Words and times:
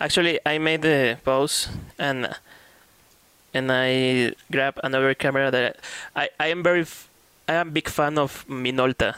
Actually, 0.00 0.38
I 0.44 0.58
made 0.58 0.82
the 0.82 1.18
pose 1.24 1.68
and 1.98 2.34
and 3.54 3.72
I 3.72 4.34
grab 4.52 4.78
another 4.84 5.14
camera 5.14 5.50
that 5.50 5.76
I, 6.14 6.28
I 6.38 6.48
am 6.48 6.62
very 6.62 6.84
I 7.48 7.54
am 7.54 7.70
big 7.70 7.88
fan 7.88 8.18
of 8.18 8.44
Minolta. 8.48 9.16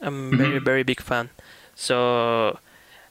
I'm 0.00 0.32
Mhm. 0.32 0.38
very 0.38 0.58
very 0.58 0.82
big 0.82 1.00
fan. 1.00 1.30
So 1.74 2.58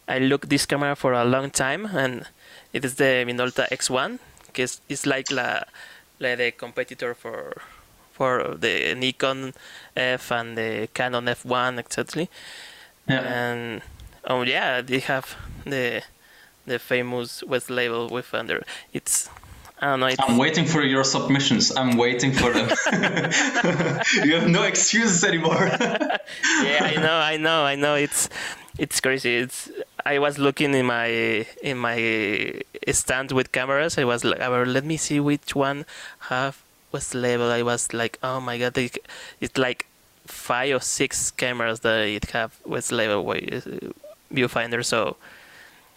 I 0.07 0.19
look 0.19 0.49
this 0.49 0.65
camera 0.65 0.95
for 0.95 1.13
a 1.13 1.23
long 1.23 1.49
time 1.51 1.85
and 1.85 2.25
it 2.73 2.83
is 2.83 2.95
the 2.95 3.23
Minolta 3.25 3.67
X1 3.71 4.19
because 4.47 4.81
it's 4.89 5.05
like 5.05 5.31
la 5.31 5.63
like 6.19 6.37
the 6.37 6.51
competitor 6.51 7.13
for 7.13 7.61
for 8.11 8.55
the 8.59 8.93
Nikon 8.95 9.53
F 9.95 10.31
and 10.31 10.57
the 10.57 10.89
Canon 10.93 11.25
F1 11.27 11.79
etc. 11.79 12.27
Yeah. 13.07 13.21
And 13.21 13.81
oh 14.25 14.41
yeah, 14.43 14.81
they 14.81 14.99
have 14.99 15.35
the 15.65 16.03
the 16.65 16.79
famous 16.79 17.43
waist 17.43 17.69
level 17.69 18.07
with 18.09 18.33
under 18.33 18.63
it's 18.93 19.29
I 19.79 19.87
don't 19.87 19.99
know 19.99 20.07
it's 20.07 20.21
I'm 20.21 20.37
waiting 20.37 20.65
for 20.65 20.81
your 20.81 21.03
submissions. 21.03 21.75
I'm 21.75 21.97
waiting 21.97 22.31
for 22.31 22.49
them. 22.53 22.69
you 24.23 24.35
have 24.35 24.47
no 24.47 24.63
excuses 24.63 25.21
anymore. 25.23 25.67
yeah, 26.63 26.79
I 26.81 26.95
know, 26.95 27.17
I 27.17 27.35
know, 27.35 27.65
I 27.65 27.75
know. 27.75 27.95
It's 27.95 28.29
it's 28.77 29.01
crazy. 29.01 29.35
It's 29.35 29.69
I 30.05 30.19
was 30.19 30.39
looking 30.39 30.73
in 30.73 30.85
my 30.85 31.45
in 31.61 31.77
my 31.77 32.61
stand 32.89 33.33
with 33.33 33.51
cameras. 33.51 33.97
I 33.97 34.05
was 34.05 34.23
like, 34.23 34.39
"Oh, 34.39 34.63
let 34.63 34.85
me 34.85 34.95
see 34.95 35.19
which 35.19 35.53
one 35.55 35.85
have 36.31 36.63
waist 36.95 37.13
level. 37.13 37.51
I 37.51 37.61
was 37.61 37.93
like, 37.93 38.17
oh 38.23 38.39
my 38.39 38.57
god, 38.57 38.73
they, 38.73 38.89
it's 39.41 39.57
like 39.57 39.85
five 40.25 40.75
or 40.75 40.79
six 40.79 41.31
cameras 41.31 41.81
that 41.81 42.07
it 42.07 42.25
have 42.31 42.51
waist 42.65 42.91
level 42.91 43.19
uh, 43.29 43.35
viewfinder. 44.33 44.83
So 44.83 45.17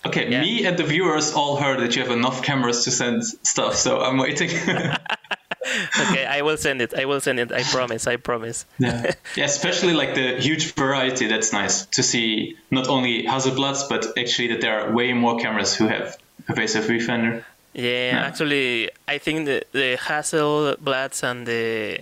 Okay, 0.06 0.30
Yeah. 0.30 0.40
me 0.40 0.64
and 0.66 0.76
the 0.76 0.84
viewers 0.84 1.32
all 1.34 1.56
heard 1.56 1.80
that 1.80 1.96
you 1.96 2.02
have 2.02 2.12
enough 2.12 2.42
cameras 2.42 2.84
to 2.84 2.90
send 2.90 3.24
stuff, 3.42 3.74
so 3.74 4.00
I'm 4.00 4.16
waiting. 4.18 4.50
okay, 6.00 6.24
I 6.26 6.42
will 6.42 6.56
send 6.56 6.80
it. 6.80 6.94
I 6.94 7.04
will 7.04 7.20
send 7.20 7.38
it. 7.40 7.52
I 7.52 7.62
promise. 7.64 8.06
I 8.06 8.16
promise. 8.16 8.64
yeah. 8.78 9.12
yeah, 9.36 9.44
especially 9.44 9.92
like 9.94 10.14
the 10.14 10.36
huge 10.40 10.72
variety. 10.74 11.26
That's 11.26 11.52
nice 11.52 11.86
to 11.86 12.02
see. 12.02 12.56
Not 12.70 12.88
only 12.88 13.24
Hasselblads, 13.26 13.88
but 13.88 14.06
actually 14.18 14.48
that 14.48 14.60
there 14.60 14.80
are 14.80 14.92
way 14.94 15.12
more 15.12 15.36
cameras 15.38 15.74
who 15.76 15.88
have 15.88 16.16
evasive 16.48 16.84
viewfinder. 16.84 17.42
Yeah, 17.74 18.12
Yeah. 18.12 18.26
actually, 18.26 18.90
I 19.06 19.18
think 19.18 19.46
the 19.46 19.62
the 19.72 19.96
Hasselblads 19.98 21.22
and 21.22 21.46
the 21.46 22.00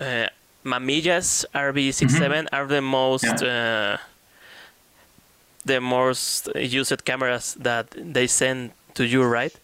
uh, 0.00 0.28
Mamiyas 0.64 1.44
RB67 1.54 2.46
are 2.52 2.66
the 2.66 2.80
most 2.80 3.42
uh, 3.42 3.96
the 5.64 5.80
most 5.80 6.48
used 6.56 7.04
cameras 7.04 7.54
that 7.60 7.86
they 7.96 8.26
send 8.26 8.72
to 8.94 9.04
you, 9.04 9.22
right? 9.24 9.54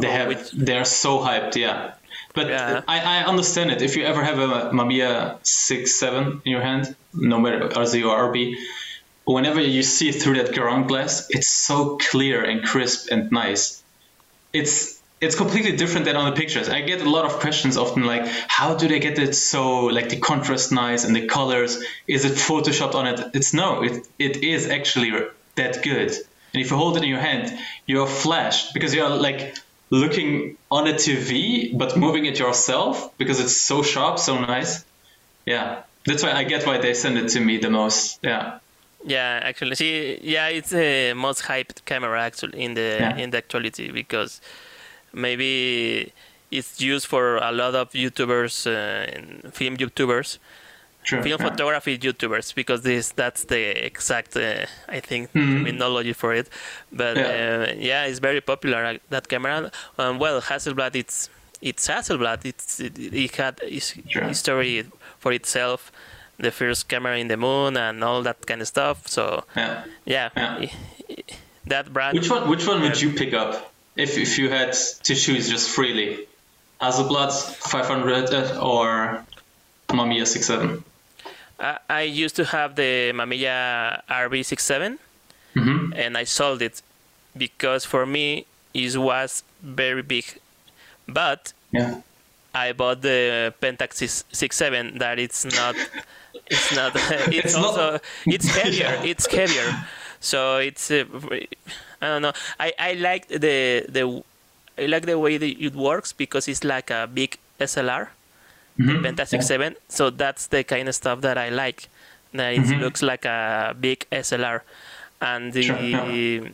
They 0.00 0.10
have. 0.10 0.28
Which- 0.28 0.50
They're 0.52 0.84
so 0.84 1.18
hyped. 1.20 1.56
Yeah. 1.56 1.92
But 2.34 2.48
Yeah. 2.48 2.82
I, 2.86 3.00
I 3.00 3.24
understand 3.24 3.70
it. 3.70 3.82
If 3.82 3.96
you 3.96 4.04
ever 4.04 4.22
have 4.22 4.38
a 4.38 4.70
Mamiya 4.72 5.38
six 5.42 5.98
seven 5.98 6.40
in 6.44 6.52
your 6.52 6.62
hand, 6.62 6.94
no 7.14 7.38
matter 7.40 7.68
RZ 7.68 8.04
or 8.08 8.32
RB, 8.32 8.54
whenever 9.24 9.60
you 9.60 9.82
see 9.82 10.12
through 10.12 10.36
that 10.42 10.54
ground 10.54 10.88
glass, 10.88 11.26
it's 11.30 11.48
so 11.50 11.96
clear 12.10 12.44
and 12.44 12.62
crisp 12.64 13.08
and 13.10 13.30
nice. 13.32 13.82
It's 14.52 14.97
it's 15.20 15.34
completely 15.34 15.76
different 15.76 16.04
than 16.06 16.16
on 16.16 16.30
the 16.30 16.36
pictures. 16.36 16.68
I 16.68 16.80
get 16.82 17.00
a 17.00 17.10
lot 17.10 17.24
of 17.24 17.32
questions 17.40 17.76
often 17.76 18.04
like, 18.04 18.24
how 18.46 18.74
do 18.74 18.86
they 18.86 19.00
get 19.00 19.18
it 19.18 19.34
so 19.34 19.86
like 19.86 20.08
the 20.08 20.18
contrast 20.18 20.70
nice 20.72 21.04
and 21.04 21.14
the 21.14 21.26
colors? 21.26 21.82
Is 22.06 22.24
it 22.24 22.32
photoshopped 22.32 22.94
on 22.94 23.06
it? 23.06 23.20
It's 23.34 23.52
no, 23.52 23.82
it 23.82 24.06
it 24.18 24.44
is 24.44 24.68
actually 24.68 25.12
that 25.56 25.82
good. 25.82 26.10
And 26.54 26.62
if 26.62 26.70
you 26.70 26.76
hold 26.76 26.96
it 26.96 27.02
in 27.02 27.08
your 27.08 27.20
hand, 27.20 27.52
you're 27.86 28.06
flashed 28.06 28.72
because 28.74 28.94
you're 28.94 29.10
like 29.10 29.56
looking 29.90 30.56
on 30.70 30.86
a 30.86 30.92
TV 30.94 31.76
but 31.76 31.96
moving 31.96 32.24
it 32.26 32.38
yourself 32.38 33.16
because 33.18 33.40
it's 33.40 33.56
so 33.60 33.82
sharp, 33.82 34.18
so 34.18 34.38
nice. 34.38 34.84
Yeah, 35.46 35.82
that's 36.06 36.22
why 36.22 36.32
I 36.32 36.44
get 36.44 36.66
why 36.66 36.78
they 36.78 36.94
send 36.94 37.18
it 37.18 37.28
to 37.30 37.40
me 37.40 37.58
the 37.58 37.70
most. 37.70 38.20
Yeah, 38.22 38.58
Yeah, 39.06 39.40
actually, 39.42 39.74
see, 39.76 40.18
yeah, 40.22 40.48
it's 40.48 40.70
the 40.70 41.14
most 41.14 41.42
hyped 41.44 41.84
camera 41.84 42.20
actually 42.20 42.60
in 42.62 42.74
the 42.74 42.98
Yeah. 43.00 43.16
in 43.22 43.30
the 43.30 43.38
actuality 43.38 43.90
because 43.90 44.40
maybe 45.12 46.12
it's 46.50 46.80
used 46.80 47.06
for 47.06 47.36
a 47.36 47.52
lot 47.52 47.74
of 47.74 47.92
YouTubers, 47.92 48.66
uh, 48.66 49.50
film 49.50 49.76
YouTubers, 49.76 50.38
true. 51.04 51.22
film 51.22 51.40
yeah. 51.40 51.48
photography 51.50 51.98
YouTubers 51.98 52.54
because 52.54 52.82
this 52.82 53.10
that's 53.12 53.44
the 53.44 53.84
exact 53.86 54.36
uh, 54.36 54.66
I 54.88 55.00
think 55.00 55.32
Mhm. 55.32 55.58
terminology 55.64 56.12
for 56.14 56.32
it. 56.34 56.48
But 56.92 57.16
Yeah. 57.16 57.26
uh, 57.26 57.72
yeah, 57.76 58.04
it's 58.04 58.18
very 58.20 58.40
popular 58.40 58.84
uh, 58.84 58.98
that 59.10 59.28
camera. 59.28 59.70
Um, 59.98 60.18
well, 60.18 60.40
Hasselblad, 60.40 60.94
it's 60.96 61.28
it's 61.60 61.86
Hasselblad. 61.88 62.44
It's 62.44 62.80
it, 62.80 62.98
it 62.98 63.34
had 63.36 63.60
its 63.62 63.94
Sure. 64.08 64.24
history 64.24 64.86
for 65.18 65.32
itself. 65.32 65.90
The 66.40 66.52
first 66.52 66.88
camera 66.88 67.18
in 67.18 67.26
the 67.26 67.36
moon 67.36 67.76
and 67.76 68.04
all 68.04 68.22
that 68.22 68.46
kind 68.46 68.60
of 68.62 68.68
stuff. 68.68 69.08
So 69.08 69.44
Yeah. 69.56 69.82
yeah, 70.06 70.28
Yeah. 70.36 70.70
that 71.66 71.92
brand. 71.92 72.16
Which 72.16 72.30
one? 72.30 72.48
Which 72.48 72.64
one 72.66 72.80
would 72.82 73.00
you 73.00 73.10
pick 73.12 73.34
up 73.34 73.72
if 73.98 74.16
if 74.16 74.38
you 74.38 74.48
had 74.48 74.72
to 75.04 75.14
choose 75.14 75.48
just 75.50 75.68
freely? 75.70 76.26
Hasselblad 76.80 77.32
500 77.32 78.32
uh, 78.32 78.60
or 78.62 79.24
Mamiya 79.88 80.26
67? 80.26 80.84
I, 81.58 81.78
I 81.90 82.02
used 82.02 82.36
to 82.36 82.44
have 82.44 82.76
the 82.76 83.12
Mamiya 83.12 84.00
RB67 84.08 84.98
Mm-hmm. 85.56 85.92
and 85.96 86.16
I 86.16 86.22
sold 86.24 86.62
it 86.62 86.82
because 87.36 87.84
for 87.84 88.06
me 88.06 88.46
it 88.74 88.96
was 88.96 89.42
very 89.62 90.02
big. 90.02 90.24
But 91.08 91.52
Yeah. 91.72 92.02
I 92.54 92.72
bought 92.72 93.02
the 93.02 93.52
Pentax 93.60 94.24
67 94.30 94.98
that 94.98 95.18
it's 95.18 95.44
not 95.44 95.74
it's 96.46 96.70
not 96.76 96.92
it's, 96.96 97.36
It's 97.38 97.54
not- 97.54 97.64
also 97.64 97.98
it's 98.26 98.46
heavier 98.58 98.84
Yeah. 99.02 99.02
it's 99.10 99.26
heavier 99.26 99.68
so 100.20 100.58
it's 100.58 100.90
uh, 100.90 101.04
I 102.00 102.06
don't 102.06 102.22
know 102.22 102.32
I 102.58 102.72
I 102.78 102.92
like 102.94 103.28
the 103.28 103.84
the 103.88 104.22
I 104.78 104.86
like 104.86 105.06
the 105.06 105.18
way 105.18 105.36
that 105.38 105.52
it 105.60 105.74
works 105.74 106.12
because 106.12 106.48
it's 106.48 106.64
like 106.64 106.90
a 106.90 107.06
big 107.12 107.36
SLR 107.60 108.08
Mhm. 108.78 109.02
Penta 109.02 109.26
67 109.26 109.76
so 109.88 110.10
that's 110.10 110.46
the 110.46 110.62
kind 110.64 110.88
of 110.88 110.94
stuff 110.94 111.20
that 111.22 111.36
I 111.36 111.48
like 111.50 111.88
that 112.32 112.54
it 112.54 112.60
Mhm. 112.62 112.80
looks 112.80 113.02
like 113.02 113.24
a 113.24 113.74
big 113.80 114.06
SLR 114.12 114.62
and 115.20 115.52
the 115.52 115.62
Sure, 115.62 115.80
yeah. 115.80 116.50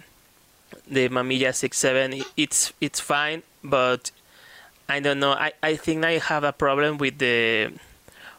the 0.87 1.09
Mamiya 1.09 1.55
67 1.55 2.23
it's 2.37 2.73
it's 2.81 3.01
fine 3.01 3.43
but 3.63 4.11
I 4.89 5.01
don't 5.01 5.21
know 5.21 5.33
I, 5.33 5.53
I 5.63 5.77
think 5.77 6.05
I 6.05 6.19
have 6.19 6.45
a 6.45 6.53
problem 6.53 6.99
with 6.99 7.19
the 7.19 7.73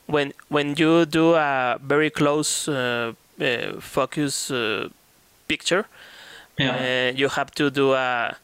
when 0.08 0.34
when 0.50 0.76
you 0.78 1.06
do 1.06 1.34
a 1.36 1.78
very 1.82 2.10
close 2.10 2.68
uh, 2.68 3.14
uh, 3.42 3.80
focus 3.80 4.52
uh, 4.52 4.90
picture 5.48 5.86
Yeah. 6.58 7.12
uh, 7.12 7.18
you 7.18 7.28
have 7.30 7.52
to 7.52 7.70
do 7.70 7.94
a 7.94 8.36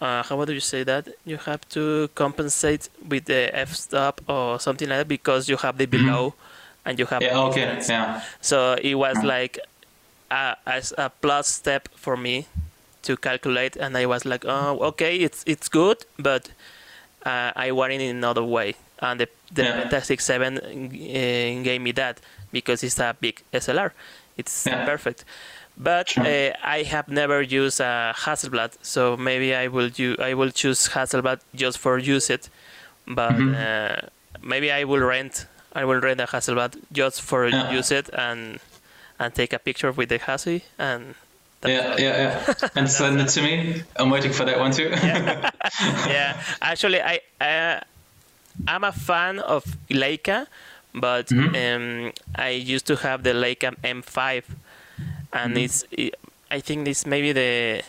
uh, 0.00 0.22
how 0.22 0.44
do 0.44 0.52
you 0.52 0.60
say 0.60 0.84
that 0.84 1.08
you 1.24 1.36
have 1.38 1.60
to 1.70 2.08
compensate 2.14 2.88
with 3.08 3.24
the 3.24 3.50
f-stop 3.52 4.20
or 4.28 4.60
something 4.60 4.88
like 4.88 4.98
that 4.98 5.08
because 5.08 5.48
you 5.48 5.56
have 5.56 5.76
the 5.78 5.86
below 5.86 6.34
and 6.84 6.98
you 6.98 7.06
have 7.06 7.22
Mm-hmm. 7.22 7.36
yeah. 7.36 7.48
Okay. 7.48 7.82
Yeah. 7.88 8.20
So 8.40 8.74
it 8.80 8.94
was 8.94 9.16
like 9.24 9.58
a, 10.30 10.56
as 10.66 10.92
a 10.98 11.10
plus 11.10 11.48
step 11.48 11.88
for 11.96 12.16
me 12.16 12.46
to 13.02 13.16
calculate, 13.16 13.76
and 13.76 13.96
I 13.96 14.06
was 14.06 14.24
like, 14.24 14.44
oh, 14.46 14.78
okay, 14.90 15.16
it's 15.16 15.42
it's 15.46 15.68
good, 15.68 16.04
but 16.18 16.50
uh, 17.24 17.52
I 17.56 17.72
want 17.72 17.92
it 17.92 18.00
in 18.00 18.16
another 18.16 18.44
way. 18.44 18.74
And 19.00 19.20
the 19.20 19.28
the 19.54 19.62
Yeah. 19.62 19.80
Fantastic 19.80 20.20
Seven 20.20 20.58
uh, 20.58 21.62
gave 21.64 21.80
me 21.80 21.92
that 21.92 22.20
because 22.52 22.82
it's 22.86 22.98
a 23.00 23.14
big 23.20 23.42
SLR. 23.52 23.90
It's 24.36 24.66
Yeah. 24.66 24.84
perfect. 24.84 25.24
But 25.80 26.08
Sure. 26.10 26.24
uh, 26.26 26.52
I 26.64 26.82
have 26.82 27.08
never 27.08 27.40
used 27.40 27.80
a 27.80 28.12
Hasselblad, 28.16 28.72
so 28.82 29.16
maybe 29.16 29.54
I 29.54 29.68
will 29.68 29.88
do, 29.88 30.16
I 30.18 30.34
will 30.34 30.50
choose 30.50 30.88
Hasselblad 30.88 31.40
just 31.54 31.78
for 31.78 31.98
use 31.98 32.28
it. 32.30 32.48
But 33.06 33.32
Mhm. 33.38 33.54
uh, 33.54 34.08
maybe 34.42 34.70
I 34.72 34.84
will 34.84 35.00
rent 35.14 35.46
I 35.74 35.84
will 35.84 36.00
rent 36.00 36.20
a 36.20 36.26
Hasselblad 36.26 36.72
just 36.92 37.22
for 37.22 37.46
Yeah. 37.48 37.70
use 37.78 37.90
it 37.92 38.10
and 38.12 38.58
and 39.20 39.34
take 39.34 39.52
a 39.52 39.58
picture 39.58 39.92
with 39.92 40.08
the 40.08 40.18
Hassi 40.18 40.62
and 40.78 41.14
Yeah, 41.64 41.94
yeah, 41.98 42.16
yeah. 42.22 42.54
And 42.76 42.88
send 42.90 43.20
it 43.20 43.28
to 43.34 43.42
me. 43.42 43.82
I'm 43.98 44.10
waiting 44.10 44.32
for 44.32 44.44
that 44.46 44.58
one 44.58 44.70
too. 44.72 44.90
yeah. 45.02 45.50
Actually, 46.62 47.00
I 47.02 47.20
uh, 47.40 47.80
I'm 48.66 48.84
a 48.84 48.92
fan 48.92 49.38
of 49.40 49.64
Leica, 49.90 50.46
but 50.94 51.26
Mhm. 51.28 51.54
um, 51.54 52.12
I 52.34 52.50
used 52.74 52.86
to 52.86 52.96
have 52.96 53.22
the 53.22 53.32
Leica 53.34 53.74
M5, 53.84 54.42
and 55.32 55.54
Mhm. 55.56 55.64
it's 55.64 55.84
it, 55.90 56.14
I 56.50 56.60
think 56.60 56.88
it's 56.88 57.04
maybe 57.06 57.32
the 57.32 57.82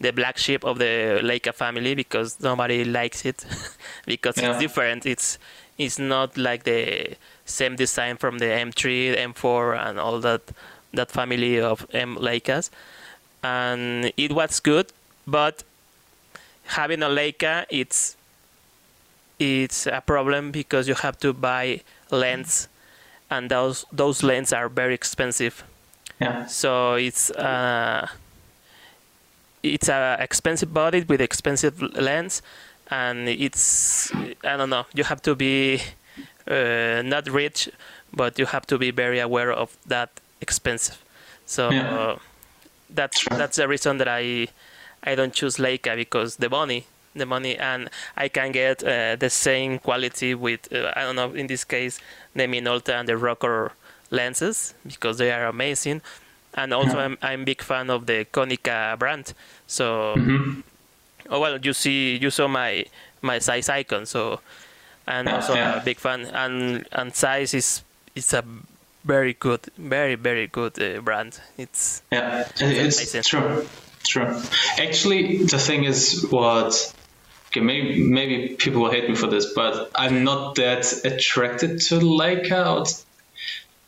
the 0.00 0.12
black 0.12 0.36
sheep 0.38 0.64
of 0.64 0.78
the 0.78 1.20
Leica 1.22 1.52
family 1.54 1.94
because 1.94 2.40
nobody 2.40 2.84
likes 2.84 3.24
it 3.24 3.44
because 4.06 4.36
Yeah. 4.36 4.50
it's 4.50 4.58
different. 4.58 5.06
It's 5.06 5.38
it's 5.78 5.98
not 5.98 6.36
like 6.36 6.64
the 6.64 7.16
same 7.46 7.76
design 7.76 8.16
from 8.16 8.38
the 8.38 8.46
M3, 8.46 9.14
M4, 9.16 9.74
and 9.76 9.98
all 9.98 10.20
that 10.20 10.42
that 10.92 11.10
family 11.10 11.60
of 11.60 11.86
M 11.92 12.16
Leicas. 12.16 12.70
and 13.42 14.10
it 14.16 14.32
was 14.32 14.58
good, 14.60 14.86
but 15.26 15.62
having 16.66 17.02
a 17.02 17.08
Leica, 17.08 17.66
it's 17.70 18.16
it's 19.38 19.86
a 19.86 20.00
problem 20.00 20.50
because 20.50 20.88
you 20.88 20.94
have 20.94 21.18
to 21.20 21.32
buy 21.32 21.80
lens, 22.10 22.68
and 23.30 23.50
those 23.50 23.84
those 23.92 24.22
lenses 24.22 24.52
are 24.52 24.68
very 24.68 24.94
expensive. 24.94 25.64
Yeah. 26.20 26.46
So 26.46 26.94
it's 26.94 27.30
uh, 27.30 28.06
it's 29.62 29.88
a 29.88 30.16
expensive 30.20 30.72
body 30.72 31.02
with 31.02 31.20
expensive 31.20 31.80
lens, 31.82 32.42
and 32.90 33.28
it's 33.28 34.12
I 34.44 34.56
don't 34.56 34.70
know. 34.70 34.86
You 34.94 35.04
have 35.04 35.22
to 35.22 35.34
be 35.34 35.80
uh, 36.48 37.02
not 37.04 37.28
rich, 37.28 37.68
but 38.12 38.38
you 38.38 38.46
have 38.46 38.66
to 38.68 38.78
be 38.78 38.90
very 38.90 39.20
aware 39.20 39.52
of 39.52 39.76
that 39.86 40.10
expensive. 40.40 40.98
So 41.46 41.70
Yeah. 41.70 41.94
uh, 41.94 42.18
that's 42.90 43.24
that's 43.30 43.56
the 43.56 43.68
reason 43.68 43.98
that 43.98 44.08
I 44.08 44.48
I 45.02 45.14
don't 45.14 45.32
choose 45.32 45.56
Leica 45.58 45.96
because 45.96 46.36
the 46.36 46.48
money 46.48 46.86
the 47.14 47.26
money 47.26 47.56
and 47.56 47.88
I 48.16 48.28
can 48.28 48.52
get 48.52 48.82
uh, 48.82 49.16
the 49.16 49.30
same 49.30 49.78
quality 49.78 50.34
with 50.34 50.72
uh, 50.72 50.92
I 50.96 51.02
don't 51.02 51.16
know 51.16 51.32
in 51.32 51.46
this 51.46 51.64
case 51.64 52.00
the 52.34 52.46
Minolta 52.46 52.94
and 52.98 53.08
the 53.08 53.14
Rokkor 53.14 53.70
lenses 54.14 54.74
because 54.86 55.18
they 55.18 55.32
are 55.32 55.46
amazing 55.46 56.02
and 56.54 56.72
also 56.74 56.98
Yeah. 56.98 57.04
I'm 57.04 57.18
I'm 57.22 57.44
big 57.44 57.62
fan 57.62 57.90
of 57.90 58.06
the 58.06 58.26
Konica 58.32 58.98
brand 58.98 59.34
so 59.66 60.22
hmm 60.26 60.60
oh 61.30 61.40
well 61.40 61.58
you 61.60 61.72
see 61.72 62.16
you 62.16 62.30
saw 62.30 62.48
my 62.48 62.84
my 63.22 63.38
Zeiss 63.38 63.68
Ikon 63.68 64.06
so 64.06 64.40
and 65.06 65.28
Yeah, 65.28 65.32
also 65.32 65.54
yeah. 65.54 65.76
a 65.76 65.80
big 65.80 66.00
fan 66.00 66.22
and 66.32 66.86
and 66.92 67.14
Zeiss 67.14 67.54
is 67.54 67.84
is 68.14 68.32
a 68.34 68.44
very 69.04 69.34
good 69.34 69.60
very 69.78 70.16
very 70.16 70.46
good 70.48 70.80
uh, 70.80 71.00
brand 71.00 71.40
it's 71.58 72.02
Yeah, 72.12 72.48
it's 72.60 73.18
amazing. 73.20 73.22
true. 73.26 73.68
True. 74.06 74.42
Actually, 74.78 75.44
the 75.44 75.58
thing 75.58 75.84
is, 75.84 76.26
what 76.30 76.94
okay, 77.50 77.60
maybe 77.60 78.02
maybe 78.08 78.56
people 78.56 78.82
will 78.82 78.90
hate 78.90 79.08
me 79.08 79.14
for 79.16 79.28
this, 79.28 79.52
but 79.54 79.90
I'm 79.94 80.24
not 80.24 80.56
that 80.56 80.92
attracted 81.04 81.80
to 81.88 82.00
Leica. 82.00 82.84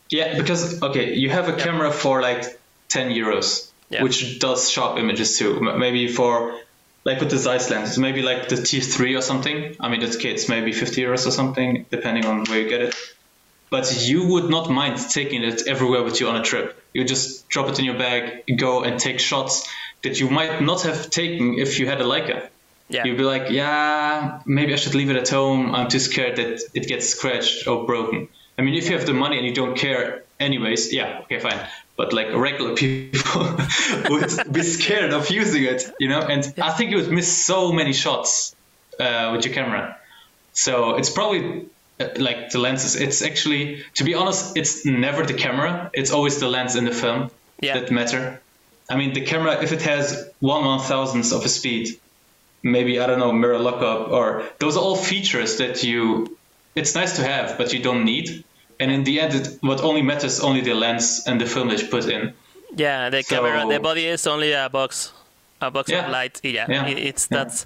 Yeah, 0.09 0.37
because 0.37 0.81
okay, 0.81 1.15
you 1.15 1.29
have 1.29 1.49
a 1.49 1.53
camera 1.53 1.91
for 1.91 2.21
like 2.21 2.59
ten 2.89 3.11
euros, 3.11 3.69
Yeah. 3.89 4.03
which 4.03 4.39
does 4.39 4.69
sharp 4.69 4.97
images 4.97 5.37
too. 5.37 5.59
Maybe 5.59 6.07
for 6.07 6.59
like 7.03 7.19
with 7.19 7.29
the 7.29 7.37
Zeiss 7.37 7.69
lens, 7.69 7.97
maybe 7.97 8.21
like 8.21 8.49
the 8.49 8.55
T3 8.55 9.17
or 9.17 9.21
something. 9.21 9.75
I 9.79 9.89
mean, 9.89 10.01
it's 10.01 10.15
it's 10.17 10.49
maybe 10.49 10.71
50 10.73 11.01
euros 11.01 11.25
or 11.27 11.31
something, 11.31 11.85
depending 11.89 12.25
on 12.25 12.45
where 12.45 12.59
you 12.61 12.69
get 12.69 12.81
it. 12.81 12.95
But 13.69 14.07
you 14.07 14.27
would 14.27 14.49
not 14.49 14.69
mind 14.69 14.97
taking 15.11 15.43
it 15.43 15.67
everywhere 15.67 16.03
with 16.03 16.19
you 16.21 16.27
on 16.29 16.35
a 16.37 16.43
trip. 16.43 16.81
You 16.93 17.03
just 17.03 17.49
drop 17.49 17.67
it 17.69 17.79
in 17.79 17.85
your 17.85 17.97
bag, 17.97 18.43
go 18.57 18.83
and 18.83 18.97
take 18.99 19.19
shots 19.19 19.67
that 20.03 20.19
you 20.19 20.29
might 20.29 20.61
not 20.61 20.83
have 20.83 21.09
taken 21.09 21.55
if 21.59 21.79
you 21.79 21.85
had 21.87 21.99
a 21.99 22.05
Leica. 22.05 22.47
yeah 22.89 23.03
You'd 23.05 23.17
be 23.17 23.23
like, 23.23 23.49
yeah, 23.49 24.39
maybe 24.45 24.71
I 24.73 24.77
should 24.77 24.95
leave 24.95 25.09
it 25.09 25.17
at 25.17 25.27
home. 25.29 25.75
I'm 25.75 25.89
too 25.89 25.99
scared 25.99 26.37
that 26.37 26.61
it 26.73 26.87
gets 26.87 27.09
scratched 27.09 27.67
or 27.67 27.85
broken. 27.85 28.29
I 28.57 28.63
mean, 28.63 28.75
if 28.75 28.89
you 28.89 28.97
have 28.97 29.05
the 29.05 29.13
money 29.13 29.37
and 29.37 29.45
you 29.45 29.53
don't 29.53 29.77
care, 29.77 30.23
anyways, 30.39 30.93
yeah, 30.93 31.21
okay, 31.23 31.39
fine. 31.39 31.59
But 31.97 32.13
like 32.13 32.33
regular 32.33 32.75
people 32.75 33.57
would 34.09 34.53
be 34.53 34.63
scared 34.63 35.13
of 35.13 35.29
using 35.29 35.63
it, 35.63 35.83
you 35.99 36.09
know. 36.09 36.21
And 36.21 36.53
I 36.61 36.71
think 36.71 36.91
you 36.91 36.97
would 36.97 37.11
miss 37.11 37.45
so 37.45 37.71
many 37.71 37.93
shots 37.93 38.55
uh, 38.99 39.31
with 39.35 39.45
your 39.45 39.53
camera. 39.53 39.97
So 40.53 40.95
it's 40.95 41.09
probably 41.09 41.67
uh, 41.99 42.09
like 42.17 42.49
the 42.49 42.59
lenses. 42.59 42.95
It's 42.95 43.21
actually, 43.21 43.83
to 43.95 44.03
be 44.03 44.13
honest, 44.15 44.57
it's 44.57 44.85
never 44.85 45.25
the 45.25 45.33
camera. 45.33 45.89
It's 45.93 46.11
always 46.11 46.39
the 46.39 46.47
lens 46.47 46.75
in 46.75 46.85
the 46.85 46.91
film 46.93 47.29
Yeah. 47.61 47.79
that 47.79 47.91
matter. 47.91 48.41
I 48.89 48.95
mean, 48.95 49.13
the 49.13 49.21
camera, 49.21 49.61
if 49.63 49.71
it 49.71 49.81
has 49.83 50.29
one 50.39 50.65
one 50.65 50.79
thousandth 50.79 51.31
of 51.33 51.43
a 51.45 51.49
speed, 51.49 51.89
maybe 52.63 52.99
I 52.99 53.07
don't 53.07 53.19
know 53.19 53.31
mirror 53.31 53.59
lockup 53.59 54.09
or 54.09 54.43
those 54.59 54.77
are 54.77 54.83
all 54.83 54.95
features 54.95 55.57
that 55.57 55.83
you. 55.83 56.36
It's 56.77 56.93
nice 56.95 57.15
to 57.17 57.23
have, 57.23 57.57
but 57.57 57.73
you 57.73 57.81
don't 57.81 58.03
need. 58.05 58.43
And 58.79 58.91
in 58.91 59.03
the 59.03 59.19
end, 59.19 59.33
it, 59.33 59.57
what 59.61 59.81
only 59.81 60.01
matters 60.03 60.39
only 60.39 60.61
the 60.61 60.73
lens 60.75 61.23
and 61.27 61.41
the 61.41 61.45
film 61.47 61.69
that 61.69 61.81
you 61.81 61.87
put 61.87 62.05
in. 62.05 62.33
Yeah, 62.75 63.09
the 63.09 63.23
So- 63.23 63.35
camera, 63.35 63.65
the 63.67 63.79
body 63.79 64.05
is 64.05 64.27
only 64.27 64.51
a 64.53 64.69
box, 64.69 65.11
a 65.61 65.71
box 65.71 65.89
Yeah. 65.89 66.05
of 66.05 66.11
light. 66.11 66.39
Yeah, 66.43 66.65
Yeah. 66.69 66.85
it- 66.87 66.99
it's 67.09 67.27
Yeah. 67.31 67.37
that's. 67.43 67.65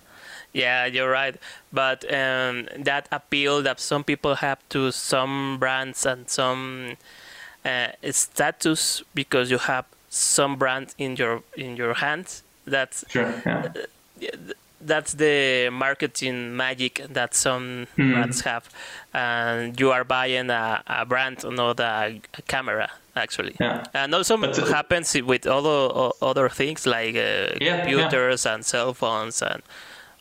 Yeah, 0.54 0.86
you're 0.86 1.10
right. 1.10 1.36
But 1.72 2.04
um, 2.14 2.68
that 2.84 3.08
appeal 3.12 3.62
that 3.64 3.80
some 3.80 4.04
people 4.04 4.36
have 4.36 4.58
to 4.70 4.92
some 4.92 5.58
brands 5.60 6.06
and 6.06 6.30
some 6.30 6.98
uh, 7.66 7.88
status 8.12 9.04
because 9.14 9.50
you 9.52 9.58
have 9.60 9.86
some 10.10 10.56
brand 10.58 10.94
in 10.98 11.16
your 11.16 11.44
in 11.56 11.78
your 11.78 11.94
hands. 11.96 12.44
That's 12.68 13.04
Sure. 13.10 13.34
Yeah. 13.46 13.72
that's 14.82 15.14
the 15.14 15.70
marketing 15.72 16.56
magic 16.58 17.02
that 17.14 17.36
some 17.36 17.88
Hmm. 17.96 18.12
brands 18.14 18.42
have, 18.42 18.64
and 19.14 19.80
you 19.80 19.92
are 19.92 20.04
buying 20.04 20.50
a, 20.50 20.84
a 20.88 21.06
brand, 21.06 21.44
not 21.44 21.80
a, 21.80 22.20
a 22.34 22.42
camera, 22.44 22.90
actually. 23.16 23.56
Yeah. 23.60 23.84
And 23.94 24.14
also 24.16 24.38
But, 24.38 24.58
uh, 24.58 24.66
happens 24.66 25.14
with 25.22 25.46
other 25.46 26.12
other 26.22 26.50
things 26.50 26.86
like 26.86 27.16
uh, 27.16 27.56
yeah. 27.60 27.86
computers 27.86 28.46
and 28.46 28.66
cell 28.66 28.94
phones 28.94 29.42
and 29.42 29.62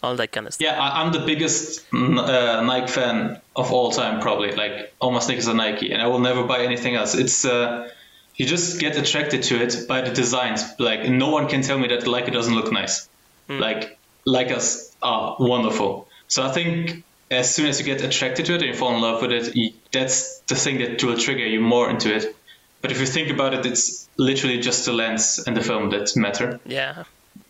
all 0.02 0.16
that 0.16 0.32
kind 0.32 0.46
of 0.46 0.54
stuff. 0.54 0.64
Yeah, 0.64 0.80
I, 0.80 1.02
I'm 1.02 1.12
the 1.12 1.20
biggest 1.20 1.90
mm, 1.90 2.18
uh, 2.18 2.62
Nike 2.62 2.88
fan 2.88 3.40
of 3.54 3.72
all 3.72 3.90
time, 3.92 4.20
probably. 4.20 4.52
Like 4.52 4.92
all 5.00 5.12
my 5.12 5.20
sneakers 5.20 5.48
are 5.48 5.54
Nike, 5.54 5.92
and 5.92 6.02
I 6.02 6.06
will 6.06 6.20
never 6.20 6.44
buy 6.44 6.60
anything 6.60 6.96
else. 6.96 7.14
It's 7.14 7.44
uh, 7.44 7.88
you 8.36 8.46
just 8.46 8.80
get 8.80 8.96
attracted 8.96 9.42
to 9.44 9.62
it 9.62 9.86
by 9.86 10.00
the 10.00 10.10
designs. 10.10 10.64
Like 10.78 11.08
no 11.08 11.30
one 11.30 11.46
can 11.48 11.62
tell 11.62 11.78
me 11.78 11.88
that 11.88 12.04
Leica 12.04 12.32
doesn't 12.32 12.54
look 12.54 12.72
nice. 12.72 13.08
Like 13.48 13.98
Leicas 14.26 14.94
are 15.02 15.36
wonderful. 15.40 16.06
So 16.28 16.44
I 16.44 16.52
think 16.52 17.02
as 17.30 17.54
soon 17.54 17.66
as 17.66 17.78
you 17.78 17.84
get 17.86 18.02
attracted 18.02 18.46
to 18.46 18.54
it 18.54 18.62
and 18.62 18.70
you 18.70 18.74
fall 18.74 18.94
in 18.94 19.00
love 19.00 19.22
with 19.22 19.32
it, 19.32 19.54
you, 19.54 19.72
that's 19.92 20.40
the 20.40 20.54
thing 20.56 20.78
that 20.78 21.02
will 21.04 21.16
trigger 21.16 21.46
you 21.46 21.60
more 21.60 21.88
into 21.88 22.14
it. 22.14 22.36
But 22.82 22.90
if 22.90 22.98
you 23.00 23.06
think 23.06 23.30
about 23.30 23.54
it, 23.54 23.64
it's 23.66 24.08
literally 24.16 24.58
just 24.60 24.84
the 24.86 24.92
lens 24.92 25.38
and 25.46 25.56
the 25.56 25.60
film 25.60 25.90
that 25.90 26.16
matter. 26.16 26.58
Yeah. 26.66 27.04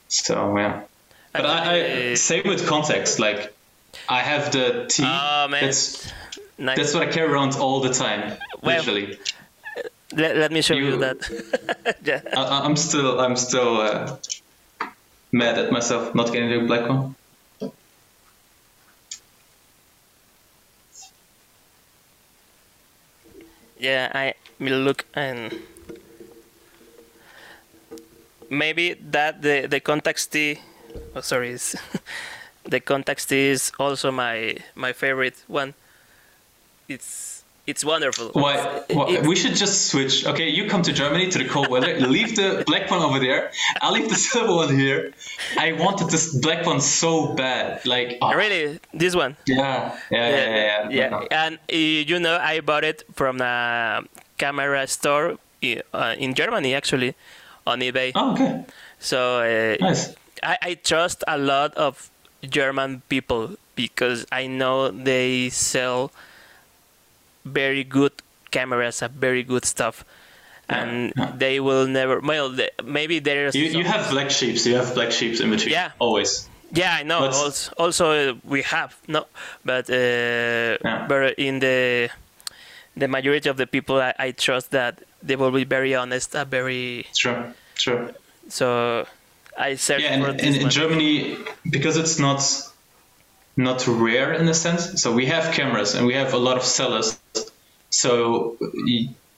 So 0.09 0.57
yeah. 0.59 0.83
But 1.33 1.47
I, 1.47 1.53
I 1.77 1.79
Actually, 1.81 2.17
same 2.17 2.43
with 2.49 2.67
Contax. 2.67 3.19
Like 3.19 3.55
I 4.09 4.19
have 4.21 4.51
the 4.53 4.87
T. 4.89 5.05
Oh 5.07 5.47
man, 5.49 5.65
That's 5.65 6.13
nice. 6.59 6.77
that's 6.77 6.95
what 6.95 7.09
I 7.09 7.13
carry 7.13 7.31
around 7.33 7.55
all 7.55 7.81
the 7.81 7.93
time. 7.95 8.37
Well, 8.63 8.77
literally, 8.79 9.19
let, 10.13 10.37
let 10.37 10.51
me 10.53 10.61
show 10.63 10.75
you, 10.75 10.87
you- 10.91 10.97
that. 10.99 11.97
yeah. 12.05 12.21
I, 12.37 12.43
I- 12.43 12.65
I'm 12.65 12.75
still 12.77 13.21
I'm 13.21 13.37
still 13.37 13.81
uh, 13.81 14.17
mad 15.31 15.59
at 15.59 15.71
myself 15.71 16.13
not 16.15 16.33
getting 16.33 16.51
the 16.51 16.67
black 16.67 16.89
one. 16.89 17.15
Yeah, 23.81 24.13
I 24.15 24.35
will 24.59 24.81
look 24.81 25.07
and 25.15 25.57
maybe 28.51 28.93
that 28.93 29.41
the 29.41 29.67
the 29.67 29.81
Contax. 29.81 30.29
Oh, 31.17 31.23
sorry, 31.23 31.53
is 31.53 31.75
the 32.69 32.81
Contax 32.81 33.33
is 33.33 33.73
also 33.79 34.13
my 34.13 34.57
my 34.75 34.93
favorite 34.93 35.43
one. 35.49 35.73
It's 36.89 37.30
it's 37.71 37.85
wonderful. 37.85 38.27
Why? 38.45 38.55
It's- 38.57 38.97
why 38.97 39.05
it- 39.15 39.23
we 39.31 39.35
should 39.41 39.57
just 39.65 39.77
switch. 39.91 40.15
Okay, 40.31 40.49
you 40.57 40.63
come 40.73 40.83
to 40.89 40.93
Germany 40.93 41.27
to 41.35 41.39
the 41.43 41.49
cold 41.55 41.69
weather. 41.75 41.93
leave 42.17 42.31
the 42.37 42.49
black 42.71 42.85
one 42.95 43.03
over 43.09 43.19
there. 43.27 43.43
I'll 43.83 43.93
leave 43.99 44.09
the 44.15 44.21
silver 44.29 44.55
one 44.63 44.73
here. 44.85 45.01
I 45.57 45.69
wanted 45.85 46.07
this 46.15 46.27
black 46.45 46.61
one 46.67 46.81
so 46.81 47.11
bad. 47.43 47.85
Like 47.95 48.19
oh, 48.23 48.33
really, 48.35 48.79
this 49.03 49.15
one. 49.23 49.33
Yeah, 49.47 49.97
yeah, 50.11 50.29
yeah, 50.29 50.37
yeah. 50.37 50.89
yeah. 50.91 51.21
yeah. 51.23 51.43
And 51.45 51.53
uh, 51.73 51.77
you 52.11 52.19
know, 52.19 52.37
I 52.53 52.61
bought 52.61 52.85
it 52.85 52.99
from 53.19 53.41
a 53.41 54.03
camera 54.43 54.87
store 54.87 55.39
i- 55.63 55.83
uh, 55.95 56.15
in 56.19 56.35
Germany, 56.35 56.75
actually, 56.75 57.15
on 57.67 57.81
eBay. 57.81 58.13
Oh, 58.15 58.33
okay. 58.35 58.65
So 58.99 59.19
uh, 59.41 59.77
Nice. 59.81 60.15
I, 60.43 60.57
I 60.63 60.75
trust 60.75 61.23
a 61.29 61.39
lot 61.39 61.75
of 61.77 62.11
German 62.49 63.03
people 63.09 63.57
because 63.77 64.27
I 64.33 64.47
know 64.47 64.91
they 64.91 65.49
sell 65.51 66.11
very 67.45 67.85
good 67.85 68.13
cameras 68.51 69.03
and 69.03 69.13
very 69.15 69.43
good 69.43 69.65
stuff, 69.65 70.05
and 70.69 71.13
yeah. 71.17 71.33
they 71.37 71.61
will 71.61 71.87
never. 71.87 72.21
Well, 72.21 72.51
the- 72.51 72.73
maybe 72.85 73.19
there's. 73.19 73.55
You, 73.55 73.65
you 73.65 73.85
have 73.85 74.11
black 74.11 74.31
sheeps. 74.31 74.67
You 74.67 74.77
have 74.77 74.95
black 74.95 75.13
sheeps 75.13 75.41
in 75.41 75.51
between. 75.51 75.73
Yeah. 75.73 75.93
Always. 75.99 76.49
Yeah, 76.73 76.95
I 77.01 77.03
know. 77.03 77.21
But- 77.21 77.35
Also, 77.35 77.73
also 77.79 78.05
uh, 78.31 78.35
we 78.45 78.63
have 78.63 78.97
no, 79.09 79.27
but 79.65 79.91
uh, 79.91 80.79
but 81.09 81.35
in 81.39 81.59
the 81.61 82.11
the 82.97 83.09
majority 83.09 83.49
of 83.49 83.57
the 83.57 83.67
people, 83.67 84.01
I, 84.01 84.15
I 84.19 84.31
trust 84.33 84.71
that 84.73 85.03
they 85.23 85.37
will 85.37 85.51
be 85.53 85.65
very 85.65 85.95
honest, 85.95 86.35
uh, 86.37 86.45
very. 86.45 87.07
True. 87.17 87.53
True. 87.77 88.11
So 88.49 89.07
I 89.57 89.77
search 89.77 90.03
Yeah, 90.03 90.21
for 90.21 90.31
and, 90.31 90.41
and 90.41 90.57
in. 90.57 90.71
Germany, 90.71 91.37
because 91.71 91.97
it's 91.97 92.19
not 92.19 92.43
not 93.57 93.87
rare 93.87 94.33
in 94.33 94.49
a 94.49 94.55
sense, 94.55 95.03
so 95.03 95.13
we 95.13 95.27
have 95.27 95.53
cameras 95.55 95.95
and 95.95 96.07
we 96.07 96.15
have 96.15 96.33
a 96.33 96.39
lot 96.39 96.57
of 96.57 96.63
sellers. 96.65 97.19
So 97.91 98.57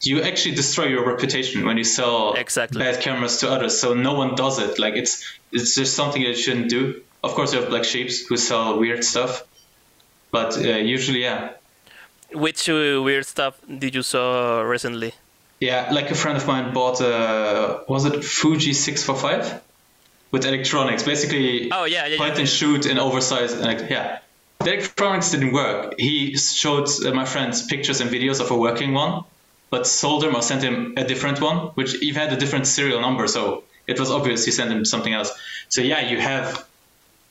you 0.01 0.23
actually 0.23 0.55
destroy 0.55 0.87
your 0.87 1.07
reputation 1.07 1.65
when 1.65 1.77
you 1.79 1.85
sell 1.85 2.35
Exactly. 2.35 2.79
bad 2.79 3.01
cameras 3.01 3.39
to 3.41 3.51
others. 3.51 3.79
So 3.81 3.95
no 3.95 4.15
one 4.15 4.35
does 4.35 4.59
it. 4.59 4.79
Like 4.79 4.95
it's 4.95 5.25
it's 5.53 5.75
just 5.75 5.95
something 5.95 6.23
that 6.23 6.31
you 6.31 6.37
shouldn't 6.37 6.69
do. 6.71 7.03
Of 7.25 7.33
course, 7.35 7.53
you 7.53 7.61
have 7.61 7.69
black 7.71 7.85
sheeps 7.85 8.27
who 8.27 8.37
sell 8.37 8.79
weird 8.79 9.05
stuff, 9.05 9.45
but 10.33 10.57
uh, 10.57 10.61
usually, 10.97 11.23
yeah, 11.23 11.51
Which 12.33 12.69
uh, 12.69 13.01
weird 13.03 13.27
stuff 13.27 13.55
did 13.79 13.95
you 13.95 14.03
saw 14.03 14.61
recently? 14.63 15.13
yeah. 15.61 15.93
Like 15.93 16.11
a 16.11 16.15
friend 16.17 16.37
of 16.37 16.47
mine 16.47 16.73
bought 16.75 17.01
a 17.01 17.85
was 17.89 18.05
it 18.05 18.25
Fuji 18.25 18.73
six 18.73 19.05
four 19.05 19.17
five 19.17 19.61
with 20.33 20.45
electronics, 20.47 21.05
basically 21.05 21.71
Oh 21.71 21.85
yeah, 21.85 22.07
yeah, 22.07 22.19
point 22.19 22.35
yeah. 22.35 22.41
and 22.41 22.49
shoot 22.49 22.87
and 22.87 22.99
oversized. 22.99 23.59
Like, 23.59 23.89
yeah, 23.91 24.19
the 24.59 24.73
electronics 24.73 25.31
didn't 25.31 25.53
work. 25.53 25.95
He 25.99 26.37
showed 26.37 26.89
uh, 26.89 27.13
my 27.13 27.25
friends 27.25 27.67
pictures 27.67 28.01
and 28.01 28.11
videos 28.11 28.41
of 28.41 28.51
a 28.51 28.57
working 28.57 28.95
one, 28.95 29.25
but 29.71 29.87
sold 29.87 30.25
him 30.25 30.35
or 30.35 30.43
sent 30.43 30.63
him 30.63 30.95
a 30.97 31.05
different 31.05 31.41
one, 31.41 31.69
which 31.75 32.03
even 32.03 32.23
had 32.23 32.33
a 32.33 32.37
different 32.37 32.67
serial 32.67 33.01
number. 33.01 33.29
So 33.29 33.65
it 33.87 34.01
was 34.01 34.11
obvious 34.11 34.45
he 34.45 34.51
sent 34.51 34.73
him 34.73 34.85
something 34.85 35.13
else. 35.13 35.31
So 35.69 35.83
yeah, 35.83 36.01
you 36.11 36.19
have 36.19 36.67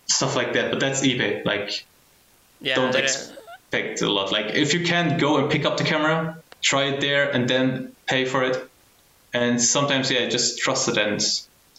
stuff 0.05 0.35
like 0.35 0.53
that, 0.53 0.71
but 0.71 0.79
that's 0.79 1.01
eBay. 1.01 1.43
Like, 1.43 1.85
yeah 2.61 2.75
don't 2.75 2.95
expect 2.95 4.01
a 4.01 4.09
lot. 4.09 4.31
Like, 4.31 4.53
if 4.53 4.73
you 4.73 4.85
can 4.85 5.17
go 5.17 5.37
and 5.37 5.49
pick 5.49 5.65
up 5.65 5.77
the 5.77 5.83
camera, 5.83 6.37
try 6.61 6.83
it 6.83 7.01
there, 7.01 7.29
and 7.31 7.49
then 7.49 7.93
pay 8.05 8.25
for 8.25 8.43
it. 8.43 8.69
And 9.33 9.61
sometimes, 9.61 10.11
yeah, 10.11 10.27
just 10.27 10.59
trust 10.59 10.89
it 10.89 10.97
and 10.97 11.21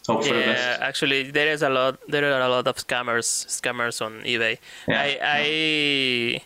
hope 0.07 0.25
yeah, 0.27 0.79
actually, 0.81 1.31
there 1.31 1.49
is 1.53 1.63
a 1.63 1.69
lot. 1.69 1.99
There 2.09 2.25
are 2.25 2.41
a 2.43 2.49
lot 2.49 2.67
of 2.67 2.77
scammers, 2.77 3.47
scammers 3.47 4.01
on 4.05 4.23
eBay. 4.23 4.59
Yeah. 4.89 5.01
I, 5.01 5.19
I, 5.23 6.43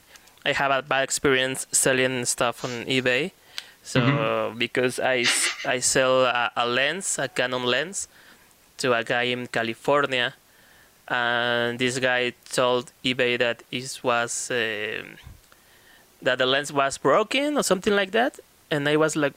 I 0.50 0.52
have 0.52 0.70
a 0.70 0.82
bad 0.82 1.04
experience 1.04 1.66
selling 1.72 2.24
stuff 2.24 2.64
on 2.64 2.84
eBay. 2.86 3.32
So 3.82 4.00
Mm-hmm. 4.00 4.58
because 4.58 4.98
I, 4.98 5.24
I 5.64 5.78
sell 5.80 6.24
a, 6.24 6.50
a 6.56 6.66
lens, 6.66 7.18
a 7.18 7.28
Canon 7.28 7.64
lens, 7.64 8.08
to 8.78 8.92
a 8.92 9.04
guy 9.04 9.22
in 9.24 9.46
California, 9.46 10.34
and 11.08 11.78
this 11.78 11.98
guy 11.98 12.32
told 12.52 12.90
eBay 13.04 13.38
that 13.38 13.62
it 13.70 14.00
was 14.02 14.50
um 14.50 15.16
that 16.22 16.38
the 16.38 16.46
lens 16.46 16.72
was 16.72 16.98
broken 16.98 17.56
or 17.56 17.62
something 17.62 17.94
like 17.94 18.10
that, 18.12 18.40
and 18.70 18.88
I 18.88 18.96
was 18.96 19.14
like, 19.16 19.34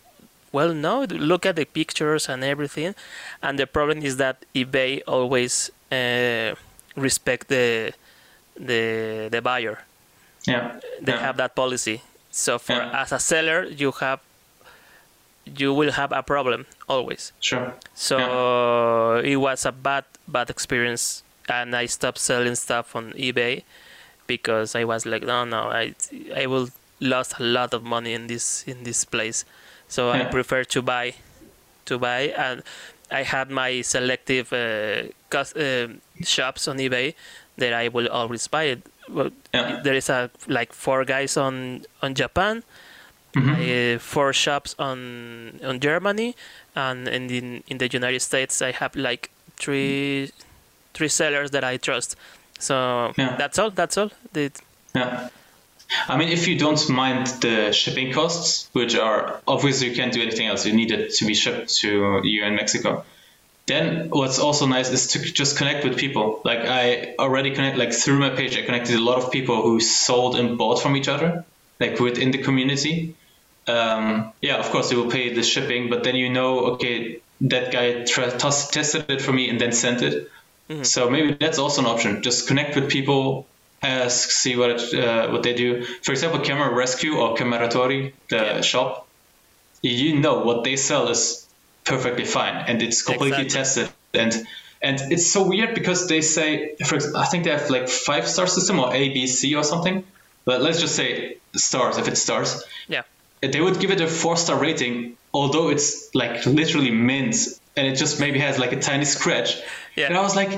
well, 0.51 0.73
no, 0.73 1.03
look 1.03 1.45
at 1.45 1.55
the 1.55 1.65
pictures 1.65 2.29
and 2.29 2.43
everything, 2.43 2.95
and 3.41 3.57
the 3.59 3.67
problem 3.67 3.99
is 4.03 4.17
that 4.17 4.45
eBay 4.55 5.01
always 5.07 5.71
uh, 5.91 6.55
respect 6.95 7.47
the 7.49 7.93
the 8.55 9.29
the 9.31 9.41
buyer. 9.41 9.79
Yeah. 10.47 10.79
They 11.01 11.13
yeah. 11.13 11.19
have 11.19 11.37
that 11.37 11.55
policy. 11.55 12.01
So 12.31 12.57
for 12.59 12.73
Yeah. 12.73 13.01
as 13.01 13.11
a 13.11 13.19
seller, 13.19 13.65
you 13.65 13.91
have 13.99 14.19
you 15.45 15.73
will 15.73 15.91
have 15.93 16.11
a 16.11 16.21
problem 16.23 16.65
always. 16.87 17.31
Sure. 17.39 17.73
So 17.95 19.21
it 19.23 19.37
was 19.37 19.65
a 19.65 19.71
bad 19.71 20.05
bad 20.27 20.49
experience, 20.49 21.23
and 21.47 21.75
I 21.75 21.85
stopped 21.87 22.19
selling 22.19 22.55
stuff 22.55 22.95
on 22.95 23.13
eBay 23.13 23.63
because 24.27 24.75
I 24.75 24.83
was 24.83 25.05
like, 25.05 25.23
no, 25.23 25.45
no, 25.45 25.69
I 25.71 25.95
I 26.35 26.45
will 26.45 26.69
lost 26.99 27.39
a 27.39 27.43
lot 27.43 27.73
of 27.73 27.83
money 27.83 28.13
in 28.13 28.27
this 28.27 28.63
in 28.67 28.83
this 28.83 29.05
place. 29.05 29.45
So 29.89 30.11
I 30.11 30.23
prefer 30.37 30.63
to 30.63 30.81
buy 30.81 31.13
to 31.85 31.97
buy, 31.99 32.31
and 32.37 32.61
I 33.11 33.23
have 33.23 33.49
my 33.49 33.81
selective 33.81 34.53
uh, 34.53 35.09
cus- 35.29 35.55
uh, 35.55 35.87
shops 36.23 36.67
on 36.67 36.77
eBay 36.77 37.13
that 37.57 37.73
I 37.73 37.87
will 37.89 38.07
always 38.07 38.47
buy 38.47 38.63
it. 38.63 38.81
Well, 39.09 39.31
Yeah. 39.53 39.81
there 39.83 39.95
is 39.97 40.09
a 40.09 40.29
like 40.47 40.71
four 40.73 41.03
guys 41.05 41.35
on 41.37 41.83
on 42.01 42.13
Japan 42.13 42.63
Mhm. 43.35 43.53
uh, 43.57 43.99
four 43.99 44.33
shops 44.33 44.75
on 44.79 45.59
on 45.63 45.79
Germany, 45.79 46.35
and 46.75 47.07
in 47.07 47.27
the, 47.27 47.61
in 47.67 47.77
the 47.77 47.87
United 47.91 48.21
States 48.21 48.61
I 48.61 48.71
have 48.71 48.95
like 48.95 49.29
three 49.57 50.31
three 50.93 51.09
sellers 51.09 51.51
that 51.51 51.63
I 51.63 51.77
trust. 51.77 52.15
So 52.59 53.13
Yeah. 53.17 53.35
that's 53.37 53.57
all. 53.59 53.71
That's 53.71 53.97
all. 53.97 54.11
The, 54.33 54.51
Yeah. 54.95 55.29
I 56.07 56.17
mean, 56.17 56.29
if 56.29 56.47
you 56.47 56.57
don't 56.57 56.89
mind 56.89 57.27
the 57.41 57.71
shipping 57.71 58.13
costs, 58.13 58.69
which 58.73 58.95
are 58.95 59.41
obviously 59.47 59.89
you 59.89 59.95
can't 59.95 60.13
do 60.13 60.21
anything 60.21 60.47
else, 60.47 60.65
you 60.65 60.73
need 60.73 60.91
it 60.91 61.13
to 61.15 61.25
be 61.25 61.33
shipped 61.33 61.73
to 61.77 62.21
you 62.23 62.43
in 62.43 62.55
Mexico. 62.55 63.05
Then 63.65 64.09
what's 64.09 64.39
also 64.39 64.65
nice 64.65 64.89
is 64.89 65.07
to 65.07 65.19
just 65.19 65.57
connect 65.57 65.83
with 65.83 65.97
people. 65.97 66.41
Like 66.43 66.59
I 66.59 67.15
already 67.19 67.51
connect, 67.51 67.77
like 67.77 67.93
through 67.93 68.19
my 68.19 68.29
page, 68.29 68.57
I 68.57 68.63
connected 68.63 68.95
a 68.95 69.03
lot 69.03 69.17
of 69.23 69.31
people 69.31 69.61
who 69.61 69.79
sold 69.79 70.35
and 70.35 70.57
bought 70.57 70.81
from 70.81 70.95
each 70.95 71.07
other, 71.07 71.45
like 71.79 71.99
within 71.99 72.31
the 72.31 72.39
community. 72.39 73.15
Um, 73.67 74.33
yeah, 74.41 74.57
of 74.57 74.69
course 74.71 74.89
they 74.89 74.95
will 74.95 75.11
pay 75.11 75.33
the 75.33 75.43
shipping, 75.43 75.89
but 75.89 76.03
then 76.03 76.15
you 76.15 76.29
know, 76.29 76.59
okay, 76.71 77.21
that 77.41 77.71
guy 77.71 78.03
tra- 78.05 78.35
tes- 78.37 78.69
tested 78.69 79.09
it 79.09 79.21
for 79.21 79.31
me 79.31 79.49
and 79.49 79.61
then 79.61 79.71
sent 79.71 80.01
it. 80.01 80.29
So 80.83 81.09
maybe 81.09 81.35
that's 81.39 81.57
also 81.57 81.81
an 81.81 81.87
option. 81.87 82.21
Just 82.21 82.47
connect 82.47 82.75
with 82.75 82.89
people, 82.89 83.47
ask, 83.81 84.31
see 84.31 84.55
what 84.55 84.69
it, 84.71 84.93
uh, 84.93 85.29
what 85.29 85.43
they 85.43 85.53
do. 85.53 85.83
For 86.03 86.11
example, 86.11 86.39
Camera 86.39 86.73
Rescue 86.73 87.15
or 87.17 87.35
Kamerastore, 87.35 88.11
the 88.29 88.35
Yeah. 88.35 88.61
shop, 88.61 89.07
you 89.81 90.19
know 90.19 90.39
what 90.39 90.63
they 90.63 90.75
sell 90.75 91.07
is 91.09 91.45
perfectly 91.85 92.25
fine 92.25 92.55
and 92.67 92.81
it's 92.81 93.01
completely 93.01 93.43
Exactly. 93.43 93.85
tested 93.85 93.89
and 94.13 94.47
and 94.81 95.01
it's 95.11 95.27
so 95.31 95.43
weird 95.43 95.73
because 95.73 96.07
they 96.07 96.21
say 96.21 96.75
for 96.85 96.97
I 97.17 97.25
think 97.25 97.43
they 97.45 97.51
have 97.51 97.69
like 97.69 97.89
five 97.89 98.27
star 98.27 98.47
system 98.47 98.79
or 98.79 98.93
A 98.93 99.09
B 99.09 99.27
C 99.27 99.55
or 99.55 99.63
something. 99.63 100.03
But 100.45 100.61
let's 100.61 100.79
just 100.79 100.95
say 100.95 101.37
stars 101.55 101.97
if 101.97 102.07
it's 102.07 102.21
stars 102.21 102.63
yeah. 102.87 103.03
they 103.41 103.61
would 103.61 103.79
give 103.79 103.91
it 103.91 104.01
a 104.01 104.07
four 104.07 104.37
star 104.37 104.57
rating, 104.59 105.17
although 105.33 105.69
it's 105.69 106.13
like 106.13 106.45
literally 106.45 106.91
mint 106.91 107.35
and 107.75 107.87
it 107.87 107.95
just 107.95 108.19
maybe 108.19 108.39
has 108.39 108.59
like 108.59 108.71
a 108.73 108.79
tiny 108.79 109.05
scratch. 109.05 109.55
Yeah. 109.95 110.07
And 110.07 110.17
I 110.17 110.21
was 110.21 110.35
like, 110.35 110.51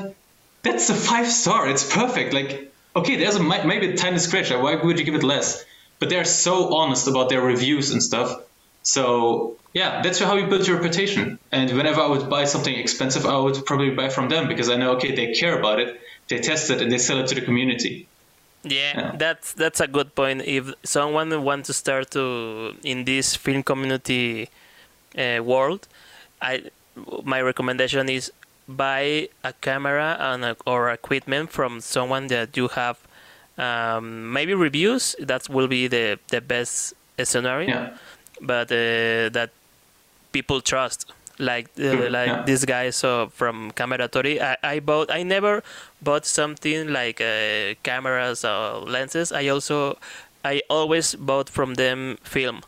that's 0.63 0.89
a 0.89 0.95
five 0.95 1.27
star. 1.27 1.69
It's 1.69 1.83
perfect. 1.93 2.33
Like, 2.33 2.70
okay, 2.95 3.15
there's 3.15 3.35
a 3.35 3.43
maybe 3.43 3.91
a 3.91 3.97
tiny 3.97 4.19
scratch. 4.19 4.51
Like, 4.51 4.61
why 4.61 4.75
would 4.75 4.99
you 4.99 5.05
give 5.05 5.15
it 5.15 5.23
less? 5.23 5.63
But 5.99 6.09
they're 6.09 6.25
so 6.25 6.75
honest 6.75 7.07
about 7.07 7.29
their 7.29 7.41
reviews 7.41 7.91
and 7.91 8.01
stuff. 8.01 8.35
So 8.83 9.57
yeah, 9.73 10.01
that's 10.01 10.19
how 10.19 10.35
you 10.35 10.47
build 10.47 10.67
your 10.67 10.77
reputation. 10.77 11.39
And 11.51 11.71
whenever 11.71 12.01
I 12.01 12.07
would 12.07 12.29
buy 12.29 12.45
something 12.45 12.73
expensive, 12.75 13.25
I 13.25 13.37
would 13.37 13.65
probably 13.65 13.91
buy 13.91 14.09
from 14.09 14.29
them 14.29 14.47
because 14.47 14.69
I 14.69 14.75
know 14.75 14.91
okay, 14.95 15.15
they 15.15 15.33
care 15.33 15.57
about 15.57 15.79
it, 15.79 15.99
they 16.29 16.39
test 16.39 16.69
it, 16.69 16.81
and 16.81 16.91
they 16.91 16.97
sell 16.97 17.19
it 17.19 17.27
to 17.27 17.35
the 17.35 17.41
community. 17.41 18.07
Yeah, 18.63 18.93
Yeah. 18.97 19.11
that's 19.17 19.53
that's 19.53 19.79
a 19.79 19.87
good 19.87 20.13
point. 20.15 20.41
If 20.45 20.73
someone 20.83 21.29
wants 21.43 21.67
to 21.67 21.73
start 21.73 22.11
to 22.11 22.75
in 22.83 23.05
this 23.05 23.35
film 23.35 23.63
community 23.63 24.49
uh, 25.17 25.39
world, 25.43 25.87
I 26.41 26.63
my 27.23 27.41
recommendation 27.41 28.09
is 28.09 28.31
buy 28.67 29.29
a 29.43 29.53
camera 29.61 30.17
and 30.19 30.45
a, 30.45 30.55
or 30.65 30.89
equipment 30.89 31.51
from 31.51 31.81
someone 31.81 32.27
that 32.27 32.55
you 32.55 32.67
have 32.69 32.97
um, 33.57 34.31
maybe 34.31 34.53
reviews. 34.53 35.15
That 35.19 35.49
will 35.49 35.67
be 35.67 35.87
the 35.87 36.19
the 36.29 36.41
best 36.41 36.93
scenario. 37.23 37.69
Yeah. 37.69 37.97
But 38.41 38.71
uh, 38.71 39.29
that 39.29 39.51
people 40.31 40.61
trust. 40.61 41.05
Like 41.39 41.69
uh, 41.79 42.09
like 42.09 42.27
yeah. 42.27 42.43
this 42.45 42.65
guy 42.65 42.91
so 42.91 43.29
from 43.33 43.71
Kamerastore. 43.71 44.39
I, 44.39 44.57
I 44.63 44.79
bought 44.79 45.09
I 45.09 45.23
never 45.23 45.63
bought 46.01 46.25
something 46.25 46.93
like 46.93 47.19
uh, 47.19 47.73
cameras 47.81 48.45
or 48.45 48.81
lenses. 48.81 49.31
I 49.31 49.47
also 49.47 49.97
I 50.45 50.61
always 50.69 51.15
bought 51.15 51.49
from 51.49 51.75
them 51.75 52.17
film 52.23 52.61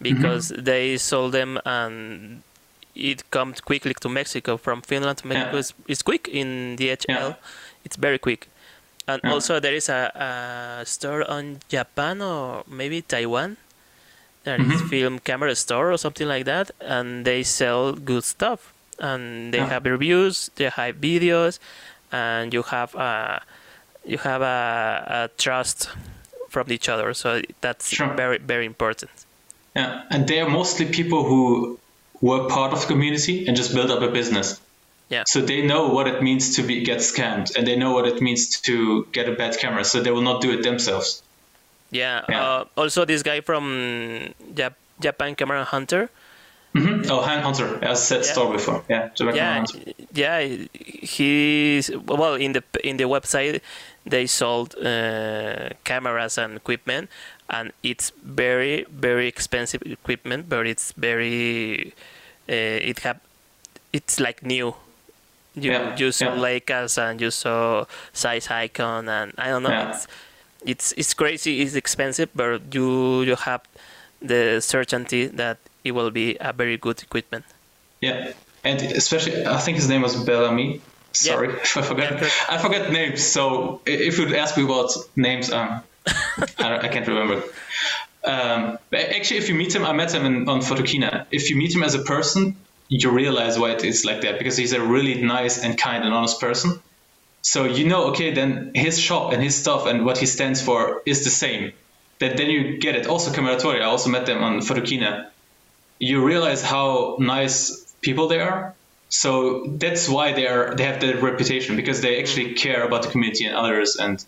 because 0.00 0.48
they 0.48 0.96
sold 0.98 1.32
them 1.32 1.58
and 1.64 2.42
it 2.96 3.30
comes 3.30 3.60
quickly 3.60 3.94
to 4.00 4.08
Mexico 4.08 4.56
from 4.56 4.82
Finland 4.82 5.18
to 5.18 5.26
Mexico. 5.26 5.52
Yeah. 5.52 5.58
It's, 5.60 5.74
it's 5.88 6.02
quick 6.02 6.28
in 6.28 6.76
DHL. 6.76 7.04
Yeah. 7.08 7.34
It's 7.84 7.96
very 7.96 8.18
quick. 8.18 8.48
And 9.08 9.20
Yeah. 9.22 9.32
also 9.32 9.60
there 9.60 9.74
is 9.74 9.88
a, 9.88 10.10
a 10.80 10.86
store 10.86 11.28
on 11.30 11.58
Japan 11.68 12.20
or 12.22 12.64
maybe 12.66 13.02
Taiwan. 13.02 13.56
There 14.44 14.60
is 14.60 14.80
Mhm. 14.82 14.88
film 14.88 15.18
camera 15.18 15.54
store 15.54 15.90
or 15.92 15.98
something 15.98 16.28
like 16.28 16.44
that, 16.44 16.70
and 16.80 17.24
they 17.24 17.42
sell 17.42 17.92
good 17.92 18.24
stuff. 18.24 18.72
And 18.98 19.52
they 19.52 19.58
have 19.58 19.84
reviews, 19.84 20.50
they 20.56 20.70
have 20.70 20.96
videos, 21.00 21.58
and 22.12 22.54
you 22.54 22.62
have 22.62 22.94
a 22.94 23.42
you 24.04 24.18
have 24.18 24.40
a, 24.40 25.04
a 25.08 25.28
trust 25.36 25.88
from 26.48 26.70
each 26.70 26.88
other. 26.88 27.12
So 27.12 27.42
that's 27.60 27.90
Sure. 27.90 28.14
very 28.14 28.38
very 28.38 28.64
important. 28.66 29.10
Yeah, 29.74 30.02
and 30.10 30.26
they 30.28 30.40
are 30.40 30.48
mostly 30.48 30.86
people 30.86 31.24
who 31.24 31.78
were 32.20 32.48
part 32.48 32.72
of 32.72 32.80
the 32.82 32.86
community 32.86 33.46
and 33.46 33.56
just 33.56 33.74
build 33.74 33.90
up 33.90 34.02
a 34.02 34.08
business. 34.10 34.60
Yeah. 35.08 35.22
So 35.26 35.40
they 35.40 35.62
know 35.62 35.88
what 35.88 36.08
it 36.08 36.22
means 36.22 36.56
to 36.56 36.62
be 36.62 36.82
get 36.82 36.98
scammed, 36.98 37.54
and 37.56 37.66
they 37.66 37.76
know 37.76 37.92
what 37.92 38.06
it 38.08 38.20
means 38.20 38.60
to 38.62 39.06
get 39.12 39.28
a 39.28 39.32
bad 39.32 39.56
camera. 39.58 39.84
So 39.84 40.00
they 40.02 40.10
will 40.10 40.22
not 40.22 40.40
do 40.42 40.50
it 40.50 40.62
themselves. 40.64 41.22
Yeah. 41.90 42.22
Yeah. 42.28 42.42
Uh, 42.44 42.64
also, 42.76 43.04
this 43.04 43.22
guy 43.22 43.40
from 43.40 44.34
Jap- 44.54 44.74
Japan 45.00 45.34
Camera 45.36 45.62
Hunter. 45.64 46.10
hmm 46.74 47.02
Oh, 47.08 47.22
Han 47.22 47.40
Hunter, 47.42 47.78
as 47.84 48.02
said 48.06 48.24
Yeah. 48.24 48.32
store 48.32 48.52
before. 48.52 48.82
Yeah, 48.88 49.08
Jamaican 49.14 49.36
yeah, 49.38 49.54
Hunter. 49.54 49.78
yeah. 50.12 50.40
He's 50.74 51.90
well 52.04 52.34
in 52.34 52.52
the 52.52 52.62
in 52.82 52.96
the 52.96 53.04
website. 53.04 53.60
They 54.04 54.26
sold 54.26 54.74
uh, 54.76 55.70
cameras 55.84 56.38
and 56.38 56.56
equipment, 56.56 57.08
and 57.48 57.72
it's 57.82 58.10
very 58.22 58.84
very 58.90 59.28
expensive 59.28 59.82
equipment, 59.82 60.48
but 60.48 60.66
it's 60.66 60.92
very 60.92 61.92
uh, 62.48 62.90
it 62.90 63.00
have 63.00 63.20
it's 63.92 64.20
like 64.20 64.42
new. 64.42 64.74
You 65.54 65.72
Yeah, 65.72 65.96
you 65.96 66.12
saw 66.12 66.34
yeah. 66.34 66.40
Leicas 66.40 66.98
and 66.98 67.20
you 67.20 67.30
saw 67.30 67.86
Zeiss 68.14 68.48
Ikon 68.48 69.08
and 69.08 69.32
I 69.38 69.48
don't 69.48 69.62
know. 69.62 69.70
Yeah. 69.70 69.88
It's, 69.90 70.06
it's 70.64 70.92
it's 70.92 71.14
crazy. 71.14 71.62
It's 71.62 71.74
expensive, 71.74 72.28
but 72.34 72.74
you 72.74 73.22
you 73.22 73.36
have 73.36 73.62
the 74.20 74.60
certainty 74.60 75.26
that 75.26 75.58
it 75.84 75.92
will 75.92 76.10
be 76.10 76.36
a 76.40 76.52
very 76.52 76.76
good 76.76 77.02
equipment. 77.02 77.44
Yeah, 78.00 78.32
and 78.64 78.82
especially 78.82 79.46
I 79.46 79.58
think 79.58 79.76
his 79.76 79.88
name 79.88 80.02
was 80.02 80.16
Bellamy. 80.16 80.80
Sorry, 81.12 81.48
I 81.76 81.82
forgot. 81.82 82.20
Yeah. 82.20 82.28
I 82.50 82.58
forgot 82.58 82.92
names. 82.92 83.24
So 83.24 83.80
if 83.86 84.18
you'd 84.18 84.34
ask 84.34 84.56
me 84.56 84.64
what 84.64 84.94
names, 85.16 85.50
um, 85.50 85.80
I, 86.58 86.68
don't, 86.68 86.84
I 86.84 86.88
can't 86.88 87.06
remember. 87.06 87.42
Um, 88.24 88.78
actually, 88.92 89.38
if 89.38 89.48
you 89.48 89.54
meet 89.54 89.74
him, 89.74 89.84
I 89.84 89.92
met 89.92 90.12
him 90.12 90.24
in, 90.24 90.48
on 90.48 90.60
Photokina. 90.60 91.26
If 91.30 91.50
you 91.50 91.56
meet 91.56 91.74
him 91.74 91.82
as 91.82 91.94
a 91.94 92.00
person, 92.00 92.56
you 92.88 93.10
realize 93.10 93.58
why 93.58 93.72
it 93.72 93.84
is 93.84 94.04
like 94.04 94.22
that 94.22 94.38
because 94.38 94.56
he's 94.56 94.72
a 94.72 94.80
really 94.80 95.22
nice 95.22 95.62
and 95.62 95.78
kind 95.78 96.04
and 96.04 96.12
honest 96.12 96.40
person. 96.40 96.80
So 97.42 97.64
you 97.64 97.86
know, 97.86 98.08
okay, 98.08 98.32
then 98.32 98.72
his 98.74 98.98
shop 98.98 99.32
and 99.32 99.42
his 99.42 99.54
stuff 99.54 99.86
and 99.86 100.04
what 100.04 100.18
he 100.18 100.26
stands 100.26 100.60
for 100.60 101.02
is 101.06 101.24
the 101.24 101.30
same. 101.30 101.72
That 102.18 102.36
then 102.36 102.50
you 102.50 102.78
get 102.78 102.96
it. 102.96 103.06
Also, 103.06 103.30
Kamerastore, 103.30 103.80
I 103.80 103.84
also 103.84 104.10
met 104.10 104.26
them 104.26 104.42
on 104.42 104.60
Photokina 104.60 105.30
you 105.98 106.24
realize 106.24 106.62
how 106.62 107.16
nice 107.18 107.94
people 108.00 108.28
they 108.28 108.40
are. 108.40 108.74
So 109.08 109.64
that's 109.66 110.08
why 110.08 110.32
they 110.32 110.46
are 110.46 110.74
they 110.74 110.84
have 110.84 111.00
that 111.00 111.22
reputation 111.22 111.76
because 111.76 112.00
they 112.00 112.20
actually 112.20 112.54
care 112.54 112.84
about 112.84 113.02
the 113.02 113.08
community 113.08 113.44
and 113.44 113.54
others. 113.54 113.96
And 113.96 114.24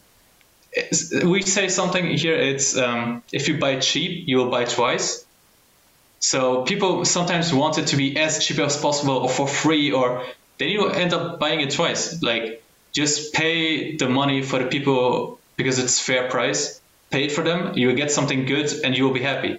we 1.24 1.42
say 1.42 1.68
something 1.68 2.06
here. 2.06 2.36
It's 2.36 2.76
um, 2.76 3.22
if 3.32 3.48
you 3.48 3.58
buy 3.58 3.78
cheap, 3.78 4.28
you 4.28 4.38
will 4.38 4.50
buy 4.50 4.64
twice. 4.64 5.24
So 6.20 6.62
people 6.62 7.04
sometimes 7.04 7.52
want 7.52 7.78
it 7.78 7.88
to 7.88 7.96
be 7.96 8.16
as 8.16 8.44
cheap 8.44 8.58
as 8.58 8.76
possible 8.76 9.18
or 9.18 9.28
for 9.28 9.46
free, 9.46 9.92
or 9.92 10.24
then 10.58 10.68
you 10.68 10.88
end 10.88 11.12
up 11.12 11.38
buying 11.38 11.60
it 11.60 11.70
twice. 11.70 12.22
Like 12.22 12.62
just 12.92 13.32
pay 13.32 13.96
the 13.96 14.08
money 14.08 14.42
for 14.42 14.58
the 14.58 14.66
people 14.66 15.38
because 15.56 15.78
it's 15.78 16.00
fair 16.00 16.28
price. 16.28 16.80
Pay 17.10 17.24
it 17.24 17.32
for 17.32 17.42
them. 17.42 17.76
You 17.76 17.88
will 17.88 17.96
get 17.96 18.10
something 18.10 18.44
good, 18.44 18.72
and 18.84 18.96
you 18.96 19.04
will 19.04 19.14
be 19.14 19.22
happy. 19.22 19.58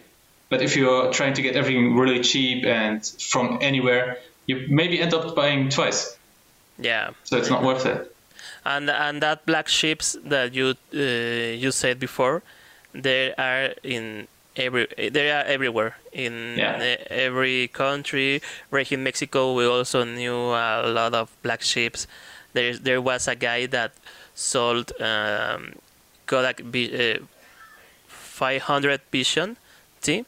But 0.50 0.62
if 0.62 0.76
you're 0.76 1.12
trying 1.12 1.34
to 1.36 1.42
get 1.42 1.56
everything 1.56 1.96
really 1.96 2.22
cheap 2.22 2.66
and 2.66 3.06
from 3.06 3.60
anywhere, 3.62 4.18
you 4.48 4.66
maybe 4.70 5.00
end 5.00 5.14
up 5.14 5.36
buying 5.36 5.70
twice. 5.70 6.18
Yeah. 6.78 7.12
So 7.24 7.38
it's 7.38 7.50
not 7.50 7.64
worth 7.64 7.86
it. 7.86 8.16
And 8.66 8.90
and 8.90 9.22
that 9.22 9.46
black 9.46 9.68
ships 9.68 10.18
that 10.26 10.54
you 10.54 10.76
uh, 10.94 10.98
you 11.64 11.72
said 11.72 12.00
before 12.00 12.42
they 12.94 13.34
are 13.38 13.74
in 13.84 14.28
every 14.56 14.88
they 15.12 15.32
are 15.32 15.44
everywhere. 15.46 15.96
In 16.12 16.58
Yeah. 16.58 16.98
every 17.10 17.68
country 17.70 18.42
right 18.72 18.90
in 18.92 19.04
mexico 19.04 19.54
we 19.54 19.66
also 19.66 20.04
knew 20.04 20.36
a 20.54 20.84
lot 20.88 21.14
of 21.14 21.30
black 21.44 21.62
ships. 21.62 22.08
There 22.54 22.76
there 22.78 23.02
was 23.02 23.28
a 23.28 23.36
guy 23.36 23.68
that 23.68 23.92
sold 24.36 24.92
um, 25.02 25.74
kodak 26.26 26.62
uh, 26.62 27.20
500 28.08 29.02
vision 29.12 29.58
t 30.02 30.26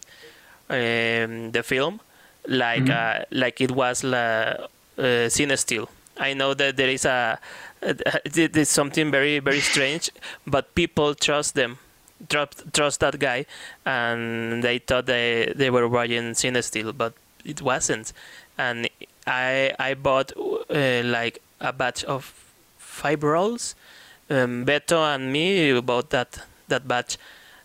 um, 0.70 1.52
the 1.52 1.64
film. 1.64 2.00
Like 2.48 2.90
uh, 2.90 3.26
like 3.32 3.62
it 3.62 3.72
was 3.72 4.04
la, 4.04 4.18
uh, 4.18 5.30
CineStill 5.30 5.88
i 6.18 6.34
know 6.34 6.54
that 6.54 6.78
there 6.78 6.90
is 6.90 7.06
a 7.06 7.40
uh, 7.84 7.94
is 8.26 8.70
something 8.70 9.10
very 9.12 9.40
very 9.40 9.60
strange 9.60 10.10
but 10.46 10.74
people 10.76 11.16
trust 11.16 11.56
them 11.56 11.78
trust 12.30 12.64
trust 12.74 13.00
that 13.00 13.20
guy 13.20 13.46
and 13.86 14.64
they 14.64 14.80
thought 14.80 15.06
they 15.06 15.52
they 15.56 15.70
were 15.70 15.88
buying 15.90 16.32
cine 16.34 16.98
but 16.98 17.14
it 17.46 17.62
wasn't. 17.62 18.14
And 18.58 18.90
i 19.28 19.74
i 19.80 19.94
bought 19.94 20.32
uh, 20.38 21.02
like 21.06 21.42
a 21.60 21.74
batch 21.74 22.04
of 22.04 22.34
five 22.78 23.24
rolls. 23.24 23.76
Um, 24.30 24.66
beto 24.66 25.14
and 25.14 25.32
me 25.32 25.80
bought 25.82 26.10
that 26.12 26.40
that 26.68 26.88
batch 26.88 27.18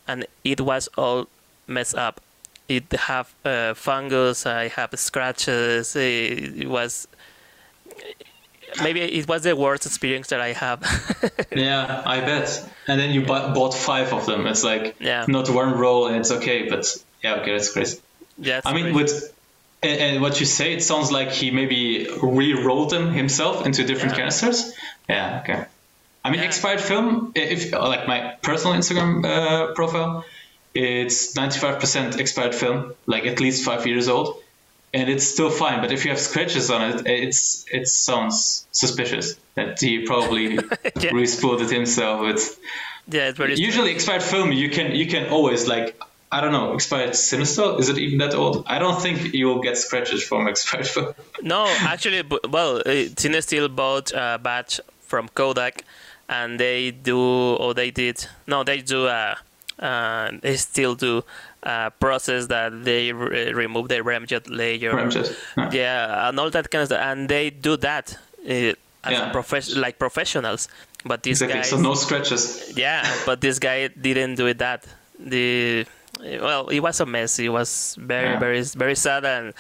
and 0.09 0.27
it 0.45 0.61
was 0.61 0.89
all 0.97 1.29
messed 1.67 1.95
up. 1.95 2.21
It 2.69 2.91
have 2.93 3.33
uh, 3.45 3.75
fungus 3.75 4.45
i 4.45 4.67
have 4.67 4.91
scratches 4.99 5.95
it 5.95 6.69
was 6.69 7.07
maybe 8.83 9.01
it 9.01 9.27
was 9.29 9.43
the 9.43 9.55
worst 9.57 9.87
experience 9.87 10.29
that 10.29 10.41
i 10.41 10.53
have 10.53 10.81
Yeah, 11.51 12.03
I 12.05 12.21
bet. 12.21 12.49
And 12.89 13.01
then 13.01 13.11
you 13.15 13.21
bu- 13.23 13.53
bought 13.57 13.75
five 13.75 14.13
of 14.13 14.27
them. 14.27 14.47
It's 14.47 14.63
like 14.65 14.97
Yeah. 15.01 15.25
not 15.29 15.49
one 15.49 15.73
roll, 15.79 16.07
and 16.09 16.17
it's 16.17 16.31
okay. 16.31 16.69
But 16.69 16.85
yeah, 17.25 17.37
okay, 17.41 17.53
that's 17.53 17.73
crazy. 17.73 17.99
That's 18.39 18.67
I 18.67 18.73
mean, 18.75 18.93
crazy. 18.93 18.97
with 19.03 19.35
and, 19.83 20.01
and 20.01 20.23
what 20.23 20.39
you 20.41 20.47
say, 20.47 20.75
it 20.75 20.83
sounds 20.83 21.11
like 21.11 21.31
he 21.31 21.51
maybe 21.51 22.09
re-rolled 22.23 22.91
them 22.91 23.13
himself 23.13 23.65
into 23.67 23.85
different 23.85 24.13
Yeah. 24.13 24.19
canisters. 24.21 24.73
Yeah, 25.09 25.41
okay. 25.43 25.65
I 26.25 26.31
mean, 26.31 26.41
Yeah. 26.41 26.47
expired 26.47 26.81
film. 26.81 27.33
If 27.35 27.73
like 27.73 28.07
my 28.07 28.35
personal 28.43 28.75
Instagram 28.77 29.25
uh, 29.25 29.73
profile, 29.75 30.25
it's 30.75 31.35
95% 31.35 32.19
expired 32.19 32.55
film, 32.55 32.93
like 33.07 33.25
at 33.27 33.41
least 33.41 33.65
five 33.65 33.87
years 33.87 34.09
old, 34.09 34.37
and 34.97 35.05
it's 35.15 35.27
still 35.35 35.51
fine. 35.65 35.79
But 35.83 35.91
if 35.97 36.01
you 36.05 36.11
have 36.15 36.21
scratches 36.31 36.67
on 36.75 36.81
it, 36.91 36.97
it's 37.07 37.65
it 37.79 37.85
sounds 37.89 38.67
suspicious 38.83 39.27
that 39.59 39.71
he 39.81 39.93
probably 40.13 40.47
Yeah. 41.05 41.11
re-spooled 41.19 41.61
it 41.67 41.71
himself. 41.81 42.17
It's 42.33 42.47
yeah 43.17 43.29
it's 43.31 43.39
very 43.39 43.55
usually 43.71 43.93
expired 43.97 44.23
film 44.35 44.49
you 44.63 44.69
can 44.77 44.87
you 45.01 45.07
can 45.15 45.25
always 45.37 45.63
like 45.75 45.87
I 46.37 46.39
don't 46.43 46.55
know 46.59 46.69
expired 46.79 47.15
Sinister 47.15 47.67
is 47.81 47.89
it 47.93 47.99
even 48.05 48.19
that 48.25 48.35
old 48.35 48.57
I 48.75 48.77
don't 48.85 49.01
think 49.05 49.17
you 49.39 49.47
will 49.49 49.63
get 49.69 49.77
scratches 49.87 50.21
from 50.29 50.41
expired 50.53 50.89
film 50.95 51.15
No, 51.53 51.61
actually, 51.95 52.23
well, 52.57 52.73
uh, 52.79 53.07
CineStill 53.21 53.69
bought 53.83 54.09
a 54.13 54.39
batch 54.43 54.81
from 55.11 55.29
Kodak, 55.39 55.75
and 56.29 56.59
they 56.59 56.91
do, 56.91 57.19
or 57.63 57.75
they 57.75 57.91
did, 57.93 58.17
no, 58.53 58.65
they 58.65 58.79
do 58.95 59.01
a, 59.07 59.37
uh, 59.79 60.27
they 60.43 60.57
still 60.57 60.95
do 60.97 61.23
a 61.67 61.91
process 61.99 62.47
that 62.55 62.71
they 62.85 63.13
re- 63.13 63.53
remove 63.53 63.89
the 63.89 63.97
remjet 64.11 64.45
layer. 64.49 64.93
Remjet, 64.95 65.29
yeah. 65.57 65.71
Yeah, 65.73 66.29
and 66.29 66.39
all 66.41 66.51
that 66.51 66.71
kind 66.71 66.83
of 66.83 66.89
stuff, 66.89 67.03
and 67.03 67.29
they 67.29 67.51
do 67.51 67.77
that 67.79 68.17
uh, 68.47 68.53
as 68.53 69.13
Yeah. 69.13 69.31
a 69.31 69.35
profes- 69.35 69.75
like 69.77 69.99
professionals. 69.99 70.69
But 71.05 71.23
these 71.23 71.43
exactly 71.43 71.61
guys, 71.61 71.71
so 71.71 71.79
no 71.79 71.95
scratches 71.95 72.43
yeah, 72.77 73.03
but 73.27 73.41
this 73.41 73.59
guy 73.59 73.89
didn't 73.89 74.35
do 74.37 74.47
it 74.47 74.59
that. 74.59 74.87
The 75.19 75.87
well, 76.41 76.69
it 76.69 76.81
was 76.81 77.01
a 77.01 77.07
mess. 77.07 77.39
It 77.39 77.49
was 77.51 77.97
very, 78.01 78.31
Yeah. 78.31 78.39
very, 78.39 78.63
very 78.63 78.95
sad 78.97 79.25
and, 79.25 79.53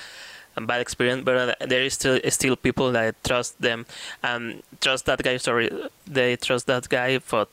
and 0.56 0.66
bad 0.66 0.80
experience. 0.80 1.22
But 1.24 1.36
uh, 1.36 1.66
there 1.66 1.82
is 1.84 1.94
still 1.94 2.18
still 2.30 2.56
people 2.56 2.92
that 2.92 3.14
trust 3.24 3.60
them 3.60 3.86
and 4.22 4.62
trust 4.80 5.06
that 5.06 5.22
guy. 5.22 5.36
Sorry, 5.38 5.70
they 6.06 6.36
trust 6.36 6.66
that 6.66 6.88
guy 6.88 7.18
for 7.20 7.46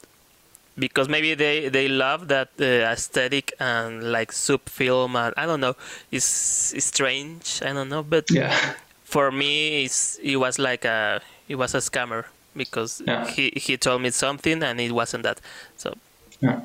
because 0.78 1.08
maybe 1.10 1.34
they 1.36 1.70
they 1.70 1.88
love 1.88 2.28
that 2.30 2.50
uh, 2.60 2.66
aesthetic 2.92 3.54
and 3.60 4.12
like 4.12 4.32
soup 4.32 4.70
film 4.70 5.16
and 5.16 5.34
I 5.38 5.46
don't 5.46 5.60
know. 5.62 5.76
It's, 6.12 6.74
it's 6.74 6.86
strange. 6.88 7.62
I 7.64 7.74
don't 7.74 7.90
know, 7.90 8.04
but 8.04 8.26
yeah 8.32 8.56
for 9.04 9.32
me, 9.32 9.84
it's, 9.86 10.18
it 10.24 10.38
was 10.38 10.58
like 10.58 10.86
a 10.86 11.22
it 11.48 11.56
was 11.56 11.76
a 11.76 11.80
scammer 11.80 12.26
because 12.56 13.02
Yeah. 13.06 13.28
he 13.28 13.52
he 13.56 13.78
told 13.78 14.02
me 14.02 14.10
something 14.12 14.64
and 14.64 14.80
it 14.82 14.92
wasn't 14.92 15.24
that. 15.24 15.40
So 15.78 15.94
yeah 16.42 16.62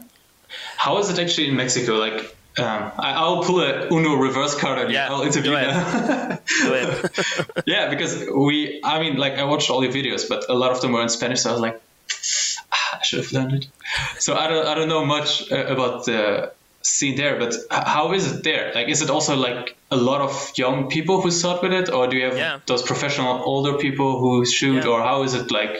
how 0.76 0.98
is 0.98 1.10
it 1.10 1.18
actually 1.18 1.48
in 1.48 1.56
Mexico 1.56 1.96
like 1.96 2.34
um, 2.58 2.90
I, 2.98 3.12
I'll 3.12 3.42
pull 3.44 3.60
a 3.60 3.86
Uno 3.92 4.14
reverse 4.16 4.54
card 4.58 4.90
Yeah, 4.90 5.08
I'll 5.12 5.22
interview 5.22 5.50
you 5.52 5.58
yeah 7.66 7.88
because 7.90 8.24
we 8.34 8.80
I 8.82 8.98
mean 9.00 9.16
like 9.16 9.34
I 9.34 9.44
watched 9.44 9.70
all 9.70 9.84
your 9.84 9.92
videos 9.92 10.28
but 10.28 10.44
a 10.48 10.54
lot 10.54 10.72
of 10.72 10.80
them 10.80 10.92
were 10.92 11.02
in 11.02 11.08
Spanish 11.08 11.40
so 11.42 11.50
I 11.50 11.52
was 11.52 11.60
like 11.60 11.76
"Ah, 11.78 12.47
I 12.92 13.02
should 13.02 13.20
have 13.22 13.32
learned 13.32 13.52
it 13.58 13.64
so 14.18 14.30
I 14.36 14.46
don't 14.48 14.66
I 14.66 14.74
don't 14.74 14.88
know 14.88 15.04
much 15.04 15.50
uh, 15.52 15.66
about 15.74 16.04
the 16.06 16.52
scene 16.82 17.16
there 17.16 17.38
but 17.38 17.52
how 17.70 18.12
is 18.12 18.24
it 18.32 18.44
there 18.44 18.72
like 18.74 18.88
is 18.88 19.02
it 19.02 19.10
also 19.10 19.34
like 19.36 19.76
a 19.90 19.96
lot 19.96 20.20
of 20.20 20.32
young 20.56 20.88
people 20.88 21.20
who 21.22 21.30
start 21.30 21.62
with 21.62 21.72
it 21.72 21.88
or 21.90 22.06
do 22.10 22.16
you 22.16 22.24
have 22.28 22.36
Yeah. 22.38 22.60
those 22.66 22.82
professional 22.82 23.42
older 23.52 23.74
people 23.84 24.10
who 24.20 24.44
shoot 24.46 24.84
Yeah. 24.84 24.90
or 24.92 24.98
how 25.02 25.22
is 25.26 25.34
it 25.34 25.50
like 25.50 25.74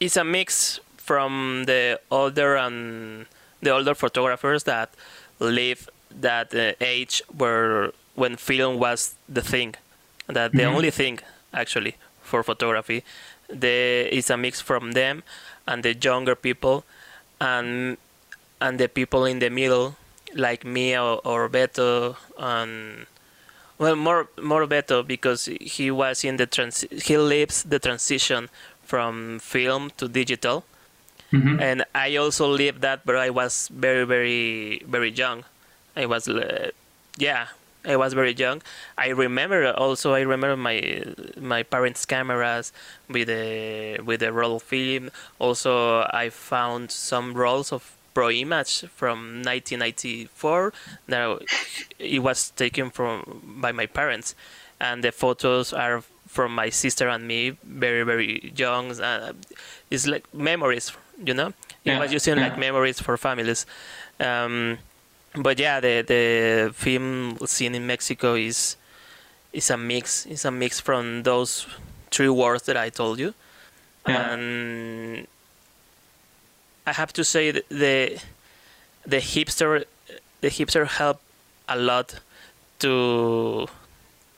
it's 0.00 0.16
a 0.16 0.24
mix 0.24 0.80
from 0.96 1.64
the 1.66 2.00
older 2.10 2.56
and 2.56 3.26
the 3.62 3.70
older 3.70 3.94
photographers 3.94 4.64
that 4.64 4.88
live 5.38 5.88
that 6.20 6.54
uh, 6.54 6.72
age 6.80 7.22
where 7.36 7.92
when 8.14 8.36
film 8.36 8.78
was 8.78 9.14
the 9.28 9.40
thing, 9.42 9.74
that 10.26 10.52
the 10.52 10.64
only 10.64 10.90
thing 10.90 11.18
actually 11.52 11.94
for 12.22 12.42
photography. 12.42 13.02
There 13.48 14.06
is 14.06 14.30
a 14.30 14.36
mix 14.36 14.60
from 14.60 14.92
them 14.92 15.22
and 15.66 15.82
the 15.82 15.94
younger 15.94 16.34
people, 16.34 16.84
and 17.40 17.96
and 18.60 18.78
the 18.78 18.88
people 18.88 19.24
in 19.24 19.38
the 19.38 19.50
middle 19.50 19.96
like 20.34 20.64
me 20.64 20.96
or, 20.96 21.20
or 21.24 21.48
Beto 21.48 22.16
and 22.38 23.06
well 23.78 23.96
more 23.96 24.28
more 24.40 24.66
Beto 24.66 25.06
because 25.06 25.46
he 25.60 25.90
was 25.90 26.24
in 26.24 26.36
the 26.36 26.46
trans 26.46 26.84
he 26.90 27.16
lives 27.18 27.64
the 27.64 27.78
transition 27.78 28.48
from 28.84 29.38
film 29.40 29.90
to 29.96 30.06
digital 30.08 30.64
Mhm. 31.32 31.60
and 31.62 31.84
I 31.94 32.16
also 32.16 32.48
lived 32.48 32.80
that, 32.82 33.06
but 33.06 33.14
I 33.14 33.30
was 33.30 33.68
very, 33.72 34.04
very, 34.04 34.82
very 34.86 35.10
young. 35.12 35.44
I 35.94 36.06
was, 36.06 36.26
uh, 36.26 36.70
yeah, 37.18 37.46
I 37.84 37.96
was 37.96 38.12
very 38.12 38.32
young. 38.34 38.62
I 38.98 39.08
remember 39.08 39.70
also. 39.72 40.12
I 40.14 40.20
remember 40.20 40.56
my 40.56 41.04
my 41.40 41.62
parents' 41.62 42.04
cameras 42.04 42.72
with 43.08 43.28
the 43.28 44.00
with 44.04 44.20
the 44.20 44.32
roll 44.32 44.58
film. 44.60 45.10
Also, 45.38 46.02
I 46.12 46.30
found 46.30 46.90
some 46.90 47.34
rolls 47.34 47.72
of 47.72 47.96
Pro 48.14 48.30
Image 48.30 48.84
from 48.94 49.42
1994 49.42 50.72
Now, 51.08 51.38
it 51.98 52.22
was 52.22 52.50
taken 52.50 52.90
from 52.90 53.42
by 53.60 53.72
my 53.72 53.86
parents, 53.86 54.34
and 54.80 55.02
the 55.04 55.12
photos 55.12 55.72
are 55.72 56.02
from 56.26 56.54
my 56.54 56.70
sister 56.70 57.08
and 57.08 57.26
me, 57.26 57.56
very 57.64 58.02
very 58.02 58.52
young. 58.56 58.92
Uh, 59.00 59.32
it's 59.90 60.06
like 60.06 60.24
memories, 60.34 60.92
you 61.24 61.34
know. 61.34 61.52
It 61.84 61.92
Yeah, 61.92 61.98
was 61.98 62.12
using 62.12 62.36
yeah. 62.36 62.44
like 62.44 62.58
memories 62.58 63.00
for 63.00 63.16
families. 63.16 63.66
Um, 64.18 64.78
but 65.36 65.58
yeah, 65.58 65.80
the 65.80 66.02
the 66.02 66.72
film 66.74 67.38
scene 67.46 67.74
in 67.74 67.86
Mexico 67.86 68.34
is 68.34 68.76
is 69.52 69.70
a 69.70 69.76
mix. 69.76 70.26
It's 70.26 70.44
a 70.44 70.50
mix 70.50 70.80
from 70.80 71.22
those 71.22 71.66
three 72.10 72.28
words 72.28 72.64
that 72.64 72.76
I 72.76 72.90
told 72.90 73.18
you, 73.18 73.34
Yeah. 74.06 74.32
and 74.32 75.26
I 76.86 76.92
have 76.92 77.12
to 77.14 77.24
say 77.24 77.50
that 77.52 77.68
the 77.68 78.18
the 79.06 79.18
hipster 79.18 79.84
the 80.40 80.48
hipster 80.48 80.86
helped 80.86 81.22
a 81.68 81.76
lot 81.76 82.20
to 82.80 83.66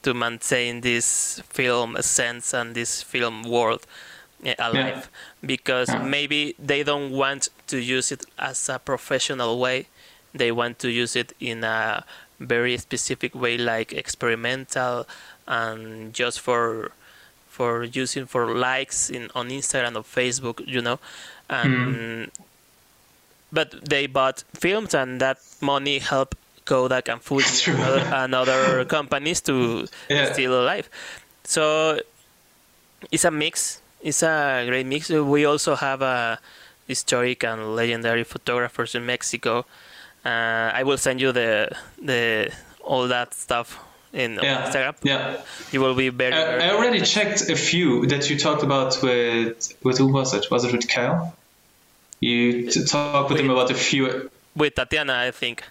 to 0.02 0.14
maintain 0.14 0.80
this 0.80 1.40
film 1.48 1.96
sense 2.02 2.52
and 2.52 2.74
this 2.74 3.02
film 3.02 3.44
world 3.44 3.86
eh, 4.44 4.54
alive 4.58 5.08
because 5.46 5.88
Yeah. 5.88 6.02
maybe 6.02 6.54
they 6.58 6.82
don't 6.82 7.10
want 7.12 7.48
to 7.68 7.78
use 7.78 8.10
it 8.12 8.24
as 8.38 8.68
a 8.68 8.78
professional 8.78 9.58
way 9.60 9.86
they 10.34 10.52
want 10.52 10.78
to 10.80 10.90
use 10.90 11.16
it 11.16 11.34
in 11.40 11.64
a 11.64 12.04
very 12.40 12.76
specific 12.78 13.34
way 13.34 13.56
like 13.56 13.92
experimental 13.92 15.06
and 15.46 16.12
just 16.12 16.40
for 16.40 16.92
for 17.48 17.84
using 17.84 18.26
for 18.26 18.54
likes 18.54 19.10
in 19.10 19.30
on 19.34 19.48
Instagram 19.50 19.96
or 19.96 20.02
Facebook 20.02 20.66
you 20.66 20.80
know? 20.80 20.98
And 21.48 21.74
mm-hmm. 21.74 22.44
but 23.52 23.84
they 23.88 24.06
bought 24.06 24.44
films 24.54 24.94
and 24.94 25.20
that 25.20 25.38
money 25.60 25.98
helped 25.98 26.36
Kodak 26.64 27.08
and 27.08 27.20
Fuji 27.20 27.70
and 27.72 27.80
other, 27.80 28.14
and 28.14 28.34
other 28.34 28.84
companies 28.96 29.40
to 29.42 29.86
Yeah. 30.08 30.32
still 30.32 30.60
alive. 30.62 30.88
So 31.44 32.00
it's 33.10 33.24
a 33.24 33.30
mix. 33.30 33.80
It's 34.00 34.22
a 34.22 34.64
great 34.66 34.86
mix. 34.86 35.10
We 35.10 35.44
also 35.44 35.74
have 35.74 36.02
a 36.02 36.38
historic 36.88 37.44
and 37.44 37.76
legendary 37.76 38.24
photographers 38.24 38.94
in 38.94 39.06
Mexico 39.06 39.64
uh, 40.24 40.70
I 40.74 40.82
will 40.84 40.98
send 40.98 41.20
you 41.20 41.32
the 41.32 41.70
the 42.02 42.52
all 42.84 43.08
that 43.08 43.34
stuff 43.34 43.78
in 44.12 44.38
Yeah. 44.42 44.66
Instagram 44.66 44.94
Yeah. 45.02 45.36
you 45.72 45.80
will 45.80 45.94
be 45.94 46.08
very, 46.10 46.34
I, 46.34 46.44
very 46.44 46.62
I 46.64 46.70
already 46.70 47.00
checked 47.00 47.48
a 47.48 47.56
few 47.56 48.06
that 48.06 48.28
you 48.30 48.38
talked 48.38 48.62
about 48.62 48.98
with 49.02 49.74
with 49.82 49.98
who 49.98 50.08
was 50.08 50.34
it? 50.34 50.50
Was 50.50 50.64
it 50.64 50.72
with 50.72 50.88
Kyle? 50.88 51.34
You 52.20 52.70
t- 52.70 52.84
talked 52.84 53.30
with 53.30 53.40
him 53.40 53.50
about 53.50 53.70
a 53.70 53.74
few. 53.74 54.30
with 54.54 54.74
Tatiana 54.74 55.14
I 55.28 55.30
think 55.30 55.64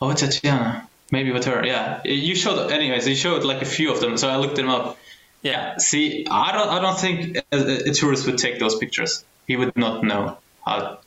Oh, 0.00 0.12
Tatiana. 0.12 0.88
Maybe 1.12 1.30
with 1.32 1.44
her. 1.44 1.64
Yeah. 1.64 2.00
You 2.04 2.34
showed. 2.34 2.70
Anyways, 2.70 3.06
you 3.06 3.14
showed 3.14 3.44
like 3.44 3.62
a 3.62 3.64
few 3.76 3.92
of 3.92 4.00
them, 4.00 4.16
so 4.16 4.28
I 4.28 4.36
looked 4.36 4.56
them 4.56 4.68
up. 4.68 4.98
yeah 5.42 5.76
See, 5.78 6.26
I 6.30 6.50
don't. 6.52 6.68
I 6.76 6.78
don't 6.80 6.98
think 6.98 7.36
a, 7.52 7.90
a 7.90 7.92
tourist 7.92 8.26
would 8.26 8.38
take 8.38 8.58
those 8.58 8.74
pictures. 8.76 9.24
He 9.46 9.54
would 9.56 9.76
not 9.76 10.02
know 10.02 10.38
how. 10.66 10.98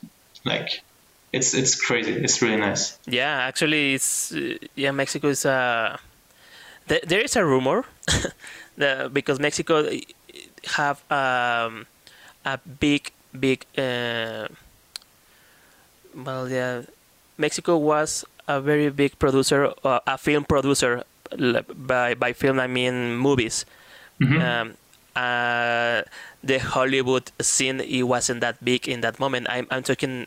Like, 0.46 0.82
it's 1.34 1.54
it's 1.54 1.76
crazy. 1.76 2.12
It's 2.14 2.42
really 2.42 2.58
nice. 2.58 2.98
Yeah, 3.06 3.48
actually, 3.48 3.94
it's 3.94 4.32
uh, 4.32 4.58
yeah. 4.76 4.92
Mexico 4.92 5.28
is 5.30 5.46
a 5.46 6.00
there, 6.88 7.02
there 7.06 7.22
is 7.22 7.36
a 7.36 7.44
rumor 7.46 7.84
that 8.78 9.14
because 9.14 9.40
Mexico 9.40 9.86
uh, 9.86 9.92
have 10.78 11.04
um, 11.12 11.86
a 12.46 12.58
big 12.80 13.12
big 13.38 13.66
uh, 13.78 14.48
well 16.16 16.50
yeah 16.50 16.82
Mexico 17.38 17.78
was 17.78 18.26
a 18.48 18.60
very 18.62 18.90
big 18.90 19.18
producer 19.20 19.72
uh, 19.84 20.00
a 20.08 20.18
film 20.18 20.44
producer 20.46 21.04
by 21.76 22.14
by 22.16 22.34
film 22.34 22.60
I 22.60 22.68
mean 22.68 23.16
movies 23.18 23.66
Mhm. 24.20 24.42
um, 24.42 24.68
uh, 25.16 26.02
the 26.44 26.58
Hollywood 26.58 27.30
scene 27.42 27.82
it 27.82 28.04
wasn't 28.04 28.42
that 28.42 28.64
big 28.64 28.88
in 28.88 29.02
that 29.02 29.20
moment. 29.20 29.46
I'm 29.50 29.68
I'm 29.70 29.84
talking 29.84 30.26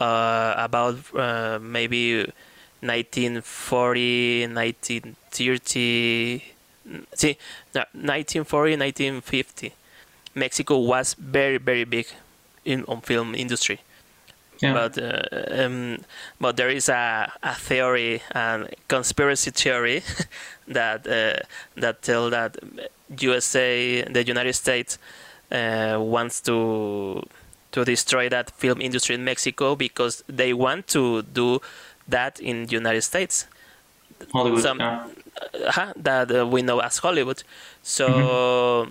uh, 0.00 0.54
about 0.56 0.96
uh, 1.14 1.58
maybe 1.60 2.18
1940, 2.80 4.46
1930. 4.46 6.44
See, 7.14 7.36
no, 7.74 7.80
1940, 7.92 8.76
1950. 8.76 9.74
Mexico 10.34 10.78
was 10.78 11.14
very 11.14 11.58
very 11.58 11.84
big 11.84 12.06
in 12.64 12.84
on 12.84 13.00
film 13.00 13.34
industry 13.34 13.80
yeah. 14.60 14.72
but 14.72 14.98
uh, 14.98 15.62
um, 15.62 15.98
but 16.40 16.56
there 16.56 16.68
is 16.68 16.88
a, 16.88 17.32
a 17.42 17.54
theory 17.54 18.22
and 18.32 18.68
conspiracy 18.88 19.50
theory 19.50 20.02
that 20.68 21.06
uh, 21.06 21.40
that 21.76 22.02
tell 22.02 22.30
that 22.30 22.56
USA 23.18 24.02
the 24.02 24.24
United 24.24 24.54
States 24.54 24.98
uh, 25.50 25.96
wants 25.98 26.40
to 26.42 27.22
to 27.72 27.84
destroy 27.84 28.28
that 28.28 28.50
film 28.50 28.80
industry 28.80 29.14
in 29.14 29.24
Mexico 29.24 29.76
because 29.76 30.24
they 30.28 30.52
want 30.52 30.86
to 30.88 31.22
do 31.22 31.60
that 32.08 32.40
in 32.40 32.66
the 32.66 32.72
United 32.72 33.02
States 33.02 33.46
Hollywood. 34.32 34.62
some- 34.62 34.80
yeah. 34.80 35.06
uh, 35.76 35.92
that 35.96 36.30
uh, 36.34 36.46
we 36.46 36.62
know 36.62 36.80
as 36.80 36.98
Hollywood. 36.98 37.42
So 37.82 38.88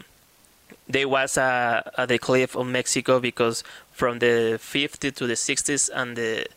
there 0.87 1.07
was 1.07 1.37
a, 1.37 1.91
a 1.97 2.07
decline 2.07 2.47
of 2.55 2.65
Mexico 2.67 3.19
because 3.19 3.63
from 3.91 4.19
the 4.19 4.59
50s 4.61 5.15
to 5.15 5.27
the 5.27 5.33
60s 5.33 5.89
and 5.93 6.15
the 6.15 6.47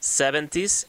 70s, 0.00 0.84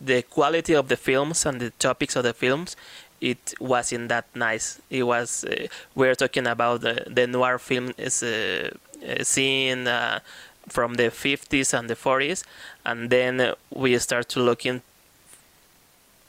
the 0.00 0.22
quality 0.22 0.74
of 0.74 0.88
the 0.88 0.96
films 0.96 1.46
and 1.46 1.60
the 1.60 1.70
topics 1.70 2.16
of 2.16 2.24
the 2.24 2.32
films, 2.32 2.76
it 3.20 3.54
wasn't 3.60 4.08
that 4.08 4.26
nice. 4.34 4.80
It 4.90 5.04
was 5.04 5.44
uh, 5.44 5.66
we're 5.94 6.14
talking 6.14 6.46
about 6.46 6.82
the, 6.82 7.04
the 7.06 7.26
noir 7.26 7.58
film 7.58 7.92
is 7.96 8.22
uh, 8.22 8.70
uh, 9.02 9.22
scene 9.22 9.86
uh, 9.86 10.20
from 10.68 10.94
the 10.94 11.04
50s 11.04 11.78
and 11.78 11.88
the 11.88 11.94
40s, 11.94 12.44
and 12.84 13.10
then 13.10 13.54
we 13.70 13.98
start 13.98 14.28
to 14.30 14.40
looking 14.40 14.82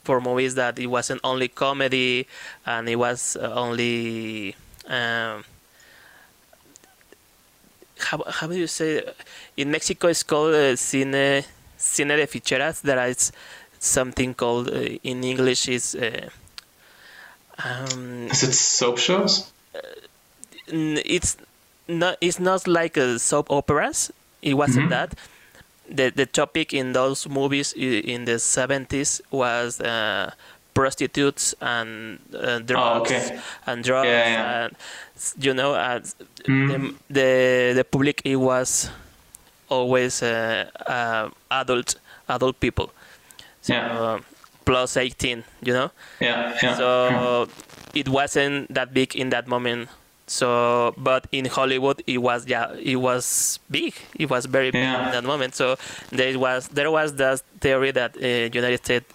for 0.06 0.20
movies 0.20 0.54
that 0.54 0.78
it 0.78 0.86
wasn't 0.86 1.20
only 1.24 1.48
comedy 1.48 2.28
and 2.64 2.88
it 2.88 2.96
was 2.96 3.36
only 3.36 4.54
um, 4.86 5.44
how, 7.98 8.22
how 8.28 8.46
do 8.46 8.54
you 8.56 8.68
say 8.68 9.02
in 9.56 9.70
Mexico 9.70 10.06
it's 10.06 10.22
called 10.22 10.54
uh, 10.54 10.76
cine 10.76 11.44
cine 11.76 12.16
de 12.16 12.26
ficheras 12.26 12.82
there 12.82 13.04
is 13.08 13.32
something 13.80 14.32
called 14.32 14.68
uh, 14.68 14.80
in 15.02 15.24
English 15.24 15.68
is 15.68 15.96
uh, 15.96 16.28
um, 17.64 18.28
Is 18.30 18.42
it 18.44 18.52
soap 18.52 18.98
shows? 18.98 19.50
it's 20.68 21.36
not 21.88 22.16
it's 22.20 22.38
not 22.40 22.66
like 22.66 22.98
uh, 22.98 23.18
soap 23.18 23.50
operas 23.50 24.10
it 24.42 24.54
wasn't 24.54 24.86
Mhm. 24.86 24.90
that 24.90 25.14
the 25.88 26.10
the 26.10 26.26
topic 26.26 26.72
in 26.74 26.92
those 26.92 27.28
movies 27.28 27.72
in 27.76 28.24
the 28.24 28.38
70s 28.38 29.20
was 29.30 29.80
uh, 29.80 30.30
prostitutes 30.74 31.54
and 31.60 32.18
uh, 32.34 32.58
drugs 32.58 33.10
okay. 33.12 33.38
and 33.66 33.84
drugs 33.84 34.08
Yeah, 34.08 34.28
yeah. 34.28 34.64
and 34.64 34.76
you 35.38 35.54
know 35.54 35.74
uh, 35.74 36.00
Mm. 36.46 36.68
the, 36.70 36.78
the 37.10 37.72
the 37.74 37.84
public 37.84 38.20
it 38.24 38.36
was 38.36 38.90
always 39.68 40.22
uh, 40.22 40.68
uh, 40.86 41.28
adult 41.50 41.96
adult 42.28 42.60
people 42.60 42.90
so, 43.62 43.74
Yeah. 43.74 43.98
uh, 43.98 44.18
plus 44.64 44.96
18 44.96 45.42
you 45.62 45.72
know 45.72 45.90
Yeah. 46.20 46.52
Yeah. 46.52 46.58
yeah. 46.62 46.76
so 46.76 47.48
it 47.94 48.08
wasn't 48.08 48.72
that 48.74 48.92
big 48.94 49.16
in 49.16 49.30
that 49.30 49.46
moment 49.48 49.88
so 50.26 50.92
but 50.96 51.26
in 51.30 51.44
hollywood 51.46 52.02
it 52.06 52.18
was 52.18 52.46
yeah 52.46 52.72
it 52.74 52.96
was 52.96 53.58
big. 53.70 53.94
It 54.18 54.28
was 54.28 54.46
very 54.46 54.70
big 54.70 54.82
Yeah. 54.82 55.06
in 55.06 55.12
that 55.12 55.24
moment. 55.24 55.54
So 55.54 55.76
there 56.10 56.36
was 56.38 56.68
there 56.68 56.90
was 56.90 57.14
that 57.16 57.42
theory 57.60 57.92
that 57.92 58.16
uh, 58.16 58.26
united 58.52 58.80
states 58.84 59.06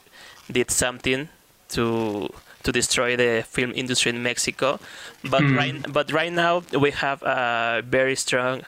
did 0.52 0.72
something 0.72 1.28
to 1.70 2.30
to 2.64 2.72
destroy 2.72 3.16
the 3.18 3.44
film 3.56 3.72
industry 3.76 4.10
in 4.12 4.24
mexico. 4.24 4.80
But 5.24 5.44
Mhm. 5.44 5.56
right 5.58 5.76
but 5.94 6.12
right 6.12 6.32
now 6.32 6.64
we 6.80 6.92
have 6.92 7.20
a 7.24 7.82
very 7.84 8.16
strong 8.16 8.64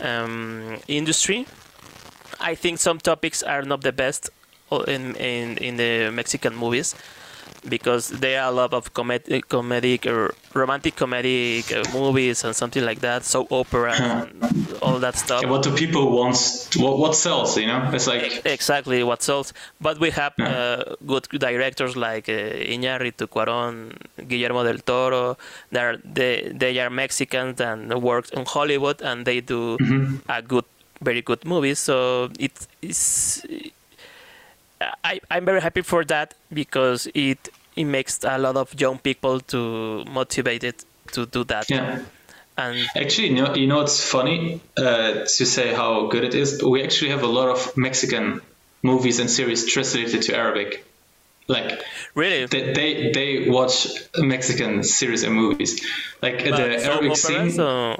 um, 0.00 0.78
industry. 0.88 1.46
I 2.40 2.54
think 2.54 2.78
some 2.80 2.98
topics 2.98 3.42
are 3.42 3.62
not 3.62 3.82
the 3.82 3.92
best 3.92 4.30
in 4.88 5.14
in, 5.16 5.58
in 5.58 5.76
the 5.76 6.10
mexican 6.10 6.54
movies 6.56 6.94
because 7.68 8.08
there 8.08 8.42
are 8.42 8.48
a 8.48 8.54
lot 8.54 8.72
of 8.74 8.92
comed- 8.92 9.24
comedic 9.48 10.06
or 10.06 10.34
romantic 10.54 10.96
comedic 10.96 11.70
uh, 11.72 11.82
movies 11.98 12.44
and 12.44 12.54
something 12.56 12.84
like 12.84 13.00
that, 13.00 13.24
soap 13.24 13.52
opera 13.52 13.92
and 13.94 14.76
all 14.82 14.98
that 14.98 15.16
stuff. 15.16 15.42
Yeah, 15.42 15.50
what 15.50 15.62
do 15.62 15.74
people 15.74 16.10
want? 16.10 16.36
What, 16.76 16.98
what 16.98 17.14
sells? 17.14 17.56
You 17.56 17.66
know, 17.68 17.88
it's 17.92 18.06
like 18.06 18.42
exactly 18.44 19.02
what 19.02 19.22
sells. 19.22 19.52
But 19.80 19.98
we 20.00 20.10
have 20.10 20.32
Yeah. 20.38 20.48
uh, 20.48 20.94
good 21.06 21.28
directors 21.38 21.96
like 21.96 22.28
uh, 22.28 22.72
Iñárritu, 22.74 23.28
Cuarón, 23.28 23.96
Guillermo 24.28 24.64
del 24.64 24.78
Toro. 24.82 25.36
They're, 25.70 25.98
they 26.04 26.50
they 26.54 26.78
are 26.80 26.90
Mexicans 26.90 27.60
and 27.60 27.92
work 28.02 28.32
in 28.32 28.44
Hollywood, 28.46 29.00
and 29.02 29.24
they 29.24 29.40
do 29.40 29.76
a 30.28 30.42
good, 30.42 30.64
very 31.00 31.22
good 31.22 31.44
movies. 31.44 31.78
So 31.78 32.28
it 32.38 32.66
is. 32.82 33.44
I 35.04 35.20
I'm 35.30 35.44
very 35.44 35.60
happy 35.60 35.82
for 35.82 36.04
that 36.06 36.34
because 36.52 37.08
it 37.14 37.48
it 37.76 37.84
makes 37.84 38.22
a 38.24 38.38
lot 38.38 38.56
of 38.56 38.78
young 38.80 38.98
people 38.98 39.40
to 39.40 40.04
motivated 40.04 40.74
to 41.12 41.26
do 41.26 41.44
that. 41.44 41.68
yeah. 41.70 42.00
And 42.56 42.86
Actually, 42.94 43.28
you 43.28 43.34
know, 43.36 43.54
you 43.54 43.66
know 43.66 43.78
what's 43.78 44.04
funny 44.04 44.60
uh, 44.76 45.24
to 45.24 45.46
say 45.46 45.72
how 45.72 46.06
good 46.08 46.22
it 46.22 46.34
is. 46.34 46.62
We 46.62 46.82
actually 46.82 47.10
have 47.10 47.22
a 47.22 47.26
lot 47.38 47.48
of 47.48 47.74
Mexican 47.76 48.42
movies 48.82 49.20
and 49.20 49.30
series 49.30 49.64
translated 49.72 50.20
to 50.22 50.36
Arabic. 50.36 50.84
Like 51.48 51.82
really, 52.14 52.46
they 52.46 52.72
they, 52.72 53.10
they 53.12 53.48
watch 53.48 53.86
Mexican 54.16 54.82
series 54.82 55.22
and 55.22 55.34
movies. 55.34 55.82
Like 56.20 56.44
but 56.44 56.56
the 56.56 56.84
Arabic 56.84 57.16
scene, 57.16 57.58
or- 57.60 57.98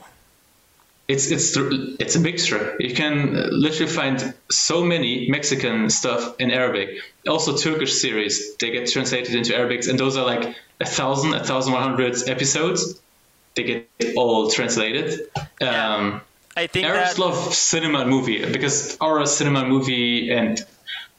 it's 1.12 1.31
it's 1.31 1.57
it's 2.01 2.16
a 2.16 2.20
mixture. 2.20 2.77
You 2.81 2.94
can 2.94 3.16
literally 3.64 3.92
find 3.92 4.35
so 4.51 4.83
many 4.85 5.29
Mexican 5.29 5.90
stuff 5.90 6.35
in 6.38 6.51
Arabic. 6.51 6.88
Also 7.29 7.57
Turkish 7.57 7.92
series 8.05 8.57
they 8.57 8.70
get 8.70 8.90
translated 8.90 9.35
into 9.35 9.55
Arabic, 9.55 9.87
and 9.88 9.98
those 9.98 10.16
are 10.16 10.25
like 10.25 10.57
a 10.81 10.87
thousand, 10.87 11.35
a 11.35 11.44
thousand 11.44 11.72
one 11.75 11.83
hundred 11.83 12.16
episodes. 12.29 13.01
They 13.55 13.64
get 13.64 14.16
all 14.16 14.51
translated. 14.51 15.29
Um, 15.61 16.22
I 16.57 16.66
think 16.66 16.87
Arabs 16.87 17.14
that 17.14 17.20
love 17.20 17.55
cinema 17.55 18.01
and 18.01 18.11
movie 18.11 18.44
because 18.51 18.96
our 19.01 19.27
cinema 19.27 19.66
movie 19.66 20.31
and 20.31 20.64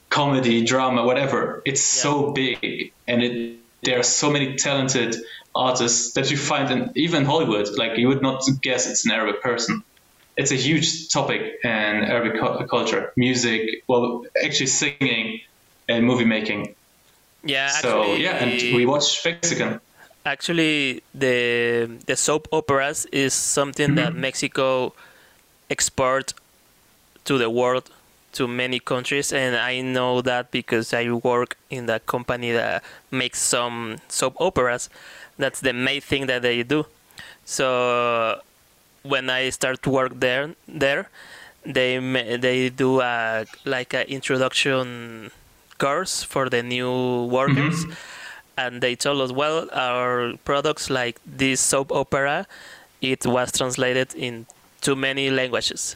comedy, 0.09 0.63
drama, 0.63 1.05
whatever, 1.05 1.61
it's 1.65 1.83
so 1.83 2.31
big 2.31 2.91
and 3.07 3.23
it 3.23 3.59
there 3.83 3.99
are 3.99 4.09
so 4.21 4.29
many 4.31 4.55
talented 4.55 5.15
artists 5.55 6.13
that 6.13 6.31
you 6.31 6.37
find 6.37 6.71
in 6.71 6.91
even 6.95 7.25
Hollywood. 7.25 7.67
Like 7.77 7.97
you 7.97 8.07
would 8.07 8.21
not 8.21 8.43
guess 8.61 8.87
it's 8.87 9.05
an 9.05 9.11
Arabic 9.11 9.41
person. 9.41 9.83
It's 10.35 10.51
a 10.51 10.55
huge 10.55 11.09
topic 11.09 11.41
in 11.63 11.69
Arabic 11.69 12.39
cu- 12.41 12.65
culture, 12.67 13.13
music, 13.15 13.61
well, 13.87 14.23
actually 14.43 14.67
singing 14.67 15.41
and 15.87 16.05
movie 16.05 16.25
making. 16.25 16.75
yeah, 17.43 17.67
so 17.67 18.01
actually, 18.01 18.23
yeah, 18.23 18.43
and 18.43 18.75
we 18.75 18.85
watch 18.85 19.23
Mexican. 19.25 19.79
actually 20.25 21.03
the 21.13 21.89
the 22.07 22.15
soap 22.15 22.47
operas 22.51 23.05
is 23.11 23.33
something 23.33 23.95
that 23.95 24.11
mm-hmm. 24.11 24.21
Mexico 24.21 24.93
export 25.69 26.33
to 27.25 27.37
the 27.37 27.49
world 27.49 27.89
to 28.31 28.47
many 28.47 28.79
countries 28.79 29.31
and 29.31 29.55
I 29.55 29.81
know 29.81 30.21
that 30.21 30.51
because 30.51 30.93
I 30.93 31.11
work 31.11 31.57
in 31.69 31.85
the 31.85 31.99
company 31.99 32.51
that 32.51 32.83
makes 33.11 33.39
some 33.39 33.97
soap 34.07 34.35
operas 34.39 34.89
that's 35.37 35.59
the 35.59 35.73
main 35.73 36.01
thing 36.01 36.27
that 36.27 36.41
they 36.41 36.63
do. 36.63 36.85
So 37.45 38.41
when 39.03 39.29
I 39.29 39.49
start 39.49 39.81
to 39.83 39.89
work 39.89 40.19
there 40.19 40.55
there 40.67 41.09
they 41.65 41.99
they 42.37 42.69
do 42.69 43.01
a 43.01 43.45
like 43.65 43.93
an 43.93 44.07
introduction 44.07 45.31
course 45.77 46.23
for 46.23 46.49
the 46.49 46.63
new 46.63 47.25
workers. 47.25 47.85
Mm-hmm. 47.85 47.91
And 48.55 48.81
they 48.81 48.95
told 48.95 49.21
us 49.21 49.31
well 49.31 49.67
our 49.73 50.33
products 50.45 50.89
like 50.89 51.19
this 51.25 51.59
soap 51.59 51.91
opera 51.91 52.45
it 53.01 53.25
was 53.25 53.51
translated 53.51 54.13
in 54.15 54.45
too 54.81 54.95
many 54.95 55.29
languages. 55.29 55.95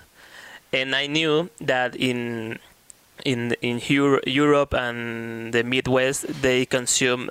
And 0.73 0.95
i 0.95 1.07
knew 1.07 1.49
that 1.61 1.95
in 1.95 2.59
in 3.25 3.55
in 3.61 3.81
Euro- 3.87 4.21
europe 4.25 4.73
and 4.73 5.53
the 5.53 5.63
midwest 5.63 6.27
they 6.41 6.65
consume 6.65 7.29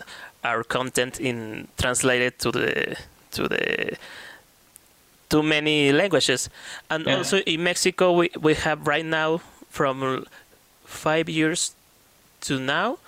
our 0.49 0.63
content 0.77 1.15
in 1.21 1.37
translated 1.83 2.33
to 2.43 2.49
the 2.53 2.97
to 3.37 3.43
the 3.49 3.65
too 5.29 5.43
many 5.43 5.93
languages 5.93 6.49
and 6.91 7.05
Yeah. 7.07 7.17
also 7.19 7.37
in 7.53 7.61
mexico 7.71 8.13
we, 8.19 8.27
we 8.47 8.55
have 8.67 8.79
right 8.87 9.05
now 9.21 9.41
from 9.71 10.25
five 10.85 11.27
years 11.29 11.75
to 12.47 12.55
now 12.61 12.99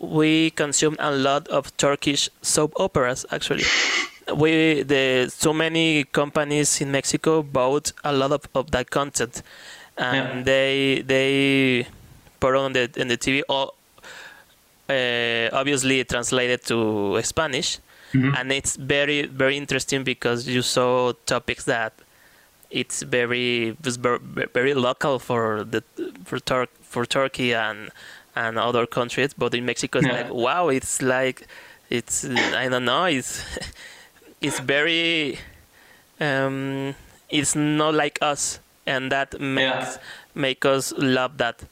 we 0.00 0.50
consume 0.50 0.96
a 0.98 1.10
lot 1.10 1.48
of 1.48 1.62
Turkish 1.76 2.28
soap 2.42 2.72
operas. 2.76 3.24
Actually, 3.30 3.64
we 4.36 4.82
the 4.82 5.30
so 5.30 5.52
many 5.52 6.04
companies 6.20 6.80
in 6.82 6.90
Mexico 6.90 7.42
bought 7.42 7.92
a 8.02 8.12
lot 8.12 8.30
of, 8.32 8.42
of 8.54 8.70
that 8.72 8.90
content, 8.90 9.42
and 9.96 10.16
Yeah. 10.38 10.42
they 10.50 11.02
they 11.12 11.86
put 12.40 12.54
on 12.54 12.72
the 12.74 12.90
in 13.00 13.08
the 13.08 13.16
TV. 13.16 13.42
All, 13.48 13.74
uh, 14.88 15.48
obviously 15.52 16.04
translated 16.04 16.64
to 16.66 17.20
Spanish, 17.22 17.78
and 18.14 18.52
it's 18.52 18.76
very 18.76 19.26
very 19.26 19.56
interesting 19.56 20.04
because 20.04 20.46
you 20.46 20.62
saw 20.62 21.12
topics 21.26 21.64
that 21.64 21.92
it's 22.70 23.02
very 23.02 23.76
very 24.54 24.74
local 24.74 25.18
for 25.18 25.64
the 25.64 25.82
for 26.24 26.38
Tur- 26.38 26.68
for 26.82 27.04
Turkey 27.06 27.54
and 27.54 27.90
and 28.36 28.58
other 28.58 28.86
countries, 28.86 29.34
but 29.34 29.54
in 29.54 29.64
Mexico 29.64 29.98
it's 29.98 30.06
Yeah. 30.08 30.22
like 30.22 30.32
wow, 30.32 30.68
it's 30.68 31.02
like 31.02 31.46
it's 31.90 32.24
I 32.24 32.68
don't 32.68 32.84
know, 32.84 33.04
it's 33.06 33.42
it's 34.40 34.60
very 34.60 35.38
um, 36.20 36.94
it's 37.30 37.54
not 37.56 37.94
like 37.94 38.18
us, 38.22 38.60
and 38.86 39.10
that 39.12 39.40
makes 39.40 39.98
make 40.34 40.64
us 40.64 40.92
love 40.98 41.38
that. 41.38 41.64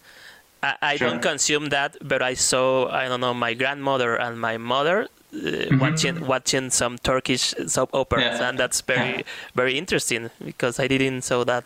I, 0.62 0.74
I 0.92 0.96
Sure. 0.96 1.08
don't 1.08 1.22
consume 1.22 1.68
that, 1.70 1.96
but 2.02 2.22
I 2.22 2.34
saw 2.34 2.88
I 2.90 3.08
don't 3.08 3.20
know 3.20 3.34
my 3.34 3.54
grandmother 3.54 4.16
and 4.16 4.40
my 4.40 4.56
mother 4.58 5.08
uh, 5.34 5.76
watching 5.80 6.26
watching 6.26 6.70
some 6.70 6.98
Turkish 6.98 7.54
soap 7.66 7.90
operas, 7.92 8.24
Mm-hmm. 8.24 8.40
Yeah. 8.42 8.48
and 8.48 8.58
that's 8.58 8.80
very 8.82 9.24
very 9.54 9.74
interesting 9.78 10.30
because 10.44 10.78
I 10.84 10.86
didn't 10.88 11.22
saw 11.22 11.44
that 11.44 11.64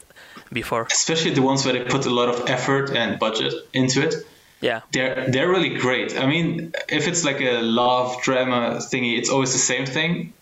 before. 0.52 0.86
Especially 0.90 1.32
the 1.34 1.42
ones 1.42 1.64
where 1.64 1.74
they 1.74 1.84
put 1.84 2.06
a 2.06 2.10
lot 2.20 2.28
of 2.28 2.48
effort 2.48 2.90
and 2.96 3.18
budget 3.18 3.52
into 3.72 4.00
it. 4.06 4.14
Yeah, 4.62 4.80
they're 4.92 5.28
they're 5.32 5.48
really 5.50 5.74
great. 5.78 6.16
I 6.18 6.26
mean, 6.26 6.72
if 6.88 7.06
it's 7.06 7.24
like 7.24 7.40
a 7.42 7.60
love 7.60 8.22
drama 8.22 8.78
thingy, 8.90 9.18
it's 9.18 9.28
always 9.30 9.52
the 9.52 9.58
same 9.72 9.84
thing, 9.84 10.32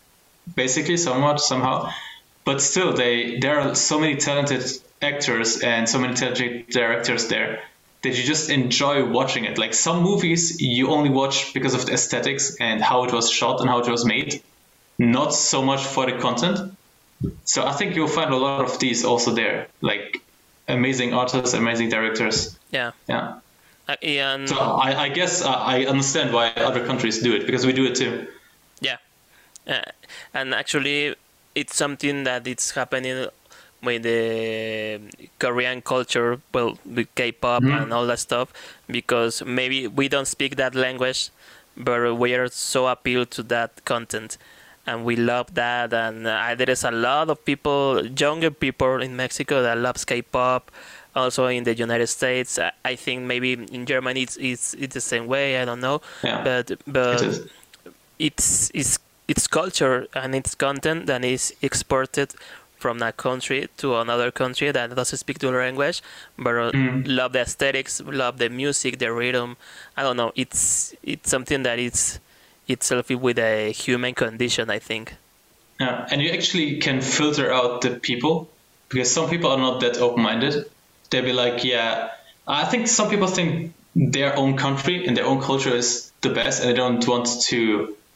basically, 0.55 0.97
somewhat 0.97 1.41
somehow. 1.41 1.91
But 2.45 2.61
still, 2.61 2.93
they 2.93 3.39
there 3.41 3.59
are 3.61 3.75
so 3.75 3.99
many 3.99 4.17
talented 4.17 4.63
actors 5.03 5.61
and 5.63 5.89
so 5.89 5.99
many 5.99 6.15
talented 6.15 6.69
directors 6.69 7.27
there 7.29 7.61
that 8.05 8.17
you 8.17 8.23
just 8.25 8.51
enjoy 8.51 9.05
watching 9.05 9.45
it. 9.45 9.59
Like 9.59 9.75
some 9.75 10.03
movies, 10.03 10.61
you 10.61 10.91
only 10.91 11.11
watch 11.11 11.53
because 11.55 11.75
of 11.75 11.87
the 11.87 11.93
aesthetics 11.95 12.57
and 12.61 12.83
how 12.83 13.05
it 13.05 13.13
was 13.13 13.31
shot 13.31 13.61
and 13.61 13.69
how 13.69 13.81
it 13.81 13.89
was 13.89 14.05
made, 14.05 14.43
not 14.99 15.35
so 15.35 15.63
much 15.63 15.83
for 15.85 16.07
the 16.07 16.19
content. 16.19 16.59
So 17.45 17.67
I 17.67 17.73
think 17.73 17.97
you'll 17.97 18.09
find 18.09 18.33
a 18.33 18.37
lot 18.37 18.65
of 18.65 18.79
these 18.79 19.05
also 19.05 19.33
there, 19.35 19.69
like 19.83 20.19
amazing 20.69 21.15
artists, 21.15 21.55
amazing 21.55 21.89
directors. 21.91 22.59
yeah, 22.71 22.93
Yeah. 23.09 23.41
uh, 23.89 23.97
and 24.03 24.49
So 24.49 24.57
I, 24.57 25.05
I 25.05 25.09
guess 25.09 25.43
I 25.43 25.85
understand 25.85 26.33
why 26.33 26.51
other 26.57 26.87
countries 26.87 27.23
do 27.23 27.35
it 27.35 27.47
because 27.47 27.67
we 27.67 27.73
do 27.73 27.87
it 27.87 27.95
too. 27.97 28.27
Yeah, 28.81 28.99
uh, 29.67 29.83
and 30.35 30.55
actually, 30.55 31.17
it's 31.55 31.77
something 31.77 32.25
that 32.25 32.47
it's 32.47 32.73
happening 32.73 33.29
with 33.85 34.03
the 34.03 35.01
Korean 35.39 35.83
culture, 35.83 36.41
well, 36.53 36.79
with 36.85 37.09
K-pop 37.15 37.63
and 37.83 37.93
all 37.93 38.07
that 38.07 38.19
stuff, 38.19 38.53
because 38.89 39.43
maybe 39.45 39.87
we 39.87 40.09
don't 40.09 40.27
speak 40.27 40.57
that 40.57 40.75
language, 40.75 41.31
but 41.77 42.15
we 42.17 42.35
are 42.35 42.49
so 42.49 42.87
appealed 42.89 43.31
to 43.33 43.43
that 43.45 43.85
content, 43.85 44.39
and 44.87 45.05
we 45.05 45.17
love 45.17 45.55
that. 45.55 45.93
And 45.93 46.27
uh, 46.27 46.55
there 46.57 46.71
is 46.71 46.85
a 46.85 46.91
lot 46.91 47.31
of 47.31 47.45
people, 47.45 48.05
younger 48.07 48.51
people 48.51 49.03
in 49.03 49.17
Mexico 49.17 49.63
that 49.63 49.79
loves 49.79 50.05
K-pop. 50.05 50.71
Also 51.17 51.47
in 51.47 51.63
the 51.63 51.75
United 51.77 52.09
States, 52.09 52.59
I- 52.59 52.73
I 52.85 52.97
think 52.97 53.23
maybe 53.23 53.53
in 53.53 53.87
Germany 53.87 54.23
it's 54.23 54.37
it's, 54.37 54.75
it's 54.75 54.95
the 54.95 55.01
same 55.01 55.29
way. 55.29 55.63
I 55.63 55.65
don't 55.65 55.79
know, 55.81 56.01
Yeah, 56.25 56.43
but 56.43 56.73
but 56.89 57.23
it 57.23 57.43
it's 58.19 58.71
it's 58.75 58.99
its 59.29 59.47
culture 59.47 60.07
and 60.15 60.35
its 60.35 60.55
content 60.57 61.07
that 61.07 61.25
is 61.25 61.55
exported 61.63 62.35
from 62.85 62.99
that 63.05 63.17
country 63.17 63.61
to 63.81 63.97
another 64.05 64.31
country 64.43 64.69
that 64.77 64.95
doesn't 64.95 65.21
speak 65.25 65.39
the 65.39 65.51
language 65.51 65.99
but 66.45 66.55
uh, 66.55 66.71
Mm. 66.75 66.95
love 67.19 67.33
the 67.33 67.41
aesthetics 67.49 68.03
love 68.23 68.35
the 68.43 68.51
music 68.63 68.93
the 68.99 69.11
rhythm 69.21 69.57
i 69.97 70.01
don't 70.05 70.19
know 70.23 70.33
it's 70.43 70.93
it's 71.13 71.31
something 71.35 71.61
that 71.67 71.79
it's 71.87 72.05
itself 72.75 73.07
with 73.27 73.39
a 73.39 73.73
human 73.85 74.13
condition 74.25 74.65
i 74.79 74.81
think 74.91 75.05
Yeah, 75.81 76.07
and 76.11 76.19
you 76.23 76.31
actually 76.39 76.69
can 76.87 77.01
filter 77.01 77.47
out 77.59 77.81
the 77.85 77.93
people 78.09 78.35
because 78.91 79.09
some 79.17 79.27
people 79.33 79.51
are 79.55 79.59
not 79.67 79.81
that 79.81 79.95
open-minded. 80.07 80.55
They'll 81.11 81.25
be 81.25 81.33
like, 81.45 81.57
yeah, 81.65 81.91
I 82.47 82.65
think 82.71 82.87
some 82.87 83.09
people 83.13 83.27
think 83.39 83.73
their 84.17 84.33
own 84.43 84.53
country 84.57 84.97
and 85.07 85.13
their 85.17 85.27
own 85.27 85.41
culture 85.51 85.75
is 85.83 86.13
the 86.21 86.31
best, 86.31 86.57
and 86.61 86.67
they 86.71 86.77
don't 86.83 87.03
want 87.13 87.27
to 87.51 87.59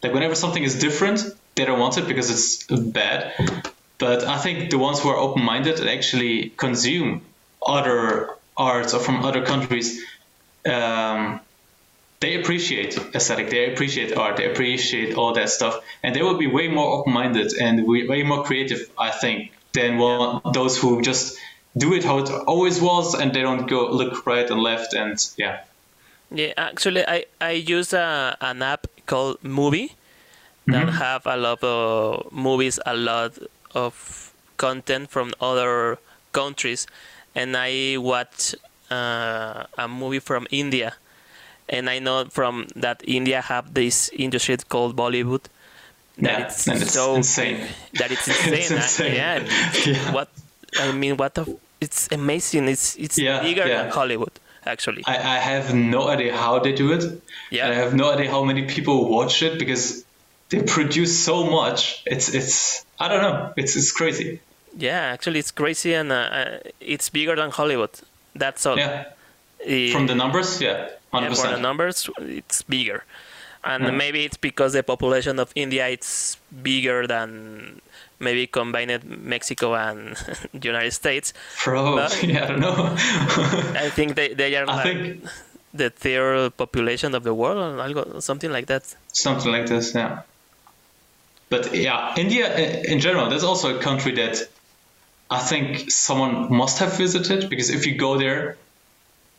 like 0.03 0.13
whenever 0.15 0.37
something 0.45 0.63
is 0.71 0.75
different, 0.79 1.19
they 1.57 1.65
don't 1.69 1.81
want 1.85 1.99
it 1.99 2.07
because 2.07 2.29
it's 2.31 2.49
bad. 2.99 3.19
But 3.99 4.25
I 4.25 4.39
think 4.39 4.71
the 4.71 4.79
ones 4.79 5.01
who 5.01 5.09
are 5.09 5.17
open-minded 5.17 5.81
and 5.81 5.89
actually 5.89 6.51
consume 6.57 7.23
other 7.65 8.31
arts 8.57 8.95
or 8.95 9.01
from 9.01 9.25
other 9.25 9.45
countries, 9.45 10.05
um, 10.67 11.41
they 12.21 12.41
appreciate 12.41 12.97
aesthetic, 13.15 13.51
they 13.51 13.73
appreciate 13.73 14.17
art, 14.17 14.37
they 14.37 14.51
appreciate 14.51 15.15
all 15.17 15.33
that 15.35 15.51
stuff, 15.51 15.81
and 16.03 16.15
they 16.15 16.23
will 16.23 16.39
be 16.39 16.47
way 16.47 16.69
more 16.69 16.99
open-minded 16.99 17.53
and 17.61 17.87
way 17.87 18.23
more 18.23 18.45
creative, 18.45 18.89
I 18.99 19.11
think, 19.11 19.53
than 19.73 19.99
one, 19.99 20.41
those 20.53 20.79
who 20.79 21.03
just 21.03 21.39
do 21.77 21.95
it 21.95 22.03
how 22.05 22.19
it 22.19 22.31
always 22.47 22.81
was 22.81 23.15
and 23.15 23.33
they 23.33 23.43
don't 23.43 23.69
go 23.69 23.89
look 23.91 24.27
right 24.27 24.51
and 24.51 24.61
left 24.61 24.95
and 24.95 25.17
yeah. 25.37 25.61
Yeah, 26.31 26.53
actually, 26.57 27.07
I 27.07 27.25
I 27.41 27.53
use 27.53 27.93
a, 27.93 28.37
an 28.41 28.63
app 28.63 28.87
called 29.07 29.39
MUBI 29.43 29.91
that 30.67 30.89
Mhm. 30.89 30.99
have 30.99 31.23
a 31.27 31.37
lot 31.37 31.63
of 31.65 32.33
movies, 32.33 32.79
a 32.85 32.95
lot 32.95 33.39
of 33.75 34.33
content 34.57 35.11
from 35.11 35.33
other 35.41 35.99
countries, 36.33 36.87
and 37.35 37.57
I 37.57 37.97
watch 37.99 38.55
uh, 38.91 39.65
a 39.79 39.89
movie 39.89 40.21
from 40.21 40.47
India, 40.51 40.95
and 41.69 41.89
I 41.91 41.99
know 41.99 42.25
from 42.31 42.67
that 42.77 43.03
India 43.07 43.41
have 43.41 43.75
this 43.75 44.11
industry 44.13 44.57
called 44.69 44.97
Bollywood. 44.97 45.43
That 46.19 46.39
Yeah, 46.41 46.47
it's 46.47 46.67
it's 46.67 46.93
so 46.93 47.17
insane. 47.17 47.61
that 47.95 48.11
it's 48.11 48.27
insane. 48.35 48.55
It's 48.55 48.71
insane. 48.71 49.15
Yeah, 49.15 49.45
Yeah. 49.87 50.13
what 50.13 50.29
I 50.81 50.93
mean, 50.93 51.17
what 51.17 51.35
the, 51.35 51.45
it's 51.81 52.09
amazing. 52.11 52.69
It's 52.69 52.97
it's 52.97 53.19
Yeah, 53.19 53.41
bigger 53.43 53.69
than 53.69 53.91
Hollywood 53.91 54.33
actually. 54.67 55.03
I, 55.07 55.17
I 55.17 55.39
have 55.39 55.75
no 55.75 56.09
idea 56.09 56.37
how 56.37 56.59
they 56.59 56.73
do 56.73 56.93
it. 56.93 57.05
Yeah. 57.51 57.71
I 57.71 57.75
have 57.75 57.95
no 57.95 58.13
idea 58.13 58.31
how 58.31 58.43
many 58.45 58.67
people 58.67 59.09
watch 59.09 59.43
it 59.43 59.59
because 59.59 60.05
they 60.51 60.63
produce 60.63 61.19
so 61.25 61.45
much. 61.45 62.03
It's 62.07 62.33
it's 62.35 62.85
I 62.99 63.09
don't 63.09 63.23
know. 63.23 63.53
It's 63.57 63.77
it's 63.77 63.93
crazy. 63.93 64.41
Yeah, 64.77 65.01
actually, 65.13 65.39
it's 65.41 65.51
crazy, 65.51 65.95
and 65.95 66.13
uh, 66.13 66.15
uh, 66.17 66.59
it's 66.81 67.09
bigger 67.11 67.35
than 67.37 67.51
Hollywood. 67.51 67.91
That's 68.35 68.65
all. 68.67 68.77
Yeah. 68.79 69.05
Eh, 69.65 69.91
From 69.93 70.07
the 70.07 70.15
numbers, 70.15 70.61
yeah, 70.61 70.69
yeah, 70.71 70.89
hundred 71.13 71.37
for 71.37 71.49
the 71.49 71.59
numbers, 71.59 72.09
it's 72.21 72.63
bigger, 72.63 73.03
and 73.65 73.83
Yeah. 73.85 73.91
maybe 73.91 74.25
it's 74.25 74.37
because 74.37 74.73
the 74.75 74.85
population 74.85 75.41
of 75.41 75.51
India 75.57 75.89
it's 75.89 76.37
bigger 76.63 77.09
than 77.09 77.81
maybe 78.21 78.47
combined 78.47 79.03
Mexico 79.05 79.75
and 79.75 80.15
the 80.55 80.69
United 80.75 80.93
States. 80.93 81.33
Probably, 81.57 82.07
yeah, 82.33 82.45
I 82.45 82.47
don't 82.47 82.61
know. 82.61 82.77
I 83.75 83.91
think 83.91 84.15
they, 84.15 84.33
they 84.35 84.55
are 84.55 84.69
I 84.71 84.75
like 84.77 84.85
think 84.85 85.25
the 85.75 85.91
third 85.91 86.57
population 86.57 87.15
of 87.17 87.25
the 87.25 87.35
world, 87.35 87.59
or 87.81 88.21
something 88.21 88.53
like 88.53 88.67
that. 88.67 88.95
something 89.13 89.51
like 89.51 89.67
this, 89.67 89.93
yeah. 89.93 90.23
But 91.51 91.75
yeah, 91.75 92.15
India 92.17 92.83
in 92.83 93.01
general, 93.01 93.31
that's 93.31 93.45
also 93.45 93.77
a 93.79 93.81
country 93.81 94.13
that 94.17 94.49
I 95.31 95.39
think 95.39 95.91
someone 95.91 96.55
must 96.55 96.79
have 96.79 96.97
visited 96.97 97.49
because 97.49 97.71
if 97.71 97.87
you 97.87 97.97
go 97.97 98.19
there, 98.19 98.57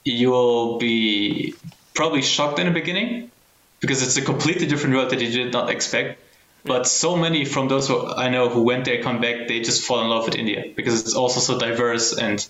you 0.04 0.32
will 0.32 0.78
be 0.78 1.54
probably 1.94 2.22
shocked 2.22 2.60
in 2.60 2.68
the 2.68 2.74
beginning 2.74 3.32
because 3.80 4.02
it's 4.02 4.18
a 4.18 4.22
completely 4.22 4.68
different 4.68 4.96
world 4.96 5.12
that 5.12 5.22
you 5.22 5.30
did 5.30 5.54
not 5.54 5.70
expect. 5.70 6.20
But 6.66 6.88
so 6.88 7.16
many 7.16 7.46
from 7.46 7.68
those 7.70 7.88
who 7.88 8.06
I 8.06 8.30
know 8.30 8.50
who 8.50 8.64
went 8.64 8.86
there 8.86 9.02
come 9.02 9.22
back, 9.22 9.48
they 9.48 9.62
just 9.62 9.84
fall 9.84 10.02
in 10.02 10.10
love 10.10 10.26
with 10.26 10.36
India 10.36 10.66
because 10.76 11.02
it's 11.02 11.16
also 11.16 11.40
so 11.40 11.58
diverse 11.58 12.18
and 12.18 12.46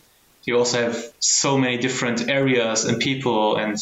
you 0.46 0.58
also 0.58 0.82
have 0.82 1.14
so 1.20 1.58
many 1.58 1.78
different 1.78 2.30
areas 2.30 2.86
and 2.86 3.00
people 3.00 3.58
and 3.58 3.78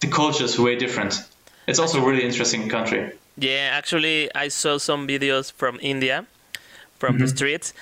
the 0.00 0.08
culture 0.08 0.44
is 0.44 0.58
way 0.58 0.76
different. 0.76 1.22
It's 1.66 1.78
also 1.78 2.02
a 2.02 2.06
really 2.06 2.24
interesting 2.24 2.68
country. 2.68 3.12
Yeah, 3.38 3.70
actually, 3.72 4.34
I 4.34 4.48
saw 4.48 4.78
some 4.78 5.06
videos 5.06 5.52
from 5.52 5.78
India, 5.82 6.26
from 6.98 7.18
the 7.18 7.26
Mhm. 7.26 7.36
streets, 7.36 7.72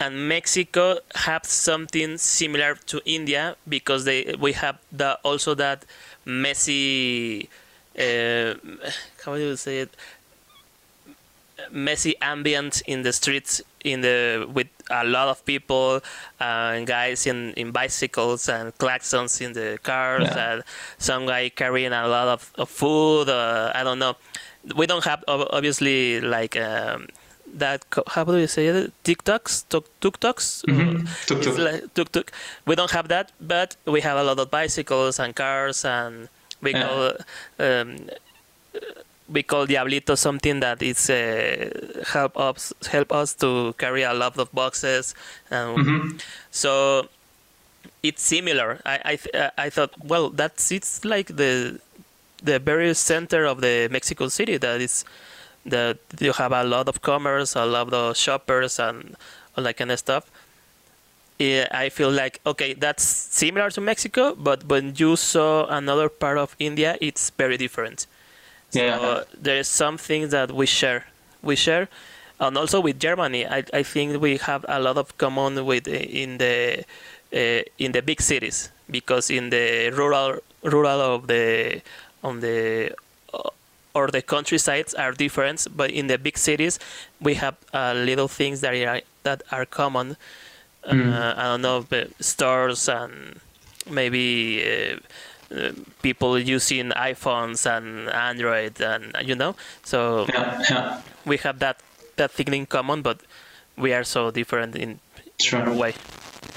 and 0.00 0.28
Mexico 0.28 0.98
have 1.14 1.44
something 1.44 2.18
similar 2.18 2.74
to 2.86 3.00
India 3.04 3.56
because 3.68 4.04
they 4.04 4.34
we 4.38 4.52
have 4.52 4.78
the 4.92 5.18
also 5.22 5.54
that 5.54 5.84
messy, 6.24 7.48
uh, 7.98 8.54
how 9.24 9.34
do 9.36 9.40
you 9.40 9.56
say 9.56 9.80
it? 9.80 9.90
Messy 11.70 12.16
ambient 12.20 12.82
in 12.86 13.02
the 13.02 13.12
streets 13.12 13.62
in 13.84 14.00
the 14.00 14.44
with 14.52 14.66
a 14.90 15.04
lot 15.04 15.28
of 15.28 15.44
people 15.44 16.00
uh, 16.40 16.74
and 16.74 16.86
guys 16.86 17.26
in, 17.26 17.52
in 17.52 17.70
bicycles 17.70 18.48
and 18.48 18.76
claxons 18.78 19.40
in 19.40 19.52
the 19.52 19.78
cars 19.82 20.28
Yeah. 20.34 20.52
and 20.54 20.62
some 20.98 21.26
guy 21.26 21.50
carrying 21.50 21.92
a 21.92 22.08
lot 22.08 22.26
of, 22.28 22.50
of 22.56 22.68
food 22.68 23.28
uh, 23.28 23.70
I 23.74 23.84
don't 23.84 24.00
know 24.00 24.16
we 24.76 24.86
don't 24.86 25.04
have 25.04 25.22
obviously 25.28 26.20
like 26.20 26.56
um, 26.56 27.06
that 27.58 27.84
how 28.08 28.24
do 28.24 28.36
you 28.38 28.46
say 28.46 28.66
it 28.68 28.92
TikToks 29.04 29.64
tuk 29.68 29.86
Mhm. 30.00 31.06
Tuk-tuk. 31.26 31.58
Like 31.58 32.32
we 32.66 32.74
don't 32.74 32.90
have 32.90 33.08
that 33.08 33.32
but 33.40 33.76
we 33.86 34.00
have 34.00 34.16
a 34.16 34.24
lot 34.24 34.38
of 34.38 34.50
bicycles 34.50 35.20
and 35.20 35.34
cars 35.36 35.84
and 35.84 36.28
we 36.62 36.72
Yeah. 36.72 36.82
call 36.86 37.12
um, 37.60 37.88
we 39.28 39.42
call 39.42 39.66
Diablito 39.66 40.16
something 40.16 40.60
that 40.60 40.82
is 40.82 41.08
uh, 41.08 41.70
help 42.12 42.36
us 42.38 42.72
help 42.90 43.12
us 43.12 43.34
to 43.34 43.74
carry 43.78 44.02
a 44.02 44.12
lot 44.12 44.36
of 44.38 44.48
boxes 44.52 45.14
and 45.50 45.78
Mhm. 45.78 46.20
so 46.50 47.08
it's 48.02 48.22
similar 48.22 48.80
I 48.84 48.96
I, 49.12 49.16
th- 49.16 49.34
I 49.56 49.68
thought 49.70 49.92
well 50.04 50.28
that's 50.30 50.70
it's 50.72 51.04
like 51.04 51.36
the 51.36 51.80
the 52.44 52.58
very 52.60 52.94
center 52.94 53.44
of 53.46 53.60
the 53.60 53.88
Mexico 53.90 54.28
City 54.28 54.56
that 54.58 54.80
is 54.80 55.04
that 55.66 55.98
you 56.20 56.32
have 56.32 56.52
a 56.52 56.64
lot 56.64 56.88
of 56.88 57.02
commerce 57.02 57.56
a 57.56 57.66
lot 57.66 57.92
of 57.92 58.16
shoppers 58.16 58.78
and 58.78 59.16
all 59.56 59.64
that 59.64 59.76
kind 59.76 59.90
of 59.92 59.98
stuff 59.98 60.30
yeah, 61.38 61.66
I 61.72 61.88
feel 61.88 62.10
like 62.10 62.40
okay, 62.46 62.74
that's 62.74 63.02
similar 63.04 63.70
to 63.70 63.80
Mexico, 63.80 64.34
but 64.36 64.64
when 64.66 64.94
you 64.96 65.16
saw 65.16 65.66
another 65.66 66.08
part 66.08 66.38
of 66.38 66.54
India, 66.58 66.96
it's 67.00 67.30
very 67.30 67.56
different. 67.56 68.06
So 68.70 68.80
Yeah. 68.80 69.24
there 69.40 69.58
is 69.58 69.68
some 69.68 69.98
things 69.98 70.30
that 70.32 70.52
we 70.52 70.66
share, 70.66 71.06
we 71.42 71.56
share, 71.56 71.88
and 72.40 72.56
also 72.58 72.80
with 72.80 72.98
Germany, 73.00 73.46
I, 73.46 73.64
I 73.72 73.82
think 73.82 74.20
we 74.20 74.36
have 74.38 74.64
a 74.68 74.80
lot 74.80 74.96
of 74.96 75.16
common 75.18 75.64
with 75.66 75.88
in 75.88 76.38
the 76.38 76.84
uh, 77.34 77.62
in 77.78 77.92
the 77.92 78.02
big 78.02 78.20
cities 78.22 78.70
because 78.90 79.30
in 79.30 79.50
the 79.50 79.90
rural 79.94 80.38
rural 80.62 81.00
of 81.00 81.26
the 81.28 81.82
on 82.24 82.40
the 82.40 82.90
uh, 83.32 83.50
or 83.94 84.08
the 84.10 84.22
countrysides 84.22 84.94
are 84.94 85.12
different, 85.12 85.66
but 85.76 85.90
in 85.90 86.08
the 86.08 86.18
big 86.18 86.36
cities 86.38 86.78
we 87.20 87.34
have 87.34 87.54
uh, 87.72 87.92
little 87.94 88.28
things 88.28 88.60
that 88.62 88.74
are 88.74 89.00
that 89.22 89.42
are 89.52 89.66
common. 89.66 90.16
Mm. 90.88 91.12
Uh, 91.12 91.34
I 91.40 91.42
don't 91.44 91.62
know, 91.62 91.86
but 91.88 92.08
stores 92.20 92.88
and 92.88 93.40
maybe 93.90 94.98
uh, 95.50 95.70
people 96.02 96.38
using 96.38 96.90
iPhones 96.90 97.64
and 97.66 98.08
Android, 98.10 98.80
and 98.80 99.14
you 99.22 99.34
know, 99.34 99.54
so 99.84 100.26
Yeah, 100.28 100.62
yeah, 100.70 101.00
we 101.24 101.36
have 101.38 101.58
that 101.60 101.76
that 102.16 102.30
thing 102.32 102.52
in 102.54 102.66
common, 102.66 103.02
but 103.02 103.20
we 103.76 103.92
are 103.94 104.04
so 104.04 104.30
different 104.30 104.76
in, 104.76 104.82
in 104.82 104.98
Sure. 105.40 105.62
our 105.62 105.72
way. 105.74 105.94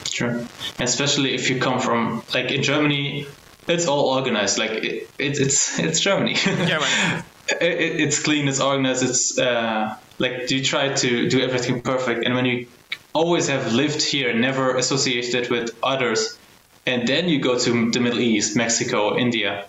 sure. 0.09 0.35
Especially 0.79 1.33
if 1.33 1.49
you 1.49 1.59
come 1.59 1.79
from 1.79 2.21
like 2.33 2.51
in 2.51 2.61
Germany, 2.63 3.25
it's 3.67 3.87
all 3.87 4.05
organized. 4.17 4.57
Like 4.57 4.71
it, 4.71 4.85
it 5.19 5.39
it's 5.39 5.79
it's 5.79 5.99
Germany. 5.99 6.33
Germany. 6.35 7.23
it, 7.61 7.61
it- 7.61 7.99
it's 8.01 8.19
clean, 8.23 8.47
it's 8.47 8.59
organized. 8.61 9.03
It's 9.03 9.37
uh, 9.37 9.95
like 10.19 10.49
you 10.51 10.63
try 10.63 10.93
to 10.93 11.29
do 11.29 11.41
everything 11.41 11.81
perfect, 11.81 12.25
and 12.25 12.35
when 12.35 12.45
you 12.45 12.67
always 13.13 13.47
have 13.47 13.73
lived 13.73 14.01
here, 14.01 14.33
never 14.33 14.75
associated 14.75 15.49
with 15.49 15.69
others, 15.83 16.37
and 16.85 17.07
then 17.07 17.27
you 17.29 17.39
go 17.41 17.57
to 17.57 17.91
the 17.91 17.99
Middle 17.99 18.19
East, 18.19 18.55
Mexico, 18.55 19.17
India, 19.17 19.65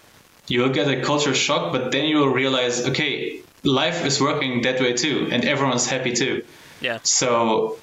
you 0.49 0.61
will 0.61 0.69
get 0.71 0.89
a 0.89 1.01
culture 1.03 1.35
shock, 1.35 1.73
but 1.73 1.91
then 1.93 2.05
you 2.05 2.19
will 2.19 2.29
realize, 2.29 2.87
okay, 2.89 3.41
life 3.65 4.05
is 4.05 4.21
working 4.21 4.63
that 4.63 4.81
way 4.81 4.93
too, 4.93 5.29
and 5.33 5.45
everyone's 5.45 5.87
happy 5.87 6.13
too. 6.13 6.43
Yeah, 6.81 6.99
So 7.03 7.79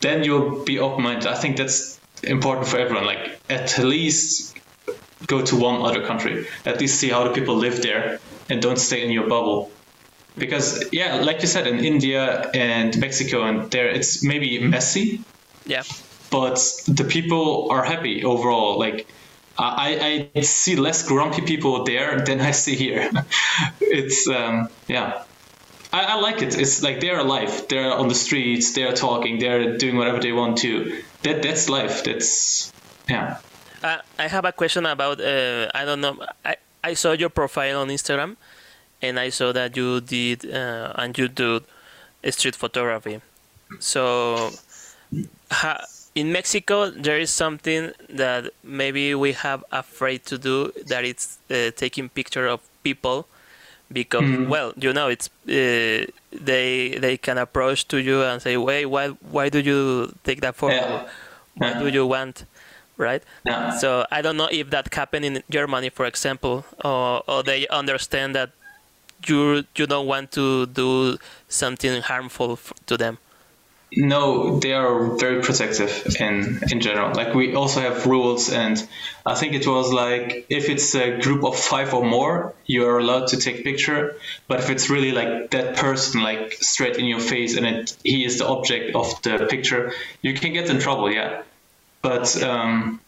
then 0.00 0.24
you'll 0.24 0.64
be 0.64 0.78
open 0.78 1.02
minded. 1.04 1.26
I 1.26 1.34
think 1.34 1.56
that's 1.56 2.00
important 2.22 2.68
for 2.68 2.78
everyone. 2.78 3.04
Like 3.06 3.40
at 3.48 3.78
least 3.78 4.49
go 5.26 5.42
to 5.42 5.56
one 5.56 5.82
other 5.82 6.06
country. 6.06 6.46
At 6.64 6.80
least 6.80 6.98
see 7.00 7.08
how 7.08 7.24
the 7.24 7.30
people 7.30 7.56
live 7.56 7.82
there 7.82 8.20
and 8.48 8.60
don't 8.60 8.78
stay 8.78 9.04
in 9.04 9.10
your 9.10 9.28
bubble. 9.28 9.70
Because 10.36 10.84
yeah, 10.92 11.16
like 11.16 11.42
you 11.42 11.48
said, 11.48 11.66
in 11.66 11.84
India 11.84 12.50
and 12.54 12.98
Mexico 12.98 13.44
and 13.44 13.70
there 13.70 13.88
it's 13.88 14.24
maybe 14.24 14.58
messy, 14.60 15.22
yeah, 15.66 15.82
but 16.30 16.58
the 16.86 17.04
people 17.04 17.68
are 17.70 17.84
happy 17.84 18.24
overall. 18.24 18.78
Like 18.78 19.06
I, 19.58 20.30
I 20.34 20.40
see 20.40 20.76
less 20.76 21.06
grumpy 21.06 21.42
people 21.42 21.84
there 21.84 22.20
than 22.24 22.40
I 22.40 22.52
see 22.52 22.76
here. 22.76 23.10
it's 23.80 24.28
um, 24.28 24.68
yeah. 24.88 25.24
I, 25.92 26.04
I 26.04 26.14
like 26.20 26.42
it. 26.42 26.56
It's 26.58 26.82
like 26.82 27.00
they're 27.00 27.18
alive. 27.18 27.66
They're 27.68 27.92
on 27.92 28.08
the 28.08 28.14
streets. 28.14 28.72
They're 28.74 28.92
talking. 28.92 29.40
They're 29.40 29.76
doing 29.76 29.96
whatever 29.96 30.20
they 30.20 30.32
want 30.32 30.58
to. 30.58 31.02
That 31.22 31.42
that's 31.42 31.68
life. 31.68 32.04
That's 32.04 32.72
yeah. 33.08 33.38
Uh, 33.82 33.98
I 34.18 34.28
have 34.28 34.44
a 34.44 34.52
question 34.52 34.86
about. 34.86 35.20
Uh, 35.20 35.68
I 35.74 35.84
don't 35.84 36.00
know. 36.00 36.18
I, 36.44 36.56
I 36.84 36.94
saw 36.94 37.12
your 37.12 37.30
profile 37.30 37.80
on 37.80 37.88
Instagram, 37.88 38.36
and 39.00 39.18
I 39.18 39.30
saw 39.30 39.52
that 39.52 39.76
you 39.76 40.00
did 40.00 40.44
uh, 40.44 40.92
and 40.96 41.16
you 41.16 41.28
do 41.28 41.60
street 42.30 42.56
photography. 42.56 43.20
So, 43.78 44.50
ha, 45.50 45.84
in 46.14 46.32
Mexico, 46.32 46.90
there 46.90 47.18
is 47.18 47.30
something 47.30 47.92
that 48.10 48.52
maybe 48.62 49.14
we 49.14 49.32
have 49.32 49.64
afraid 49.72 50.26
to 50.26 50.36
do. 50.36 50.72
That 50.88 51.04
it's 51.04 51.38
uh, 51.50 51.70
taking 51.74 52.08
picture 52.10 52.46
of 52.46 52.60
people, 52.82 53.26
because 53.90 54.24
mm. 54.24 54.48
well, 54.48 54.74
you 54.76 54.92
know, 54.92 55.08
it's 55.08 55.30
uh, 55.48 56.04
they 56.32 56.98
they 56.98 57.16
can 57.16 57.38
approach 57.38 57.88
to 57.88 57.96
you 57.96 58.22
and 58.24 58.42
say, 58.42 58.58
"Wait, 58.58 58.86
why 58.86 59.08
why 59.30 59.48
do 59.48 59.60
you 59.60 60.12
take 60.24 60.42
that 60.42 60.54
photo? 60.54 60.74
Yeah. 60.74 61.08
What 61.56 61.74
yeah. 61.76 61.80
do 61.80 61.88
you 61.88 62.06
want?" 62.06 62.44
Right? 63.00 63.22
Yeah. 63.44 63.76
So 63.78 64.06
I 64.12 64.22
don't 64.22 64.36
know 64.36 64.48
if 64.50 64.70
that 64.70 64.94
happened 64.94 65.24
in 65.24 65.42
Germany, 65.50 65.90
for 65.90 66.06
example, 66.06 66.64
or, 66.84 67.22
or 67.26 67.42
they 67.42 67.66
understand 67.68 68.36
that 68.36 68.50
you 69.26 69.64
you 69.76 69.86
don't 69.86 70.06
want 70.06 70.32
to 70.32 70.66
do 70.66 71.18
something 71.48 72.02
harmful 72.02 72.58
to 72.86 72.96
them. 72.96 73.18
No, 73.96 74.60
they 74.60 74.72
are 74.72 75.16
very 75.18 75.42
protective 75.42 76.16
in 76.20 76.60
in 76.70 76.80
general. 76.80 77.12
Like 77.12 77.34
we 77.34 77.54
also 77.56 77.80
have 77.80 78.06
rules, 78.06 78.52
and 78.52 78.76
I 79.26 79.34
think 79.34 79.54
it 79.54 79.66
was 79.66 79.92
like 79.92 80.46
if 80.48 80.68
it's 80.68 80.94
a 80.94 81.18
group 81.18 81.42
of 81.44 81.58
five 81.58 81.92
or 81.92 82.04
more, 82.04 82.54
you 82.66 82.86
are 82.86 82.98
allowed 82.98 83.26
to 83.28 83.36
take 83.36 83.64
picture. 83.64 84.14
But 84.46 84.60
if 84.60 84.70
it's 84.70 84.90
really 84.90 85.10
like 85.10 85.50
that 85.50 85.76
person, 85.76 86.22
like 86.22 86.52
straight 86.60 86.98
in 86.98 87.06
your 87.06 87.18
face, 87.18 87.56
and 87.56 87.66
it, 87.66 87.96
he 88.04 88.24
is 88.24 88.38
the 88.38 88.46
object 88.46 88.94
of 88.94 89.20
the 89.22 89.46
picture, 89.50 89.92
you 90.22 90.34
can 90.34 90.52
get 90.52 90.70
in 90.70 90.78
trouble. 90.78 91.10
Yeah, 91.12 91.42
but 92.02 92.42
um, 92.42 93.00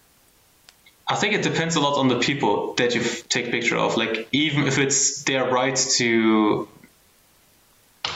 I 1.09 1.16
think 1.16 1.34
it 1.34 1.43
depends 1.43 1.76
a 1.76 1.80
lot 1.80 1.99
on 1.99 2.09
the 2.09 2.18
people 2.18 2.74
that 2.74 2.95
you 2.95 3.03
take 3.28 3.51
picture 3.51 3.76
of. 3.76 3.97
Like 3.97 4.28
even 4.32 4.66
if 4.66 4.78
it's 4.78 5.24
their 5.24 5.51
right 5.51 5.76
to 5.99 6.68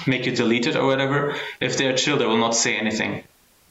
make 0.06 0.26
you 0.26 0.34
delete 0.34 0.66
it 0.66 0.76
or 0.76 0.86
whatever, 0.86 1.36
if 1.60 1.76
they're 1.76 1.96
chill, 1.96 2.18
they 2.18 2.26
will 2.26 2.38
not 2.38 2.54
say 2.54 2.76
anything. 2.76 3.24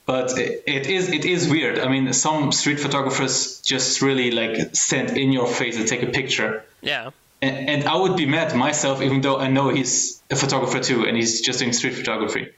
But 0.05 0.37
it, 0.37 0.63
it 0.67 0.87
is 0.87 1.09
it 1.11 1.25
is 1.25 1.49
weird. 1.49 1.79
I 1.79 1.87
mean, 1.87 2.13
some 2.13 2.51
street 2.51 2.79
photographers 2.79 3.61
just 3.61 4.01
really 4.01 4.31
like 4.31 4.75
stand 4.75 5.17
in 5.17 5.31
your 5.31 5.47
face 5.47 5.77
and 5.77 5.87
take 5.87 6.03
a 6.03 6.07
picture. 6.07 6.63
Yeah. 6.81 7.09
And, 7.41 7.69
and 7.69 7.83
I 7.85 7.95
would 7.95 8.15
be 8.15 8.25
mad 8.25 8.55
myself, 8.55 9.01
even 9.01 9.21
though 9.21 9.37
I 9.37 9.47
know 9.47 9.69
he's 9.69 10.21
a 10.29 10.35
photographer 10.35 10.79
too, 10.79 11.05
and 11.05 11.17
he's 11.17 11.41
just 11.41 11.59
doing 11.59 11.73
street 11.73 11.95
photography. 11.95 12.51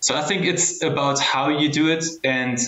So 0.00 0.16
I 0.16 0.22
think 0.22 0.44
it's 0.44 0.82
about 0.82 1.18
how 1.20 1.48
you 1.48 1.70
do 1.70 1.88
it 1.88 2.04
and 2.24 2.58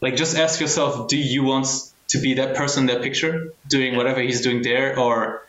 like 0.00 0.16
just 0.16 0.36
ask 0.36 0.60
yourself 0.60 1.08
do 1.08 1.16
you 1.16 1.44
want 1.44 1.66
to 2.08 2.18
be 2.18 2.34
that 2.34 2.54
person 2.56 2.88
in 2.88 2.94
that 2.94 3.02
picture 3.02 3.52
doing 3.68 3.96
whatever 3.96 4.20
he's 4.20 4.42
doing 4.42 4.62
there? 4.62 4.98
Or 4.98 5.42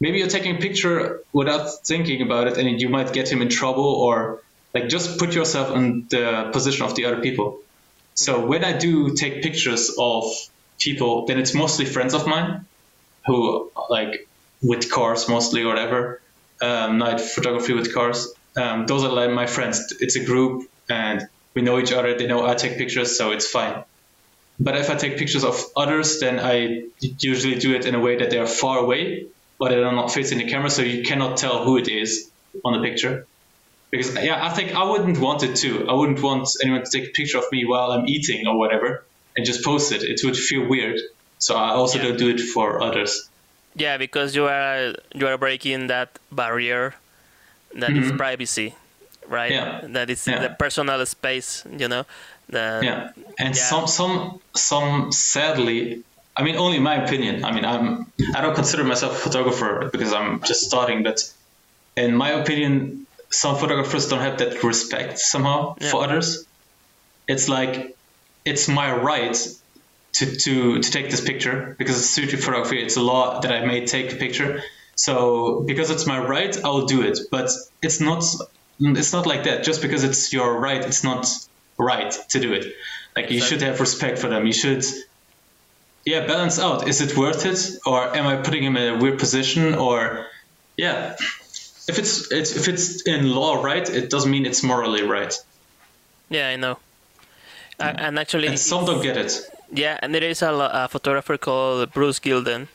maybe 0.00 0.18
you're 0.18 0.28
taking 0.28 0.56
a 0.56 0.58
picture 0.58 1.20
without 1.32 1.68
thinking 1.86 2.22
about 2.22 2.48
it 2.48 2.58
and 2.58 2.80
you 2.80 2.88
might 2.88 3.12
get 3.12 3.30
him 3.30 3.40
in 3.42 3.48
trouble 3.48 3.84
or 3.84 4.42
like 4.74 4.88
just 4.88 5.18
put 5.18 5.34
yourself 5.34 5.74
in 5.76 6.06
the 6.10 6.50
position 6.52 6.84
of 6.84 6.94
the 6.94 7.04
other 7.04 7.20
people. 7.20 7.60
So 8.14 8.44
when 8.44 8.64
i 8.64 8.76
do 8.76 9.14
take 9.14 9.42
pictures 9.42 9.94
of 9.98 10.24
people 10.78 11.26
then 11.26 11.38
it's 11.38 11.54
mostly 11.54 11.86
friends 11.86 12.12
of 12.12 12.26
mine 12.26 12.66
who 13.26 13.70
like 13.88 14.28
with 14.62 14.90
cars 14.90 15.28
mostly 15.28 15.62
or 15.62 15.68
whatever 15.68 16.20
um, 16.60 16.98
night 16.98 17.20
photography 17.20 17.72
with 17.72 17.94
cars. 17.94 18.34
Um, 18.56 18.86
those 18.86 19.02
are 19.02 19.10
like 19.10 19.30
my 19.30 19.46
friends. 19.46 19.94
It's 20.00 20.16
a 20.16 20.24
group 20.24 20.68
and 20.90 21.22
we 21.54 21.62
know 21.62 21.78
each 21.78 21.92
other. 21.92 22.16
They 22.18 22.26
know 22.26 22.44
i 22.46 22.54
take 22.54 22.76
pictures 22.76 23.16
so 23.16 23.30
it's 23.30 23.48
fine 23.48 23.84
but 24.58 24.76
if 24.76 24.90
I 24.90 24.94
take 24.94 25.18
pictures 25.18 25.44
of 25.44 25.62
others, 25.76 26.20
then 26.20 26.38
I 26.38 26.84
usually 27.00 27.58
do 27.58 27.74
it 27.74 27.84
in 27.84 27.94
a 27.94 28.00
way 28.00 28.16
that 28.16 28.30
they 28.30 28.38
are 28.38 28.46
far 28.46 28.78
away, 28.78 29.26
but 29.58 29.70
they 29.70 29.82
are 29.82 29.92
not 29.92 30.12
facing 30.12 30.38
the 30.38 30.48
camera, 30.48 30.70
so 30.70 30.82
you 30.82 31.02
cannot 31.02 31.36
tell 31.36 31.64
who 31.64 31.76
it 31.78 31.88
is 31.88 32.30
on 32.64 32.72
the 32.74 32.88
picture. 32.88 33.26
Because 33.90 34.14
yeah, 34.14 34.44
I 34.44 34.48
think 34.48 34.74
I 34.74 34.84
wouldn't 34.84 35.18
want 35.18 35.42
it 35.42 35.54
too. 35.54 35.86
I 35.88 35.92
wouldn't 35.92 36.22
want 36.22 36.48
anyone 36.62 36.82
to 36.82 36.90
take 36.90 37.10
a 37.10 37.12
picture 37.12 37.38
of 37.38 37.44
me 37.52 37.66
while 37.66 37.92
I'm 37.92 38.08
eating 38.08 38.46
or 38.46 38.58
whatever 38.58 39.04
and 39.36 39.44
just 39.44 39.62
post 39.64 39.92
it. 39.92 40.02
It 40.02 40.20
would 40.24 40.36
feel 40.36 40.66
weird. 40.66 40.98
So 41.38 41.56
I 41.56 41.70
also 41.70 41.98
yeah. 41.98 42.08
don't 42.08 42.18
do 42.18 42.28
it 42.30 42.40
for 42.40 42.82
others. 42.82 43.28
Yeah, 43.74 43.98
because 43.98 44.34
you 44.34 44.46
are 44.46 44.94
you 45.14 45.26
are 45.26 45.36
breaking 45.36 45.88
that 45.88 46.18
barrier 46.30 46.94
that 47.74 47.90
mm-hmm. 47.90 48.04
is 48.04 48.12
privacy, 48.12 48.74
right? 49.28 49.52
Yeah. 49.52 49.80
That 49.88 50.10
is 50.10 50.26
yeah. 50.26 50.40
the 50.40 50.50
personal 50.50 51.04
space, 51.06 51.64
you 51.76 51.88
know. 51.88 52.04
The, 52.52 52.80
yeah, 52.82 53.10
and 53.38 53.56
yeah. 53.56 53.68
some 53.70 53.86
some 53.86 54.40
some 54.54 55.10
sadly, 55.10 56.04
I 56.36 56.42
mean, 56.42 56.56
only 56.56 56.78
my 56.78 57.02
opinion. 57.02 57.44
I 57.44 57.50
mean, 57.52 57.64
I'm 57.64 58.12
I 58.34 58.42
don't 58.42 58.54
consider 58.54 58.84
myself 58.84 59.12
a 59.12 59.20
photographer 59.20 59.88
because 59.90 60.12
I'm 60.12 60.42
just 60.42 60.60
starting, 60.64 61.02
but 61.02 61.18
in 61.96 62.14
my 62.14 62.30
opinion, 62.30 63.06
some 63.30 63.56
photographers 63.56 64.08
don't 64.08 64.20
have 64.20 64.38
that 64.38 64.62
respect 64.62 65.18
somehow 65.18 65.76
yeah. 65.80 65.90
for 65.90 66.04
others. 66.04 66.46
It's 67.26 67.48
like 67.48 67.96
it's 68.44 68.68
my 68.68 68.94
right 68.94 69.36
to, 70.14 70.36
to, 70.36 70.82
to 70.82 70.90
take 70.90 71.10
this 71.10 71.22
picture 71.22 71.74
because 71.78 71.96
it's 71.96 72.10
street 72.10 72.30
photography. 72.30 72.82
It's 72.82 72.96
a 72.96 73.00
law 73.00 73.40
that 73.40 73.50
I 73.50 73.64
may 73.64 73.86
take 73.86 74.12
a 74.12 74.16
picture. 74.16 74.62
So 74.94 75.62
because 75.66 75.90
it's 75.90 76.06
my 76.06 76.18
right, 76.18 76.54
I'll 76.64 76.84
do 76.84 77.00
it. 77.02 77.18
But 77.30 77.50
it's 77.80 78.00
not 78.00 78.24
it's 78.78 79.12
not 79.12 79.26
like 79.26 79.44
that. 79.44 79.64
Just 79.64 79.80
because 79.80 80.04
it's 80.04 80.32
your 80.34 80.60
right, 80.60 80.84
it's 80.84 81.02
not 81.02 81.26
right 81.82 82.12
to 82.30 82.40
do 82.40 82.52
it. 82.52 82.64
Like 83.16 83.30
you 83.30 83.40
should 83.40 83.62
have 83.62 83.80
respect 83.80 84.18
for 84.18 84.28
them. 84.28 84.46
You 84.46 84.52
should, 84.52 84.84
yeah, 86.04 86.26
balance 86.26 86.58
out. 86.58 86.88
Is 86.88 87.00
it 87.00 87.16
worth 87.16 87.44
it, 87.44 87.60
or 87.84 88.16
am 88.16 88.26
I 88.26 88.36
putting 88.36 88.62
him 88.62 88.76
in 88.76 88.94
a 88.94 88.98
weird 88.98 89.18
position? 89.18 89.74
Or, 89.74 90.26
yeah, 90.76 91.16
if 91.88 91.98
it's, 91.98 92.32
it's 92.32 92.56
if 92.56 92.68
it's 92.68 93.02
in 93.02 93.30
law 93.30 93.62
right, 93.62 93.88
it 93.88 94.08
doesn't 94.08 94.30
mean 94.30 94.46
it's 94.46 94.62
morally 94.62 95.02
right. 95.02 95.34
Yeah, 96.30 96.48
I 96.48 96.56
know. 96.56 96.78
Uh, 97.78 97.92
and 97.98 98.18
actually, 98.18 98.48
and 98.48 98.58
some 98.58 98.84
don't 98.86 99.02
get 99.02 99.16
it. 99.16 99.32
Yeah, 99.70 99.98
and 100.02 100.14
there 100.14 100.22
is 100.24 100.42
a, 100.42 100.52
a 100.52 100.88
photographer 100.88 101.36
called 101.36 101.92
Bruce 101.92 102.20
Gilden 102.20 102.68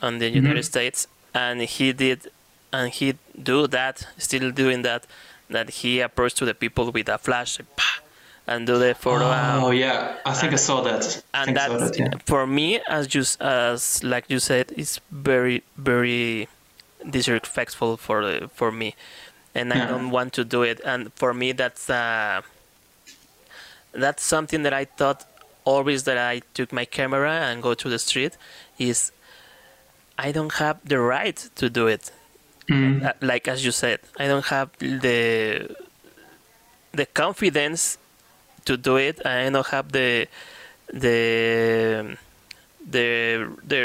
on 0.00 0.18
the 0.18 0.26
mm-hmm. 0.26 0.46
United 0.46 0.64
States, 0.64 1.06
and 1.34 1.60
he 1.62 1.92
did, 1.92 2.30
and 2.72 2.90
he 2.90 3.14
do 3.40 3.66
that, 3.68 4.06
still 4.18 4.50
doing 4.50 4.82
that, 4.82 5.06
that 5.50 5.70
he 5.70 6.00
approached 6.00 6.36
to 6.38 6.44
the 6.44 6.54
people 6.54 6.90
with 6.90 7.08
a 7.08 7.18
flash, 7.18 7.58
and 8.48 8.66
do 8.66 8.78
the 8.78 8.94
photo. 8.94 9.26
Oh 9.62 9.70
yeah, 9.70 10.16
I 10.24 10.32
think 10.32 10.52
and, 10.52 10.54
I 10.54 10.56
saw 10.56 10.80
that. 10.82 11.22
and 11.34 11.56
that, 11.56 11.70
that 11.78 11.98
yeah. 11.98 12.10
for 12.24 12.46
me, 12.46 12.80
as 12.88 13.06
just 13.06 13.40
as 13.40 14.02
like 14.02 14.24
you 14.28 14.38
said, 14.38 14.72
it's 14.76 15.00
very 15.10 15.62
very 15.76 16.48
disrespectful 17.08 17.96
for 17.96 18.48
for 18.54 18.72
me, 18.72 18.96
and 19.54 19.68
yeah. 19.68 19.84
I 19.84 19.86
don't 19.86 20.10
want 20.10 20.32
to 20.34 20.44
do 20.44 20.62
it. 20.62 20.80
And 20.84 21.12
for 21.14 21.34
me, 21.34 21.52
that's 21.52 21.88
uh, 21.90 22.42
that's 23.92 24.22
something 24.22 24.62
that 24.62 24.72
I 24.72 24.84
thought 24.86 25.24
always 25.64 26.04
that 26.04 26.16
I 26.16 26.40
took 26.54 26.72
my 26.72 26.86
camera 26.86 27.34
and 27.48 27.62
go 27.62 27.74
to 27.74 27.88
the 27.88 27.98
street 27.98 28.36
is 28.78 29.12
I 30.16 30.32
don't 30.32 30.54
have 30.54 30.76
the 30.84 30.98
right 30.98 31.36
to 31.56 31.68
do 31.68 31.86
it. 31.86 32.10
Mm. 32.68 33.14
Like 33.20 33.48
as 33.48 33.64
you 33.64 33.72
said, 33.72 34.00
I 34.18 34.26
don't 34.26 34.46
have 34.46 34.70
the 34.78 35.76
the 36.92 37.06
confidence 37.06 37.98
to 38.68 38.76
do 38.76 38.96
it. 38.96 39.24
I 39.26 39.48
don't 39.50 39.66
have 39.66 39.92
the 39.92 40.28
the 40.92 42.16
the 42.94 43.08
the 43.66 43.80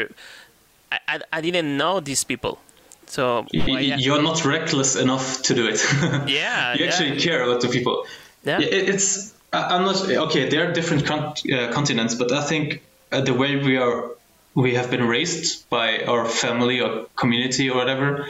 I, 0.92 1.20
I 1.32 1.42
didn't 1.42 1.78
know 1.78 2.00
these 2.00 2.24
people. 2.24 2.60
So 3.08 3.46
you're 3.52 4.22
not 4.22 4.44
reckless 4.46 4.96
enough 4.96 5.42
to 5.44 5.54
do 5.54 5.68
it. 5.68 5.80
Yeah, 6.28 6.76
you 6.76 6.86
actually 6.86 7.14
yeah. 7.14 7.26
care 7.26 7.44
about 7.44 7.62
the 7.62 7.70
people. 7.70 8.06
Yeah, 8.44 8.60
it's 8.62 9.34
I'm 9.54 9.84
not 9.90 9.98
okay. 10.26 10.50
There 10.50 10.62
are 10.68 10.74
different 10.74 11.06
con- 11.06 11.34
uh, 11.54 11.72
continents, 11.72 12.16
but 12.16 12.32
I 12.32 12.44
think 12.52 12.82
uh, 13.12 13.22
the 13.22 13.36
way 13.42 13.52
we 13.56 13.78
are 13.78 14.12
we 14.56 14.76
have 14.76 14.90
been 14.90 15.06
raised 15.08 15.70
by 15.70 15.88
our 16.12 16.26
family 16.26 16.82
or 16.82 16.92
community 17.16 17.70
or 17.70 17.78
whatever 17.78 18.28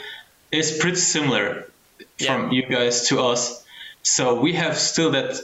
is 0.51 0.77
pretty 0.81 1.01
similar 1.15 1.47
yeah. 2.17 2.27
from 2.27 2.51
you 2.51 2.63
guys 2.77 3.07
to 3.09 3.15
us. 3.31 3.63
So 4.03 4.39
we 4.45 4.53
have 4.53 4.77
still 4.77 5.11
that 5.11 5.39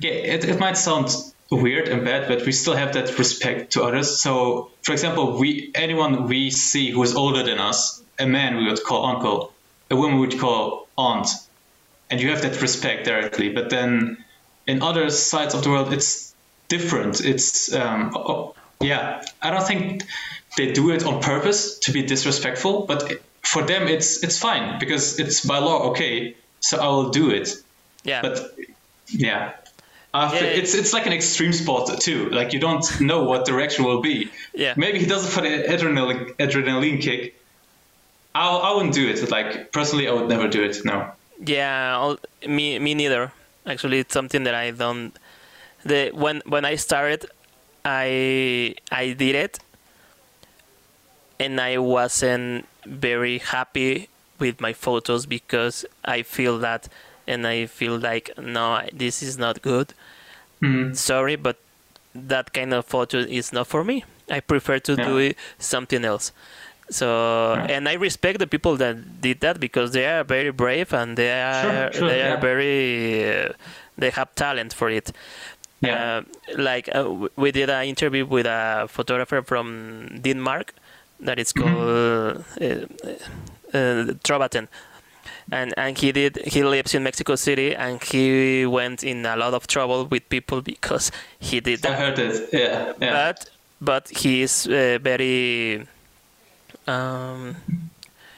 okay, 0.00 0.22
it, 0.22 0.44
it 0.44 0.58
might 0.58 0.76
sound 0.76 1.14
weird 1.50 1.88
and 1.88 2.04
bad, 2.04 2.28
but 2.28 2.46
we 2.46 2.52
still 2.52 2.74
have 2.74 2.94
that 2.94 3.18
respect 3.18 3.72
to 3.72 3.82
others. 3.82 4.20
So, 4.20 4.70
for 4.82 4.92
example, 4.92 5.38
we 5.38 5.70
anyone 5.74 6.26
we 6.26 6.50
see 6.50 6.90
who 6.90 7.02
is 7.02 7.14
older 7.14 7.42
than 7.42 7.58
us, 7.58 8.02
a 8.18 8.26
man 8.26 8.56
we 8.56 8.66
would 8.66 8.82
call 8.82 9.04
uncle, 9.06 9.52
a 9.90 9.96
woman 9.96 10.18
we 10.18 10.26
would 10.26 10.38
call 10.38 10.88
aunt, 10.96 11.28
and 12.10 12.20
you 12.20 12.30
have 12.30 12.42
that 12.42 12.60
respect 12.62 13.04
directly. 13.04 13.50
But 13.50 13.70
then 13.70 14.24
in 14.66 14.82
other 14.82 15.10
sides 15.10 15.54
of 15.54 15.64
the 15.64 15.70
world, 15.70 15.92
it's 15.92 16.34
different. 16.68 17.20
It's 17.20 17.72
um, 17.74 18.12
oh, 18.14 18.54
yeah, 18.80 19.22
I 19.42 19.50
don't 19.50 19.66
think 19.66 20.04
they 20.56 20.72
do 20.72 20.90
it 20.90 21.04
on 21.04 21.20
purpose 21.20 21.78
to 21.80 21.92
be 21.92 22.02
disrespectful, 22.02 22.86
but 22.86 23.12
for 23.42 23.62
them 23.62 23.88
it's 23.88 24.22
it's 24.22 24.38
fine 24.38 24.78
because 24.78 25.18
it's 25.18 25.44
by 25.44 25.58
law 25.58 25.90
okay. 25.90 26.36
So 26.60 26.78
I 26.78 26.88
will 26.88 27.10
do 27.10 27.30
it. 27.30 27.56
Yeah. 28.04 28.22
But 28.22 28.54
yeah 29.06 29.54
After, 30.12 30.44
Yeah, 30.44 30.50
it's 30.50 30.74
it's 30.74 30.92
like 30.92 31.06
an 31.06 31.12
extreme 31.12 31.52
sport 31.52 32.00
too. 32.00 32.28
Like 32.30 32.52
you 32.52 32.58
don't 32.58 33.00
know 33.00 33.22
what 33.24 33.46
direction 33.46 33.84
will 33.84 34.00
be. 34.00 34.30
Yeah. 34.52 34.74
Maybe 34.76 34.98
he 34.98 35.06
does 35.06 35.24
it 35.24 35.30
for 35.30 35.40
the 35.40 35.64
adrenaline 35.68 36.34
adrenaline 36.36 37.00
kick. 37.00 37.40
I 38.34 38.48
I 38.48 38.74
wouldn't 38.74 38.94
do 38.94 39.08
it. 39.08 39.30
Like 39.30 39.70
personally, 39.72 40.08
I 40.08 40.12
would 40.12 40.28
never 40.28 40.48
do 40.48 40.64
it. 40.64 40.84
No. 40.84 41.12
Yeah, 41.38 41.96
I'll, 41.96 42.18
me 42.46 42.78
me 42.80 42.94
neither. 42.94 43.32
Actually, 43.66 43.98
it's 44.00 44.12
something 44.12 44.42
that 44.44 44.54
I 44.54 44.72
don't. 44.72 45.12
The 45.84 46.10
when 46.12 46.42
when 46.44 46.64
I 46.64 46.74
started, 46.74 47.26
I 47.84 48.74
I 48.90 49.12
did 49.12 49.36
it, 49.36 49.60
and 51.38 51.60
I 51.60 51.78
wasn't 51.78 52.66
very 52.84 53.38
happy 53.38 54.08
with 54.40 54.60
my 54.60 54.72
photos 54.72 55.26
because 55.26 55.84
I 56.04 56.22
feel 56.22 56.58
that, 56.58 56.88
and 57.26 57.46
I 57.46 57.66
feel 57.66 57.96
like 57.96 58.30
no, 58.36 58.82
this 58.92 59.22
is 59.22 59.38
not 59.38 59.62
good. 59.62 59.94
Mhm. 60.62 60.94
Sorry, 60.96 61.36
but 61.36 61.56
that 62.14 62.52
kind 62.52 62.74
of 62.74 62.84
photo 62.86 63.18
is 63.18 63.52
not 63.52 63.66
for 63.66 63.84
me. 63.84 64.04
I 64.30 64.40
prefer 64.40 64.78
to 64.80 64.96
do 64.96 65.18
Yeah. 65.18 65.30
it 65.30 65.36
something 65.58 66.04
else. 66.04 66.32
So 66.90 67.06
Yeah. 67.54 67.76
and 67.76 67.88
I 67.88 67.94
respect 67.94 68.38
the 68.38 68.46
people 68.46 68.76
that 68.76 68.96
did 69.20 69.40
that 69.40 69.60
because 69.60 69.90
they 69.92 70.06
are 70.06 70.24
very 70.24 70.50
brave 70.50 70.92
and 70.92 71.16
they 71.16 71.30
are 71.30 71.92
sure, 71.92 72.08
they 72.08 72.20
are 72.22 72.34
yeah. 72.34 72.40
very 72.40 73.44
uh, 73.46 73.52
they 73.98 74.10
have 74.10 74.28
talent 74.34 74.74
for 74.74 74.90
it. 74.90 75.12
Yeah. 75.80 76.18
Uh, 76.18 76.22
like 76.62 76.88
uh, 76.94 77.28
we 77.36 77.52
did 77.52 77.70
an 77.70 77.84
interview 77.84 78.26
with 78.26 78.46
a 78.46 78.86
photographer 78.88 79.42
from 79.42 80.08
Denmark 80.22 80.74
that 81.20 81.38
is 81.38 81.52
Mm-hmm. 81.52 81.62
called 81.62 82.44
Trovaten. 84.24 84.68
And, 85.52 85.74
and 85.76 85.98
he 85.98 86.12
did 86.12 86.36
he 86.46 86.62
lives 86.62 86.94
in 86.94 87.02
Mexico 87.02 87.34
City 87.36 87.74
and 87.74 88.02
he 88.02 88.64
went 88.66 89.02
in 89.02 89.26
a 89.26 89.36
lot 89.36 89.52
of 89.54 89.66
trouble 89.66 90.04
with 90.06 90.28
people 90.28 90.60
because 90.62 91.10
he 91.38 91.60
did 91.60 91.82
that. 91.82 91.92
I 91.92 91.94
heard 91.96 92.18
it. 92.18 92.48
Yeah. 92.52 92.92
Yeah. 93.00 93.12
but 93.12 93.50
but 93.80 94.08
he 94.08 94.42
is 94.42 94.66
uh, 94.66 94.98
very 95.02 95.86
um, 96.86 97.56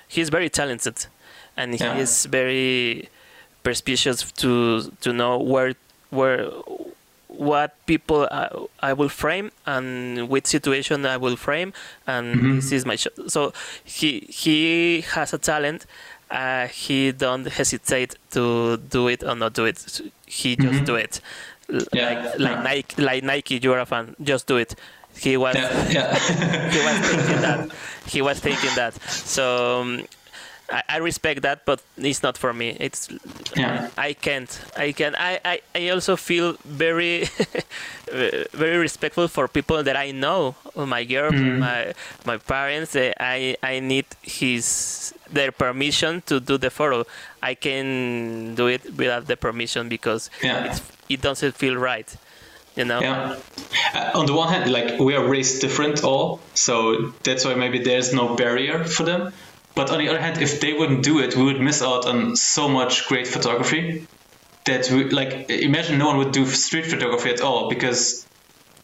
he's 0.08 0.28
very 0.28 0.48
talented 0.50 1.06
and 1.56 1.74
he 1.74 1.84
Yeah. 1.84 1.96
is 1.98 2.26
very 2.26 3.08
perspicacious 3.62 4.30
to 4.32 4.90
to 5.00 5.12
know 5.12 5.38
where 5.38 5.74
where 6.10 6.46
what 7.28 7.74
people 7.86 8.28
I, 8.30 8.48
I 8.90 8.92
will 8.92 9.08
frame 9.08 9.50
and 9.66 10.28
which 10.28 10.46
situation 10.46 11.06
I 11.06 11.16
will 11.16 11.36
frame 11.36 11.72
and 12.06 12.36
Mhm. 12.36 12.56
this 12.56 12.72
is 12.72 12.84
my 12.84 12.96
shot. 12.96 13.12
So 13.28 13.52
he 13.84 14.20
he 14.28 15.00
has 15.14 15.32
a 15.32 15.38
talent. 15.38 15.86
Uh, 16.32 16.66
he 16.68 17.12
don't 17.12 17.46
hesitate 17.46 18.14
to 18.30 18.78
do 18.78 19.08
it 19.08 19.22
or 19.22 19.34
not 19.36 19.52
do 19.52 19.66
it. 19.66 19.78
He 20.26 20.56
just 20.56 20.80
Mhm. 20.80 20.86
do 20.86 20.94
it. 20.96 21.20
Yeah, 21.92 22.08
Like 22.32 22.38
like 22.38 22.56
yeah. 22.56 22.62
Nike, 22.62 23.02
like 23.02 23.22
Nike, 23.24 23.58
you're 23.62 23.78
a 23.78 23.84
fan. 23.86 24.16
Just 24.22 24.46
do 24.46 24.56
it. 24.56 24.74
He 25.18 25.36
was 25.36 25.54
yeah. 25.54 25.90
Yeah. 25.90 26.18
he 26.72 26.80
was 26.80 26.98
thinking 27.10 27.40
that. 27.42 27.68
He 28.14 28.22
was 28.22 28.38
thinking 28.40 28.74
that. 28.76 28.94
So 29.02 29.80
um, 29.82 30.06
I, 30.72 30.82
I 30.88 30.96
respect 30.98 31.42
that, 31.42 31.64
but 31.66 31.82
it's 31.98 32.22
not 32.22 32.38
for 32.38 32.52
me. 32.52 32.76
It's 32.80 33.08
Yeah. 33.56 33.88
I 33.98 34.14
can't. 34.14 34.48
I 34.76 34.92
can. 34.92 35.14
I, 35.14 35.38
I, 35.44 35.60
I 35.74 35.88
also 35.90 36.16
feel 36.16 36.56
very 36.64 37.28
very 38.52 38.76
respectful 38.78 39.28
for 39.28 39.48
people 39.48 39.82
that 39.82 39.96
I 39.96 40.10
know. 40.12 40.54
My 40.74 41.04
girl, 41.04 41.30
Mhm. 41.32 41.58
my 41.58 41.92
my 42.24 42.36
parents. 42.38 42.96
eh, 42.96 43.12
I 43.20 43.56
I 43.62 43.80
need 43.80 44.06
his 44.22 45.12
their 45.30 45.52
permission 45.52 46.22
to 46.26 46.40
do 46.40 46.58
the 46.58 46.70
photo. 46.70 47.04
I 47.42 47.54
can 47.54 48.54
do 48.54 48.66
it 48.68 48.82
without 48.96 49.26
the 49.26 49.36
permission 49.36 49.88
because 49.88 50.30
Yeah. 50.42 50.64
it's, 50.66 50.80
it 51.08 51.20
doesn't 51.20 51.56
feel 51.56 51.76
right. 51.76 52.08
You 52.76 52.84
know. 52.86 53.00
Yeah. 53.00 53.36
Uh, 53.94 54.18
on 54.18 54.24
the 54.26 54.32
one 54.32 54.48
hand, 54.48 54.70
like 54.72 54.98
we 54.98 55.14
are 55.14 55.24
raised 55.28 55.60
different 55.60 56.02
all, 56.04 56.40
so 56.54 57.12
that's 57.22 57.44
why 57.44 57.54
maybe 57.54 57.78
there's 57.78 58.12
no 58.14 58.34
barrier 58.34 58.84
for 58.84 59.04
them. 59.04 59.32
But 59.74 59.90
on 59.90 59.98
the 59.98 60.08
other 60.08 60.20
hand, 60.20 60.40
if 60.42 60.60
they 60.60 60.72
wouldn't 60.72 61.02
do 61.02 61.20
it, 61.20 61.36
we 61.36 61.44
would 61.44 61.60
miss 61.60 61.82
out 61.82 62.06
on 62.06 62.36
so 62.36 62.68
much 62.68 63.06
great 63.08 63.26
photography. 63.26 64.06
That 64.66 64.88
we 64.90 65.10
like 65.10 65.50
imagine 65.50 65.98
no 65.98 66.06
one 66.06 66.18
would 66.18 66.32
do 66.32 66.46
street 66.46 66.86
photography 66.86 67.30
at 67.30 67.40
all 67.40 67.68
because 67.68 68.24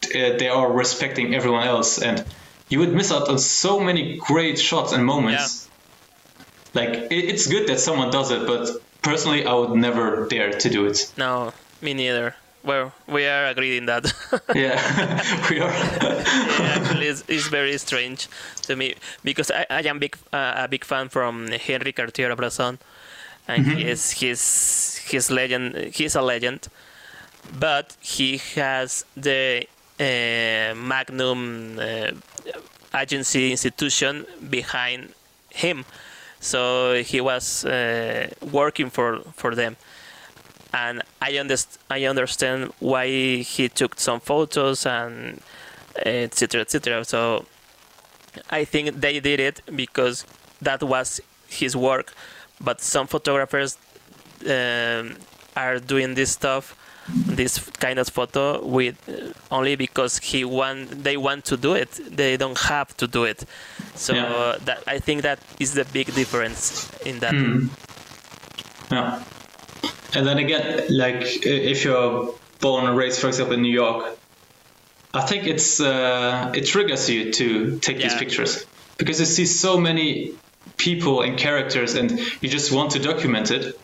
uh, 0.03 0.35
they 0.37 0.49
are 0.49 0.69
respecting 0.69 1.33
everyone 1.33 1.65
else, 1.65 2.01
and 2.01 2.25
you 2.69 2.79
would 2.79 2.93
miss 2.93 3.11
out 3.11 3.29
on 3.29 3.39
so 3.39 3.79
many 3.79 4.17
great 4.17 4.59
shots 4.59 4.91
and 4.91 5.05
moments. 5.05 5.69
yeah. 6.75 6.81
Like 6.81 7.11
it, 7.11 7.25
it's 7.31 7.47
good 7.47 7.67
that 7.69 7.79
someone 7.79 8.11
does 8.11 8.31
it, 8.31 8.45
but 8.45 8.69
personally, 9.01 9.45
I 9.45 9.53
would 9.53 9.71
never 9.71 10.27
dare 10.27 10.51
to 10.51 10.69
do 10.69 10.85
it. 10.85 11.13
No, 11.17 11.53
me 11.81 11.93
neither. 11.93 12.35
Well, 12.63 12.91
we 13.07 13.25
are 13.25 13.45
agreed 13.47 13.77
in 13.77 13.85
that. 13.85 14.13
Yeah, 14.55 14.77
we 15.49 15.59
are. 15.59 15.71
yeah, 15.71 16.75
actually, 16.75 17.07
it's, 17.07 17.23
it's 17.27 17.47
very 17.47 17.77
strange 17.77 18.27
to 18.63 18.75
me 18.75 18.95
because 19.23 19.49
I, 19.51 19.65
I 19.69 19.81
am 19.87 19.99
big 19.99 20.17
uh, 20.33 20.53
a 20.65 20.67
big 20.67 20.83
fan 20.83 21.09
from 21.09 21.47
Henri 21.47 21.93
Cartier-Bresson, 21.93 22.79
and 23.47 23.65
he 23.65 23.85
is 23.87 24.11
he's 24.11 24.97
he's 25.09 25.31
legend. 25.31 25.75
He's 25.93 26.15
a 26.15 26.21
legend, 26.21 26.67
but 27.59 27.95
he 28.01 28.37
has 28.55 29.05
the 29.15 29.65
uh, 29.99 30.75
Magnum 30.75 31.79
uh, 31.79 32.11
agency 32.93 33.51
institution 33.51 34.25
behind 34.49 35.13
him, 35.49 35.85
so 36.39 37.01
he 37.03 37.21
was 37.21 37.65
uh, 37.65 38.27
working 38.51 38.89
for 38.89 39.19
for 39.35 39.55
them 39.55 39.77
and 40.73 41.01
I 41.21 41.31
underst- 41.33 41.77
I 41.89 42.05
understand 42.05 42.71
why 42.79 43.07
he 43.41 43.69
took 43.69 43.99
some 43.99 44.19
photos 44.19 44.85
and 44.85 45.41
etc 46.05 46.61
etc. 46.61 47.03
So 47.05 47.45
I 48.49 48.63
think 48.65 49.01
they 49.01 49.19
did 49.19 49.39
it 49.39 49.61
because 49.75 50.25
that 50.61 50.83
was 50.83 51.19
his 51.47 51.75
work, 51.75 52.13
but 52.61 52.81
some 52.81 53.07
photographers 53.07 53.77
um, 54.47 55.15
are 55.55 55.79
doing 55.79 56.13
this 56.15 56.31
stuff, 56.31 56.75
this 57.07 57.57
kind 57.79 57.97
of 57.99 58.07
photo 58.07 58.63
with 58.63 58.95
uh, 59.09 59.33
only 59.55 59.75
because 59.75 60.19
he 60.19 60.45
want 60.45 61.03
they 61.03 61.17
want 61.17 61.45
to 61.45 61.57
do 61.57 61.73
it. 61.73 61.89
They 62.15 62.37
don't 62.37 62.57
have 62.59 62.95
to 62.97 63.07
do 63.07 63.23
it. 63.23 63.43
So 63.95 64.13
Yeah. 64.13 64.55
that 64.65 64.83
I 64.87 64.99
think 64.99 65.23
that 65.23 65.39
is 65.59 65.73
the 65.73 65.85
big 65.85 66.13
difference 66.13 66.87
in 67.05 67.19
that. 67.19 67.33
Mm. 67.33 67.69
Yeah. 68.91 69.23
And 70.15 70.25
then 70.27 70.37
again, 70.37 70.85
like 70.89 71.45
if 71.45 71.83
you're 71.83 72.35
born 72.59 72.85
and 72.85 72.97
raised, 72.97 73.19
for 73.19 73.27
example, 73.27 73.53
in 73.55 73.61
New 73.61 73.71
York, 73.71 74.17
I 75.13 75.21
think 75.21 75.47
it's 75.47 75.79
uh, 75.79 76.51
it 76.55 76.65
triggers 76.65 77.09
you 77.09 77.31
to 77.33 77.79
take 77.79 77.97
these 77.97 78.15
pictures 78.15 78.65
because 78.97 79.19
you 79.19 79.25
see 79.25 79.45
so 79.45 79.79
many 79.79 80.33
people 80.77 81.21
and 81.21 81.37
characters, 81.37 81.95
and 81.95 82.19
you 82.41 82.49
just 82.49 82.71
want 82.71 82.91
to 82.91 82.99
document 82.99 83.51
it. 83.51 83.75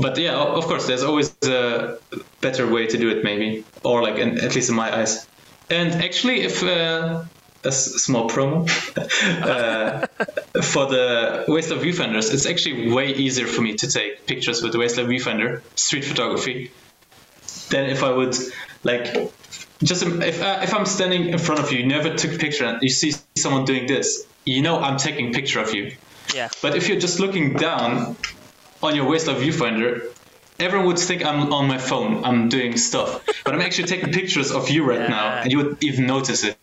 But 0.00 0.16
yeah, 0.18 0.34
of 0.34 0.64
course, 0.64 0.86
there's 0.86 1.02
always 1.02 1.36
a 1.44 1.98
better 2.40 2.66
way 2.66 2.86
to 2.86 2.98
do 2.98 3.10
it, 3.10 3.22
maybe, 3.22 3.66
or 3.84 4.02
like, 4.02 4.16
in, 4.16 4.38
at 4.40 4.54
least 4.54 4.70
in 4.70 4.74
my 4.74 4.94
eyes. 4.96 5.28
And 5.70 5.92
actually, 6.02 6.40
if 6.42 6.62
uh, 6.62 7.24
a 7.64 7.72
small 7.72 8.28
promo 8.28 8.68
uh, 9.42 10.06
for 10.62 10.86
the 10.86 11.44
waist 11.48 11.70
level 11.70 11.84
viewfinders, 11.84 12.32
it's 12.32 12.46
actually 12.46 12.90
way 12.90 13.14
easier 13.14 13.46
for 13.46 13.62
me 13.62 13.74
to 13.74 13.88
take 13.88 14.26
pictures 14.26 14.62
with 14.62 14.72
the 14.72 14.78
waist 14.78 14.96
level 14.96 15.12
viewfinder, 15.12 15.62
street 15.76 16.04
photography, 16.04 16.70
than 17.70 17.86
if 17.86 18.02
I 18.02 18.10
would 18.10 18.36
like 18.84 19.32
just 19.82 20.02
if 20.04 20.42
uh, 20.42 20.60
if 20.62 20.74
I'm 20.74 20.86
standing 20.86 21.28
in 21.28 21.38
front 21.38 21.60
of 21.60 21.72
you, 21.72 21.80
you 21.80 21.86
never 21.86 22.14
took 22.14 22.32
a 22.34 22.38
picture, 22.38 22.64
and 22.64 22.82
you 22.82 22.88
see 22.88 23.12
someone 23.36 23.64
doing 23.64 23.86
this, 23.86 24.26
you 24.44 24.62
know 24.62 24.78
I'm 24.78 24.96
taking 24.96 25.28
a 25.28 25.32
picture 25.32 25.60
of 25.60 25.74
you. 25.74 25.96
Yeah. 26.34 26.48
But 26.62 26.76
if 26.76 26.88
you're 26.88 27.00
just 27.00 27.20
looking 27.20 27.54
down 27.54 28.16
on 28.82 28.94
your 28.94 29.08
waist 29.08 29.26
level 29.26 29.42
viewfinder, 29.42 30.06
everyone 30.58 30.86
would 30.86 30.98
think 30.98 31.24
I'm 31.24 31.52
on 31.52 31.66
my 31.66 31.78
phone, 31.78 32.24
I'm 32.24 32.48
doing 32.48 32.76
stuff. 32.76 33.24
But 33.44 33.54
I'm 33.54 33.60
actually 33.60 33.88
taking 33.88 34.12
pictures 34.12 34.52
of 34.52 34.70
you 34.70 34.84
right 34.84 35.08
now, 35.08 35.40
and 35.40 35.50
you 35.50 35.58
would 35.58 35.82
even 35.82 36.06
notice 36.06 36.44
it. 36.44 36.56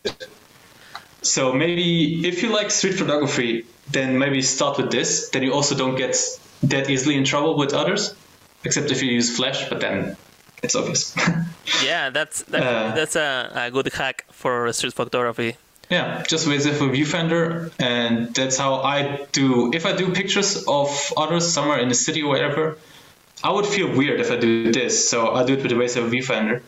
So 1.21 1.53
maybe 1.53 2.27
if 2.27 2.41
you 2.43 2.49
like 2.49 2.71
street 2.71 2.93
photography, 2.95 3.65
then 3.91 4.17
maybe 4.17 4.41
start 4.41 4.77
with 4.77 4.91
this. 4.91 5.29
Then 5.29 5.43
you 5.43 5.53
also 5.53 5.75
don't 5.75 5.95
get 5.95 6.15
that 6.63 6.89
easily 6.89 7.15
in 7.15 7.23
trouble 7.25 7.57
with 7.57 7.73
others, 7.73 8.15
except 8.63 8.91
if 8.91 9.01
you 9.01 9.11
use 9.11 9.35
flash. 9.35 9.67
But 9.69 9.79
then 9.81 10.15
it's 10.63 10.75
obvious. 10.75 11.15
Yeah, 11.85 12.09
that's 12.09 12.41
that's, 12.43 12.65
Uh, 12.65 12.91
that's 12.95 13.15
a, 13.15 13.51
a 13.55 13.71
good 13.71 13.93
hack 13.93 14.25
for 14.31 14.71
street 14.73 14.93
photography. 14.93 15.55
yeah, 15.89 16.23
just 16.27 16.47
with 16.47 16.65
a 16.65 16.71
viewfinder, 16.71 17.71
and 17.79 18.33
that's 18.35 18.57
how 18.57 18.75
I 18.81 19.25
do. 19.31 19.71
If 19.73 19.85
I 19.85 19.93
do 19.95 20.11
pictures 20.11 20.63
of 20.67 20.89
others 21.17 21.47
somewhere 21.53 21.79
in 21.79 21.87
the 21.89 21.95
city 21.95 22.21
or 22.23 22.29
whatever, 22.29 22.77
I 23.43 23.51
would 23.51 23.65
feel 23.65 23.87
weird 23.95 24.19
if 24.19 24.31
I 24.31 24.37
do 24.37 24.71
this. 24.71 25.09
So 25.09 25.33
I 25.35 25.43
do 25.45 25.53
it 25.53 25.63
with 25.77 25.95
a 25.95 26.01
viewfinder, 26.01 26.61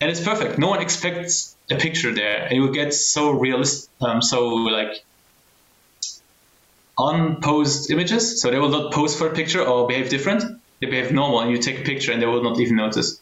and 0.00 0.10
it's 0.10 0.20
perfect. 0.20 0.58
No 0.58 0.68
one 0.68 0.82
expects 0.82 1.56
a 1.70 1.76
picture 1.76 2.12
there, 2.14 2.44
and 2.44 2.52
you 2.52 2.62
will 2.62 2.72
get 2.72 2.94
so 2.94 3.30
realistic, 3.30 3.90
um, 4.00 4.22
so 4.22 4.48
like 4.48 5.04
unposed 6.98 7.90
images. 7.90 8.40
So 8.40 8.50
they 8.50 8.58
will 8.58 8.68
not 8.68 8.92
pose 8.92 9.16
for 9.16 9.28
a 9.28 9.34
picture 9.34 9.62
or 9.62 9.86
behave 9.86 10.08
different. 10.08 10.60
They 10.80 10.86
behave 10.86 11.12
normal, 11.12 11.40
and 11.40 11.50
you 11.50 11.58
take 11.58 11.80
a 11.80 11.82
picture, 11.82 12.12
and 12.12 12.20
they 12.20 12.26
will 12.26 12.42
not 12.42 12.60
even 12.60 12.76
notice. 12.76 13.20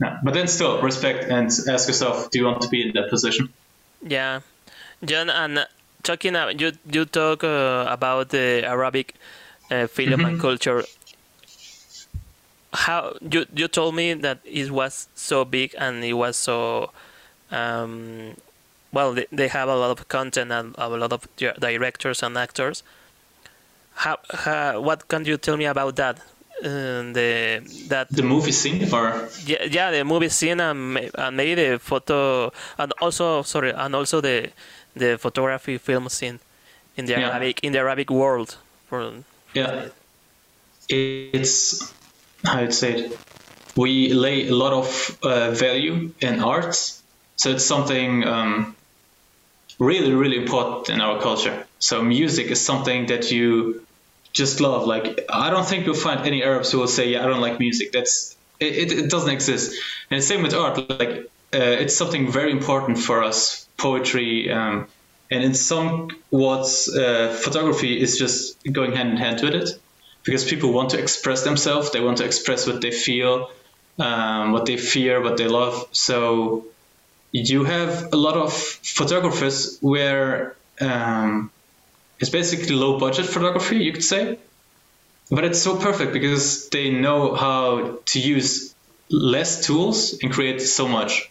Yeah. 0.00 0.18
But 0.22 0.34
then 0.34 0.48
still 0.48 0.82
respect 0.82 1.30
and 1.30 1.46
ask 1.46 1.86
yourself, 1.86 2.30
do 2.30 2.38
you 2.40 2.44
want 2.44 2.62
to 2.62 2.68
be 2.68 2.82
in 2.82 2.92
that 2.94 3.08
position? 3.08 3.52
Yeah, 4.02 4.40
John, 5.04 5.30
and 5.30 5.66
talking 6.02 6.30
about 6.30 6.60
you, 6.60 6.72
you 6.90 7.04
talk 7.04 7.44
uh, 7.44 7.86
about 7.88 8.30
the 8.30 8.64
Arabic 8.66 9.14
uh, 9.70 9.86
film 9.86 10.20
mm-hmm. 10.20 10.24
and 10.24 10.40
culture. 10.40 10.84
How 12.72 13.16
you 13.20 13.44
you 13.54 13.68
told 13.68 13.94
me 13.94 14.14
that 14.14 14.38
it 14.44 14.70
was 14.70 15.08
so 15.14 15.44
big 15.44 15.74
and 15.78 16.02
it 16.04 16.14
was 16.14 16.36
so 16.36 16.90
um, 17.50 18.34
well. 18.92 19.12
They, 19.12 19.26
they 19.30 19.48
have 19.48 19.68
a 19.68 19.76
lot 19.76 19.90
of 19.90 20.08
content 20.08 20.50
and 20.50 20.74
a 20.78 20.88
lot 20.88 21.12
of 21.12 21.28
directors 21.36 22.22
and 22.22 22.36
actors. 22.38 22.82
How, 23.94 24.18
how 24.30 24.80
what 24.80 25.08
can 25.08 25.24
you 25.26 25.36
tell 25.36 25.56
me 25.56 25.66
about 25.66 25.96
that? 25.96 26.18
Uh, 26.64 27.10
the 27.12 27.60
that 27.88 28.08
the 28.10 28.22
movie 28.22 28.52
scene 28.52 28.84
or 28.94 29.28
yeah, 29.46 29.64
yeah 29.64 29.90
the 29.90 30.04
movie 30.04 30.28
scene 30.28 30.60
and, 30.60 30.96
and 31.16 31.36
maybe 31.36 31.56
the 31.56 31.78
photo 31.78 32.52
and 32.78 32.92
also 33.00 33.42
sorry 33.42 33.72
and 33.72 33.96
also 33.96 34.20
the 34.20 34.48
the 34.94 35.18
photography 35.18 35.76
film 35.76 36.08
scene 36.08 36.38
in 36.96 37.06
the 37.06 37.12
yeah. 37.12 37.30
Arabic 37.30 37.58
in 37.64 37.72
the 37.72 37.80
Arabic 37.80 38.10
world 38.10 38.58
for 38.86 39.12
yeah 39.54 39.88
it's 40.88 41.92
how 42.44 42.58
I'd 42.58 42.74
say 42.74 42.92
it 43.00 43.22
we 43.76 44.12
lay 44.12 44.48
a 44.48 44.54
lot 44.54 44.72
of 44.72 45.18
uh, 45.22 45.50
value 45.52 46.14
in 46.20 46.40
arts. 46.40 47.02
So 47.36 47.50
it's 47.50 47.64
something 47.64 48.24
um, 48.24 48.76
really 49.78 50.12
really 50.12 50.36
important 50.36 50.90
in 50.90 51.00
our 51.00 51.20
culture. 51.20 51.66
So 51.78 52.02
music 52.02 52.48
is 52.48 52.64
something 52.64 53.06
that 53.06 53.30
you 53.30 53.86
just 54.34 54.60
love. 54.60 54.86
Like 54.86 55.20
I 55.28 55.50
don't 55.50 55.66
think 55.66 55.86
you'll 55.86 55.94
find 55.94 56.26
any 56.26 56.42
Arabs 56.42 56.70
who 56.70 56.78
will 56.78 56.88
say 56.88 57.10
yeah 57.10 57.24
I 57.24 57.26
don't 57.26 57.40
like 57.40 57.58
music. 57.58 57.92
That's 57.92 58.36
it, 58.60 58.92
it 58.92 59.10
doesn't 59.10 59.30
exist. 59.30 59.72
And 60.10 60.18
the 60.20 60.22
same 60.22 60.42
with 60.42 60.54
art. 60.54 60.78
Like 60.90 61.26
uh, 61.54 61.82
it's 61.82 61.96
something 61.96 62.30
very 62.30 62.52
important 62.52 62.98
for 62.98 63.22
us. 63.22 63.68
Poetry, 63.78 64.50
um, 64.52 64.86
and 65.30 65.42
in 65.42 65.54
some 65.54 66.08
words, 66.30 66.88
uh, 66.88 67.36
photography 67.42 68.00
is 68.00 68.16
just 68.16 68.58
going 68.70 68.92
hand 68.92 69.10
in 69.10 69.16
hand 69.16 69.40
with 69.42 69.54
it 69.54 69.81
because 70.24 70.44
people 70.44 70.72
want 70.72 70.90
to 70.90 70.98
express 70.98 71.44
themselves. 71.44 71.90
They 71.90 72.00
want 72.00 72.18
to 72.18 72.24
express 72.24 72.66
what 72.66 72.80
they 72.80 72.90
feel, 72.90 73.50
um, 73.98 74.52
what 74.52 74.66
they 74.66 74.76
fear, 74.76 75.22
what 75.22 75.36
they 75.36 75.48
love. 75.48 75.88
So 75.92 76.66
you 77.32 77.64
have 77.64 78.12
a 78.12 78.16
lot 78.16 78.36
of 78.36 78.52
photographers 78.52 79.78
where 79.80 80.56
um, 80.80 81.50
it's 82.18 82.30
basically 82.30 82.74
low 82.74 82.98
budget 82.98 83.26
photography, 83.26 83.78
you 83.78 83.92
could 83.92 84.04
say. 84.04 84.38
But 85.30 85.44
it's 85.44 85.62
so 85.62 85.76
perfect 85.76 86.12
because 86.12 86.68
they 86.68 86.90
know 86.90 87.34
how 87.34 87.98
to 88.06 88.20
use 88.20 88.74
less 89.10 89.66
tools 89.66 90.18
and 90.22 90.32
create 90.32 90.60
so 90.60 90.86
much 90.86 91.30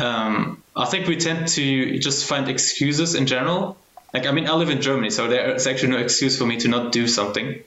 um, 0.00 0.62
I 0.74 0.86
think 0.86 1.06
we 1.06 1.16
tend 1.16 1.48
to 1.48 1.98
just 1.98 2.24
find 2.24 2.48
excuses 2.48 3.14
in 3.14 3.26
general. 3.26 3.76
Like, 4.14 4.26
I 4.26 4.32
mean, 4.32 4.48
I 4.48 4.54
live 4.54 4.70
in 4.70 4.80
Germany, 4.80 5.10
so 5.10 5.28
there's 5.28 5.66
actually 5.66 5.90
no 5.90 5.98
excuse 5.98 6.38
for 6.38 6.46
me 6.46 6.56
to 6.58 6.68
not 6.68 6.92
do 6.92 7.06
something. 7.06 7.62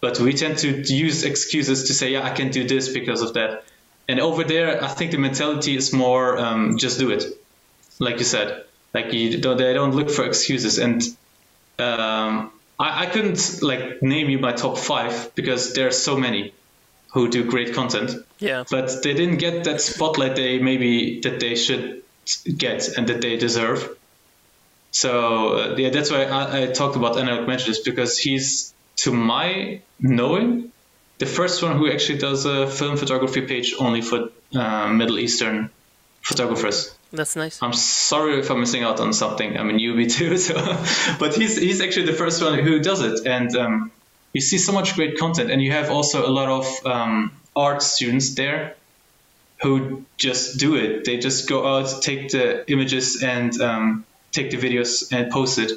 But 0.00 0.20
we 0.20 0.32
tend 0.32 0.58
to 0.58 0.82
use 0.82 1.24
excuses 1.24 1.88
to 1.88 1.94
say, 1.94 2.12
yeah, 2.12 2.24
I 2.24 2.30
can 2.30 2.50
do 2.50 2.66
this 2.66 2.88
because 2.88 3.22
of 3.22 3.34
that. 3.34 3.64
And 4.08 4.20
over 4.20 4.44
there, 4.44 4.82
I 4.82 4.88
think 4.88 5.10
the 5.10 5.18
mentality 5.18 5.76
is 5.76 5.92
more 5.92 6.38
um, 6.38 6.78
just 6.78 6.98
do 6.98 7.10
it, 7.10 7.24
like 7.98 8.18
you 8.18 8.24
said. 8.24 8.64
Like 8.94 9.12
you 9.12 9.40
don't, 9.40 9.58
they 9.58 9.74
don't 9.74 9.94
look 9.94 10.10
for 10.10 10.24
excuses. 10.24 10.78
And 10.78 11.02
um, 11.78 12.52
I, 12.78 13.04
I 13.04 13.06
couldn't 13.06 13.62
like 13.62 14.02
name 14.02 14.30
you 14.30 14.38
my 14.38 14.52
top 14.52 14.78
five 14.78 15.34
because 15.34 15.74
there 15.74 15.88
are 15.88 15.92
so 15.92 16.16
many 16.16 16.54
who 17.12 17.28
do 17.28 17.44
great 17.44 17.74
content. 17.74 18.12
Yeah. 18.38 18.64
But 18.70 19.02
they 19.02 19.14
didn't 19.14 19.38
get 19.38 19.64
that 19.64 19.80
spotlight 19.80 20.36
they 20.36 20.58
maybe 20.58 21.20
that 21.20 21.40
they 21.40 21.56
should 21.56 22.02
get 22.56 22.88
and 22.96 23.06
that 23.08 23.20
they 23.20 23.36
deserve. 23.36 23.96
So 24.90 25.54
uh, 25.54 25.74
yeah, 25.76 25.90
that's 25.90 26.10
why 26.10 26.24
I, 26.24 26.62
I 26.62 26.66
talked 26.66 26.96
about 26.96 27.18
Analog 27.18 27.46
Mentions 27.46 27.80
because 27.80 28.18
he's, 28.18 28.74
to 28.98 29.12
my 29.12 29.80
knowing, 30.00 30.72
the 31.18 31.26
first 31.26 31.62
one 31.62 31.76
who 31.76 31.90
actually 31.90 32.18
does 32.18 32.44
a 32.44 32.66
film 32.66 32.96
photography 32.96 33.42
page 33.42 33.74
only 33.78 34.02
for 34.02 34.30
uh, 34.54 34.88
Middle 34.88 35.18
Eastern 35.18 35.70
photographers. 36.22 36.94
That's 37.12 37.36
nice. 37.36 37.62
I'm 37.62 37.72
sorry 37.72 38.38
if 38.38 38.50
I'm 38.50 38.60
missing 38.60 38.82
out 38.82 39.00
on 39.00 39.12
something. 39.12 39.56
I'm 39.56 39.70
a 39.70 39.72
newbie 39.72 40.12
too, 40.18 40.36
so 40.36 40.54
but 41.18 41.34
he's 41.34 41.56
he's 41.56 41.80
actually 41.80 42.06
the 42.06 42.12
first 42.12 42.42
one 42.42 42.58
who 42.58 42.80
does 42.80 43.00
it, 43.00 43.26
and 43.26 43.54
um, 43.56 43.92
you 44.32 44.40
see 44.40 44.58
so 44.58 44.72
much 44.72 44.94
great 44.94 45.18
content, 45.18 45.50
and 45.50 45.62
you 45.62 45.72
have 45.72 45.90
also 45.90 46.26
a 46.26 46.32
lot 46.32 46.48
of 46.48 46.86
um, 46.86 47.32
art 47.56 47.82
students 47.82 48.34
there 48.34 48.74
who 49.62 50.04
just 50.18 50.58
do 50.58 50.76
it. 50.76 51.04
They 51.04 51.18
just 51.18 51.48
go 51.48 51.66
out, 51.66 52.02
take 52.02 52.30
the 52.30 52.70
images, 52.70 53.22
and 53.22 53.58
um, 53.60 54.04
take 54.30 54.50
the 54.50 54.58
videos 54.58 55.10
and 55.12 55.32
post 55.32 55.58
it. 55.58 55.72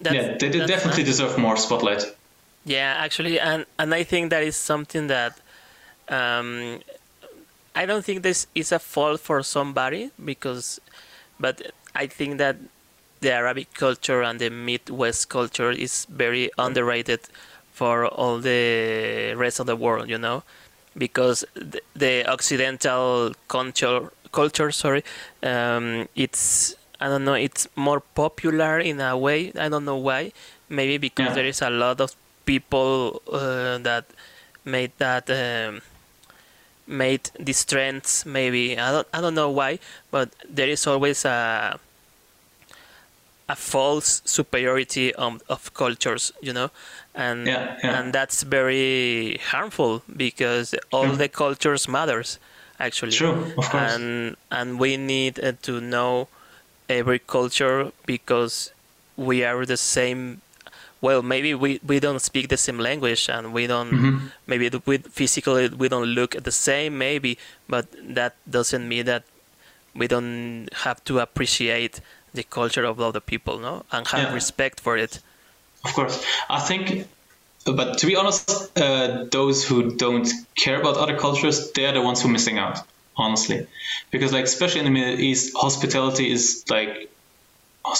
That's, 0.00 0.14
yeah, 0.14 0.36
they, 0.38 0.48
they 0.48 0.66
definitely 0.66 1.02
nice. 1.02 1.16
deserve 1.16 1.38
more 1.38 1.56
spotlight. 1.56 2.04
Yeah, 2.64 2.96
actually, 2.98 3.38
and 3.38 3.66
and 3.78 3.94
I 3.94 4.04
think 4.04 4.30
that 4.30 4.42
is 4.42 4.56
something 4.56 5.08
that 5.08 5.38
um, 6.08 6.80
I 7.74 7.86
don't 7.86 8.04
think 8.04 8.22
this 8.22 8.46
is 8.54 8.72
a 8.72 8.78
fault 8.78 9.20
for 9.20 9.42
somebody 9.42 10.10
because, 10.24 10.80
but 11.38 11.72
I 11.94 12.06
think 12.06 12.38
that 12.38 12.56
the 13.20 13.32
Arabic 13.32 13.74
culture 13.74 14.22
and 14.22 14.38
the 14.38 14.50
Midwest 14.50 15.28
culture 15.28 15.70
is 15.70 16.06
very 16.06 16.50
underrated 16.58 17.20
for 17.72 18.06
all 18.06 18.38
the 18.38 19.34
rest 19.36 19.58
of 19.60 19.66
the 19.66 19.76
world, 19.76 20.08
you 20.08 20.18
know, 20.18 20.42
because 20.96 21.44
the, 21.54 21.80
the 21.94 22.26
Occidental 22.26 23.32
culture, 23.48 24.12
culture, 24.30 24.70
sorry, 24.70 25.02
um, 25.42 26.08
it's 26.14 26.76
I 27.04 27.08
don't 27.08 27.24
know, 27.28 27.34
it's 27.34 27.68
more 27.76 28.00
popular 28.00 28.80
in 28.80 29.00
a 29.00 29.12
way. 29.16 29.52
I 29.52 29.68
don't 29.68 29.84
know 29.84 30.00
why. 30.08 30.32
Maybe 30.68 30.96
because 30.96 31.28
yeah. 31.28 31.34
there 31.34 31.48
is 31.52 31.60
a 31.60 31.68
lot 31.68 32.00
of 32.00 32.16
people 32.46 33.20
uh, 33.30 33.78
that 33.78 34.04
made 34.64 34.92
that. 34.98 35.28
Um, 35.28 35.82
made 36.86 37.30
these 37.40 37.64
trends 37.64 38.26
maybe 38.26 38.78
I 38.78 38.92
don't 38.92 39.08
I 39.16 39.22
don't 39.22 39.34
know 39.34 39.48
why 39.48 39.78
but 40.10 40.28
there 40.46 40.68
is 40.68 40.86
always 40.86 41.24
a 41.24 41.80
a 43.48 43.56
false 43.56 44.22
superiority 44.24 45.14
of, 45.14 45.42
of 45.48 45.74
cultures, 45.74 46.32
you 46.40 46.52
know, 46.52 46.70
and 47.14 47.46
yeah, 47.46 47.76
yeah. 47.82 48.00
and 48.00 48.12
that's 48.12 48.42
very 48.42 49.38
harmful 49.50 50.02
because 50.16 50.74
all 50.92 51.08
the 51.08 51.28
cultures 51.28 51.86
matters 51.88 52.38
actually. 52.80 53.12
True, 53.12 53.52
of 53.58 53.66
course. 53.70 53.74
And 53.74 54.36
and 54.50 54.80
we 54.80 54.96
need 54.96 55.38
uh, 55.38 55.52
to 55.62 55.80
know 55.80 56.28
every 56.88 57.18
culture 57.18 57.92
because 58.06 58.72
we 59.16 59.44
are 59.44 59.64
the 59.66 59.76
same. 59.76 60.40
Well, 61.00 61.22
maybe 61.22 61.54
we, 61.54 61.80
we 61.86 62.00
don't 62.00 62.20
speak 62.20 62.48
the 62.48 62.56
same 62.56 62.78
language 62.78 63.28
and 63.28 63.52
we 63.52 63.66
don't 63.66 63.90
mm-hmm. 63.90 64.26
maybe 64.46 64.70
we 64.86 64.98
physically 64.98 65.68
we 65.68 65.88
don't 65.88 66.06
look 66.06 66.32
the 66.42 66.52
same 66.52 66.96
maybe, 66.96 67.36
but 67.68 67.86
that 68.14 68.36
doesn't 68.48 68.88
mean 68.88 69.04
that 69.06 69.24
we 69.94 70.08
don't 70.08 70.68
have 70.72 71.04
to 71.04 71.20
appreciate 71.20 72.00
the 72.32 72.42
culture 72.42 72.84
of 72.84 73.00
other 73.00 73.20
people, 73.20 73.58
no, 73.58 73.84
and 73.92 74.06
have 74.08 74.28
yeah. 74.28 74.34
respect 74.34 74.80
for 74.80 74.96
it. 74.96 75.20
Of 75.84 75.92
course, 75.92 76.24
I 76.50 76.60
think. 76.60 77.06
But 77.64 77.98
to 77.98 78.06
be 78.06 78.16
honest, 78.16 78.76
uh, 78.76 79.24
those 79.30 79.64
who 79.66 79.96
don't 79.96 80.28
care 80.56 80.80
about 80.80 80.96
other 80.96 81.16
cultures, 81.16 81.72
they 81.72 81.86
are 81.86 81.92
the 81.92 82.02
ones 82.02 82.20
who 82.20 82.28
are 82.28 82.32
missing 82.32 82.58
out. 82.58 82.80
Honestly, 83.16 83.66
because 84.10 84.32
like 84.32 84.44
especially 84.44 84.80
in 84.80 84.86
the 84.86 84.90
Middle 84.90 85.20
East, 85.20 85.54
hospitality 85.56 86.30
is 86.30 86.64
like, 86.68 87.10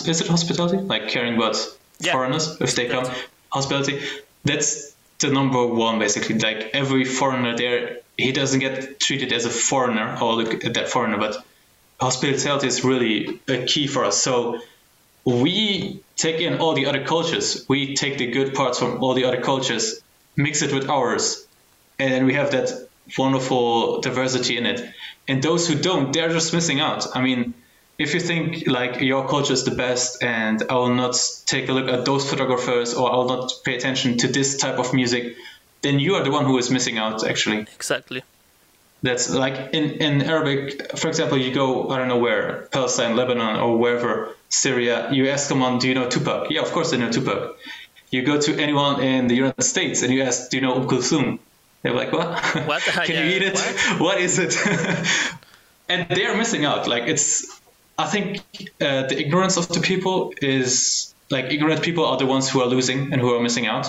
is 0.07 0.21
it 0.21 0.27
hospitality? 0.27 0.79
Like 0.79 1.09
caring 1.09 1.37
about 1.37 1.57
yeah. 2.01 2.13
foreigners 2.13 2.61
if 2.61 2.75
they 2.75 2.89
come. 2.89 3.07
Hospitality. 3.51 4.01
That's 4.45 4.95
the 5.21 5.31
number 5.31 5.65
one 5.67 5.99
basically. 5.99 6.39
Like 6.39 6.71
every 6.75 7.05
foreigner 7.05 7.57
there, 7.57 7.99
he 8.17 8.33
doesn't 8.33 8.61
get 8.61 8.99
treated 8.99 9.33
as 9.33 9.45
a 9.45 9.51
foreigner 9.51 10.19
or 10.21 10.35
look 10.35 10.65
at 10.65 10.75
that 10.75 10.89
foreigner, 10.89 11.19
but 11.19 11.45
hospitality 12.01 12.67
is 12.67 12.85
really 12.85 13.41
a 13.49 13.65
key 13.65 13.87
for 13.87 14.05
us. 14.05 14.21
So 14.21 14.61
we 15.25 16.03
take 16.17 16.41
in 16.41 16.59
all 16.59 16.75
the 16.75 16.87
other 16.87 17.05
cultures. 17.05 17.65
We 17.69 17.95
take 17.95 18.19
the 18.19 18.31
good 18.31 18.55
parts 18.55 18.79
from 18.79 19.03
all 19.03 19.15
the 19.15 19.25
other 19.25 19.41
cultures, 19.41 20.01
mix 20.37 20.63
it 20.63 20.73
with 20.73 20.89
ours, 20.89 21.47
and 21.99 22.13
then 22.13 22.27
we 22.27 22.35
have 22.35 22.51
that 22.51 22.89
wonderful 23.19 24.01
diversity 24.01 24.57
in 24.57 24.67
it. 24.67 24.95
And 25.27 25.43
those 25.43 25.69
who 25.69 25.75
don't, 25.75 26.13
they're 26.13 26.31
just 26.31 26.53
missing 26.53 26.81
out. 26.81 27.17
I 27.17 27.23
mean, 27.23 27.55
if 27.99 28.15
you 28.15 28.21
think 28.21 28.67
like 28.67 29.01
your 29.01 29.29
culture 29.29 29.53
is 29.53 29.65
the 29.65 29.75
best 29.75 30.23
and 30.23 30.63
I 30.69 30.75
will 30.75 30.95
not 30.95 31.17
take 31.47 31.69
a 31.69 31.73
look 31.73 31.89
at 31.89 32.05
those 32.05 32.29
photographers 32.29 32.95
or 32.95 33.13
I 33.13 33.17
will 33.17 33.29
not 33.29 33.53
pay 33.65 33.77
attention 33.77 34.19
to 34.19 34.29
this 34.29 34.59
type 34.59 34.79
of 34.79 34.93
music, 34.93 35.37
then 35.83 35.99
you 35.99 36.15
are 36.17 36.25
the 36.25 36.31
one 36.31 36.45
who 36.45 36.59
is 36.59 36.71
missing 36.71 36.99
out 36.99 37.27
actually. 37.27 37.61
Exactly 37.61 38.23
that's 39.05 39.29
like 39.29 39.75
in, 39.75 39.91
in 40.01 40.23
Arabic, 40.23 40.97
for 40.97 41.09
example, 41.09 41.37
you 41.37 41.53
go, 41.55 41.91
I 41.91 41.99
don't 41.99 42.09
know 42.09 42.19
where, 42.19 42.69
Palestine, 42.73 43.15
Lebanon, 43.15 43.61
or 43.61 43.77
wherever, 43.77 44.35
Syria, 44.49 45.13
you 45.13 45.29
ask 45.29 45.47
someone, 45.47 45.79
do 45.79 45.89
you 45.89 45.95
know 45.95 46.09
Tupac? 46.09 46.51
Yeah, 46.51 46.63
of 46.63 46.73
course 46.73 46.91
they 46.91 46.97
know 46.97 47.13
Tupac. 47.13 47.57
You 48.11 48.23
go 48.23 48.41
to 48.41 48.59
anyone 48.59 49.03
in 49.03 49.29
the 49.29 49.35
United 49.35 49.63
States 49.63 50.03
and 50.03 50.13
you 50.13 50.23
ask, 50.23 50.51
do 50.51 50.57
you 50.57 50.63
know 50.63 50.75
Umm 50.77 50.89
Kulthum? 50.89 51.39
They're 51.85 51.95
like, 51.95 52.13
what? 52.13 52.43
What? 52.65 52.83
Can 53.05 53.17
Yeah, 53.17 53.25
you 53.25 53.37
eat 53.37 53.43
it? 53.43 53.55
what? 53.55 53.77
what 54.01 54.19
is 54.21 54.41
it? 54.41 54.57
and 55.89 56.09
they 56.11 56.27
are 56.27 56.37
missing 56.37 56.67
out. 56.67 56.89
Like 56.89 57.05
it's, 57.09 57.61
I 57.99 58.07
think 58.07 58.39
uh, 58.81 59.07
the 59.09 59.19
ignorance 59.21 59.59
of 59.59 59.69
the 59.69 59.81
people 59.81 60.35
is 60.43 61.15
like 61.31 61.47
ignorant 61.53 61.83
people 61.83 62.07
are 62.07 62.19
the 62.19 62.27
ones 62.27 62.51
who 62.51 62.63
are 62.63 62.69
losing 62.69 63.13
and 63.13 63.23
who 63.23 63.35
are 63.35 63.43
missing 63.43 63.67
out. 63.67 63.89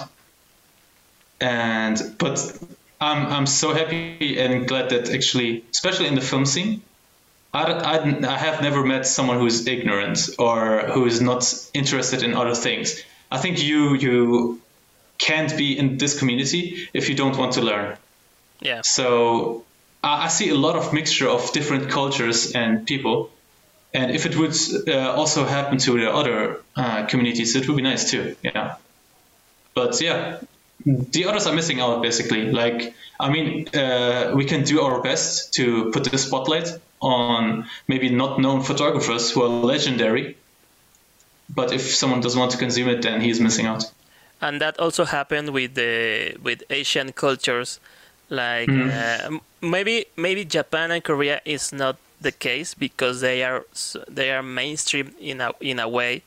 And 1.42 2.18
but 2.20 2.40
I'm 3.02 3.28
I'm 3.28 3.48
so 3.48 3.74
happy 3.74 4.40
and 4.40 4.68
glad 4.68 4.90
that 4.90 5.10
actually, 5.10 5.66
especially 5.74 6.08
in 6.08 6.16
the 6.16 6.22
film 6.22 6.46
scene, 6.46 6.84
I, 7.54 7.64
I, 7.64 8.28
I 8.36 8.38
have 8.38 8.62
never 8.62 8.86
met 8.86 9.08
someone 9.08 9.40
who's 9.40 9.68
ignorant 9.68 10.20
or 10.40 10.88
who 10.94 11.08
is 11.08 11.22
not 11.22 11.46
interested 11.76 12.24
in 12.24 12.36
other 12.36 12.56
things. 12.56 13.04
I 13.32 13.40
think 13.40 13.64
you 13.64 13.96
you 13.96 14.65
can't 15.18 15.56
be 15.58 15.78
in 15.78 15.98
this 15.98 16.18
community 16.20 16.90
if 16.94 17.10
you 17.10 17.16
don't 17.16 17.38
want 17.38 17.54
to 17.54 17.62
learn. 17.62 17.98
Yeah. 18.62 18.82
So 18.84 19.64
I, 20.04 20.26
I 20.26 20.28
see 20.28 20.50
a 20.50 20.56
lot 20.56 20.76
of 20.76 20.94
mixture 20.94 21.28
of 21.28 21.52
different 21.54 21.90
cultures 21.90 22.52
and 22.54 22.86
people. 22.86 23.30
And 23.94 24.12
if 24.12 24.26
it 24.26 24.36
would 24.36 24.56
uh, 24.88 25.14
also 25.14 25.46
happen 25.46 25.78
to 25.80 26.00
the 26.00 26.12
other 26.12 26.62
uh, 26.76 27.06
communities, 27.06 27.56
it 27.56 27.68
would 27.68 27.78
be 27.78 27.84
nice 27.84 28.12
too. 28.12 28.36
Yeah. 28.42 28.76
But 29.74 30.02
yeah, 30.02 30.40
the 30.86 31.26
others 31.26 31.48
are 31.48 31.54
missing 31.54 31.80
out 31.80 32.02
basically. 32.02 32.52
Like, 32.52 32.94
I 33.20 33.30
mean, 33.30 33.68
uh, 33.74 34.34
we 34.36 34.46
can 34.46 34.64
do 34.64 34.82
our 34.82 35.02
best 35.02 35.54
to 35.56 35.92
put 35.92 36.04
the 36.04 36.18
spotlight 36.18 36.70
on 37.02 37.70
maybe 37.88 38.10
not 38.10 38.40
known 38.40 38.62
photographers 38.62 39.32
who 39.32 39.44
are 39.44 39.50
legendary. 39.50 40.38
But 41.54 41.72
if 41.72 41.96
someone 41.96 42.22
doesn't 42.22 42.40
want 42.40 42.52
to 42.52 42.58
consume 42.58 42.90
it, 42.90 43.02
then 43.04 43.22
he's 43.22 43.40
missing 43.40 43.66
out. 43.66 43.92
And 44.42 44.62
that 44.62 44.80
also 44.80 45.06
happened 45.06 45.50
with 45.52 45.76
the 45.76 46.36
with 46.44 46.64
Asian 46.70 47.12
cultures, 47.14 47.80
like 48.30 48.70
Mhm. 48.70 48.90
uh, 48.90 49.40
maybe 49.62 50.06
maybe 50.18 50.46
Japan 50.46 50.92
and 50.92 51.04
Korea 51.04 51.42
is 51.46 51.72
not 51.74 51.98
the 52.22 52.32
case 52.32 52.74
because 52.74 53.22
they 53.22 53.44
are 53.44 53.66
they 54.10 54.32
are 54.32 54.44
mainstream 54.44 55.14
in 55.20 55.42
a 55.42 55.52
in 55.62 55.80
a 55.80 55.88
way, 55.88 56.24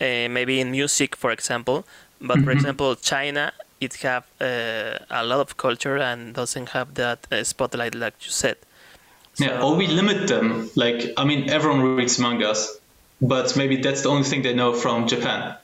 uh, 0.00 0.28
maybe 0.28 0.60
in 0.60 0.70
music 0.70 1.16
for 1.16 1.30
example. 1.30 1.84
But 2.20 2.42
for 2.42 2.50
Mhm. 2.50 2.52
example, 2.52 2.96
China 2.96 3.52
it 3.80 3.94
have 4.02 4.24
uh, 4.40 4.98
a 5.10 5.24
lot 5.24 5.40
of 5.40 5.56
culture 5.56 5.98
and 5.98 6.34
doesn't 6.34 6.70
have 6.70 6.94
that 6.94 7.26
uh, 7.32 7.44
spotlight 7.44 7.94
like 7.94 8.14
you 8.24 8.30
said. 8.30 8.56
Yeah, 9.38 9.62
or 9.62 9.74
we 9.76 9.86
limit 9.86 10.28
them. 10.28 10.70
Like, 10.76 11.12
I 11.16 11.24
mean, 11.24 11.50
everyone 11.50 11.82
reads 11.82 12.18
mangas, 12.18 12.78
but 13.20 13.56
maybe 13.56 13.76
that's 13.76 14.02
the 14.02 14.08
only 14.08 14.24
thing 14.24 14.42
they 14.42 14.54
know 14.54 14.72
from 14.74 15.06
Japan. 15.06 15.56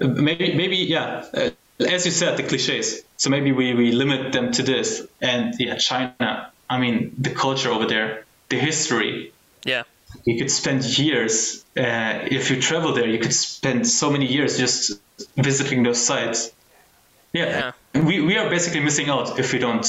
Maybe, 0.00 0.54
maybe, 0.54 0.76
yeah. 0.76 1.24
Uh, 1.34 1.50
as 1.80 2.04
you 2.06 2.12
said, 2.12 2.36
the 2.36 2.42
cliches. 2.42 3.02
So 3.16 3.30
maybe 3.30 3.52
we, 3.52 3.74
we 3.74 3.92
limit 3.92 4.32
them 4.32 4.52
to 4.52 4.62
this. 4.62 5.06
And 5.20 5.54
yeah, 5.58 5.76
China. 5.76 6.50
I 6.68 6.78
mean, 6.78 7.14
the 7.18 7.30
culture 7.30 7.70
over 7.70 7.86
there, 7.86 8.24
the 8.48 8.56
history. 8.56 9.32
Yeah. 9.64 9.82
You 10.24 10.38
could 10.38 10.50
spend 10.50 10.84
years. 10.98 11.64
Uh, 11.76 12.26
if 12.30 12.50
you 12.50 12.60
travel 12.60 12.92
there, 12.94 13.08
you 13.08 13.18
could 13.18 13.34
spend 13.34 13.86
so 13.88 14.10
many 14.10 14.26
years 14.26 14.58
just 14.58 15.00
visiting 15.36 15.82
those 15.82 16.04
sites. 16.04 16.50
Yeah, 17.32 17.72
we 17.94 18.20
we 18.20 18.36
are 18.36 18.50
basically 18.50 18.80
missing 18.80 19.08
out 19.08 19.38
if 19.38 19.52
we 19.52 19.58
don't 19.58 19.86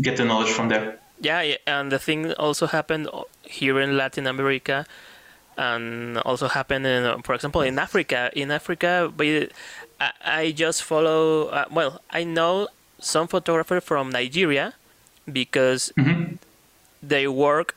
get 0.00 0.16
the 0.16 0.24
knowledge 0.24 0.50
from 0.50 0.68
there. 0.68 0.98
Yeah, 1.20 1.40
yeah, 1.42 1.56
and 1.66 1.92
the 1.92 2.00
thing 2.00 2.32
also 2.32 2.66
happened 2.66 3.08
here 3.42 3.78
in 3.80 3.96
Latin 3.96 4.26
America, 4.26 4.86
and 5.56 6.18
also 6.18 6.48
happened 6.48 6.86
in, 6.86 7.22
for 7.22 7.34
example, 7.34 7.62
in 7.62 7.78
Africa. 7.78 8.30
In 8.34 8.50
Africa, 8.50 9.12
we, 9.16 9.48
I, 10.00 10.10
I 10.24 10.50
just 10.52 10.82
follow. 10.82 11.48
Uh, 11.48 11.64
well, 11.70 12.00
I 12.10 12.24
know 12.24 12.68
some 12.98 13.28
photographer 13.28 13.80
from 13.80 14.10
Nigeria 14.10 14.74
because 15.30 15.92
Mhm. 15.96 16.38
they 17.02 17.26
work 17.28 17.76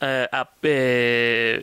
uh, 0.00 0.26
up. 0.32 0.52
Uh, 0.64 1.62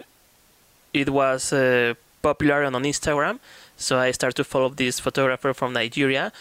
it 0.94 1.10
was 1.10 1.54
uh, 1.54 1.94
popular 2.22 2.64
on 2.64 2.74
Instagram, 2.84 3.40
so 3.78 3.98
I 4.00 4.12
started 4.12 4.36
to 4.38 4.44
follow 4.44 4.70
this 4.70 5.00
photographer 5.00 5.54
from 5.54 5.74
Nigeria, 5.74 6.32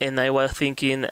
and 0.00 0.18
I 0.20 0.30
was 0.30 0.52
thinking, 0.52 1.06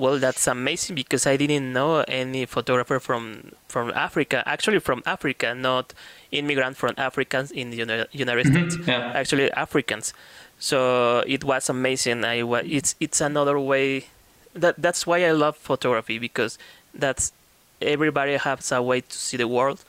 well, 0.00 0.18
that's 0.18 0.46
amazing 0.46 0.94
because 0.96 1.26
I 1.26 1.36
didn't 1.36 1.72
know 1.72 2.00
any 2.08 2.46
photographer 2.46 2.98
from 2.98 3.52
from 3.68 3.90
Africa. 3.90 4.42
Actually, 4.46 4.80
from 4.80 5.02
Africa, 5.06 5.54
not 5.54 5.92
immigrant 6.32 6.76
from 6.76 6.94
Africans 6.96 7.50
in 7.50 7.70
the 7.70 7.76
Uni- 7.84 8.06
United 8.12 8.46
mm-hmm. 8.46 8.70
States. 8.70 8.88
Yeah. 8.88 9.12
Actually, 9.14 9.52
Africans. 9.52 10.14
So 10.58 11.22
it 11.26 11.44
was 11.44 11.68
amazing. 11.68 12.24
I 12.24 12.42
wa- 12.42 12.62
it's 12.64 12.94
it's 12.98 13.20
another 13.20 13.58
way. 13.60 14.06
That 14.54 14.74
that's 14.78 15.06
why 15.06 15.24
I 15.24 15.32
love 15.32 15.56
photography 15.56 16.18
because 16.18 16.58
that's 16.94 17.32
everybody 17.80 18.36
has 18.36 18.72
a 18.72 18.82
way 18.82 19.00
to 19.02 19.16
see 19.26 19.36
the 19.36 19.48
world 19.48 19.84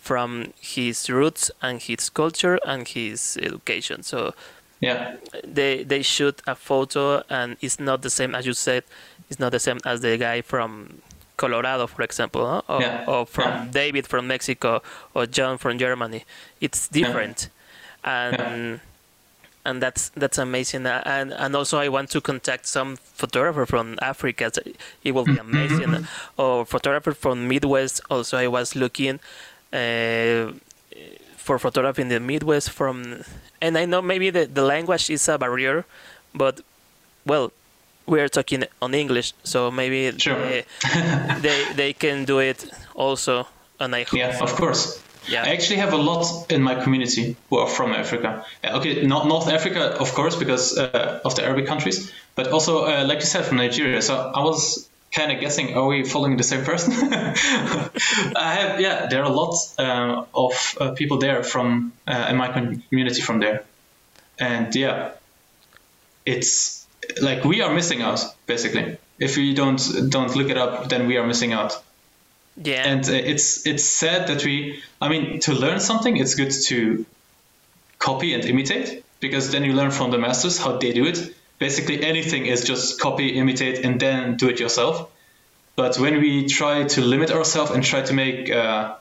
from 0.00 0.52
his 0.60 1.08
roots 1.08 1.50
and 1.62 1.80
his 1.80 2.10
culture 2.10 2.58
and 2.66 2.88
his 2.88 3.38
education. 3.40 4.02
So 4.02 4.34
Yeah. 4.80 5.14
they 5.46 5.84
they 5.84 6.02
shoot 6.02 6.42
a 6.46 6.56
photo 6.56 7.22
and 7.30 7.56
it's 7.60 7.78
not 7.78 8.02
the 8.02 8.10
same 8.10 8.34
as 8.34 8.44
you 8.46 8.52
said 8.54 8.82
it's 9.32 9.40
not 9.40 9.50
the 9.52 9.58
same 9.58 9.80
as 9.84 10.00
the 10.02 10.16
guy 10.18 10.42
from 10.42 11.00
colorado 11.38 11.86
for 11.86 12.02
example 12.02 12.42
huh? 12.46 12.62
or, 12.68 12.80
Yeah, 12.82 13.04
or 13.08 13.24
from 13.26 13.50
yeah. 13.50 13.66
david 13.80 14.06
from 14.06 14.26
mexico 14.26 14.82
or 15.14 15.24
john 15.26 15.58
from 15.58 15.78
germany. 15.78 16.24
It's 16.60 16.86
different. 16.88 17.48
And 18.04 18.80
and 19.64 19.80
that's 19.82 20.10
that's 20.22 20.38
amazing. 20.38 20.86
And 20.86 21.32
and 21.32 21.56
also 21.56 21.78
i 21.78 21.88
want 21.88 22.10
to 22.10 22.20
contact 22.20 22.66
some 22.66 22.96
photographer 22.96 23.64
from 23.66 23.98
africa. 24.02 24.52
It 25.02 25.12
will 25.14 25.24
be 25.24 25.38
amazing. 25.38 26.06
Or 26.36 26.66
photographer 26.66 27.12
from 27.14 27.48
midwest. 27.48 28.00
Also 28.10 28.36
i 28.36 28.46
was 28.46 28.76
looking 28.76 29.18
uh, 29.72 30.52
for 31.42 31.58
photography 31.58 32.02
in 32.02 32.08
the 32.08 32.20
Midwest 32.20 32.70
from 32.70 33.24
and 33.60 33.78
I 33.78 33.84
know 33.84 34.02
maybe 34.02 34.30
the, 34.30 34.44
the 34.46 34.62
language 34.62 35.10
is 35.10 35.28
a 35.28 35.38
barrier, 35.38 35.84
but 36.34 36.60
well, 37.26 37.52
we 38.06 38.20
are 38.20 38.28
talking 38.28 38.64
on 38.80 38.94
English, 38.94 39.34
so 39.44 39.70
maybe 39.70 40.18
Sure. 40.18 40.38
they, 40.38 40.64
they 41.42 41.74
they 41.74 41.92
can 41.92 42.24
do 42.24 42.40
it 42.40 42.64
also 42.94 43.46
and 43.82 43.94
I 43.94 44.04
hope 44.04 44.18
Yeah, 44.18 44.42
of 44.42 44.54
course. 44.54 45.00
Yeah. 45.28 45.44
I 45.44 45.50
actually 45.52 45.76
have 45.80 45.92
a 45.92 45.96
lot 45.96 46.50
in 46.50 46.62
my 46.62 46.74
community 46.82 47.36
who 47.48 47.58
are 47.58 47.68
from 47.68 47.92
Africa. 47.92 48.44
Uh, 48.64 48.78
Okay, 48.78 49.06
not 49.06 49.26
North 49.26 49.48
Africa, 49.48 49.96
of 50.00 50.12
course, 50.14 50.36
because 50.36 50.76
uh, 50.78 51.20
of 51.24 51.34
the 51.34 51.44
Arabic 51.44 51.66
countries, 51.66 52.10
but 52.34 52.48
also, 52.48 52.84
uh, 52.84 53.04
like 53.06 53.20
you 53.20 53.26
said, 53.26 53.44
from 53.44 53.58
Nigeria. 53.58 54.02
So 54.02 54.14
I 54.14 54.40
was 54.42 54.88
kind 55.12 55.30
of 55.30 55.40
guessing, 55.40 55.76
are 55.76 55.86
we 55.86 56.04
following 56.04 56.36
the 56.38 56.42
same 56.44 56.64
person? 56.64 56.92
I 58.36 58.54
have, 58.58 58.80
yeah, 58.80 59.06
there 59.10 59.22
are 59.22 59.30
a 59.30 59.34
lot 59.34 59.54
um, 59.78 60.26
of 60.34 60.76
uh, 60.80 60.90
people 60.92 61.18
there 61.18 61.42
from 61.44 61.92
uh, 62.08 62.26
in 62.30 62.36
my 62.36 62.48
community 62.48 63.20
from 63.20 63.40
there, 63.40 63.62
and 64.38 64.74
yeah, 64.74 65.10
it's 66.26 66.81
like 67.20 67.44
we 67.44 67.62
are 67.62 67.72
missing 67.74 68.02
out 68.02 68.24
basically. 68.46 68.98
If 69.18 69.36
we 69.36 69.54
don't 69.54 69.80
don't 70.10 70.34
look 70.34 70.50
it 70.50 70.58
up, 70.58 70.88
then 70.88 71.06
we 71.06 71.16
are 71.16 71.26
missing 71.26 71.52
out. 71.52 71.82
Yeah. 72.56 72.86
And 72.86 73.08
uh, 73.08 73.12
it's 73.12 73.66
it's 73.66 73.84
sad 73.84 74.26
that 74.28 74.44
we 74.44 74.82
i 75.00 75.08
mean 75.08 75.40
to 75.40 75.54
learn 75.54 75.80
something 75.80 76.16
it's 76.18 76.34
good 76.34 76.52
to 76.68 77.06
copy 77.98 78.34
and 78.34 78.44
imitate 78.44 79.04
because 79.20 79.50
then 79.50 79.64
you 79.64 79.72
learn 79.72 79.90
from 79.90 80.10
the 80.10 80.18
masters 80.18 80.58
how 80.58 80.76
they 80.76 80.92
do 80.92 81.06
it. 81.06 81.34
Basically 81.58 82.04
anything 82.04 82.46
is 82.46 82.64
just 82.64 83.00
copy 83.00 83.28
imitate 83.38 83.84
and 83.84 84.00
then 84.00 84.36
do 84.36 84.48
it 84.48 84.58
yourself. 84.58 85.08
But 85.76 85.98
when 85.98 86.20
we 86.20 86.46
try 86.46 86.84
to 86.84 87.00
limit 87.00 87.30
ourselves 87.30 87.70
and 87.70 87.82
try 87.82 88.02
to 88.02 88.12
make 88.12 88.50
uh, 88.50 88.96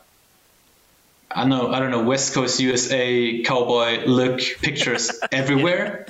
I 1.33 1.41
don't 1.41 1.49
know, 1.49 1.73
I 1.73 1.79
don't 1.79 1.91
know, 1.91 2.03
West 2.03 2.33
Coast 2.33 2.59
USA 2.59 3.41
cowboy 3.43 4.05
look 4.05 4.41
pictures 4.61 5.11
everywhere 5.31 6.07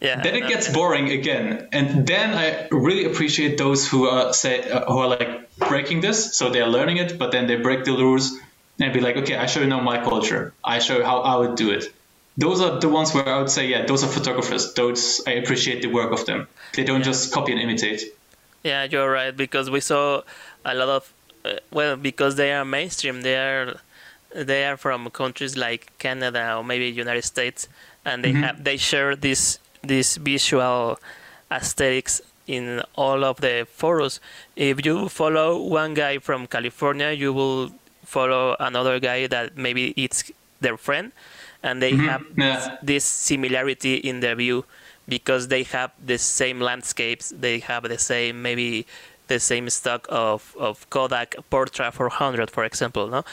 yeah 0.00 0.20
then 0.22 0.34
it 0.34 0.46
gets 0.48 0.68
boring 0.72 1.10
again. 1.10 1.68
And 1.72 2.06
then 2.06 2.34
i 2.34 2.68
really 2.70 3.04
appreciate 3.04 3.58
those 3.58 3.88
who 3.88 4.06
are 4.06 4.32
say 4.32 4.68
uh, 4.70 4.84
who 4.90 4.98
are 4.98 5.08
like 5.08 5.56
breaking 5.58 6.00
this. 6.00 6.36
So 6.36 6.50
they're 6.50 6.68
learning 6.68 6.98
it 6.98 7.18
but 7.18 7.32
then 7.32 7.46
they 7.46 7.56
break 7.56 7.84
the 7.84 7.92
rules 7.92 8.38
and 8.80 8.92
be 8.92 9.00
like 9.00 9.16
okay 9.16 9.36
i 9.36 9.46
show 9.46 9.60
you 9.60 9.66
now 9.66 9.80
my 9.80 10.02
culture. 10.02 10.52
I 10.64 10.78
show 10.78 10.98
you 10.98 11.04
how 11.04 11.20
i 11.20 11.36
would 11.36 11.56
do 11.56 11.70
it. 11.70 11.92
Those 12.38 12.60
are 12.60 12.78
the 12.80 12.88
ones 12.88 13.14
where 13.14 13.28
i 13.28 13.38
would 13.38 13.50
say 13.50 13.66
yeah 13.66 13.86
those 13.86 14.04
are 14.04 14.08
photographers. 14.08 14.74
Those 14.74 15.22
i 15.26 15.32
appreciate 15.32 15.82
the 15.82 15.88
work 15.88 16.12
of 16.12 16.26
them. 16.26 16.48
They 16.74 16.84
don't 16.84 17.02
just 17.02 17.32
copy 17.32 17.52
and 17.52 17.60
imitate. 17.60 18.02
Yeah, 18.62 18.82
you're 18.84 19.10
right 19.10 19.34
because 19.36 19.70
we 19.70 19.80
saw 19.80 20.22
a 20.64 20.74
lot 20.74 20.88
of 20.88 21.12
uh, 21.44 21.52
well 21.70 21.96
because 21.96 22.34
they 22.34 22.52
are 22.52 22.64
mainstream. 22.64 23.22
They 23.22 23.36
are 23.36 23.76
they 24.34 24.66
are 24.66 24.76
from 24.76 25.08
countries 25.10 25.56
like 25.56 25.92
Canada 25.98 26.56
or 26.56 26.64
maybe 26.64 26.86
United 26.88 27.24
States, 27.24 27.68
and 28.04 28.24
they 28.24 28.32
have 28.32 28.64
they 28.64 28.76
share 28.76 29.14
this 29.16 29.58
this 29.86 30.16
visual 30.16 30.98
aesthetics 31.50 32.20
in 32.46 32.82
all 32.94 33.24
of 33.24 33.40
the 33.40 33.66
photos. 33.70 34.20
If 34.54 34.84
you 34.86 35.08
follow 35.08 35.60
one 35.60 35.94
guy 35.94 36.18
from 36.18 36.46
California, 36.46 37.10
you 37.12 37.32
will 37.32 37.70
follow 38.04 38.56
another 38.60 39.00
guy 39.00 39.26
that 39.26 39.56
maybe 39.56 39.92
it's 39.96 40.30
their 40.60 40.76
friend, 40.76 41.12
and 41.62 41.82
they 41.82 41.92
mm-hmm. 41.92 42.06
have 42.08 42.22
Yeah. 42.36 42.76
this 42.82 43.04
similarity 43.04 43.94
in 43.96 44.20
their 44.20 44.34
view 44.36 44.64
because 45.08 45.48
they 45.48 45.62
have 45.64 45.90
the 46.04 46.18
same 46.18 46.60
landscapes, 46.60 47.32
they 47.36 47.58
have 47.60 47.82
the 47.88 47.98
same 47.98 48.42
maybe 48.42 48.86
the 49.28 49.40
same 49.40 49.68
stock 49.70 50.06
of, 50.08 50.54
of 50.58 50.88
Kodak 50.90 51.34
Portra 51.50 51.92
400, 51.92 52.50
for 52.50 52.64
example. 52.64 53.08
No, 53.08 53.24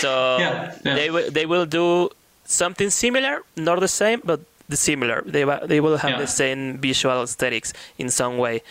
so 0.00 0.36
Yeah, 0.38 0.74
yeah. 0.84 0.94
they 0.94 1.10
will 1.10 1.30
they 1.30 1.46
will 1.46 1.66
do 1.66 2.10
something 2.44 2.90
similar, 2.90 3.42
not 3.56 3.80
the 3.80 3.88
same, 3.88 4.20
but 4.24 4.40
the 4.68 4.76
similar. 4.76 5.22
They 5.26 5.44
they 5.66 5.80
will 5.80 5.96
have 5.98 6.12
Yeah. 6.12 6.18
the 6.18 6.26
same 6.26 6.78
visual 6.78 7.22
aesthetics 7.22 7.72
in 7.98 8.10
some 8.10 8.36
way, 8.38 8.62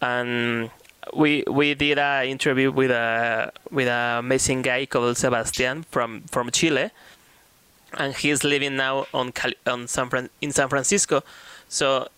and 0.00 0.70
we 1.14 1.44
we 1.48 1.74
did 1.74 1.98
an 1.98 2.26
interview 2.26 2.70
with 2.70 2.90
a 2.90 3.52
with 3.70 3.88
an 3.88 4.18
amazing 4.18 4.62
guy 4.62 4.86
called 4.86 5.16
Sebastian 5.16 5.84
from 5.90 6.22
from 6.30 6.50
Chile, 6.50 6.90
and 7.98 8.14
he's 8.14 8.44
living 8.44 8.76
now 8.76 9.06
on 9.12 9.32
Cali- 9.32 9.58
on 9.66 9.88
San 9.88 10.08
Fran- 10.08 10.30
in 10.40 10.52
San 10.52 10.68
Francisco. 10.68 11.22
So 11.68 12.08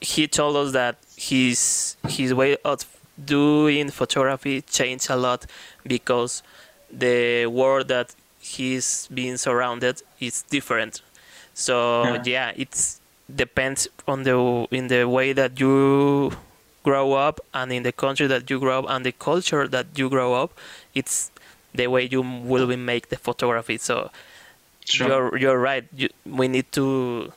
he 0.00 0.26
told 0.28 0.56
us 0.56 0.72
that 0.72 0.96
his 1.16 1.96
his 2.08 2.34
way 2.34 2.56
of 2.64 2.84
doing 3.24 3.90
photography 3.90 4.62
changed 4.62 5.08
a 5.10 5.16
lot 5.16 5.46
because 5.86 6.42
the 6.90 7.46
world 7.46 7.88
that 7.88 8.14
he's 8.40 9.06
being 9.14 9.36
surrounded 9.36 10.02
is 10.18 10.42
different. 10.50 11.00
So 11.54 12.04
Yeah. 12.04 12.22
yeah, 12.24 12.52
it's 12.56 13.00
depends 13.34 13.88
on 14.06 14.24
the 14.24 14.66
in 14.70 14.88
the 14.88 15.04
way 15.08 15.32
that 15.32 15.58
you 15.60 16.32
grow 16.84 17.12
up 17.12 17.40
and 17.54 17.72
in 17.72 17.82
the 17.82 17.92
country 17.92 18.26
that 18.26 18.50
you 18.50 18.58
grow 18.58 18.80
up 18.80 18.86
and 18.88 19.04
the 19.06 19.12
culture 19.12 19.68
that 19.68 19.86
you 19.96 20.08
grow 20.08 20.34
up. 20.34 20.50
It's 20.94 21.30
the 21.74 21.86
way 21.86 22.08
you 22.10 22.22
will 22.22 22.66
be 22.66 22.76
make 22.76 23.08
the 23.08 23.16
photography. 23.16 23.78
So 23.78 24.10
Sure. 24.84 25.08
you're 25.08 25.36
you're 25.38 25.58
right. 25.58 25.84
You, 25.94 26.08
we 26.26 26.48
need 26.48 26.72
to 26.72 27.32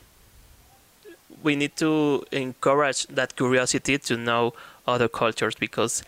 we 1.44 1.56
need 1.56 1.76
to 1.78 2.24
encourage 2.32 3.08
that 3.08 3.36
curiosity 3.36 3.98
to 3.98 4.18
know 4.18 4.54
other 4.88 5.08
cultures 5.08 5.56
because 5.56 6.04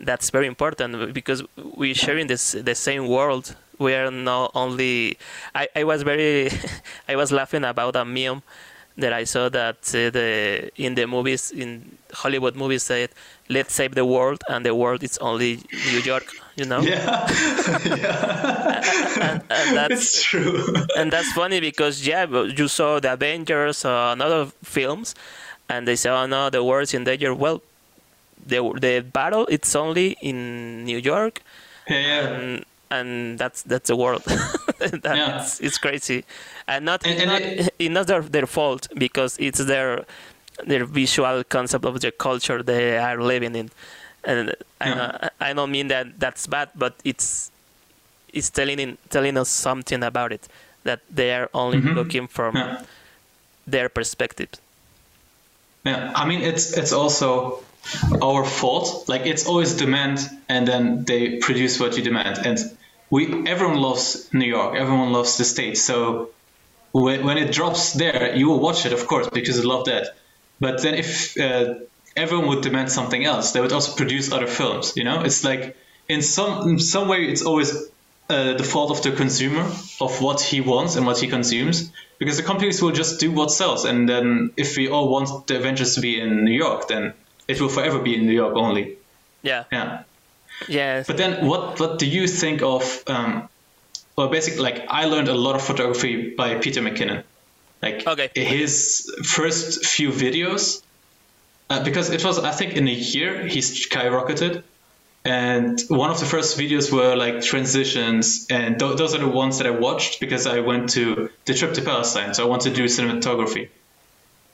that's 0.00 0.30
very 0.30 0.46
important 0.46 1.12
because 1.14 1.42
we 1.76 1.94
share 1.94 2.18
in 2.18 2.26
this 2.26 2.52
the 2.52 2.74
same 2.74 3.08
world. 3.08 3.56
We 3.78 3.94
are 3.94 4.10
not 4.10 4.52
only. 4.54 5.18
I, 5.54 5.68
I 5.76 5.84
was 5.84 6.02
very 6.02 6.50
I 7.08 7.16
was 7.16 7.32
laughing 7.32 7.64
about 7.64 7.96
a 7.96 8.04
meme 8.04 8.42
that 8.96 9.12
I 9.12 9.24
saw 9.24 9.48
that 9.50 9.76
uh, 9.94 10.10
the 10.10 10.70
in 10.76 10.94
the 10.94 11.06
movies 11.06 11.50
in 11.50 11.96
Hollywood 12.12 12.56
movies 12.56 12.82
said 12.82 13.10
let's 13.48 13.72
save 13.72 13.94
the 13.94 14.04
world 14.04 14.42
and 14.48 14.66
the 14.66 14.74
world 14.74 15.02
is 15.02 15.18
only 15.18 15.62
New 15.92 16.00
York. 16.00 16.26
You 16.56 16.64
know. 16.64 16.80
Yeah, 16.80 17.26
And, 19.20 19.42
and 19.50 19.76
that's 19.76 19.92
it's 19.94 20.22
true. 20.24 20.74
and 20.96 21.12
that's 21.12 21.32
funny 21.32 21.60
because 21.60 22.06
yeah, 22.06 22.26
you 22.26 22.68
saw 22.68 23.00
the 23.00 23.12
Avengers 23.12 23.84
or 23.84 23.90
other 23.90 24.46
films, 24.64 25.14
and 25.68 25.86
they 25.86 25.96
say, 25.96 26.10
"Oh 26.10 26.26
no, 26.26 26.50
the 26.50 26.62
world's 26.62 26.94
in 26.94 27.04
danger." 27.04 27.34
Well, 27.34 27.62
the 28.48 28.60
the 28.80 29.00
battle 29.12 29.46
it's 29.48 29.74
only 29.76 30.16
in 30.20 30.84
New 30.84 30.98
York, 30.98 31.40
yeah, 31.88 31.98
yeah. 32.00 32.28
and 32.28 32.64
and 32.90 33.38
that's 33.38 33.62
that's 33.62 33.88
the 33.88 33.96
world. 33.96 34.22
that 34.78 35.16
Yeah. 35.16 35.40
it's, 35.42 35.60
it's 35.60 35.78
crazy, 35.78 36.24
and 36.66 36.84
not 36.84 37.06
And- 37.06 37.20
and 37.20 37.30
not, 37.30 37.40
it- 37.42 37.74
it's 37.78 37.92
not 37.94 38.06
their, 38.06 38.22
their 38.22 38.46
fault 38.46 38.88
because 38.94 39.36
it's 39.38 39.58
their 39.64 40.04
their 40.66 40.84
visual 40.86 41.44
concept 41.44 41.84
of 41.84 42.00
the 42.00 42.10
culture 42.10 42.62
they 42.62 42.98
are 42.98 43.20
living 43.22 43.54
in, 43.56 43.70
and 44.24 44.54
I, 44.80 44.88
Yeah. 44.88 44.94
don't- 44.94 45.32
I 45.40 45.52
don't 45.54 45.70
mean 45.70 45.88
that 45.88 46.06
that's 46.18 46.46
bad, 46.46 46.68
but 46.74 46.94
it's 47.04 47.50
it's 48.32 48.50
telling 48.50 48.78
in, 48.80 48.98
telling 49.10 49.36
us 49.38 49.48
something 49.48 50.02
about 50.02 50.32
it 50.32 50.48
that 50.84 51.00
they 51.14 51.32
are 51.34 51.48
only 51.52 51.80
Mhm. 51.80 51.94
looking 51.94 52.28
from 52.28 52.56
Yeah. 52.56 52.82
their 53.66 53.88
perspective. 53.88 54.48
Yeah, 55.84 56.12
I 56.14 56.24
mean 56.26 56.40
it's 56.42 56.76
it's 56.76 56.92
also 56.92 57.60
our 58.22 58.44
fault. 58.44 59.08
Like 59.08 59.26
it's 59.26 59.46
always 59.46 59.74
demand, 59.74 60.20
and 60.48 60.66
then 60.66 61.04
they 61.04 61.38
produce 61.38 61.80
what 61.80 61.96
you 61.96 62.02
demand. 62.02 62.46
And 62.46 62.58
we 63.10 63.46
everyone 63.46 63.78
loves 63.78 64.28
New 64.32 64.46
York. 64.46 64.76
Everyone 64.76 65.12
loves 65.12 65.36
the 65.38 65.44
states. 65.44 65.82
So 65.82 66.30
when, 66.92 67.24
when 67.24 67.38
it 67.38 67.52
drops 67.52 67.92
there, 67.92 68.34
you 68.34 68.48
will 68.48 68.60
watch 68.60 68.86
it, 68.86 68.92
of 68.92 69.06
course, 69.06 69.28
because 69.30 69.58
you 69.58 69.68
love 69.68 69.86
that. 69.86 70.16
But 70.60 70.82
then 70.82 70.94
if 70.94 71.38
uh, 71.38 71.74
everyone 72.16 72.48
would 72.48 72.62
demand 72.62 72.90
something 72.90 73.24
else, 73.24 73.52
they 73.52 73.60
would 73.60 73.72
also 73.72 73.94
produce 73.94 74.32
other 74.32 74.46
films. 74.46 74.94
You 74.96 75.04
know, 75.04 75.22
it's 75.22 75.44
like 75.44 75.76
in 76.08 76.22
some 76.22 76.68
in 76.68 76.78
some 76.78 77.08
way, 77.08 77.24
it's 77.24 77.42
always 77.42 77.88
uh, 78.30 78.54
the 78.54 78.64
fault 78.64 78.90
of 78.90 79.02
the 79.02 79.12
consumer 79.12 79.62
of 80.00 80.20
what 80.20 80.40
he 80.40 80.60
wants 80.60 80.96
and 80.96 81.06
what 81.06 81.18
he 81.18 81.28
consumes 81.28 81.90
because 82.18 82.36
the 82.36 82.42
companies 82.42 82.82
will 82.82 82.92
just 82.92 83.20
do 83.20 83.30
what 83.30 83.50
sells 83.50 83.84
and 83.84 84.08
then 84.08 84.50
if 84.56 84.76
we 84.76 84.88
all 84.88 85.08
want 85.08 85.46
the 85.46 85.56
Avengers 85.56 85.94
to 85.94 86.00
be 86.00 86.20
in 86.20 86.44
New 86.44 86.52
York 86.52 86.88
then 86.88 87.14
it 87.48 87.60
will 87.60 87.68
forever 87.70 87.98
be 87.98 88.14
in 88.14 88.26
New 88.26 88.32
York 88.32 88.54
only. 88.56 88.98
Yeah. 89.42 89.64
yeah. 89.72 90.02
Yes. 90.68 91.06
but 91.06 91.16
then 91.16 91.46
what 91.46 91.78
what 91.78 91.98
do 91.98 92.06
you 92.06 92.26
think 92.26 92.62
of 92.62 92.82
um, 93.06 93.48
well 94.16 94.28
basically 94.28 94.60
like 94.62 94.84
I 94.88 95.04
learned 95.04 95.28
a 95.28 95.34
lot 95.34 95.54
of 95.54 95.62
photography 95.62 96.34
by 96.36 96.56
Peter 96.58 96.80
McKinnon. 96.80 97.22
Like 97.80 98.04
Okay. 98.06 98.28
his 98.34 99.08
first 99.24 99.86
few 99.86 100.10
videos 100.10 100.82
uh, 101.70 101.84
because 101.84 102.10
it 102.10 102.24
was 102.24 102.38
I 102.40 102.50
think 102.50 102.74
in 102.74 102.88
a 102.88 102.92
year 103.14 103.46
he 103.46 103.60
skyrocketed. 103.60 104.64
And 105.24 105.78
one 105.88 106.10
of 106.10 106.18
the 106.20 106.26
first 106.26 106.58
videos 106.58 106.90
were 106.90 107.14
like 107.14 107.42
transitions. 107.42 108.46
And 108.50 108.78
th- 108.78 108.96
those 108.96 109.14
are 109.14 109.18
the 109.18 109.28
ones 109.28 109.58
that 109.58 109.66
i 109.66 109.70
watched 109.70 110.18
because 110.20 110.46
i 110.46 110.58
went 110.60 110.90
to 110.90 111.30
the 111.44 111.54
trip 111.54 111.74
to 111.74 111.82
palestine. 111.82 112.34
So 112.34 112.42
i 112.44 112.48
want 112.48 112.62
to 112.62 112.70
do 112.70 112.84
cinematography 112.84 113.68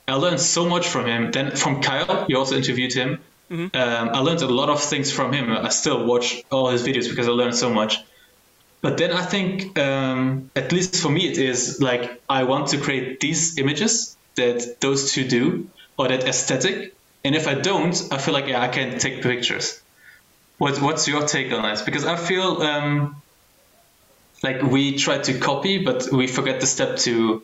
i 0.07 0.15
learned 0.15 0.39
so 0.39 0.67
much 0.67 0.87
from 0.87 1.05
him. 1.05 1.31
Then 1.31 1.55
from 1.55 1.81
kyle 1.81 2.25
you 2.29 2.37
also 2.37 2.55
interviewed 2.55 2.93
him. 2.93 3.19
Um, 3.51 3.69
i 3.73 4.19
learned 4.19 4.41
a 4.41 4.47
lot 4.47 4.69
of 4.69 4.81
things 4.81 5.11
from 5.11 5.33
him. 5.33 5.51
I 5.51 5.69
still 5.69 6.05
watch 6.05 6.43
all 6.51 6.69
his 6.69 6.83
videos 6.83 7.09
because 7.09 7.27
i 7.27 7.31
learned 7.31 7.55
so 7.55 7.69
much. 7.69 7.97
But 8.81 8.97
then 8.97 9.11
i 9.11 9.23
think 9.23 9.77
um, 9.79 10.51
at 10.55 10.71
least 10.71 11.01
for 11.01 11.09
me 11.09 11.27
it 11.27 11.37
is 11.37 11.81
like 11.81 12.21
i 12.29 12.43
want 12.43 12.67
to 12.69 12.77
create 12.77 13.19
these 13.19 13.57
images 13.57 14.17
that 14.35 14.81
those 14.81 15.11
two 15.11 15.27
do 15.27 15.69
or 15.97 16.07
that 16.07 16.23
aesthetic. 16.23 16.93
And 17.23 17.35
if 17.35 17.47
i 17.47 17.55
don't 17.55 17.95
i 18.11 18.17
feel 18.17 18.33
like 18.33 18.47
yeah 18.47 18.61
i 18.61 18.67
can't 18.67 18.99
take 18.99 19.21
pictures. 19.21 19.81
What, 20.57 20.81
what's 20.81 21.05
your 21.07 21.27
take 21.27 21.51
on 21.51 21.63
that? 21.63 21.83
Because 21.85 22.05
I 22.05 22.15
feel 22.15 22.61
um, 22.61 23.21
like 24.41 24.61
we 24.61 24.97
try 24.97 25.17
to 25.17 25.39
copy, 25.39 25.83
but 25.83 26.11
we 26.11 26.27
forget 26.27 26.61
the 26.61 26.67
step 26.67 26.97
to 26.99 27.43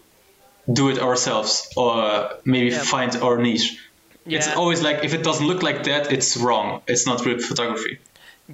do 0.71 0.89
it 0.89 0.99
ourselves 0.99 1.67
or 1.75 2.29
maybe 2.45 2.69
Yeah. 2.69 2.83
find 2.83 3.15
our 3.17 3.37
niche. 3.37 3.77
It's 4.25 4.47
always 4.55 4.81
like 4.81 5.03
if 5.03 5.13
it 5.13 5.23
doesn't 5.23 5.47
look 5.47 5.63
like 5.63 5.83
that, 5.85 6.11
it's 6.11 6.37
wrong. 6.37 6.81
It's 6.87 7.05
not 7.07 7.25
real 7.25 7.39
photography. 7.39 7.97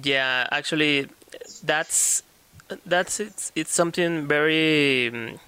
Yeah, 0.02 0.46
actually, 0.50 1.08
that's 1.62 2.22
that's 2.86 3.20
it's 3.20 3.52
it's 3.54 3.72
something 3.74 4.26
very 4.26 5.08
um, 5.08 5.38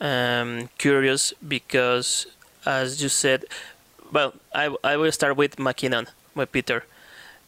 um, 0.00 0.68
curious 0.78 1.32
because, 1.46 2.26
as 2.66 3.02
you 3.02 3.08
said, 3.08 3.44
well, 4.12 4.34
I 4.54 4.74
I 4.82 4.96
will 4.96 5.12
start 5.12 5.36
with 5.36 5.56
McKinnon 5.56 6.06
with 6.34 6.50
Peter. 6.52 6.84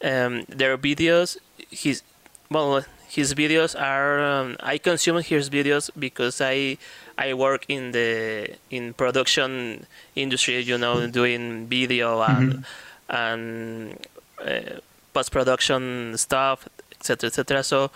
Um, 0.02 0.44
their 0.48 0.78
videos, 0.78 1.36
his 1.70 2.02
well, 2.50 2.84
his 3.08 3.34
videos 3.34 3.74
are 3.78 4.22
um, 4.22 4.56
I 4.60 4.78
consume 4.78 5.20
his 5.22 5.50
videos 5.50 5.90
because 5.98 6.40
I 6.40 6.78
I 7.20 7.34
work 7.34 7.66
in 7.68 7.92
the 7.92 8.56
in 8.70 8.94
production 8.94 9.86
industry, 10.16 10.60
you 10.60 10.78
know, 10.78 11.06
doing 11.06 11.66
video 11.66 12.22
and 12.22 12.64
and 13.10 13.98
uh, 14.42 14.80
post 15.12 15.30
production 15.30 16.16
stuff, 16.16 16.66
etc., 16.92 17.28
etc. 17.28 17.62
So 17.62 17.90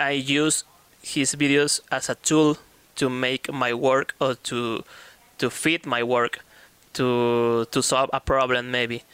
I 0.00 0.10
use 0.10 0.64
his 1.00 1.36
videos 1.36 1.80
as 1.92 2.08
a 2.08 2.16
tool 2.16 2.58
to 2.96 3.08
make 3.08 3.52
my 3.52 3.72
work 3.72 4.16
or 4.20 4.34
to 4.50 4.82
to 5.38 5.48
fit 5.48 5.86
my 5.86 6.02
work 6.02 6.40
to 6.94 7.66
to 7.70 7.82
solve 7.82 8.10
a 8.12 8.20
problem 8.20 8.72
maybe. 8.72 9.04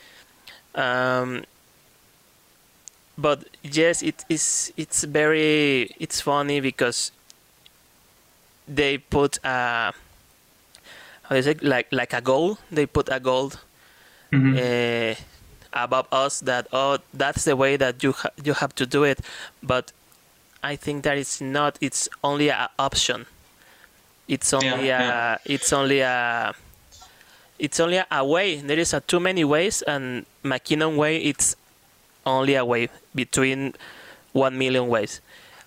Um, 0.75 1.45
but 3.19 3.45
yes, 3.63 4.03
it 4.03 4.25
is. 4.31 4.73
It's 4.79 5.05
very. 5.05 5.93
It's 6.01 6.23
funny 6.23 6.61
because 6.61 7.13
they 8.75 8.99
put 8.99 9.39
a 9.45 9.93
how 11.25 11.37
is 11.37 11.47
it 11.47 11.63
like 11.63 11.89
like 11.93 12.13
a 12.13 12.21
goal. 12.21 12.59
They 12.71 12.87
put 12.87 13.09
a 13.11 13.19
goal 13.21 13.53
Mhm. 14.33 14.55
uh, 14.55 15.15
above 15.73 16.07
us 16.13 16.41
that 16.41 16.67
oh 16.73 16.99
that's 17.15 17.45
the 17.45 17.57
way 17.57 17.77
that 17.77 18.03
you 18.03 18.13
ha- 18.13 18.31
you 18.43 18.55
have 18.55 18.75
to 18.77 18.87
do 18.87 19.03
it, 19.05 19.19
but 19.63 19.93
I 20.63 20.77
think 20.77 21.05
that 21.05 21.17
it's 21.19 21.41
not. 21.41 21.79
It's 21.81 22.09
only 22.23 22.51
an 22.51 22.69
option. 22.79 23.27
It's 24.29 24.53
only 24.53 24.87
Yeah, 24.87 25.03
a. 25.03 25.07
yeah. 25.07 25.39
It's 25.45 25.73
only 25.73 26.01
a. 26.01 26.55
It's 27.59 27.81
only 27.81 28.01
a 28.11 28.25
way. 28.25 28.57
There 28.61 28.79
is 28.79 28.93
a 28.95 29.01
too 29.01 29.21
many 29.21 29.43
ways, 29.45 29.83
and 29.83 30.27
McKinnon 30.45 30.97
way. 30.97 31.17
It's 31.19 31.57
only 32.27 32.55
a 32.57 32.65
way 32.65 32.89
between 33.15 33.75
one 34.33 34.57
million 34.59 34.89
ways. 34.89 35.21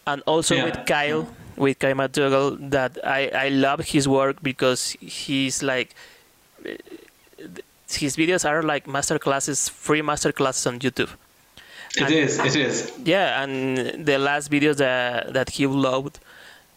And 0.06 0.22
also 0.26 0.56
Yeah, 0.56 0.66
with 0.66 0.86
Kyle, 0.86 1.28
with 1.58 1.80
Kyle 1.80 1.96
McDougall, 1.96 2.70
that 2.72 2.98
I, 3.06 3.28
I 3.46 3.50
love 3.50 3.80
his 3.82 4.08
work 4.08 4.42
because 4.42 4.96
he's 5.02 5.62
like 5.64 5.96
his 7.92 8.16
videos 8.18 8.48
are 8.50 8.64
like 8.64 8.88
master 8.88 9.20
classes, 9.20 9.70
free 9.70 10.02
master 10.02 10.32
classes 10.32 10.66
on 10.68 10.80
YouTube. 10.80 11.10
It 11.96 12.02
And- 12.04 12.12
is. 12.14 12.40
It 12.40 12.56
is. 12.56 12.92
Yeah, 13.04 13.44
and 13.44 14.06
the 14.06 14.18
last 14.18 14.50
videos 14.50 14.78
that 14.78 15.34
that 15.34 15.50
he 15.52 15.66
uploaded 15.66 16.16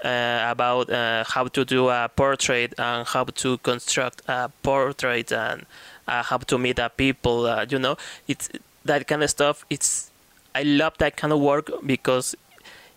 uh, 0.04 0.50
about 0.50 0.90
uh, 0.90 1.24
how 1.26 1.48
to 1.48 1.64
do 1.64 1.88
a 1.88 2.10
portrait 2.14 2.74
and 2.78 3.06
how 3.06 3.24
to 3.24 3.58
construct 3.58 4.22
a 4.28 4.50
portrait 4.62 5.32
and 5.32 5.64
uh, 6.06 6.22
how 6.22 6.36
to 6.38 6.58
meet 6.58 6.78
a 6.78 6.90
people. 6.90 7.46
Uh, 7.46 7.64
you 7.68 7.78
know, 7.78 7.96
it's 8.28 8.50
that 8.84 9.06
kind 9.08 9.22
of 9.22 9.30
stuff. 9.30 9.64
It's 9.70 10.10
I 10.54 10.62
love 10.64 10.98
that 10.98 11.16
kind 11.16 11.32
of 11.32 11.40
work 11.40 11.70
because 11.86 12.34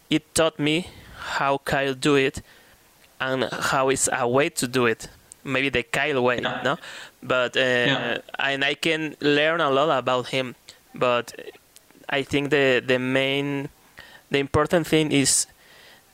it 0.10 0.24
taught 0.36 0.60
me 0.60 0.88
how 1.20 1.58
Kyle 1.60 1.94
do 1.94 2.16
it 2.16 2.42
and 3.20 3.44
how 3.52 3.90
it's 3.90 4.10
a 4.12 4.28
way 4.28 4.50
to 4.50 4.68
do 4.68 4.86
it. 4.86 5.10
Maybe 5.44 5.70
the 5.70 5.84
Kyle 5.84 6.22
way, 6.22 6.40
Yeah. 6.42 6.62
no? 6.64 6.78
But 7.24 7.56
uh, 7.56 7.60
Yeah. 7.60 8.18
and 8.40 8.64
I 8.64 8.74
can 8.76 9.16
learn 9.22 9.62
a 9.62 9.70
lot 9.70 9.90
about 9.98 10.28
him. 10.30 10.56
But 10.96 11.34
I 12.10 12.24
think 12.24 12.50
the 12.50 12.82
the 12.86 13.00
main 13.00 13.70
the 14.32 14.40
important 14.40 14.88
thing 14.88 15.12
is 15.12 15.48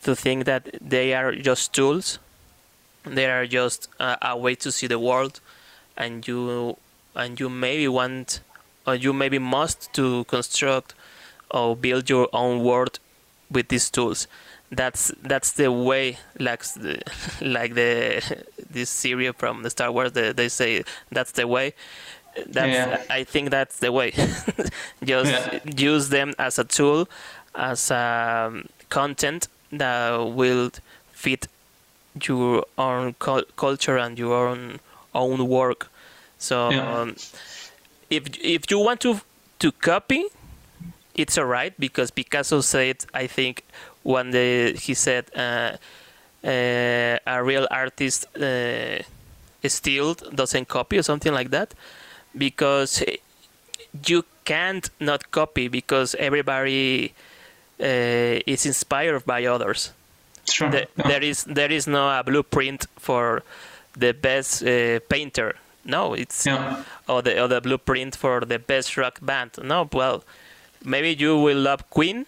to 0.04 0.16
think 0.16 0.46
that 0.46 0.64
they 0.82 1.14
are 1.14 1.34
just 1.36 1.74
tools. 1.74 2.20
They 3.04 3.26
are 3.30 3.46
just 3.46 3.88
a, 4.00 4.18
a 4.22 4.38
way 4.38 4.56
to 4.56 4.72
see 4.72 4.88
the 4.88 5.00
world, 5.00 5.40
and 5.98 6.28
you 6.28 6.78
and 7.16 7.40
you 7.40 7.50
maybe 7.50 7.88
want 7.88 8.42
or 8.88 8.96
you 8.96 9.14
maybe 9.14 9.40
must 9.40 9.94
to 9.94 10.24
construct 10.26 10.94
or 11.52 11.76
build 11.76 12.10
your 12.10 12.28
own 12.34 12.64
world 12.64 13.00
with 13.50 13.68
these 13.70 13.90
tools. 13.90 14.28
That's 14.72 15.12
that's 15.22 15.52
the 15.54 15.72
way, 15.72 16.18
like 16.40 16.64
the, 16.64 17.02
like 17.42 17.76
the 17.76 18.22
this 18.70 18.90
series 18.90 19.34
from 19.38 19.64
the 19.64 19.70
Star 19.70 19.92
Wars. 19.92 20.12
They, 20.14 20.32
they 20.34 20.50
say 20.50 20.84
that's 21.12 21.32
the 21.32 21.48
way. 21.48 21.74
That's 22.48 22.74
Yeah. 22.74 23.04
I 23.10 23.24
think 23.24 23.50
that's 23.52 23.80
the 23.80 23.92
way. 23.92 24.12
Just 25.04 25.32
Yeah. 25.32 25.60
use 25.78 26.10
them 26.10 26.34
as 26.38 26.60
a 26.60 26.64
tool, 26.64 27.08
as 27.54 27.92
um, 27.92 28.66
content 28.90 29.48
that 29.72 30.18
will 30.18 30.72
fit 31.12 31.48
your 32.28 32.66
own 32.78 33.14
cul- 33.20 33.46
culture 33.56 33.98
and 33.98 34.18
your 34.20 34.48
own 34.48 34.80
own 35.14 35.48
work. 35.48 35.90
So 36.38 36.70
Yeah. 36.72 37.02
um, 37.02 37.16
if 38.10 38.24
if 38.42 38.70
you 38.72 38.80
want 38.80 39.00
to 39.02 39.22
to 39.60 39.72
copy, 39.72 40.26
it's 41.14 41.38
alright 41.38 41.74
because 41.80 42.12
Picasso 42.12 42.62
said 42.62 43.06
I 43.14 43.28
think 43.28 43.64
one 44.06 44.32
day 44.32 44.74
he 44.74 44.94
said 44.94 45.26
uh, 45.36 45.78
uh, 46.44 47.18
a 47.26 47.44
real 47.44 47.68
artist 47.72 48.28
uh, 48.38 49.02
steals 49.68 50.18
doesn't 50.34 50.68
copy 50.68 50.98
or 50.98 51.04
something 51.04 51.34
like 51.34 51.50
that 51.50 51.74
because 52.38 53.04
you 54.08 54.24
can't 54.44 54.90
not 55.00 55.32
copy 55.32 55.68
because 55.68 56.16
everybody 56.20 57.14
uh, 57.80 57.86
is 58.54 58.66
inspired 58.66 59.26
by 59.26 59.46
others. 59.46 59.92
Sure. 60.48 60.70
The- 60.70 60.88
Yeah. 60.98 61.08
There 61.08 61.24
is 61.24 61.44
there 61.46 61.72
is 61.74 61.88
no 61.88 62.10
a 62.20 62.24
blueprint 62.24 62.86
for 63.00 63.42
the 63.98 64.14
best 64.14 64.62
uh, 64.64 65.00
painter. 65.10 65.56
No, 65.84 66.14
it's 66.14 66.46
Yeah. 66.46 66.84
or 67.08 67.22
the 67.24 67.42
or 67.42 67.48
the 67.48 67.62
blueprint 67.62 68.16
for 68.16 68.42
the 68.46 68.60
best 68.60 68.98
rock 68.98 69.20
band. 69.22 69.52
No, 69.64 69.90
well, 69.94 70.24
maybe 70.84 71.14
you 71.24 71.38
will 71.40 71.58
love 71.60 71.82
Queen, 71.90 72.26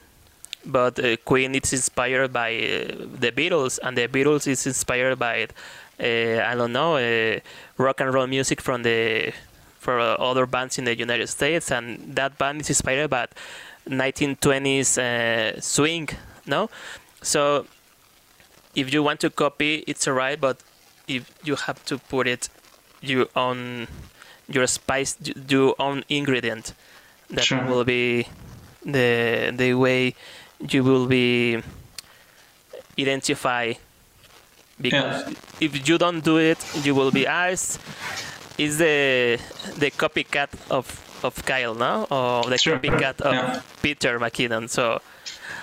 but 0.67 0.99
uh, 0.99 1.17
Queen 1.25 1.55
is 1.55 1.73
inspired 1.73 2.31
by 2.33 2.51
uh, 2.55 3.05
the 3.19 3.31
Beatles, 3.31 3.79
and 3.83 3.97
the 3.97 4.07
Beatles 4.07 4.47
is 4.47 4.67
inspired 4.67 5.17
by 5.17 5.47
uh, 5.99 6.03
I 6.51 6.55
don't 6.55 6.73
know 6.73 6.97
uh, 6.97 7.39
rock 7.77 8.01
and 8.01 8.13
roll 8.13 8.27
music 8.27 8.61
from 8.61 8.83
the 8.83 9.33
for 9.79 9.99
other 9.99 10.45
bands 10.45 10.77
in 10.77 10.85
the 10.85 10.95
United 10.97 11.27
States, 11.27 11.71
and 11.71 12.15
that 12.15 12.37
band 12.37 12.61
is 12.61 12.69
inspired 12.69 13.09
by 13.09 13.27
1920s 13.87 14.97
uh, 14.97 15.61
swing. 15.61 16.09
No, 16.45 16.69
so 17.21 17.65
if 18.75 18.93
you 18.93 19.03
want 19.03 19.19
to 19.21 19.29
copy, 19.29 19.83
it's 19.87 20.07
alright, 20.07 20.39
but 20.39 20.57
if 21.07 21.31
you 21.43 21.55
have 21.55 21.83
to 21.85 21.97
put 21.97 22.27
it 22.27 22.49
your 23.01 23.27
own 23.35 23.87
your 24.49 24.65
spice 24.67 25.17
your 25.49 25.75
own 25.79 26.03
ingredient 26.09 26.73
that 27.29 27.43
Sure. 27.45 27.63
will 27.65 27.83
be 27.83 28.25
the 28.85 29.53
the 29.55 29.73
way 29.73 30.15
you 30.59 30.83
will 30.83 31.07
be 31.07 31.61
identified 32.99 33.77
because 34.79 35.25
if 35.59 35.87
you 35.87 35.97
don't 35.97 36.21
do 36.23 36.37
it 36.37 36.57
you 36.83 36.93
will 36.95 37.11
be 37.11 37.25
asked 37.27 37.79
is 38.57 38.77
the 38.77 39.39
the 39.77 39.91
copycat 39.91 40.49
of 40.69 40.85
of 41.23 41.33
Kyle 41.45 41.73
now, 41.73 42.05
or 42.11 42.43
the 42.49 42.57
Sure. 42.59 42.77
copycat 42.77 43.21
of 43.21 43.33
Yeah. 43.33 43.61
Peter 43.81 44.19
McKinnon 44.19 44.69
so 44.69 45.01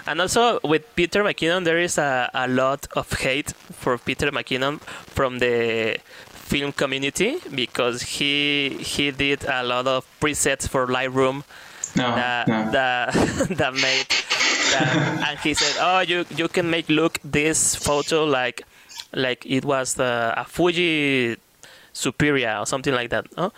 and 0.07 0.21
also 0.21 0.59
with 0.65 0.83
Peter 0.97 1.23
McKinnon 1.23 1.65
there 1.65 1.79
is 1.79 1.97
a, 1.99 2.31
a 2.35 2.49
lot 2.49 2.87
of 2.97 3.13
hate 3.13 3.53
for 3.73 3.99
Peter 3.99 4.31
McKinnon 4.33 4.81
from 5.15 5.39
the 5.39 5.99
film 6.29 6.73
community 6.73 7.39
because 7.55 8.03
he 8.19 8.77
he 8.81 9.11
did 9.11 9.45
a 9.45 9.63
lot 9.63 9.87
of 9.87 10.05
presets 10.21 10.69
for 10.69 10.87
Lightroom 10.87 11.45
No. 11.97 12.15
that 12.15 12.49
no. 12.49 12.71
that 12.73 13.13
that 13.61 13.75
made 13.75 14.07
that, 14.73 15.25
and 15.29 15.39
he 15.41 15.55
said, 15.55 15.77
"Oh, 15.81 16.01
you 16.01 16.25
you 16.37 16.49
can 16.49 16.69
make 16.71 16.89
look 16.89 17.19
this 17.25 17.77
photo 17.77 18.25
like 18.25 18.63
like 19.13 19.45
it 19.47 19.65
was 19.65 19.95
the, 19.95 20.33
a 20.37 20.45
Fuji 20.45 21.37
Superia 21.95 22.61
or 22.61 22.67
something 22.67 22.95
like 22.95 23.11
that." 23.11 23.27
No? 23.37 23.53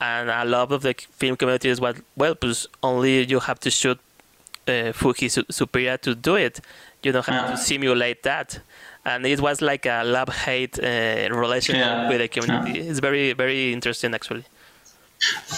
And 0.00 0.28
a 0.28 0.44
lot 0.44 0.72
of 0.72 0.82
the 0.82 0.94
film 1.16 1.36
community 1.36 1.68
is 1.70 1.80
what 1.80 1.96
well, 2.16 2.34
pues 2.34 2.66
only 2.82 3.24
you 3.24 3.40
have 3.40 3.58
to 3.60 3.70
shoot 3.70 3.98
uh, 4.68 4.92
Fuji 4.92 5.28
Su- 5.28 5.44
Superia 5.50 5.98
to 6.00 6.14
do 6.14 6.36
it. 6.36 6.60
You 7.02 7.12
don't 7.12 7.24
have 7.26 7.44
Yeah. 7.44 7.50
to 7.52 7.56
simulate 7.56 8.22
that. 8.24 8.60
And 9.06 9.26
it 9.26 9.40
was 9.40 9.60
like 9.60 9.84
a 9.86 10.02
love 10.04 10.28
hate 10.30 10.78
uh, 10.78 11.28
relationship 11.34 11.84
Yeah. 11.86 12.08
with 12.08 12.18
the 12.18 12.28
community. 12.28 12.80
It's 12.80 12.98
very 13.00 13.32
very 13.34 13.72
interesting 13.72 14.14
actually. 14.14 14.44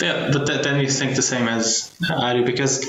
Yeah, 0.00 0.30
but 0.32 0.46
th- 0.46 0.62
then 0.62 0.80
you 0.80 0.88
think 0.88 1.16
the 1.16 1.22
same 1.22 1.48
as 1.48 1.90
I 2.10 2.34
do 2.34 2.44
because 2.44 2.86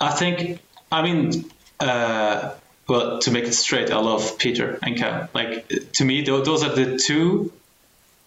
I 0.00 0.10
think 0.10 0.60
I 0.90 1.02
mean, 1.02 1.44
uh, 1.80 2.54
well, 2.88 3.18
to 3.20 3.30
make 3.30 3.44
it 3.44 3.52
straight, 3.54 3.90
I 3.90 3.98
love 3.98 4.38
Peter 4.38 4.78
and 4.82 4.98
Kyle. 4.98 5.28
Like 5.34 5.68
to 5.94 6.04
me, 6.04 6.22
tho- 6.22 6.42
those 6.44 6.62
are 6.62 6.74
the 6.74 6.96
two. 6.98 7.52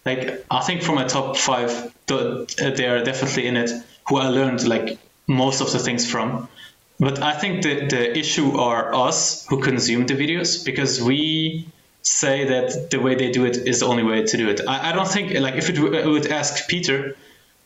Like 0.04 0.44
I 0.50 0.60
think 0.60 0.82
from 0.82 0.94
my 0.96 1.04
top 1.04 1.36
five, 1.36 1.70
th- 2.06 2.56
they 2.56 2.86
are 2.86 3.02
definitely 3.04 3.46
in 3.46 3.56
it. 3.56 3.70
Who 4.08 4.16
I 4.16 4.28
learned 4.28 4.66
like 4.66 4.98
most 5.26 5.60
of 5.60 5.70
the 5.72 5.78
things 5.78 6.10
from. 6.10 6.48
But 6.98 7.22
I 7.22 7.32
think 7.32 7.62
the 7.62 7.86
the 7.86 8.18
issue 8.18 8.56
are 8.58 8.94
us 8.94 9.46
who 9.48 9.60
consume 9.60 10.06
the 10.06 10.14
videos 10.14 10.64
because 10.64 11.02
we 11.02 11.66
say 12.02 12.44
that 12.46 12.90
the 12.90 12.98
way 13.00 13.14
they 13.14 13.30
do 13.30 13.44
it 13.44 13.56
is 13.56 13.80
the 13.80 13.86
only 13.86 14.02
way 14.02 14.24
to 14.24 14.36
do 14.36 14.48
it. 14.48 14.60
I, 14.66 14.90
I 14.90 14.92
don't 14.92 15.08
think 15.08 15.32
like 15.38 15.54
if 15.54 15.68
it 15.70 15.76
w- 15.76 15.98
I 15.98 16.06
would 16.06 16.26
ask 16.26 16.68
Peter 16.68 17.16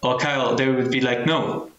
or 0.05 0.19
Kyle, 0.19 0.55
they 0.55 0.69
would 0.69 0.91
be 0.91 1.01
like, 1.01 1.27
no, 1.27 1.71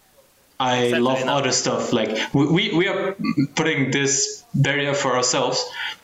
I 0.60 0.78
Exactly, 0.78 1.00
love 1.00 1.26
no. 1.26 1.38
other 1.38 1.52
stuff. 1.52 1.94
Like 1.94 2.34
we, 2.34 2.48
we 2.48 2.78
we 2.78 2.88
are 2.88 3.16
putting 3.56 3.92
this 3.92 4.44
barrier 4.54 4.94
for 4.94 5.16
ourselves. 5.16 5.64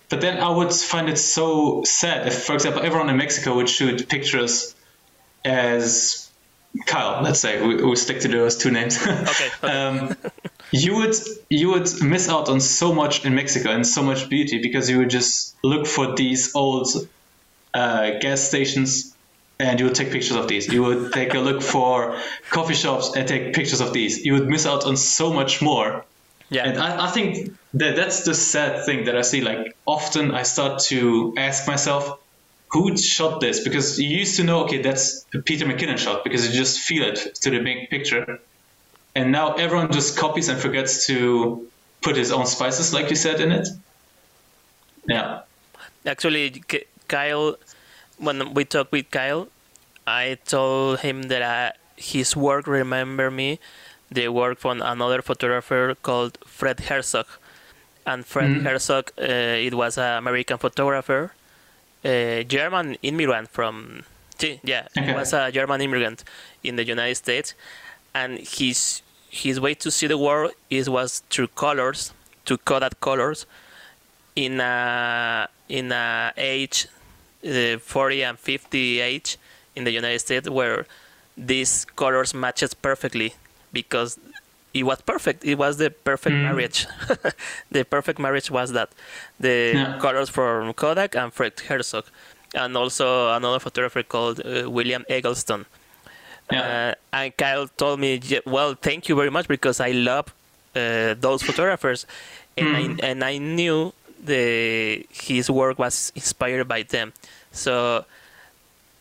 But 0.10 0.20
then 0.20 0.40
I 0.40 0.50
would 0.50 0.74
find 0.74 1.08
it 1.10 1.18
so 1.18 1.84
sad 1.86 2.28
if, 2.28 2.44
for 2.44 2.54
example, 2.54 2.84
everyone 2.84 3.10
in 3.10 3.16
Mexico 3.16 3.56
would 3.56 3.70
shoot 3.70 4.10
pictures 4.10 4.76
as 5.46 6.30
Kyle. 6.86 7.22
Let's 7.24 7.40
say 7.40 7.66
we, 7.66 7.82
we 7.84 7.96
stick 7.96 8.20
to 8.22 8.28
those 8.28 8.58
two 8.58 8.72
names. 8.72 8.98
Okay, 9.02 9.50
okay. 9.64 9.68
um, 9.72 10.16
you 10.72 10.96
would 10.98 11.16
you 11.50 11.70
would 11.72 11.90
miss 12.02 12.30
out 12.30 12.50
on 12.50 12.60
so 12.60 12.94
much 12.94 13.26
in 13.26 13.36
Mexico 13.36 13.72
and 13.72 13.88
so 13.88 14.04
much 14.04 14.30
beauty 14.30 14.62
because 14.62 14.90
you 14.90 14.98
would 15.00 15.10
just 15.10 15.56
look 15.64 15.88
for 15.88 16.14
these 16.16 16.54
old 16.56 16.88
uh, 17.74 18.12
gas 18.20 18.42
stations 18.42 19.11
and 19.62 19.80
you 19.80 19.86
would 19.86 19.96
take 19.96 20.12
pictures 20.12 20.36
of 20.36 20.48
these. 20.48 20.68
You 20.68 20.84
would 20.84 21.14
take 21.14 21.34
a 21.34 21.40
look 21.40 21.62
for 21.62 22.18
coffee 22.50 22.74
shops 22.74 23.16
and 23.16 23.28
take 23.28 23.54
pictures 23.54 23.82
of 23.82 23.94
these. 23.94 24.26
You 24.26 24.34
would 24.34 24.48
miss 24.48 24.66
out 24.66 24.86
on 24.86 24.98
so 24.98 25.32
much 25.34 25.62
more. 25.62 26.06
Yeah. 26.50 26.68
And 26.68 26.78
I, 26.78 27.08
I 27.08 27.12
think 27.12 27.56
that 27.76 27.96
that's 27.96 28.26
the 28.26 28.34
sad 28.34 28.86
thing 28.86 29.06
that 29.06 29.16
I 29.16 29.22
see. 29.22 29.42
Like 29.42 29.76
often 29.86 30.32
I 30.32 30.44
start 30.44 30.82
to 30.84 31.34
ask 31.38 31.68
myself, 31.68 32.20
who 32.72 32.98
shot 32.98 33.42
this? 33.42 33.64
Because 33.64 34.00
you 34.00 34.10
used 34.10 34.38
to 34.38 34.44
know, 34.44 34.64
okay, 34.64 34.82
that's 34.82 35.26
a 35.34 35.40
Peter 35.40 35.66
McKinnon 35.66 35.98
shot 35.98 36.24
because 36.24 36.48
you 36.48 36.54
just 36.54 36.80
feel 36.80 37.04
it 37.04 37.36
to 37.36 37.50
the 37.50 37.60
big 37.60 37.90
picture. 37.90 38.40
And 39.14 39.32
now 39.32 39.54
everyone 39.56 39.92
just 39.92 40.18
copies 40.18 40.48
and 40.48 40.60
forgets 40.60 41.06
to 41.08 41.68
put 42.02 42.16
his 42.16 42.32
own 42.32 42.46
spices, 42.46 42.94
like 42.94 43.10
you 43.10 43.16
said, 43.16 43.42
in 43.42 43.52
it. 43.52 43.68
Yeah. 45.08 45.42
Actually, 46.06 46.64
Kyle, 47.08 47.58
when 48.22 48.54
we 48.54 48.66
talked 48.66 48.92
with 48.92 49.12
Kyle, 49.12 49.50
I 50.08 50.38
told 50.46 51.02
him 51.02 51.24
that 51.24 51.42
uh, 51.42 51.72
his 51.98 52.36
work 52.36 52.68
remember 52.68 53.32
me 53.32 53.60
the 54.12 54.28
work 54.30 54.60
from 54.60 54.82
another 54.82 55.22
photographer 55.22 55.96
called 56.04 56.38
Fred 56.46 56.80
Herzog. 56.82 57.28
And 58.06 58.26
Fred 58.26 58.52
Mhm. 58.52 58.64
Herzog, 58.64 59.12
uh, 59.20 59.24
it 59.68 59.74
was 59.76 59.98
an 59.98 60.18
American 60.18 60.58
photographer, 60.58 61.34
a 62.04 62.44
German 62.46 62.98
immigrant 63.04 63.50
from 63.50 64.04
yeah, 64.64 64.88
he 64.94 65.12
Okay. 65.12 65.14
was 65.14 65.34
a 65.34 65.52
German 65.52 65.82
immigrant 65.82 66.24
in 66.64 66.76
the 66.76 66.86
United 66.86 67.16
States, 67.16 67.54
and 68.14 68.40
his 68.40 69.02
his 69.30 69.60
way 69.60 69.74
to 69.76 69.92
see 69.92 70.08
the 70.08 70.18
world 70.18 70.52
is 70.70 70.90
was 70.90 71.22
through 71.30 71.48
colors, 71.50 72.14
to 72.46 72.58
coded 72.58 73.00
colors, 73.02 73.46
in 74.36 74.60
a 74.62 75.48
in 75.70 75.92
a 75.92 76.34
age, 76.38 76.88
uh, 77.46 77.78
40 77.80 78.24
and 78.24 78.40
50 78.40 79.00
age 79.00 79.38
in 79.76 79.84
the 79.84 79.92
United 79.92 80.20
States 80.20 80.50
where 80.50 80.86
these 81.38 81.86
colors 81.96 82.34
matches 82.34 82.74
perfectly 82.74 83.34
because 83.74 84.20
it 84.74 84.84
was 84.84 85.02
perfect. 85.02 85.44
It 85.44 85.56
was 85.58 85.78
the 85.78 85.90
perfect 85.90 86.36
Mm. 86.36 86.44
marriage. 86.44 86.88
the 87.72 87.84
perfect 87.84 88.20
marriage 88.20 88.50
was 88.52 88.72
that 88.74 88.90
the 89.40 89.74
Yeah. 89.76 89.98
colors 90.00 90.30
from 90.30 90.74
Kodak 90.74 91.16
and 91.16 91.34
Fred 91.34 91.54
Herzog, 91.68 92.06
and 92.54 92.76
also 92.78 93.34
another 93.34 93.60
photographer 93.60 94.04
called 94.04 94.40
uh, 94.46 94.70
William 94.70 95.04
Eggleston. 95.10 95.66
Yeah. 96.52 96.94
Uh, 97.14 97.18
and 97.18 97.38
Kyle 97.38 97.68
told 97.78 98.00
me, 98.00 98.20
"Yeah, 98.24 98.40
"Well, 98.46 98.76
thank 98.82 99.08
you 99.10 99.16
very 99.16 99.30
much 99.32 99.48
because 99.48 99.80
I 99.80 99.92
love 99.92 100.26
uh, 100.76 101.16
those 101.20 101.44
photographers, 101.44 102.06
and 102.58 102.68
Mm. 102.68 103.04
I 103.04 103.08
and 103.10 103.24
I 103.24 103.38
knew 103.40 103.94
the 104.24 105.06
his 105.10 105.50
work 105.50 105.80
was 105.80 106.12
inspired 106.16 106.68
by 106.68 106.84
them, 106.84 107.14
so 107.52 108.06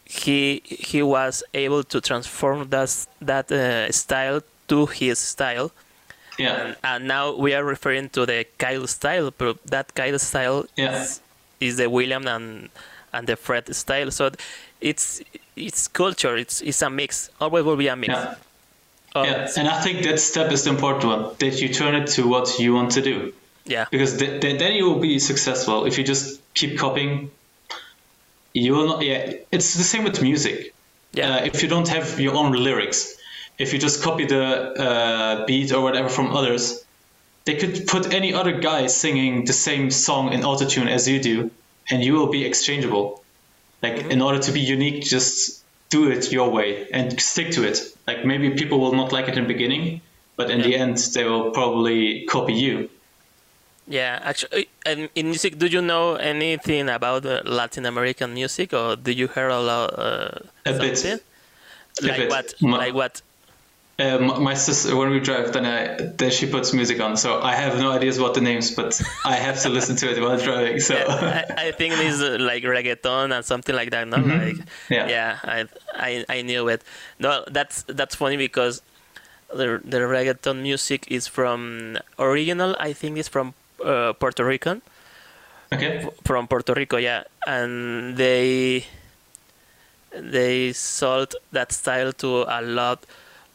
he 0.05 0.63
he 0.65 1.03
was 1.03 1.43
able 1.55 1.85
to 1.85 2.01
transform 2.01 2.69
that 2.71 3.07
that 3.21 3.51
uh, 3.53 3.91
style 3.93 4.41
to 4.69 4.87
his 4.87 5.19
style, 5.19 5.71
yeah. 6.39 6.55
and, 6.55 6.77
and 6.85 7.09
now 7.09 7.35
we 7.35 7.55
are 7.55 7.65
referring 7.65 8.09
to 8.11 8.27
the 8.27 8.47
Kyle 8.59 8.87
style, 8.87 9.31
but 9.37 9.63
that 9.67 9.95
Kyle 9.95 10.19
style 10.19 10.65
Yeah. 10.77 11.03
is, 11.03 11.21
is 11.61 11.77
the 11.77 11.89
William 11.89 12.27
and 12.27 12.71
and 13.13 13.27
the 13.27 13.37
Fred 13.37 13.75
style. 13.75 14.11
So 14.11 14.31
it's 14.81 15.23
it's 15.57 15.89
culture. 15.89 16.37
It's 16.37 16.61
it's 16.63 16.83
a 16.83 16.91
mix. 16.91 17.31
Always 17.41 17.65
will 17.65 17.77
be 17.77 17.89
a 17.89 17.97
mix. 17.97 18.15
Yeah. 18.15 18.35
Oh, 19.15 19.25
Yeah, 19.25 19.49
and 19.57 19.69
I 19.69 19.81
think 19.81 20.05
that 20.05 20.21
step 20.21 20.53
is 20.53 20.63
the 20.65 20.71
important 20.71 21.05
one 21.05 21.35
that 21.41 21.61
you 21.61 21.69
turn 21.69 21.97
it 21.97 22.07
to 22.15 22.29
what 22.29 22.59
you 22.61 22.75
want 22.75 22.93
to 22.93 23.03
do 23.03 23.33
yeah, 23.65 23.87
because 23.91 24.17
th- 24.19 24.41
th- 24.41 24.59
then 24.59 24.75
you 24.75 24.85
will 24.91 25.01
be 25.01 25.19
successful. 25.19 25.85
If 25.87 25.99
you 25.99 26.05
just 26.05 26.41
keep 26.55 26.79
copying, 26.79 27.31
you 28.55 28.73
will 28.75 28.87
not. 28.87 29.03
Yeah, 29.03 29.33
it's 29.53 29.75
the 29.75 29.85
same 29.85 30.05
with 30.05 30.23
music. 30.23 30.75
yeah, 31.13 31.37
Uh, 31.37 31.45
if 31.45 31.63
you 31.63 31.69
don't 31.69 31.89
have 31.89 32.21
your 32.21 32.35
own 32.35 32.53
lyrics, 32.53 33.15
if 33.59 33.73
you 33.73 33.79
just 33.79 34.03
copy 34.03 34.25
the 34.27 34.45
uh, 34.87 35.47
beat 35.47 35.73
or 35.73 35.81
whatever 35.83 36.09
from 36.09 36.35
others, 36.35 36.85
they 37.45 37.57
could 37.57 37.87
put 37.87 38.13
any 38.13 38.33
other 38.35 38.53
guy 38.61 38.87
singing 38.87 39.45
the 39.45 39.53
same 39.53 39.91
song 39.91 40.33
in 40.33 40.41
autotune 40.43 40.89
as 40.89 41.09
you 41.09 41.21
do, 41.21 41.51
and 41.91 42.03
you 42.05 42.15
will 42.15 42.31
be 42.31 42.45
exchangeable. 42.45 43.23
Like 43.83 44.11
in 44.11 44.21
order 44.21 44.39
to 44.39 44.53
be 44.53 44.61
unique, 44.61 45.03
just 45.05 45.65
do 45.89 46.11
it 46.11 46.31
your 46.31 46.51
way 46.51 46.87
and 46.93 47.21
stick 47.21 47.51
to 47.53 47.65
it. 47.67 47.79
Like 48.07 48.25
maybe 48.25 48.51
people 48.51 48.79
will 48.79 48.93
not 48.93 49.11
like 49.13 49.27
it 49.29 49.37
in 49.37 49.45
the 49.45 49.53
beginning, 49.55 50.01
but 50.37 50.51
in 50.51 50.61
the 50.63 50.77
end, 50.77 50.99
they 51.15 51.25
will 51.25 51.51
probably 51.51 52.25
copy 52.27 52.53
you. 52.55 52.89
Yeah. 53.91 54.19
Actually, 54.23 54.69
and 54.87 55.09
in 55.15 55.27
music, 55.27 55.59
do 55.59 55.67
you 55.67 55.83
know 55.83 56.15
anything 56.15 56.89
about 56.89 57.27
uh, 57.27 57.43
Latin 57.45 57.85
American 57.87 58.33
music, 58.33 58.73
or 58.73 58.97
do 58.97 59.11
you 59.13 59.29
hear 59.29 59.49
a 59.49 59.61
lot? 59.61 59.93
Uh, 59.99 60.39
A 60.65 60.73
bit. 60.79 60.97
something? 60.99 61.21
A 62.03 62.07
Like 62.07 62.17
bit. 62.17 62.31
what? 62.31 62.55
Ma- 62.63 62.77
Like 62.79 62.95
what? 62.95 63.23
Uh, 64.01 64.17
my 64.41 64.55
sister, 64.55 64.97
when 64.97 65.11
we 65.11 65.21
drive, 65.21 65.53
then 65.53 65.67
I 65.67 66.09
then 66.17 66.31
she 66.31 66.47
puts 66.47 66.73
music 66.73 66.99
on, 67.05 67.19
so 67.19 67.43
I 67.43 67.53
have 67.55 67.77
no 67.79 67.91
ideas 67.93 68.17
what 68.19 68.33
the 68.33 68.41
names, 68.41 68.75
but 68.75 68.97
I 69.27 69.37
have 69.37 69.61
to 69.61 69.69
listen 69.69 69.95
to 69.97 70.09
it 70.11 70.17
while 70.23 70.39
driving. 70.49 70.81
So 70.81 70.95
I, 70.97 71.45
I 71.69 71.73
think 71.73 71.93
it's 71.99 72.23
uh, 72.23 72.39
like 72.41 72.63
reggaeton 72.65 73.29
and 73.37 73.45
something 73.45 73.75
like 73.77 73.91
that. 73.91 74.09
No, 74.09 74.17
like 74.17 74.57
Mm-hmm. 74.57 74.95
Yeah. 75.11 75.37
I, 75.45 75.67
I 75.93 76.25
I 76.31 76.43
knew 76.49 76.69
it. 76.73 76.81
No, 77.19 77.45
that's 77.53 77.83
that's 77.93 78.15
funny 78.15 78.39
because 78.39 78.81
the 79.53 79.83
the 79.85 79.99
reggaeton 80.09 80.63
music 80.63 81.05
is 81.13 81.27
from 81.29 81.99
original. 82.19 82.77
I 82.81 82.95
think 82.95 83.19
is 83.19 83.29
from 83.29 83.53
uh, 83.85 84.13
Puerto 84.15 84.45
Rican. 84.45 84.83
okay, 85.73 86.09
from 86.25 86.49
Puerto 86.49 86.75
Rico, 86.75 86.97
yeah, 86.97 87.25
and 87.47 88.17
they 88.17 88.85
they 90.13 90.73
sold 90.73 91.37
that 91.53 91.73
style 91.73 92.13
to 92.15 92.45
a 92.49 92.63
lot 92.63 93.05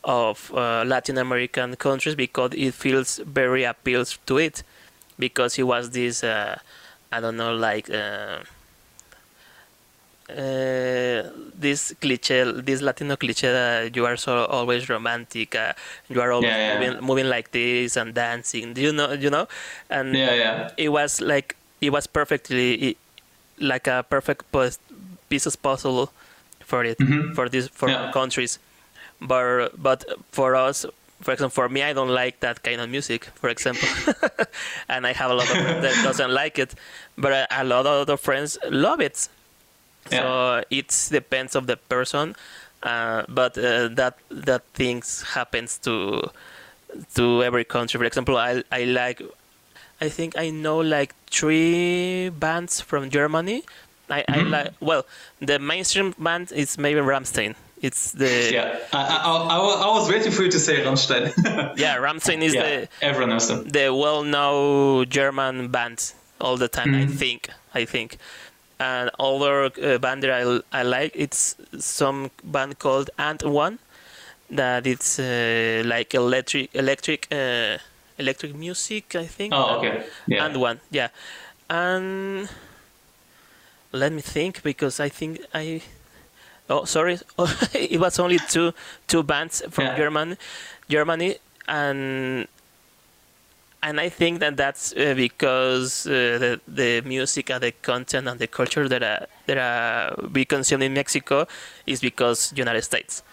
of 0.04 0.52
uh, 0.54 0.84
Latin 0.86 1.18
American 1.18 1.76
countries 1.76 2.16
because 2.16 2.52
it 2.54 2.74
feels 2.74 3.18
very 3.18 3.64
appeals 3.64 4.18
to 4.26 4.38
it. 4.38 4.64
Because 5.18 5.58
it 5.58 5.64
was 5.64 5.92
this 5.92 6.24
uh, 6.24 6.60
I 7.12 7.20
don't 7.22 7.38
know 7.38 7.56
like 7.56 7.90
uh, 7.90 8.40
uh, 10.30 11.30
this 11.56 11.94
cliche 12.02 12.44
this 12.52 12.82
Latino 12.82 13.16
cliche 13.16 13.52
that 13.52 13.96
you 13.96 14.06
are 14.06 14.18
so 14.18 14.46
always 14.46 14.90
romantic 14.90 15.56
uh, 15.56 15.74
you 16.10 16.20
are 16.22 16.32
always 16.32 16.56
Yeah, 16.56 16.74
yeah. 16.74 16.74
moving, 16.80 17.06
moving 17.06 17.30
like 17.30 17.52
this 17.52 17.96
and 17.98 18.14
dancing 18.14 18.74
do 18.74 18.82
you 18.82 18.92
know 18.92 19.14
you 19.14 19.30
know 19.30 19.48
and 19.90 20.16
yeah, 20.16 20.34
yeah, 20.34 20.68
it 20.78 20.90
was 20.90 21.22
like 21.22 21.56
it 21.82 21.92
was 21.92 22.08
perfectly 22.08 22.98
like 23.60 23.88
a 23.88 24.04
perfect 24.10 24.46
piece 25.30 25.46
of 25.46 25.62
puzzle 25.62 26.12
for 26.66 26.84
it 26.84 26.98
Mhm. 27.00 27.34
for 27.36 27.48
this 27.50 27.68
for 27.68 27.90
Yeah. 27.90 28.08
countries 28.12 28.60
but 29.22 29.70
but 29.82 30.04
for 30.32 30.56
us 30.56 30.86
for 31.22 31.32
example 31.34 31.54
for 31.54 31.70
me 31.70 31.82
i 31.84 31.94
don't 31.94 32.10
like 32.10 32.40
that 32.42 32.64
kind 32.64 32.82
of 32.82 32.90
music 32.90 33.26
for 33.36 33.50
example 33.50 33.88
and 34.90 35.06
i 35.08 35.14
have 35.14 35.32
a 35.32 35.34
lot 35.34 35.50
of 35.50 35.58
friends 35.60 35.80
that 35.82 36.02
doesn't 36.08 36.32
like 36.32 36.58
it 36.60 36.74
but 37.18 37.32
a, 37.32 37.48
a 37.62 37.64
lot 37.64 37.86
of 37.86 38.02
other 38.04 38.18
friends 38.18 38.58
love 38.70 39.00
it 39.00 39.30
so 40.10 40.64
it 40.70 40.90
depends 41.12 41.56
of 41.56 41.68
the 41.68 41.78
person 41.78 42.36
uh, 42.84 43.24
but 43.28 43.58
uh, 43.58 43.88
that 43.90 44.18
that 44.30 44.64
things 44.74 45.24
happens 45.34 45.78
to 45.80 46.22
to 47.16 47.44
every 47.44 47.64
country 47.64 47.98
for 47.98 48.06
example 48.06 48.38
i 48.38 48.64
i 48.72 48.84
like 48.84 49.22
i 50.02 50.08
think 50.10 50.38
i 50.38 50.50
know 50.50 50.80
like 50.80 51.14
three 51.30 52.30
bands 52.30 52.80
from 52.82 53.10
germany 53.10 53.64
i, 54.10 54.20
I 54.28 54.38
Mhm. 54.40 54.50
like 54.52 54.72
well 54.80 55.06
the 55.40 55.58
mainstream 55.60 56.14
band 56.20 56.52
is 56.52 56.78
maybe 56.78 57.00
rammstein 57.00 57.56
it's 57.82 58.14
the 58.14 58.50
yeah. 58.54 58.80
I, 58.94 59.02
I, 59.02 59.58
I, 59.58 59.58
I 59.58 59.88
was 60.00 60.10
waiting 60.10 60.32
for 60.32 60.44
you 60.44 60.50
to 60.52 60.60
say 60.60 60.82
Rammstein. 60.84 61.34
yeah 61.78 61.98
rammstein 61.98 62.42
is 62.42 62.54
yeah, 62.56 62.64
the 62.64 62.88
everyone 63.02 63.30
knows 63.32 63.48
them. 63.50 63.68
the 63.68 63.94
well-known 63.94 65.08
German 65.10 65.68
band 65.68 66.14
all 66.40 66.58
the 66.58 66.68
time. 66.70 66.96
I 66.96 67.06
Mhm. 67.06 67.18
think. 67.18 67.50
I 67.76 67.86
think. 67.86 68.18
And 68.78 69.10
other 69.20 69.66
uh, 69.66 69.98
band 70.00 70.24
that 70.24 70.32
I, 70.32 70.60
I 70.80 70.84
like 70.84 71.12
it's 71.16 71.56
some 71.80 72.30
band 72.44 72.78
called 72.78 73.10
And 73.18 73.42
One, 73.42 73.80
that 74.50 74.86
it's 74.86 75.18
uh, 75.18 75.82
like 75.86 76.14
electric 76.14 76.76
electric 76.76 77.28
uh, 77.32 77.78
electric 78.18 78.54
music. 78.54 79.16
I 79.16 79.26
think. 79.28 79.54
Oh, 79.54 79.78
okay. 79.78 80.04
Yeah. 80.28 80.46
And 80.46 80.58
One, 80.58 80.82
yeah, 80.92 81.08
and 81.70 82.50
let 83.92 84.12
me 84.12 84.22
think 84.22 84.62
because 84.64 85.00
I 85.00 85.10
think 85.10 85.40
I. 85.54 85.82
Oh, 86.70 86.84
sorry. 86.86 87.20
it 87.74 88.00
was 88.00 88.20
only 88.20 88.40
two 88.40 88.74
two 89.08 89.24
bands 89.24 89.64
from 89.70 89.86
Yeah. 89.86 89.98
German, 89.98 90.38
Germany, 90.90 91.38
and 91.68 92.48
and 93.86 94.00
I 94.00 94.10
think 94.10 94.40
that 94.40 94.58
that's 94.58 94.94
uh, 94.94 95.14
because 95.16 96.08
uh, 96.08 96.12
the 96.44 96.60
the 96.68 97.02
music 97.02 97.52
and 97.52 97.62
the 97.62 97.72
content 97.72 98.28
and 98.28 98.40
the 98.40 98.48
culture 98.48 98.90
that 98.90 99.04
uh, 99.04 99.26
that 99.46 99.58
uh, 99.58 100.28
we 100.34 100.44
consume 100.46 100.82
in 100.82 100.94
Mexico 100.94 101.46
is 101.86 102.02
because 102.02 102.52
United 102.58 102.84
States. 102.84 103.24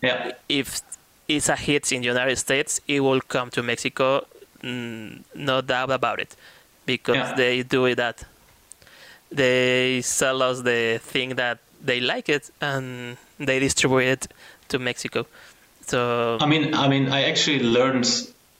yeah. 0.00 0.32
If 0.48 0.80
it's 1.26 1.48
a 1.48 1.56
hit 1.56 1.92
in 1.92 2.00
the 2.02 2.06
United 2.08 2.38
States, 2.38 2.80
it 2.86 3.00
will 3.00 3.20
come 3.20 3.50
to 3.50 3.62
Mexico, 3.62 4.26
mm, 4.62 5.22
no 5.34 5.60
doubt 5.60 5.90
about 5.90 6.20
it, 6.20 6.36
because 6.86 7.16
Yeah. 7.16 7.34
they 7.34 7.62
do 7.64 7.94
that. 7.94 8.24
They 9.30 10.00
sell 10.02 10.42
us 10.42 10.62
the 10.62 11.00
thing 11.12 11.34
that 11.36 11.58
they 11.84 12.00
like 12.00 12.28
it 12.28 12.50
and 12.60 13.16
they 13.38 13.58
distribute 13.58 14.06
it 14.14 14.28
to 14.68 14.78
Mexico. 14.78 15.26
So 15.86 16.38
I 16.40 16.46
mean, 16.46 16.72
I 16.74 16.88
mean, 16.88 17.08
I 17.08 17.24
actually 17.30 17.60
learned. 17.60 18.06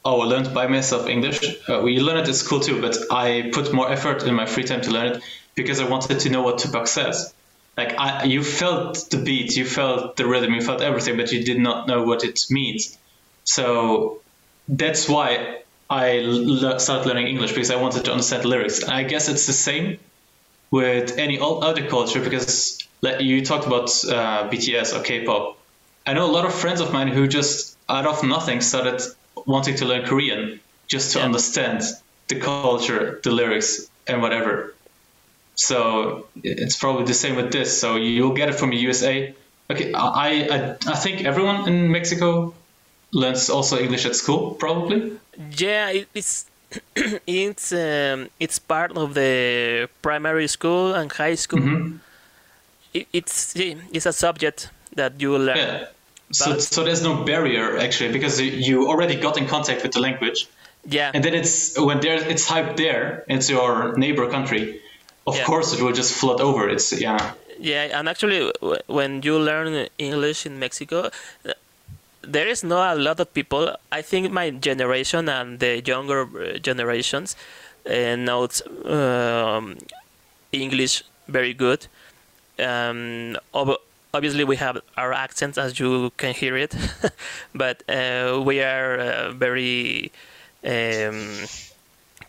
Oh, 0.09 0.23
I 0.23 0.25
learned 0.25 0.55
by 0.55 0.67
myself 0.69 1.07
English. 1.07 1.39
Uh, 1.69 1.81
we 1.83 2.01
learn 2.01 2.17
it 2.17 2.29
at 2.29 2.35
school 2.35 2.61
too, 2.61 2.81
but 2.81 2.97
I 3.11 3.51
put 3.53 3.75
more 3.75 3.93
effort 3.93 4.23
in 4.23 4.35
my 4.35 4.47
free 4.47 4.65
time 4.65 4.81
to 4.81 4.91
learn 4.91 5.09
it 5.13 5.23
because 5.55 5.81
I 5.81 5.87
wanted 5.87 6.19
to 6.21 6.31
know 6.31 6.41
what 6.41 6.57
Tupac 6.57 6.87
says. 6.87 7.35
Like, 7.77 7.93
I, 7.99 8.25
you 8.25 8.43
felt 8.43 9.11
the 9.11 9.19
beat, 9.19 9.55
you 9.55 9.67
felt 9.67 10.17
the 10.17 10.27
rhythm, 10.27 10.55
you 10.55 10.63
felt 10.63 10.81
everything, 10.81 11.19
but 11.19 11.31
you 11.31 11.45
did 11.45 11.59
not 11.61 11.89
know 11.89 12.05
what 12.05 12.25
it 12.25 12.41
means. 12.49 12.97
So 13.45 14.23
that's 14.67 15.11
why 15.11 15.59
I 15.91 16.21
l- 16.21 16.79
started 16.79 17.07
learning 17.07 17.27
English 17.27 17.53
because 17.53 17.71
I 17.71 17.77
wanted 17.77 18.07
to 18.07 18.13
understand 18.13 18.47
lyrics. 18.47 18.83
And 18.83 18.93
I 18.93 19.03
guess 19.03 19.29
it's 19.29 19.47
the 19.47 19.53
same 19.53 19.99
with 20.71 21.19
any 21.19 21.39
other 21.39 21.87
culture 21.87 22.23
because 22.23 22.79
like 23.03 23.21
you 23.21 23.45
talked 23.45 23.67
about 23.67 23.91
uh, 24.09 24.49
BTS 24.49 24.95
or 24.95 25.03
K-pop. 25.03 25.59
I 26.07 26.15
know 26.15 26.25
a 26.31 26.33
lot 26.39 26.47
of 26.47 26.55
friends 26.55 26.81
of 26.81 26.95
mine 26.95 27.09
who 27.09 27.29
just 27.29 27.77
out 27.91 28.07
of 28.07 28.25
nothing 28.25 28.63
started 28.63 29.03
wanting 29.47 29.77
to 29.77 29.85
learn 29.85 30.05
Korean 30.07 30.61
just 30.87 31.13
to 31.13 31.19
Yeah. 31.19 31.27
understand 31.27 31.83
the 32.29 32.37
culture, 32.41 33.21
the 33.23 33.31
lyrics, 33.31 33.89
and 34.07 34.23
whatever. 34.23 34.75
So 35.55 36.27
it's 36.43 36.77
probably 36.77 37.05
the 37.05 37.15
same 37.15 37.35
with 37.37 37.53
this. 37.53 37.79
So 37.81 37.97
you'll 37.97 38.35
get 38.35 38.49
it 38.49 38.55
from 38.55 38.71
the 38.71 38.77
USA. 38.77 39.35
Okay, 39.71 39.93
I, 39.93 40.29
I, 40.57 40.77
I 40.87 40.97
think 40.97 41.25
everyone 41.25 41.69
in 41.69 41.91
Mexico 41.91 42.55
learns 43.13 43.51
also 43.51 43.79
English 43.79 44.07
at 44.07 44.15
school, 44.17 44.53
probably. 44.55 45.13
Yeah, 45.57 45.93
it's 46.15 46.47
it's 47.27 47.73
um, 47.73 48.29
it's 48.41 48.59
part 48.59 48.97
of 48.97 49.15
the 49.15 49.89
primary 50.03 50.47
school 50.49 50.95
and 50.95 51.11
high 51.13 51.35
school. 51.37 51.61
Mm-hmm. 51.61 51.97
It, 52.95 53.07
it's 53.13 53.55
it's 53.57 54.07
a 54.07 54.13
subject 54.13 54.71
that 54.95 55.21
you 55.21 55.37
learn. 55.39 55.57
Yeah. 55.57 55.87
So, 56.31 56.59
so 56.59 56.85
there's 56.85 57.03
no 57.03 57.25
barrier 57.25 57.79
actually 57.79 58.13
because 58.13 58.41
you 58.41 58.87
already 58.89 59.17
got 59.17 59.39
in 59.39 59.47
contact 59.47 59.83
with 59.83 59.93
the 59.93 60.01
language, 60.01 60.47
Yeah, 60.85 61.11
and 61.15 61.25
then 61.25 61.35
it's 61.35 61.79
when 61.79 62.01
there 62.01 62.17
it's 62.17 62.47
hyped 62.47 62.77
there 62.77 63.25
into 63.29 63.53
your 63.53 63.97
neighbor 63.97 64.29
country. 64.31 64.81
Of 65.27 65.37
Yeah. 65.37 65.45
course, 65.45 65.73
it 65.75 65.81
will 65.83 65.93
just 65.93 66.13
flood 66.15 66.41
over. 66.41 66.69
It's 66.69 66.93
yeah, 66.93 67.33
yeah, 67.59 67.99
and 67.99 68.09
actually, 68.09 68.53
when 68.87 69.23
you 69.23 69.39
learn 69.39 69.89
English 69.99 70.47
in 70.47 70.59
Mexico, 70.59 71.11
uh, 71.45 71.53
there 72.23 72.49
is 72.49 72.63
not 72.63 72.97
a 72.97 73.01
lot 73.01 73.21
of 73.21 73.33
people. 73.35 73.77
I 73.93 74.03
think 74.03 74.33
my 74.33 74.51
generation 74.51 75.29
and 75.29 75.59
the 75.59 75.83
younger 75.85 76.23
uh, 76.23 76.59
generations 76.59 77.37
uh, 77.87 78.17
knows 78.17 78.63
um, 78.85 79.77
English 80.53 81.05
very 81.27 81.55
good. 81.55 81.87
Um, 82.59 83.37
obviously, 84.19 84.45
we 84.45 84.57
have 84.57 84.77
our 84.97 85.13
accents, 85.13 85.57
as 85.59 85.79
you 85.81 86.11
can 86.17 86.35
hear 86.35 86.57
it, 86.57 86.75
but 87.55 87.77
uh, 87.89 88.41
we 88.49 88.61
are 88.63 88.93
uh, 88.99 89.33
very 89.33 90.11
um, 90.65 91.47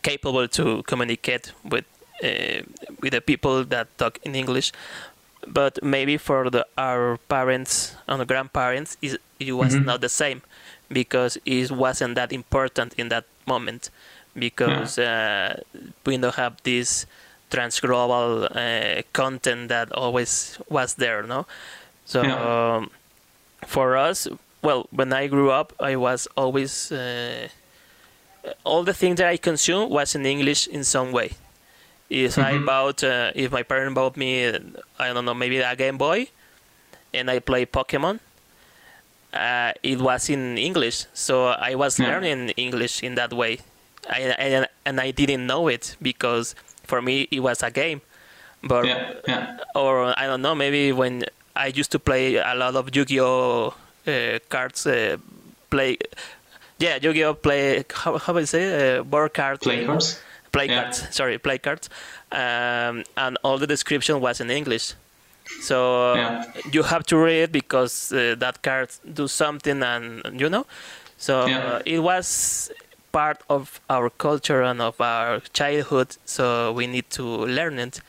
capable 0.02 0.48
to 0.48 0.82
communicate 0.84 1.52
with 1.64 1.84
uh, 2.24 2.62
with 3.02 3.12
the 3.12 3.20
people 3.20 3.64
that 3.64 3.86
talk 3.98 4.18
in 4.24 4.34
English. 4.34 4.72
But 5.46 5.78
maybe 5.82 6.18
for 6.18 6.50
the, 6.50 6.66
our 6.76 7.16
parents 7.28 7.96
and 8.06 8.26
grandparents, 8.28 8.96
it, 9.00 9.20
it 9.38 9.52
was 9.52 9.74
Mhm. 9.74 9.84
not 9.86 10.00
the 10.00 10.08
same 10.08 10.40
because 10.92 11.38
it 11.46 11.70
wasn't 11.70 12.14
that 12.16 12.32
important 12.32 12.94
in 12.98 13.08
that 13.08 13.24
moment 13.46 13.90
because 14.34 14.98
uh, 14.98 15.56
we 16.06 16.16
don't 16.18 16.34
have 16.36 16.54
this 16.62 17.06
transglobal 17.50 18.46
uh, 18.54 19.02
content 19.12 19.68
that 19.68 19.90
always 19.92 20.58
was 20.68 20.94
there, 20.94 21.22
no? 21.26 21.46
So 22.10 22.22
Yeah. 22.26 22.34
um, 22.34 22.90
for 23.66 23.96
us, 23.96 24.26
well, 24.62 24.88
when 24.90 25.12
I 25.12 25.28
grew 25.28 25.50
up, 25.50 25.72
I 25.78 25.94
was 25.96 26.26
always 26.36 26.90
uh, 26.90 27.48
all 28.64 28.82
the 28.82 28.94
things 28.94 29.16
that 29.18 29.28
I 29.28 29.36
consumed 29.36 29.90
was 29.92 30.14
in 30.14 30.26
English 30.26 30.66
in 30.66 30.82
some 30.84 31.12
way. 31.12 31.30
If 32.10 32.38
I 32.38 32.58
Mhm. 32.58 32.64
bought, 32.66 33.04
uh, 33.04 33.30
if 33.34 33.52
my 33.52 33.62
parent 33.62 33.94
bought 33.94 34.16
me, 34.16 34.48
I 34.98 35.12
don't 35.12 35.24
know, 35.24 35.34
maybe 35.34 35.58
a 35.62 35.76
Game 35.76 35.98
Boy, 35.98 36.26
and 37.14 37.30
I 37.30 37.38
play 37.40 37.64
Pokemon, 37.66 38.18
uh, 39.32 39.72
it 39.82 40.00
was 40.00 40.28
in 40.28 40.58
English, 40.58 41.06
so 41.14 41.46
I 41.70 41.74
was 41.76 41.98
Yeah. 41.98 42.08
learning 42.10 42.50
English 42.56 43.02
in 43.02 43.14
that 43.14 43.32
way, 43.32 43.60
I, 44.08 44.20
and 44.38 44.66
and 44.84 45.00
I 45.00 45.12
didn't 45.12 45.46
know 45.46 45.68
it 45.68 45.96
because 46.02 46.54
for 46.82 47.00
me 47.00 47.28
it 47.30 47.40
was 47.40 47.62
a 47.62 47.70
game, 47.70 48.00
but 48.62 48.86
yeah, 48.86 49.12
yeah, 49.28 49.46
or 49.74 50.18
I 50.18 50.26
don't 50.26 50.42
know, 50.42 50.54
maybe 50.54 50.92
when 50.92 51.24
I 51.56 51.66
used 51.66 51.90
to 51.92 51.98
play 51.98 52.36
a 52.36 52.54
lot 52.54 52.76
of 52.76 52.94
Yu-Gi-Oh 52.94 53.74
uh, 54.06 54.38
cards, 54.48 54.86
uh, 54.86 55.16
play, 55.70 55.98
yeah, 56.78 56.98
Yu-Gi-Oh 57.02 57.34
play, 57.34 57.84
how 57.92 58.18
how 58.18 58.32
do 58.32 58.38
I 58.38 58.44
say, 58.44 58.98
uh, 58.98 59.02
board 59.02 59.34
card 59.34 59.60
playing 59.60 59.86
cards. 59.86 60.18
play 60.52 60.66
Yeah. 60.68 60.82
cards. 60.82 61.06
Sorry, 61.10 61.38
play 61.38 61.58
cards, 61.58 61.88
um, 62.32 63.04
and 63.16 63.36
all 63.44 63.58
the 63.58 63.66
description 63.66 64.20
was 64.20 64.40
in 64.40 64.50
English. 64.50 64.94
So 65.60 66.14
Yeah. 66.14 66.44
you 66.72 66.82
have 66.84 67.04
to 67.06 67.16
read 67.16 67.52
because 67.52 68.12
uh, 68.12 68.34
that 68.38 68.62
card 68.62 68.88
do 69.14 69.28
something, 69.28 69.82
and 69.82 70.22
you 70.40 70.48
know. 70.48 70.66
So 71.18 71.46
Yeah. 71.46 71.58
uh, 71.64 71.80
it 71.84 71.98
was 72.00 72.70
part 73.12 73.38
of 73.48 73.80
our 73.90 74.08
culture 74.10 74.62
and 74.62 74.80
of 74.80 75.00
our 75.00 75.40
childhood. 75.52 76.16
So 76.24 76.72
we 76.72 76.86
need 76.86 77.10
to 77.10 77.24
learn 77.46 77.78
it. 77.78 78.00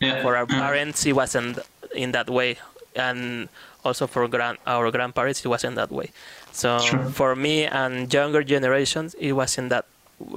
Yeah, 0.00 0.22
For 0.22 0.36
our 0.36 0.46
yeah. 0.50 0.60
parents, 0.60 1.06
it 1.06 1.12
wasn't 1.14 1.58
in 1.94 2.12
that 2.12 2.28
way, 2.28 2.56
and 2.96 3.48
also 3.84 4.06
for 4.06 4.26
grand 4.28 4.58
our 4.66 4.90
grandparents, 4.90 5.44
it 5.44 5.48
wasn't 5.48 5.76
that 5.76 5.90
way. 5.90 6.10
So 6.52 6.78
Sure. 6.80 7.04
for 7.10 7.36
me 7.36 7.64
and 7.66 8.12
younger 8.12 8.42
generations, 8.42 9.14
it 9.18 9.32
wasn't 9.32 9.68
that 9.70 9.84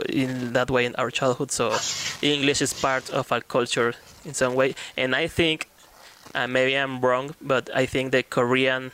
in 0.09 0.53
that 0.53 0.69
way 0.69 0.85
in 0.85 0.95
our 0.95 1.09
childhood. 1.09 1.51
So 1.51 1.71
English 2.21 2.61
is 2.61 2.73
part 2.73 3.09
of 3.09 3.31
our 3.31 3.41
culture 3.41 3.93
in 4.25 4.33
some 4.33 4.53
way, 4.55 4.75
and 4.97 5.15
I 5.15 5.27
think 5.27 5.67
uh, 6.35 6.47
maybe 6.47 6.75
I'm 6.75 6.99
wrong, 7.01 7.33
but 7.41 7.69
I 7.73 7.85
think 7.85 8.11
the 8.11 8.21
Korean 8.23 8.91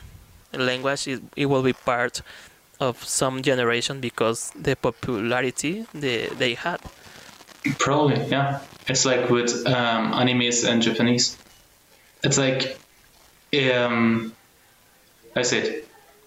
language 0.52 1.06
is, 1.08 1.20
it 1.36 1.46
will 1.46 1.62
be 1.62 1.72
part 1.74 2.22
of 2.80 3.02
some 3.04 3.42
generation 3.42 4.00
because 4.00 4.52
the 4.54 4.76
popularity 4.76 5.86
they 5.92 6.28
they 6.38 6.54
had. 6.54 6.80
Probably, 7.78 8.22
yeah. 8.30 8.60
It's 8.86 9.04
like 9.04 9.28
with 9.28 9.50
um, 9.66 10.12
animes 10.12 10.62
and 10.68 10.80
Japanese. 10.80 11.36
It's 12.22 12.38
like, 12.38 12.78
um, 13.54 14.32
I 15.34 15.42
said, 15.42 15.82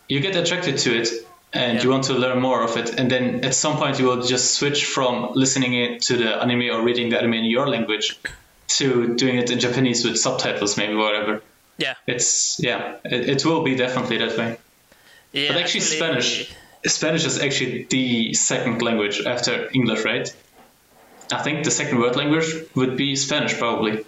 you 0.07 0.19
get 0.19 0.35
attracted 0.35 0.77
to 0.79 0.99
it 1.01 1.09
and 1.53 1.77
Yeah. 1.77 1.83
you 1.83 1.89
want 1.89 2.03
to 2.05 2.13
learn 2.13 2.39
more 2.41 2.63
of 2.63 2.77
it, 2.77 2.99
and 2.99 3.09
then 3.09 3.43
at 3.43 3.55
some 3.55 3.77
point 3.77 3.99
you 3.99 4.05
will 4.05 4.21
just 4.21 4.55
switch 4.55 4.85
from 4.85 5.31
listening 5.33 5.73
it 5.73 6.01
to 6.03 6.15
the 6.17 6.35
anime 6.41 6.69
or 6.75 6.81
reading 6.83 7.09
the 7.09 7.17
anime 7.17 7.33
in 7.33 7.45
your 7.45 7.67
language 7.67 8.19
to 8.77 9.15
doing 9.15 9.37
it 9.37 9.49
in 9.49 9.59
Japanese 9.59 10.05
with 10.05 10.17
subtitles, 10.17 10.77
maybe 10.77 10.93
whatever. 10.95 11.41
Yeah, 11.79 11.95
It's 12.05 12.59
yeah, 12.59 12.97
it, 13.03 13.29
it 13.29 13.45
will 13.45 13.63
be 13.63 13.75
definitely 13.75 14.17
that 14.17 14.37
way. 14.37 14.57
yeah. 15.31 15.47
But 15.53 15.57
actually, 15.61 15.79
Spanish, 15.81 16.53
Spanish 16.85 17.25
is 17.25 17.39
actually 17.41 17.87
the 17.89 18.33
second 18.35 18.81
language 18.81 19.21
after 19.25 19.69
English, 19.73 20.03
right? 20.05 20.27
I 21.31 21.41
think 21.41 21.63
the 21.63 21.71
second 21.71 21.99
word 21.99 22.15
language 22.15 22.45
would 22.75 22.95
be 22.97 23.15
Spanish, 23.15 23.57
probably. 23.57 24.05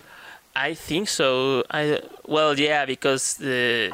I 0.55 0.73
think 0.75 1.07
so. 1.09 1.63
I 1.71 2.01
well, 2.31 2.57
yeah, 2.59 2.85
because 2.85 3.23
the 3.37 3.91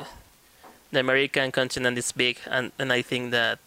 the 0.94 1.00
American 1.00 1.52
continent 1.52 1.98
is 1.98 2.12
big, 2.14 2.38
and 2.56 2.72
and 2.80 2.90
I 2.94 3.02
think 3.02 3.32
that 3.32 3.60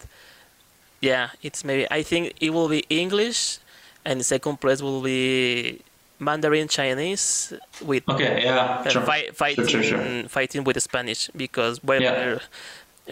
yeah, 1.01 1.29
it's 1.43 1.63
maybe 1.63 1.85
I 1.91 2.03
think 2.03 2.33
it 2.39 2.51
will 2.51 2.69
be 2.69 2.83
English, 2.89 3.59
and 4.05 4.19
the 4.19 4.23
second 4.23 4.59
place 4.61 4.81
will 4.81 5.01
be 5.01 5.81
Mandarin 6.19 6.67
Chinese 6.67 7.53
with 7.81 8.03
Okay, 8.09 8.43
yeah, 8.43 8.83
uh, 8.85 8.89
sure. 8.89 9.01
fi- 9.01 9.29
fighting 9.33 9.67
sure, 9.67 9.83
sure. 9.83 10.03
fighting 10.29 10.63
with 10.63 10.81
Spanish 10.81 11.29
because 11.35 11.83
well, 11.83 12.01
Yeah. 12.01 12.39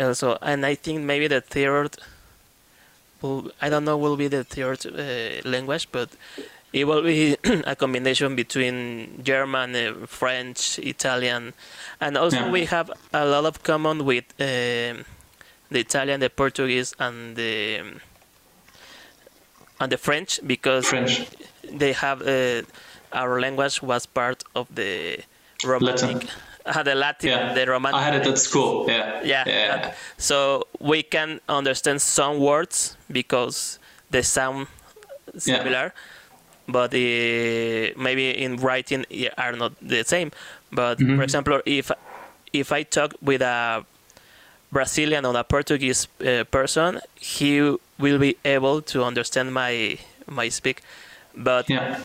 also 0.08 0.38
and 0.42 0.66
I 0.66 0.76
think 0.76 1.02
maybe 1.02 1.28
the 1.28 1.42
third 1.42 1.92
will 3.22 3.52
I 3.62 3.70
don't 3.70 3.86
know 3.86 3.98
will 3.98 4.16
be 4.18 4.28
the 4.28 4.44
third 4.44 4.86
uh, 4.86 5.48
language, 5.50 5.88
but 5.92 6.10
it 6.74 6.86
will 6.86 7.02
be 7.02 7.36
a 7.66 7.76
combination 7.76 8.36
between 8.36 9.22
German, 9.24 9.76
uh, 9.76 10.06
French, 10.08 10.80
Italian, 10.80 11.54
and 12.00 12.18
also 12.18 12.38
Yeah. 12.38 12.52
we 12.52 12.66
have 12.66 12.92
a 13.14 13.26
lot 13.26 13.46
of 13.46 13.64
common 13.64 14.06
with 14.06 14.26
um, 14.40 15.06
the 15.72 15.80
Italian, 15.80 16.20
the 16.20 16.30
Portuguese, 16.30 16.94
and 17.00 17.36
the 17.36 17.82
and 19.80 19.92
the 19.92 19.98
French 19.98 20.40
because 20.46 20.88
French. 20.88 21.26
they 21.72 21.94
have 21.94 22.22
uh, 22.22 22.62
our 23.14 23.40
language 23.40 23.82
was 23.82 24.06
part 24.06 24.44
of 24.56 24.68
the 24.76 25.20
romantic 25.66 26.28
uh, 26.66 26.84
the 26.84 26.94
Latin 26.96 27.30
Yeah, 27.30 27.54
the 27.54 27.66
romantic. 27.66 28.00
I 28.00 28.04
had 28.04 28.16
it 28.16 28.28
at 28.28 28.38
school. 28.38 28.86
Yeah, 28.88 29.22
yeah, 29.24 29.44
that- 29.46 29.96
so 30.18 30.68
we 30.80 31.02
can 31.04 31.40
understand 31.48 32.02
some 32.02 32.40
words 32.40 32.98
because 33.12 33.80
they 34.12 34.22
sound 34.22 34.68
similar 35.38 35.94
but 36.72 36.92
the, 36.92 37.94
maybe 37.98 38.32
in 38.44 38.58
writing 38.58 39.06
are 39.38 39.54
not 39.54 39.74
the 39.82 40.04
same 40.04 40.32
but 40.72 41.02
for 41.16 41.24
Mhm. 41.24 41.24
example 41.24 41.62
if 41.66 41.92
if 42.54 42.72
i 42.72 42.84
talk 42.84 43.14
with 43.22 43.42
a 43.42 43.86
brazilian 44.72 45.26
or 45.26 45.36
a 45.38 45.44
portuguese 45.44 46.08
uh, 46.26 46.44
person 46.46 47.00
he 47.16 47.62
will 48.00 48.20
be 48.20 48.38
able 48.46 48.82
to 48.82 49.04
understand 49.04 49.54
my 49.54 49.98
my 50.28 50.50
speak 50.50 50.82
but 51.36 51.68
yeah, 51.68 52.04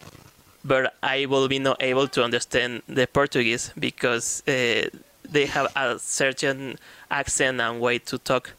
but 0.65 0.95
I 1.03 1.27
will 1.27 1.49
be 1.49 1.59
not 1.59 1.83
able 1.83 2.09
to 2.09 2.25
understand 2.25 2.83
the 2.89 3.07
Portuguese 3.07 3.73
because 3.79 4.43
uh, 4.49 4.89
they 5.29 5.47
have 5.47 5.69
a 5.77 5.99
certain 5.99 6.79
accent 7.11 7.61
and 7.61 7.81
way 7.81 7.99
to 8.01 8.19
talk. 8.19 8.53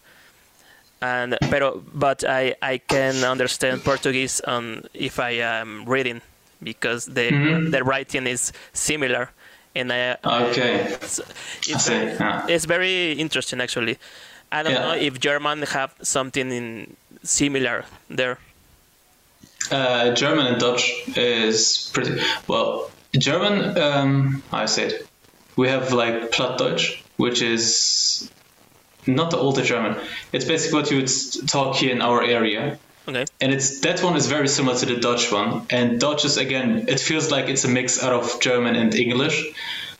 And 1.06 1.38
pero, 1.52 1.82
but 1.94 2.23
I, 2.23 2.56
I 2.73 2.77
can 2.94 3.23
understand 3.23 3.84
Portuguese 3.84 4.41
on 4.48 4.84
if 4.94 5.19
I 5.19 5.32
am 5.60 5.86
reading 5.86 6.22
because 6.64 7.02
the 7.18 7.27
Mhm. 7.32 7.72
the 7.72 7.82
writing 7.90 8.26
is 8.27 8.52
similar, 8.73 9.23
and 9.76 9.91
I, 9.91 10.18
Okay, 10.23 10.73
it's, 10.95 11.19
it's, 11.68 11.90
Yeah. 11.90 12.48
it's 12.53 12.65
very 12.65 13.11
interesting 13.23 13.61
actually. 13.61 13.95
I 14.52 14.64
don't 14.64 14.73
Yeah. 14.73 14.86
know 14.88 14.95
if 15.07 15.14
German 15.19 15.61
have 15.76 15.91
something 16.02 16.52
in 16.52 16.95
similar 17.23 17.86
there. 18.18 18.38
Uh, 19.72 20.14
German 20.22 20.45
and 20.48 20.60
Dutch 20.60 20.84
is 21.18 21.90
pretty 21.94 22.22
well. 22.48 22.90
German, 23.18 23.56
um, 23.77 24.44
I 24.64 24.65
said, 24.68 24.91
we 25.56 25.68
have 25.69 25.86
like 26.02 26.32
Plattdeutsch, 26.32 26.86
which 27.18 27.41
is 27.41 28.30
not 29.07 29.32
the 29.32 29.38
older 29.38 29.64
German. 29.64 29.95
It's 30.32 30.45
basically 30.45 30.80
what 30.82 30.91
you 30.91 30.98
would 30.98 31.11
talk 31.48 31.76
here 31.77 31.91
in 31.91 32.02
our 32.02 32.23
area. 32.23 32.77
Okay. 33.07 33.26
And 33.40 33.53
it's 33.53 33.82
that 33.82 34.02
one 34.03 34.15
is 34.15 34.26
very 34.27 34.48
similar 34.48 34.77
to 34.80 34.86
the 34.86 34.95
Dutch 34.98 35.32
one. 35.32 35.68
And 35.69 35.99
Dutch 35.99 36.26
is 36.26 36.38
again, 36.38 36.86
it 36.88 36.99
feels 36.99 37.30
like 37.30 37.49
it's 37.49 37.64
a 37.64 37.68
mix 37.68 38.02
out 38.03 38.14
of 38.14 38.40
German 38.41 38.76
and 38.76 38.94
English. 38.95 39.45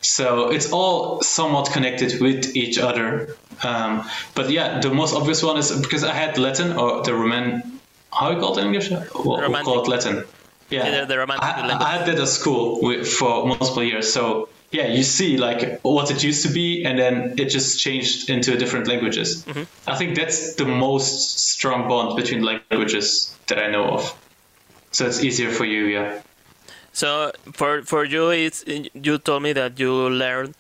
So 0.02 0.50
it's 0.50 0.72
all 0.72 1.22
somewhat 1.22 1.72
connected 1.72 2.20
with 2.22 2.56
each 2.56 2.78
other. 2.80 3.36
Um, 3.64 4.08
but 4.34 4.50
yeah, 4.50 4.80
the 4.80 4.90
most 4.94 5.16
obvious 5.16 5.42
one 5.44 5.58
is 5.58 5.72
because 5.82 6.04
I 6.04 6.14
had 6.14 6.38
Latin 6.38 6.74
or 6.78 7.04
the 7.04 7.14
Roman. 7.14 7.80
How 8.12 8.32
you 8.32 8.40
call 8.40 8.58
it 8.58 8.62
in 8.62 8.68
English? 8.68 8.90
Well, 8.90 9.50
we 9.50 9.62
call 9.64 9.82
it 9.84 9.88
Latin. 9.88 10.24
Yeah, 10.70 10.86
Yeah, 10.88 11.02
the- 11.02 11.06
the 11.08 11.18
Romantic 11.20 11.44
I, 11.46 11.68
language. 11.68 11.88
I 11.88 11.92
had 11.98 12.06
that 12.08 12.20
at 12.20 12.28
school 12.28 12.80
with, 12.82 13.08
for 13.08 13.46
multiple 13.46 13.84
years. 13.84 14.12
So 14.12 14.50
yeah, 14.76 14.88
you 14.88 15.04
see 15.04 15.38
like 15.38 15.80
what 15.84 16.12
it 16.12 16.22
used 16.24 16.46
to 16.46 16.52
be, 16.52 16.84
and 16.84 17.00
then 17.00 17.36
it 17.38 17.46
just 17.46 17.80
changed 17.80 18.30
into 18.30 18.58
different 18.58 18.88
languages. 18.88 19.46
Mm-hmm. 19.46 19.64
I 19.90 19.96
think 19.96 20.16
that's 20.16 20.56
the 20.56 20.66
most 20.66 21.40
strong 21.40 21.88
bond 21.88 22.18
between 22.18 22.44
languages 22.44 23.34
that 23.48 23.58
I 23.58 23.68
know 23.72 23.86
of. 23.86 24.14
So 24.92 25.06
it's 25.06 25.24
easier 25.24 25.50
for 25.50 25.66
you, 25.66 25.86
yeah. 25.86 26.22
So 26.92 27.32
for 27.54 27.84
for 27.84 28.04
you, 28.04 28.32
it's 28.32 28.66
you 28.68 29.18
told 29.18 29.44
me 29.44 29.54
that 29.54 29.80
you 29.80 29.92
learned 30.10 30.56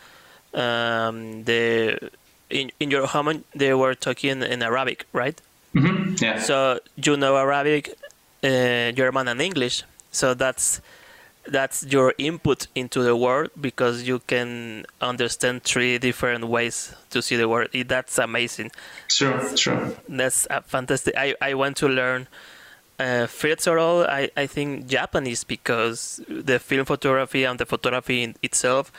um, 0.54 1.44
the 1.44 2.00
in 2.50 2.72
in 2.80 2.92
your 2.92 3.08
home 3.08 3.44
they 3.56 3.74
were 3.74 3.96
talking 3.96 4.44
in 4.44 4.64
Arabic, 4.64 5.06
right? 5.14 5.42
hmm 5.74 6.16
Yeah. 6.22 6.40
So 6.40 6.80
you 6.96 7.18
know 7.18 7.36
Arabic, 7.36 7.96
uh, 8.44 8.92
German, 8.96 9.28
and 9.28 9.42
English. 9.42 9.84
So 10.12 10.34
that's 10.34 10.82
that's 11.48 11.86
your 11.86 12.14
input 12.18 12.68
into 12.76 13.02
the 13.04 13.16
world 13.16 13.50
because 13.60 14.04
you 14.08 14.20
can 14.20 14.86
understand 15.02 15.64
three 15.64 15.98
different 15.98 16.48
ways 16.48 16.94
to 17.12 17.22
see 17.22 17.36
the 17.36 17.48
world. 17.48 17.70
That's 17.88 18.18
amazing. 18.18 18.72
Sure, 19.08 19.56
sure. 19.58 19.92
That's 20.10 20.48
uh, 20.50 20.62
fantastic. 20.62 21.16
I, 21.18 21.36
I 21.42 21.54
want 21.54 21.78
to 21.78 21.88
learn 21.88 22.28
uh, 22.98 23.28
first 23.28 23.68
of 23.68 23.78
all, 23.78 24.06
I, 24.06 24.30
I 24.38 24.48
think 24.48 24.88
Japanese 24.88 25.44
because 25.44 26.22
the 26.30 26.60
film 26.60 26.86
photography 26.86 27.44
and 27.44 27.60
the 27.60 27.66
photography 27.66 28.24
in 28.24 28.36
itself, 28.42 28.92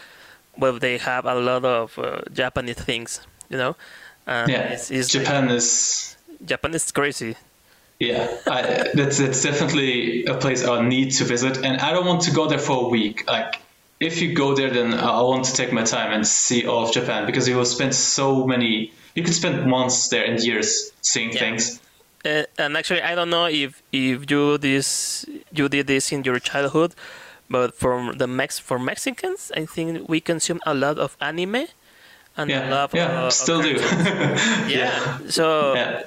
well, 0.58 0.78
they 0.78 0.98
have 0.98 1.24
a 1.24 1.34
lot 1.34 1.64
of 1.64 1.98
uh, 1.98 2.20
Japanese 2.32 2.76
things, 2.76 3.20
you 3.48 3.56
know. 3.56 3.74
And 4.26 4.50
Yeah. 4.50 4.72
it's, 4.72 4.90
it's 4.90 5.08
Japan 5.08 5.48
is 5.50 6.16
Japan 6.44 6.74
is 6.74 6.90
crazy. 6.92 7.36
Yeah, 7.98 8.28
I, 8.46 8.90
that's 8.94 9.18
that's 9.18 9.42
definitely 9.42 10.24
a 10.26 10.36
place 10.36 10.64
I 10.66 10.86
need 10.86 11.12
to 11.12 11.24
visit, 11.24 11.64
and 11.64 11.80
I 11.80 11.92
don't 11.92 12.06
want 12.06 12.22
to 12.22 12.30
go 12.30 12.46
there 12.46 12.58
for 12.58 12.86
a 12.86 12.88
week. 12.88 13.24
Like, 13.26 13.54
if 14.00 14.20
you 14.20 14.34
go 14.34 14.54
there, 14.54 14.68
then 14.70 14.92
I 14.92 15.22
want 15.22 15.44
to 15.46 15.54
take 15.54 15.72
my 15.72 15.82
time 15.82 16.12
and 16.12 16.26
see 16.26 16.66
all 16.66 16.84
of 16.86 16.92
Japan 16.92 17.24
because 17.24 17.48
you 17.48 17.56
will 17.56 17.64
spend 17.64 17.94
so 17.94 18.46
many. 18.46 18.92
You 19.14 19.22
could 19.22 19.34
spend 19.34 19.66
months 19.66 20.08
there 20.08 20.24
and 20.26 20.38
years 20.42 20.92
seeing 21.00 21.32
Yeah. 21.32 21.38
things. 21.40 21.80
Uh, 22.24 22.42
and 22.58 22.76
actually, 22.76 23.00
I 23.00 23.14
don't 23.14 23.30
know 23.30 23.46
if 23.46 23.82
if 23.92 24.30
you 24.30 24.58
this 24.58 25.24
you 25.52 25.68
did 25.68 25.86
this 25.86 26.12
in 26.12 26.22
your 26.24 26.38
childhood, 26.38 26.94
but 27.48 27.74
for 27.74 28.12
the 28.14 28.26
Mex 28.26 28.58
for 28.58 28.78
Mexicans, 28.78 29.50
I 29.56 29.64
think 29.64 30.06
we 30.08 30.20
consume 30.20 30.60
a 30.66 30.74
lot 30.74 30.98
of 30.98 31.16
anime, 31.20 31.64
and 32.36 32.50
a 32.50 32.52
Yeah, 32.52 32.68
lot 32.68 32.94
yeah, 32.94 33.26
of, 33.26 33.32
still 33.32 33.62
do. 33.62 33.78
cartoons. 33.78 34.68
yeah. 34.68 35.18
So 35.28 35.74
yeah, 35.74 36.02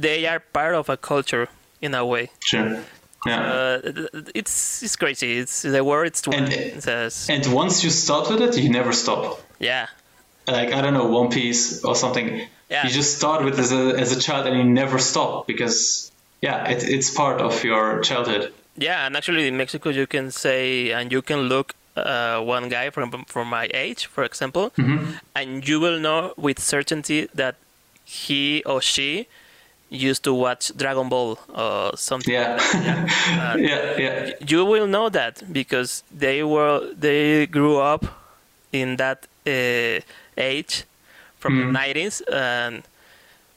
they 0.00 0.26
are 0.26 0.40
part 0.40 0.74
of 0.74 0.88
a 0.88 0.96
culture 0.96 1.48
in 1.80 1.94
a 1.94 2.04
way. 2.04 2.30
sure. 2.40 2.80
Yeah. 3.26 3.42
Uh, 3.52 3.92
it's 4.34 4.82
it's 4.82 4.96
crazy. 4.96 5.38
It's 5.42 5.62
the 5.62 5.82
word. 5.82 6.06
It's. 6.06 6.22
And- 6.28 6.52
It 6.52 6.82
says 6.82 7.28
and 7.28 7.44
once 7.52 7.82
you 7.84 7.90
start 7.90 8.28
with 8.30 8.40
it, 8.46 8.56
you 8.62 8.70
never 8.70 8.92
stop. 8.92 9.40
yeah, 9.58 9.86
Like 10.46 10.70
I 10.72 10.80
don't 10.82 10.94
know, 10.94 11.08
One 11.20 11.28
Piece 11.28 11.84
or 11.84 11.94
something. 11.96 12.26
Yeah. 12.70 12.84
You 12.86 12.90
just 13.00 13.16
start 13.16 13.44
with 13.44 13.58
as 13.58 13.72
a 13.72 13.82
as 14.02 14.16
a 14.16 14.20
child 14.26 14.46
and 14.46 14.56
you 14.56 14.64
never 14.64 14.98
stop 15.00 15.46
because 15.46 16.12
yeah, 16.46 16.70
it, 16.72 16.82
it's 16.96 17.10
part 17.10 17.40
of 17.40 17.64
your 17.64 18.00
childhood. 18.08 18.52
yeah. 18.76 19.04
And 19.06 19.16
actually, 19.16 19.48
in 19.48 19.56
Mexico, 19.56 19.90
you 19.90 20.06
can 20.06 20.30
say 20.30 20.92
and 20.92 21.10
you 21.12 21.22
can 21.22 21.40
look 21.48 21.74
uh, 21.96 22.38
one 22.56 22.68
guy 22.68 22.90
from 22.90 23.10
from 23.26 23.48
my 23.50 23.66
age, 23.74 24.06
for 24.06 24.22
example, 24.24 24.70
and 25.34 25.66
you 25.68 25.80
will 25.80 25.98
know 25.98 26.32
with 26.36 26.58
certainty 26.60 27.26
that 27.34 27.54
he 28.04 28.62
or 28.64 28.80
she 28.80 29.26
used 29.90 30.22
to 30.24 30.34
watch 30.34 30.72
Dragon 30.76 31.08
Ball 31.08 31.38
or 31.54 31.96
something. 31.96 32.34
Yeah. 32.34 32.56
like. 32.56 32.84
Yeah. 32.84 33.56
Yeah, 33.68 33.98
yeah. 33.98 34.30
you 34.46 34.64
will 34.64 34.86
know 34.86 35.08
that 35.08 35.42
because 35.52 36.02
they 36.16 36.42
were 36.42 36.92
they 36.94 37.46
grew 37.46 37.78
up 37.78 38.04
in 38.72 38.96
that 38.96 39.26
uh, 39.46 40.00
age 40.36 40.84
from 41.38 41.54
Mm-hmm. 41.54 41.72
the 41.72 41.78
90s 41.78 42.22
and 42.32 42.82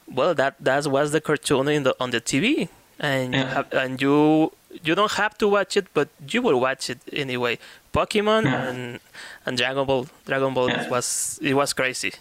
well 0.08 0.34
that 0.36 0.56
that 0.64 0.86
was 0.88 1.12
the 1.12 1.20
cartoon 1.22 1.68
in 1.68 1.84
the 1.84 1.94
on 2.00 2.12
the 2.12 2.22
TV 2.22 2.70
and 3.00 3.34
you 3.34 3.44
have, 3.44 3.74
and 3.74 4.02
you 4.02 4.52
you 4.84 4.94
don't 4.96 5.12
have 5.14 5.38
to 5.40 5.48
watch 5.48 5.76
it 5.76 5.88
but 5.94 6.08
you 6.30 6.42
will 6.42 6.60
watch 6.60 6.90
it 6.90 7.00
anyway 7.12 7.58
Pokemon 7.94 8.44
Yeah. 8.46 8.68
and 8.70 9.00
and 9.46 9.58
Dragon 9.58 9.86
Ball 9.86 10.06
Dragon 10.26 10.54
Ball 10.54 10.70
Yeah. 10.70 10.90
was 10.90 11.40
it 11.42 11.54
was 11.56 11.74
crazy 11.74 12.14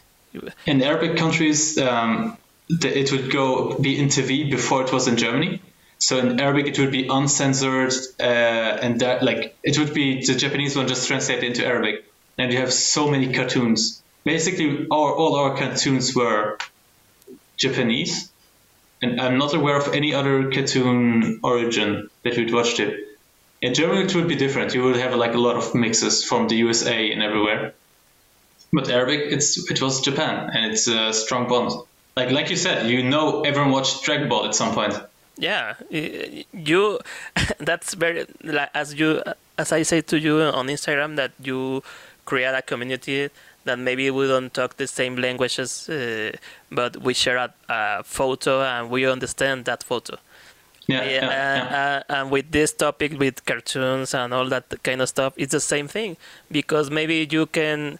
In 0.66 0.80
Arabic 0.82 1.16
countries, 1.16 1.76
um, 1.78 2.36
it 2.70 3.10
would 3.12 3.32
go 3.32 3.76
be 3.78 3.98
in 3.98 4.08
TV 4.08 4.50
before 4.50 4.82
it 4.82 4.92
was 4.92 5.08
in 5.08 5.16
Germany. 5.16 5.60
So 5.98 6.18
in 6.18 6.40
Arabic, 6.40 6.66
it 6.66 6.78
would 6.78 6.92
be 6.92 7.08
uncensored, 7.08 7.92
uh, 8.18 8.22
and 8.22 9.00
that 9.00 9.22
like 9.22 9.56
it 9.62 9.78
would 9.78 9.92
be 9.92 10.24
the 10.24 10.34
Japanese 10.34 10.76
one 10.76 10.88
just 10.88 11.06
translated 11.06 11.44
into 11.44 11.66
Arabic, 11.66 12.04
and 12.38 12.52
you 12.52 12.58
have 12.58 12.72
so 12.72 13.10
many 13.10 13.32
cartoons. 13.32 14.02
Basically, 14.24 14.86
our, 14.90 15.12
all 15.12 15.36
our 15.36 15.56
cartoons 15.56 16.14
were 16.14 16.58
Japanese, 17.56 18.30
and 19.02 19.20
I'm 19.20 19.36
not 19.36 19.52
aware 19.52 19.76
of 19.76 19.92
any 19.92 20.14
other 20.14 20.50
cartoon 20.50 21.40
origin 21.42 22.08
that 22.22 22.36
we'd 22.36 22.52
watched 22.52 22.80
it. 22.80 23.18
In 23.60 23.74
Germany, 23.74 24.04
it 24.04 24.14
would 24.14 24.28
be 24.28 24.36
different. 24.36 24.74
You 24.74 24.84
would 24.84 24.96
have 24.96 25.14
like 25.14 25.34
a 25.34 25.38
lot 25.38 25.56
of 25.56 25.74
mixes 25.74 26.24
from 26.24 26.48
the 26.48 26.56
USA 26.56 27.10
and 27.12 27.22
everywhere. 27.22 27.74
But 28.72 28.88
Arabic, 28.88 29.20
it's 29.32 29.70
it 29.70 29.82
was 29.82 30.00
Japan, 30.00 30.50
and 30.54 30.72
it's 30.72 30.86
a 30.88 31.12
strong 31.12 31.46
bond. 31.48 31.72
Like 32.20 32.30
like 32.38 32.50
you 32.50 32.56
said, 32.56 32.86
you 32.92 33.02
know 33.02 33.40
everyone 33.48 33.70
watched 33.72 34.04
Dragon 34.04 34.28
Ball 34.28 34.46
at 34.48 34.54
some 34.54 34.72
point. 34.74 34.94
yeah 35.38 35.74
you 36.52 36.98
that's 37.68 37.94
very 37.94 38.26
like 38.44 38.68
as 38.74 38.88
you 39.00 39.22
as 39.56 39.72
i 39.72 39.82
say 39.90 40.00
to 40.02 40.16
you 40.26 40.34
on 40.58 40.66
instagram 40.76 41.16
that 41.16 41.32
you 41.48 41.82
create 42.30 42.54
a 42.54 42.60
community 42.72 43.30
that 43.64 43.78
maybe 43.78 44.10
we 44.10 44.26
don't 44.32 44.52
talk 44.52 44.76
the 44.76 44.86
same 44.86 45.14
languages 45.16 45.88
uh, 45.88 46.30
but 46.70 46.92
we 47.06 47.14
share 47.14 47.38
a, 47.46 47.48
a 47.70 48.02
photo 48.04 48.52
and 48.72 48.90
we 48.90 49.00
understand 49.16 49.64
that 49.64 49.80
photo 49.90 50.14
Yeah, 50.86 51.04
yeah, 51.04 51.10
yeah, 51.10 51.56
yeah. 51.56 52.02
Uh, 52.08 52.14
and 52.16 52.30
with 52.34 52.50
this 52.50 52.70
topic 52.84 53.10
with 53.18 53.36
cartoons 53.50 54.12
and 54.20 54.34
all 54.34 54.48
that 54.54 54.66
kind 54.82 55.00
of 55.00 55.08
stuff 55.08 55.32
it's 55.42 55.52
the 55.52 55.60
same 55.74 55.88
thing 55.88 56.16
because 56.50 56.90
maybe 56.90 57.16
you 57.30 57.46
can 57.46 57.98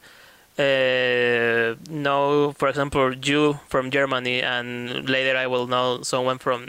uh, 0.60 1.74
know 1.90 2.52
for 2.58 2.68
example 2.68 3.14
you 3.30 3.58
from 3.68 3.90
germany 3.90 4.42
and 4.42 5.08
later 5.08 5.36
i 5.36 5.46
will 5.46 5.66
know 5.66 6.02
someone 6.02 6.38
from 6.38 6.60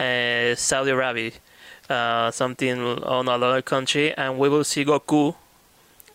uh, 0.00 0.54
saudi 0.54 0.90
arabia 0.90 1.32
uh, 1.90 2.30
something 2.30 2.78
on 3.16 3.28
another 3.28 3.62
country 3.62 4.06
and 4.16 4.38
we 4.38 4.48
will 4.48 4.64
see 4.64 4.84
goku 4.84 5.34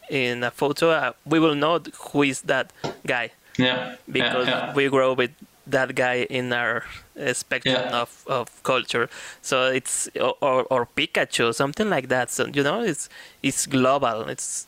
in 0.10 0.44
a 0.44 0.52
photo 0.52 0.86
uh, 0.92 1.12
we 1.26 1.40
will 1.40 1.56
know 1.56 1.80
who 2.12 2.24
is 2.24 2.42
that 2.42 2.72
guy 3.06 3.32
yeah, 3.58 3.96
because 4.12 4.48
yeah, 4.48 4.68
yeah. 4.68 4.74
we 4.74 4.90
grow 4.90 5.14
with 5.14 5.32
that 5.68 5.96
guy 5.96 6.26
in 6.30 6.52
our 6.52 6.84
uh, 7.20 7.34
spectrum 7.34 7.86
Yeah. 7.90 8.02
of, 8.02 8.24
of 8.28 8.48
culture. 8.64 9.08
So 9.42 9.68
it's 9.72 10.10
or, 10.20 10.36
or 10.42 10.64
or 10.70 10.88
Pikachu, 10.98 11.54
something 11.54 11.88
like 11.90 12.08
that. 12.10 12.32
So 12.32 12.48
you 12.48 12.64
know, 12.64 12.82
it's 12.82 13.10
it's 13.44 13.68
global. 13.68 14.28
It's 14.28 14.66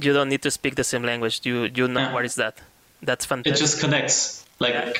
you 0.00 0.12
don't 0.12 0.28
need 0.28 0.42
to 0.42 0.50
speak 0.50 0.74
the 0.76 0.84
same 0.84 1.02
language. 1.02 1.40
You 1.44 1.64
you 1.74 1.88
know 1.88 2.00
Yeah. 2.00 2.12
what 2.14 2.24
is 2.24 2.34
that? 2.36 2.54
That's 3.02 3.24
fantastic. 3.26 3.54
it 3.56 3.64
just 3.64 3.80
connects. 3.80 4.44
Like 4.60 4.74
Yeah. 4.74 4.92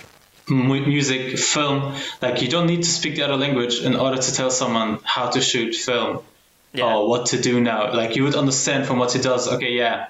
mu- 0.69 0.87
music, 0.87 1.39
film. 1.39 1.95
Like 2.23 2.43
you 2.43 2.49
don't 2.49 2.67
need 2.67 2.83
to 2.83 2.91
speak 2.99 3.17
the 3.17 3.23
other 3.23 3.37
language 3.37 3.81
in 3.89 3.95
order 3.97 4.19
to 4.27 4.31
tell 4.39 4.51
someone 4.51 4.99
how 5.05 5.27
to 5.35 5.41
shoot 5.41 5.75
film 5.75 6.21
yeah. 6.73 6.87
or 6.95 7.09
what 7.09 7.27
to 7.33 7.37
do 7.41 7.61
now. 7.61 7.93
Like 8.01 8.17
you 8.17 8.23
would 8.25 8.37
understand 8.37 8.87
from 8.87 8.99
what 8.99 9.13
he 9.13 9.21
does. 9.21 9.49
Okay, 9.55 9.73
yeah, 9.73 10.07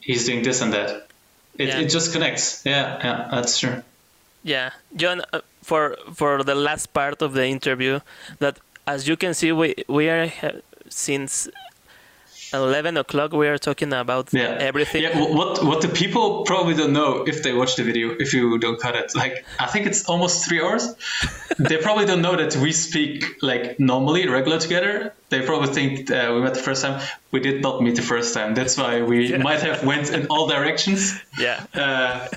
he's 0.00 0.24
doing 0.26 0.42
this 0.42 0.60
and 0.62 0.72
that. 0.72 0.90
It 1.58 1.68
Yeah. 1.68 1.80
it 1.82 1.88
just 1.96 2.12
connects. 2.12 2.62
Yeah, 2.64 2.86
yeah, 3.04 3.28
that's 3.30 3.58
true. 3.60 3.82
Yeah, 4.42 4.70
John. 4.96 5.20
Uh, 5.32 5.40
for 5.62 5.96
for 6.14 6.42
the 6.42 6.54
last 6.54 6.92
part 6.92 7.22
of 7.22 7.34
the 7.34 7.46
interview, 7.46 8.00
that 8.38 8.58
as 8.86 9.06
you 9.08 9.16
can 9.16 9.32
see, 9.34 9.52
we 9.52 9.68
we 9.88 10.08
are 10.08 10.32
uh, 10.42 10.50
since 10.88 11.48
11 12.54 12.96
o'clock 12.96 13.32
we 13.32 13.48
are 13.48 13.58
talking 13.58 13.92
about 13.92 14.28
Yeah. 14.32 14.56
everything. 14.68 15.02
Yeah. 15.02 15.18
What 15.18 15.64
what 15.64 15.80
the 15.80 15.88
people 15.88 16.44
probably 16.44 16.74
don't 16.74 16.92
know 16.92 17.24
if 17.26 17.42
they 17.42 17.52
watch 17.52 17.76
the 17.76 17.82
video, 17.84 18.10
if 18.24 18.32
you 18.34 18.58
don't 18.58 18.80
cut 18.80 18.94
it, 18.96 19.14
like 19.14 19.44
I 19.58 19.66
think 19.66 19.86
it's 19.86 20.04
almost 20.08 20.46
three 20.46 20.60
hours. 20.62 20.84
they 21.58 21.76
probably 21.78 22.06
don't 22.06 22.22
know 22.22 22.36
that 22.36 22.56
we 22.56 22.72
speak 22.72 23.24
like 23.42 23.78
normally, 23.78 24.28
regular 24.28 24.58
together. 24.58 25.12
They 25.30 25.40
probably 25.42 25.72
think 25.78 26.10
uh, 26.10 26.30
we 26.34 26.40
met 26.42 26.54
the 26.54 26.60
first 26.68 26.82
time. 26.82 27.00
We 27.30 27.40
did 27.40 27.62
not 27.62 27.82
meet 27.82 27.96
the 27.96 28.02
first 28.02 28.34
time. 28.34 28.54
That's 28.54 28.76
why 28.76 29.00
we 29.02 29.16
Yeah. 29.30 29.38
might 29.48 29.60
have 29.62 29.84
went 29.84 30.10
in 30.10 30.26
all 30.28 30.46
directions. 30.48 31.00
Yeah. 31.38 31.64
Uh, 31.74 32.28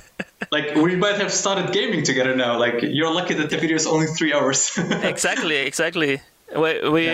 like 0.51 0.75
we 0.75 0.95
might 0.95 1.17
have 1.23 1.31
started 1.31 1.71
gaming 1.73 2.03
together 2.03 2.33
now. 2.35 2.57
Like 2.65 2.77
you're 2.81 3.11
lucky 3.19 3.33
that 3.35 3.49
the 3.49 3.57
video 3.57 3.75
is 3.75 3.85
only 3.87 4.07
three 4.07 4.33
hours. 4.33 4.71
exactly, 5.13 5.57
exactly. 5.57 6.21
We, 6.55 6.89
we 6.89 7.05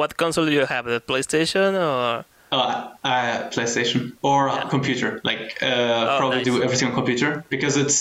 what 0.00 0.10
console 0.22 0.46
do 0.50 0.52
you 0.60 0.66
have? 0.74 0.84
The 0.94 1.00
PlayStation 1.10 1.70
or 1.88 2.24
Uh, 2.52 2.58
uh, 3.12 3.36
PlayStation 3.54 4.00
or 4.30 4.40
a 4.48 4.62
computer. 4.74 5.10
Like 5.30 5.42
uh, 5.62 6.18
probably 6.20 6.38
nice. 6.42 6.50
do 6.50 6.54
everything 6.66 6.88
on 6.90 6.94
computer 7.00 7.30
because 7.54 7.74
it's 7.82 7.98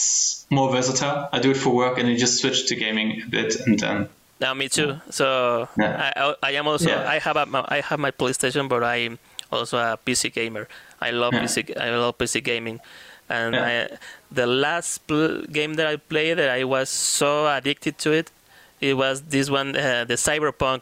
more 0.57 0.67
versatile. 0.75 1.17
I 1.35 1.37
do 1.45 1.49
it 1.55 1.59
for 1.63 1.71
work 1.83 1.93
and 1.99 2.05
then 2.07 2.17
just 2.25 2.33
switch 2.41 2.59
to 2.69 2.73
gaming 2.83 3.09
a 3.25 3.27
bit 3.37 3.49
and 3.65 3.73
then 3.83 3.97
no, 4.43 4.49
me 4.61 4.67
too. 4.77 4.91
So 5.19 5.25
Yeah. 5.83 6.11
I, 6.15 6.19
I 6.49 6.51
am 6.59 6.65
also 6.71 6.89
Yeah. 6.89 7.15
I 7.15 7.17
have 7.27 7.37
a, 7.43 7.45
I 7.77 7.79
have 7.89 7.99
my 8.07 8.11
PlayStation, 8.21 8.63
but 8.73 8.81
I'm 8.95 9.13
also 9.55 9.75
a 9.77 9.97
PC 10.05 10.21
gamer. 10.39 10.65
I 11.07 11.09
love 11.21 11.33
Yeah. 11.35 11.43
PC. 11.43 11.57
I 11.85 11.89
love 12.03 12.13
PC 12.21 12.35
gaming, 12.51 12.77
and 13.37 13.53
Yeah. 13.55 13.67
I, 13.71 13.97
the 14.41 14.47
last 14.65 14.91
game 15.57 15.71
that 15.79 15.87
I 15.93 15.95
played 16.11 16.35
that 16.41 16.49
I 16.59 16.63
was 16.75 16.87
so 16.89 17.29
addicted 17.57 17.95
to 18.03 18.09
it, 18.19 18.27
it 18.89 18.93
was 19.03 19.15
this 19.35 19.47
one, 19.59 19.69
uh, 19.75 20.05
the 20.11 20.17
Cyberpunk 20.27 20.79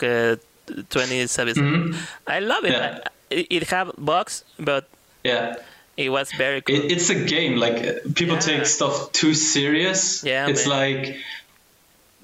uh, 0.70 0.84
2077. 0.90 1.64
Mhm. 1.64 1.96
I 2.28 2.40
love 2.40 2.66
it. 2.66 2.72
Yeah. 2.72 3.00
I, 3.06 3.34
it, 3.36 3.48
it 3.50 3.64
have 3.70 3.92
bugs, 3.98 4.44
but 4.60 4.88
yeah. 5.24 5.56
it 5.98 6.10
was 6.10 6.32
very 6.38 6.62
cool. 6.62 6.76
It, 6.76 6.92
it's 6.92 7.10
a 7.10 7.16
game. 7.26 7.56
Like 7.58 8.04
people 8.16 8.36
Yeah. 8.36 8.40
take 8.50 8.66
stuff 8.66 9.12
too 9.12 9.34
serious. 9.34 10.24
Yeah, 10.24 10.48
it's 10.50 10.68
man. 10.68 10.78
like 10.80 11.18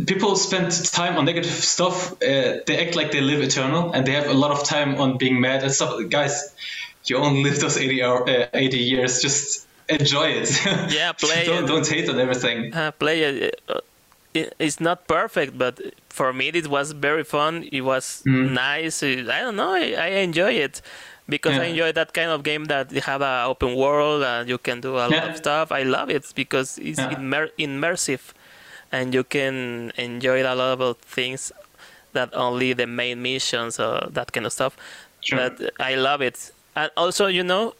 people 0.05 0.35
spend 0.35 0.71
time 0.91 1.17
on 1.17 1.25
negative 1.25 1.51
stuff. 1.51 2.13
Uh, 2.13 2.59
they 2.65 2.85
act 2.85 2.95
like 2.95 3.11
they 3.11 3.21
live 3.21 3.41
eternal 3.41 3.91
and 3.93 4.05
they 4.05 4.13
have 4.13 4.27
a 4.27 4.33
lot 4.33 4.51
of 4.51 4.63
time 4.63 4.95
on 5.01 5.17
being 5.17 5.39
mad 5.41 5.63
and 5.63 5.71
stuff. 5.71 5.99
Guys, 6.09 6.53
you 7.05 7.17
only 7.17 7.43
live 7.43 7.59
those 7.59 7.77
80 7.77 8.03
hour, 8.03 8.29
uh, 8.29 8.47
80 8.53 8.77
years. 8.77 9.21
Just 9.21 9.67
enjoy 9.89 10.27
it. 10.41 10.49
Yeah, 10.91 11.11
play 11.19 11.45
don't 11.45 11.65
it. 11.65 11.67
don't 11.67 11.87
hate 11.87 12.09
on 12.09 12.19
everything. 12.19 12.73
uh, 12.73 12.91
play 12.91 13.21
it. 13.23 13.59
It- 14.33 14.53
It's 14.59 14.79
not 14.79 15.07
perfect, 15.07 15.57
but 15.57 15.79
for 16.09 16.33
me 16.33 16.47
it 16.49 16.67
was 16.67 16.91
very 16.91 17.23
fun. 17.23 17.67
It 17.71 17.81
was 17.81 18.23
Mm. 18.25 18.51
nice. 18.51 19.03
I 19.03 19.39
don't 19.41 19.55
know. 19.55 19.73
I, 19.73 19.93
I 19.93 20.07
enjoy 20.27 20.53
it 20.53 20.81
because 21.29 21.57
I 21.57 21.65
enjoy 21.73 21.91
that 21.93 22.13
kind 22.13 22.29
of 22.31 22.43
game 22.43 22.65
that 22.65 22.91
you 22.91 23.01
have 23.01 23.21
an 23.21 23.45
open 23.45 23.75
world 23.75 24.23
and 24.23 24.49
you 24.49 24.57
can 24.57 24.81
do 24.81 24.95
a 24.97 25.07
lot 25.07 25.11
Yeah. 25.11 25.29
of 25.31 25.37
stuff. 25.37 25.71
I 25.71 25.83
love 25.83 26.09
it 26.09 26.25
because 26.35 26.77
it's 26.79 26.99
Yeah. 26.99 27.13
immer- 27.17 27.51
immersive, 27.57 28.33
and 28.91 29.13
you 29.13 29.23
can 29.23 29.91
enjoy 29.97 30.41
a 30.43 30.55
lot 30.55 30.81
of 30.81 30.97
things 30.97 31.51
that 32.13 32.29
only 32.33 32.73
the 32.73 32.85
main 32.87 33.21
missions 33.21 33.79
or 33.79 34.07
that 34.11 34.31
kind 34.33 34.45
of 34.45 34.51
stuff. 34.53 34.73
Sure. 35.21 35.37
But 35.39 35.71
I 35.79 35.95
love 35.95 36.21
it, 36.21 36.51
and 36.75 36.91
also 36.97 37.27
you 37.27 37.43
know, 37.43 37.73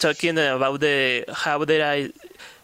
talking 0.00 0.36
about 0.38 0.80
the 0.80 1.24
how 1.32 1.64
did 1.64 1.80
I 1.80 2.10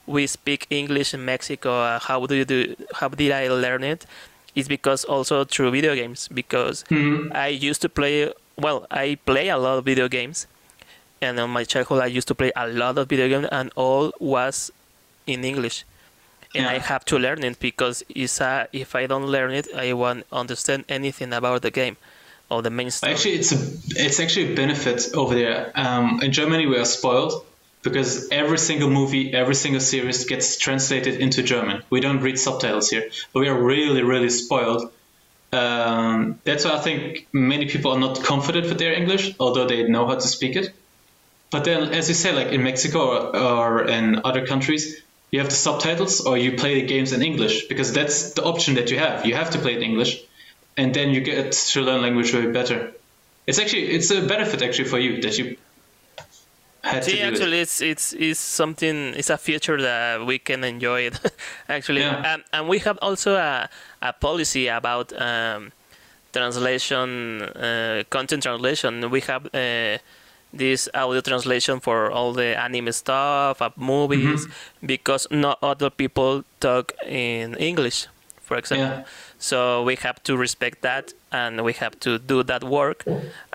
we 0.06 0.26
speak 0.26 0.66
English 0.70 1.14
in 1.14 1.24
Mexico. 1.24 1.70
Uh, 1.82 1.98
how 1.98 2.26
do 2.26 2.34
you 2.34 2.44
do? 2.44 2.76
How 2.94 3.08
did 3.08 3.32
I 3.32 3.48
learn 3.48 3.82
it? 3.84 4.02
it? 4.02 4.06
Is 4.54 4.68
because 4.68 5.04
also 5.04 5.44
through 5.44 5.70
video 5.70 5.94
games. 5.94 6.28
Because 6.28 6.84
Mhm. 6.88 7.34
I 7.34 7.48
used 7.48 7.82
to 7.82 7.88
play. 7.88 8.32
Well, 8.56 8.86
I 8.90 9.18
play 9.26 9.48
a 9.48 9.58
lot 9.58 9.78
of 9.78 9.84
video 9.84 10.08
games, 10.08 10.46
and 11.20 11.38
in 11.38 11.50
my 11.50 11.64
childhood 11.64 12.02
I 12.02 12.06
used 12.06 12.28
to 12.28 12.34
play 12.34 12.52
a 12.56 12.66
lot 12.66 12.96
of 12.96 13.08
video 13.08 13.28
games, 13.28 13.48
and 13.52 13.70
all 13.76 14.12
was 14.18 14.70
in 15.26 15.44
English. 15.44 15.84
And 16.54 16.64
I 16.66 16.78
have 16.78 17.04
to 17.06 17.18
learn 17.18 17.44
it 17.44 17.60
because 17.60 18.02
it's 18.08 18.40
a, 18.40 18.66
if 18.72 18.94
I 18.94 19.06
don't 19.06 19.26
learn 19.26 19.50
it, 19.52 19.68
I 19.76 19.92
won't 19.92 20.24
understand 20.32 20.84
anything 20.88 21.34
about 21.34 21.60
the 21.60 21.70
game 21.70 21.98
or 22.48 22.62
the 22.62 22.70
main 22.70 22.90
story. 22.90 23.12
Actually, 23.12 23.34
it's 23.34 23.52
a 23.52 23.58
it's 24.04 24.18
actually 24.20 24.52
a 24.52 24.54
benefit 24.56 25.10
over 25.12 25.34
there. 25.34 25.70
Um, 25.74 26.20
in 26.22 26.32
Germany, 26.32 26.64
we 26.66 26.78
are 26.78 26.86
spoiled 26.86 27.44
because 27.82 28.28
every 28.30 28.58
single 28.58 28.90
movie, 28.90 29.32
every 29.32 29.54
single 29.54 29.80
series 29.80 30.24
gets 30.24 30.58
translated 30.58 31.20
into 31.20 31.42
German. 31.42 31.82
We 31.90 32.00
don't 32.00 32.20
read 32.20 32.38
subtitles 32.38 32.90
here, 32.90 33.08
but 33.32 33.40
we 33.40 33.48
are 33.48 33.58
really, 33.58 34.02
really 34.02 34.30
spoiled. 34.30 34.90
Um, 35.52 36.40
that's 36.44 36.64
why 36.64 36.72
I 36.72 36.78
think 36.80 37.28
many 37.32 37.66
people 37.66 37.92
are 37.92 37.98
not 37.98 38.22
confident 38.22 38.66
with 38.68 38.78
their 38.78 38.92
English, 38.92 39.34
although 39.38 39.66
they 39.66 39.84
know 39.84 40.06
how 40.06 40.16
to 40.16 40.28
speak 40.28 40.56
it. 40.56 40.72
But 41.50 41.64
then, 41.64 41.94
as 41.94 42.08
you 42.08 42.14
say, 42.14 42.32
like 42.32 42.48
in 42.48 42.62
Mexico 42.62 42.98
or, 43.08 43.36
or 43.36 43.88
in 43.88 44.20
other 44.24 44.46
countries, 44.46 45.00
you 45.30 45.38
have 45.40 45.48
the 45.48 45.54
subtitles 45.54 46.20
or 46.20 46.36
you 46.36 46.56
play 46.56 46.80
the 46.80 46.86
games 46.86 47.12
in 47.12 47.22
English 47.22 47.68
because 47.68 47.92
that's 47.92 48.32
the 48.32 48.44
option 48.44 48.74
that 48.74 48.90
you 48.90 48.98
have. 48.98 49.26
You 49.26 49.34
have 49.34 49.50
to 49.50 49.58
play 49.58 49.72
it 49.72 49.78
in 49.78 49.84
English, 49.84 50.22
and 50.76 50.94
then 50.94 51.10
you 51.10 51.20
get 51.20 51.52
to 51.52 51.80
learn 51.82 52.02
language 52.02 52.34
way 52.34 52.46
better. 52.46 52.92
It's 53.46 53.58
actually 53.58 53.88
it's 53.90 54.10
a 54.10 54.26
benefit 54.26 54.62
actually 54.62 54.88
for 54.88 54.98
you 54.98 55.22
that 55.22 55.38
you 55.38 55.56
had 56.92 57.04
See, 57.04 57.20
actually, 57.22 57.58
it. 57.58 57.62
it's 57.62 57.80
it's 57.80 58.12
it's 58.12 58.40
something. 58.40 59.14
It's 59.18 59.30
a 59.30 59.36
feature 59.38 59.78
that 59.82 60.24
we 60.26 60.38
can 60.38 60.64
enjoy 60.64 61.00
it. 61.08 61.16
actually, 61.68 62.00
Yeah. 62.02 62.32
and 62.34 62.40
and 62.52 62.68
we 62.68 62.78
have 62.86 62.98
also 63.02 63.34
a 63.36 63.68
a 64.02 64.12
policy 64.12 64.68
about 64.68 65.12
um, 65.20 65.72
translation, 66.32 67.42
uh, 67.42 68.02
content 68.10 68.42
translation. 68.42 69.10
We 69.10 69.20
have. 69.22 69.46
Uh, 69.54 69.98
this 70.52 70.88
audio 70.94 71.20
translation 71.20 71.80
for 71.80 72.10
all 72.10 72.32
the 72.32 72.56
anime 72.58 72.90
stuff, 72.92 73.60
uh, 73.60 73.68
movies, 73.76 74.46
Mm-hmm. 74.46 74.86
because 74.86 75.26
not 75.30 75.58
other 75.62 75.90
people 75.90 76.44
talk 76.60 76.92
in 77.04 77.54
English, 77.56 78.06
for 78.40 78.56
example. 78.56 78.86
Yeah. 78.98 79.04
So 79.38 79.82
we 79.82 79.96
have 79.96 80.22
to 80.22 80.36
respect 80.36 80.80
that, 80.80 81.12
and 81.40 81.52
we 81.68 81.72
have 81.82 81.94
to 82.06 82.10
do 82.32 82.38
that 82.50 82.62
work, 82.78 83.00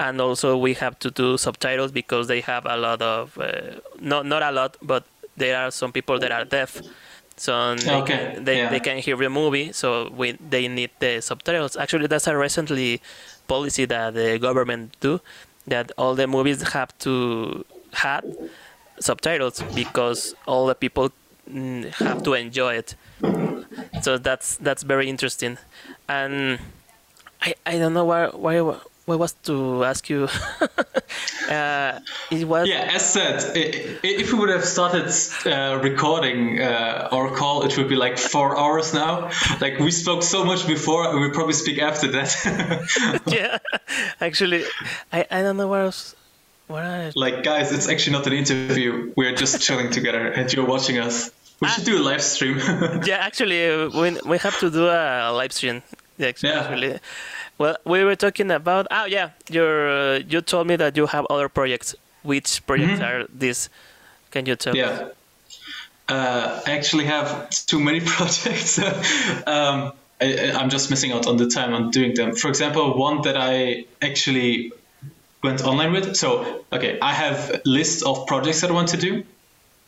and 0.06 0.16
also 0.26 0.49
we 0.66 0.74
have 0.84 0.95
to 1.06 1.10
do 1.22 1.28
subtitles 1.45 1.91
because 2.02 2.24
they 2.32 2.41
have 2.52 2.64
a 2.66 2.78
lot 2.86 2.99
of, 3.02 3.38
uh, 3.38 3.80
not 4.12 4.24
not 4.34 4.41
a 4.49 4.52
lot, 4.60 4.72
but 4.91 5.03
there 5.38 5.56
are 5.62 5.72
some 5.72 5.91
people 5.98 6.18
that 6.24 6.32
are 6.38 6.45
deaf, 6.58 6.72
so 7.38 7.76
they, 7.76 7.95
Okay, 8.02 8.18
can, 8.18 8.44
they, 8.48 8.58
yeah. 8.58 8.70
they 8.74 8.82
can 8.88 8.98
hear 9.06 9.18
the 9.26 9.30
movie, 9.41 9.68
so 9.82 9.88
we 10.20 10.28
they 10.53 10.68
need 10.68 10.91
the 10.99 11.14
subtitles. 11.30 11.76
Actually, 11.84 12.08
that's 12.08 12.28
a 12.28 12.36
recently 12.48 13.02
policy 13.48 13.86
that 13.94 14.14
the 14.14 14.30
government 14.48 14.84
do, 14.99 15.14
that 15.68 15.91
all 15.98 16.14
the 16.22 16.28
movies 16.28 16.60
have 16.78 16.91
to 16.99 17.66
have 18.06 18.24
subtitles 18.99 19.64
because 19.76 20.36
all 20.48 20.68
the 20.68 20.76
people 20.76 21.10
mm, 21.49 21.86
have 22.06 22.22
to 22.24 22.34
enjoy 22.34 22.74
it 22.82 22.95
so 24.02 24.18
that's 24.18 24.58
that's 24.58 24.84
very 24.84 25.10
interesting 25.10 25.58
and 26.08 26.60
i 27.41 27.53
i 27.65 27.77
don't 27.80 27.93
know 27.93 28.05
why 28.05 28.27
why 28.27 28.59
what 29.05 29.19
was 29.19 29.34
to 29.43 29.84
ask 29.84 30.09
you 30.09 30.27
uh 31.49 31.99
it 32.30 32.47
was 32.47 32.68
Yeah, 32.68 32.95
as 32.95 33.03
said, 33.13 33.38
i- 33.55 33.72
i- 34.07 34.19
if 34.22 34.31
we 34.31 34.39
would 34.39 34.49
have 34.49 34.63
started 34.63 35.07
uh, 35.45 35.80
recording 35.89 36.61
uh, 36.61 37.09
our 37.11 37.30
call, 37.39 37.63
it 37.63 37.76
would 37.77 37.89
be 37.89 37.95
like 37.95 38.18
four 38.18 38.57
hours 38.57 38.93
now. 38.93 39.30
Like 39.59 39.80
we 39.80 39.91
spoke 39.91 40.23
so 40.23 40.45
much 40.45 40.65
before, 40.68 41.09
and 41.09 41.19
we 41.19 41.30
probably 41.31 41.53
speak 41.53 41.80
after 41.81 42.07
that. 42.15 42.30
yeah 43.38 43.57
actually 44.27 44.63
i 45.11 45.19
i 45.31 45.41
don't 45.41 45.57
know 45.57 45.68
where 45.68 45.84
else 45.89 46.15
where 46.68 46.85
I, 46.85 47.11
like, 47.15 47.43
guys, 47.43 47.73
it's 47.73 47.89
actually 47.89 48.13
not 48.18 48.26
an 48.27 48.34
interview. 48.34 49.11
We're 49.18 49.35
just 49.35 49.59
chilling 49.61 49.89
together, 49.91 50.23
and 50.38 50.45
you're 50.53 50.65
watching 50.76 50.99
us. 50.99 51.30
We 51.59 51.68
should 51.68 51.84
do 51.85 51.97
a 52.01 52.03
live 52.11 52.22
stream. 52.23 52.57
yeah 53.09 53.27
actually 53.30 53.61
we 53.99 54.07
we 54.31 54.38
have 54.45 54.57
to 54.63 54.69
do 54.72 54.84
a 54.88 55.31
live 55.39 55.51
stream 55.51 55.81
yeah, 56.22 56.34
Yeah. 56.43 56.60
actually 56.61 56.99
well 57.57 57.76
we 57.85 58.03
were 58.03 58.15
talking 58.15 58.52
about 58.52 58.88
oh 58.91 59.06
yeah 59.06 59.30
you're 59.49 59.89
uh, 59.89 60.19
you 60.31 60.41
told 60.41 60.68
me 60.68 60.76
that 60.77 60.95
you 60.98 61.06
have 61.07 61.26
other 61.30 61.49
projects 61.49 61.95
which 62.23 62.61
projects 62.68 62.99
Mhm. 62.99 63.07
are 63.10 63.27
these 63.43 63.69
can 64.31 64.45
you 64.45 64.56
tell 64.56 64.73
me? 64.73 64.80
Yeah. 64.80 65.10
Uh, 66.07 66.61
I 66.68 66.72
actually 66.72 67.06
have 67.06 67.49
too 67.72 67.80
many 67.80 67.99
projects. 68.15 68.80
um, 69.48 69.91
I, 70.22 70.52
I'm 70.57 70.69
just 70.69 70.89
missing 70.89 71.11
out 71.11 71.26
on 71.27 71.38
the 71.38 71.48
time 71.48 71.73
on 71.73 71.89
doing 71.91 72.14
them. 72.15 72.35
For 72.35 72.48
example, 72.49 72.98
one 72.98 73.22
that 73.23 73.35
I 73.38 73.85
actually 74.02 74.72
went 75.43 75.64
online 75.65 75.91
with. 75.91 76.15
So, 76.15 76.64
okay, 76.72 76.98
I 77.02 77.14
have 77.14 77.61
lists 77.65 78.03
of 78.03 78.26
projects 78.27 78.61
that 78.61 78.69
I 78.69 78.73
want 78.73 78.89
to 78.89 78.98
do. 78.98 79.23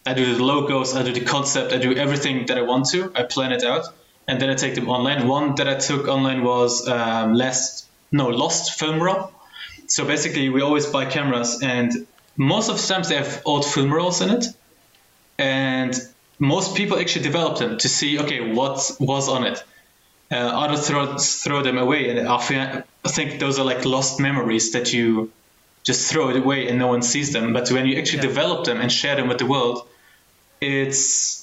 I 0.06 0.14
do 0.14 0.36
the 0.36 0.44
logos, 0.44 0.96
I 0.96 1.04
do 1.04 1.14
the 1.14 1.24
concept, 1.26 1.72
I 1.72 1.78
do 1.78 1.94
everything 1.96 2.48
that 2.48 2.58
I 2.58 2.62
want 2.64 2.90
to. 2.92 3.12
I 3.16 3.24
plan 3.24 3.52
it 3.54 3.64
out, 3.64 3.86
and 4.28 4.42
then 4.42 4.50
I 4.50 4.56
take 4.56 4.76
them 4.76 4.90
online. 4.90 5.28
One 5.28 5.56
that 5.56 5.68
I 5.68 5.76
took 5.76 6.08
online 6.08 6.44
was 6.44 6.88
um, 6.88 7.34
last 7.34 7.90
no 8.12 8.28
Lost 8.28 8.80
Film 8.80 9.02
Roll. 9.02 9.32
So 9.88 10.06
basically, 10.06 10.50
we 10.50 10.62
always 10.62 10.88
buy 10.88 11.06
cameras, 11.06 11.60
and 11.62 11.92
most 12.38 12.70
of 12.70 12.78
the 12.82 12.88
times 12.88 13.10
they 13.10 13.16
have 13.16 13.42
old 13.46 13.66
film 13.66 13.94
rolls 13.94 14.22
in 14.22 14.30
it 14.30 14.46
and 15.38 15.94
most 16.40 16.76
people 16.76 17.00
actually 17.00 17.24
develop 17.24 17.58
them 17.60 17.78
to 17.78 17.88
see 17.90 18.20
okay 18.20 18.54
what 18.54 18.92
was 19.00 19.30
on 19.30 19.46
it 19.46 19.64
uh, 20.32 20.36
others 20.36 20.88
throw, 20.88 21.18
throw 21.18 21.62
them 21.62 21.78
away 21.78 22.10
and 22.10 22.28
often 22.28 22.84
i 23.06 23.10
think 23.10 23.40
those 23.40 23.60
are 23.60 23.66
like 23.66 23.86
lost 23.86 24.20
memories 24.20 24.72
that 24.72 24.94
you 24.94 25.32
just 25.86 26.12
throw 26.12 26.30
it 26.30 26.38
away 26.38 26.68
and 26.70 26.80
no 26.80 26.88
one 26.88 27.02
sees 27.02 27.34
them. 27.34 27.54
But 27.54 27.70
when 27.72 27.86
you 27.86 27.98
actually 27.98 28.24
Yeah. 28.24 28.30
develop 28.30 28.66
them 28.66 28.80
and 28.80 28.92
share 28.92 29.16
them 29.16 29.28
with 29.28 29.38
the 29.38 29.46
world, 29.46 29.88
it's 30.62 31.43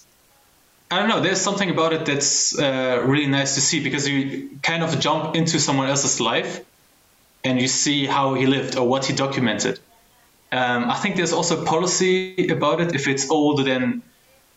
I 0.90 0.98
don't 0.98 1.08
know. 1.08 1.20
There's 1.20 1.40
something 1.40 1.70
about 1.70 1.92
it 1.92 2.04
that's 2.04 2.58
uh, 2.58 3.02
really 3.04 3.28
nice 3.28 3.54
to 3.54 3.60
see 3.60 3.82
because 3.82 4.08
you 4.08 4.58
kind 4.62 4.82
of 4.82 4.98
jump 4.98 5.36
into 5.36 5.60
someone 5.60 5.88
else's 5.88 6.20
life 6.20 6.64
and 7.44 7.60
you 7.60 7.68
see 7.68 8.06
how 8.06 8.34
he 8.34 8.46
lived 8.46 8.76
or 8.76 8.88
what 8.88 9.04
he 9.04 9.14
documented. 9.14 9.78
Um, 10.50 10.90
I 10.90 10.96
think 10.96 11.14
there's 11.14 11.32
also 11.32 11.64
policy 11.64 12.48
about 12.48 12.80
it. 12.80 12.92
If 12.94 13.06
it's 13.06 13.30
older 13.30 13.62
than 13.62 14.02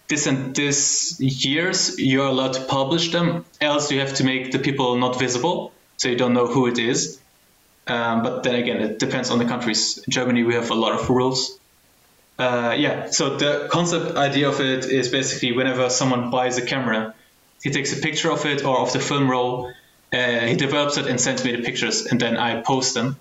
this 0.07 0.25
and 0.25 0.55
this 0.55 1.19
years, 1.19 1.99
you're 1.99 2.25
allowed 2.25 2.53
to 2.53 2.61
publish 2.65 3.11
them. 3.11 3.45
Else, 3.61 3.91
you 3.91 3.99
have 3.99 4.15
to 4.15 4.23
make 4.23 4.51
the 4.51 4.59
people 4.59 4.97
not 4.97 5.19
visible, 5.19 5.71
so 5.97 6.09
you 6.09 6.15
don't 6.15 6.33
know 6.33 6.47
who 6.47 6.65
it 6.65 6.79
is. 6.79 7.19
Um, 7.85 8.23
but 8.23 8.41
then 8.41 8.55
again, 8.55 8.81
it 8.81 8.97
depends 8.97 9.29
on 9.29 9.37
the 9.37 9.45
countries. 9.45 9.99
In 9.99 10.11
Germany, 10.11 10.43
we 10.43 10.55
have 10.55 10.71
a 10.71 10.75
lot 10.75 10.93
of 10.99 11.07
rules. 11.09 11.59
Uh, 12.37 12.75
yeah, 12.77 13.09
so 13.09 13.37
the 13.37 13.67
concept 13.71 14.17
idea 14.17 14.49
of 14.49 14.59
it 14.59 14.85
is 14.85 15.09
basically 15.09 15.51
whenever 15.51 15.89
someone 15.89 16.31
buys 16.31 16.57
a 16.57 16.65
camera, 16.65 17.13
he 17.61 17.69
takes 17.69 17.97
a 17.97 18.01
picture 18.01 18.31
of 18.31 18.45
it 18.45 18.65
or 18.65 18.79
of 18.79 18.91
the 18.91 18.99
film 18.99 19.29
roll, 19.29 19.71
uh, 20.13 20.39
he 20.41 20.55
develops 20.55 20.97
it 20.97 21.07
and 21.07 21.19
sends 21.19 21.43
me 21.43 21.55
the 21.55 21.63
pictures, 21.63 22.05
and 22.05 22.19
then 22.19 22.37
I 22.37 22.61
post 22.61 22.93
them. 22.93 23.17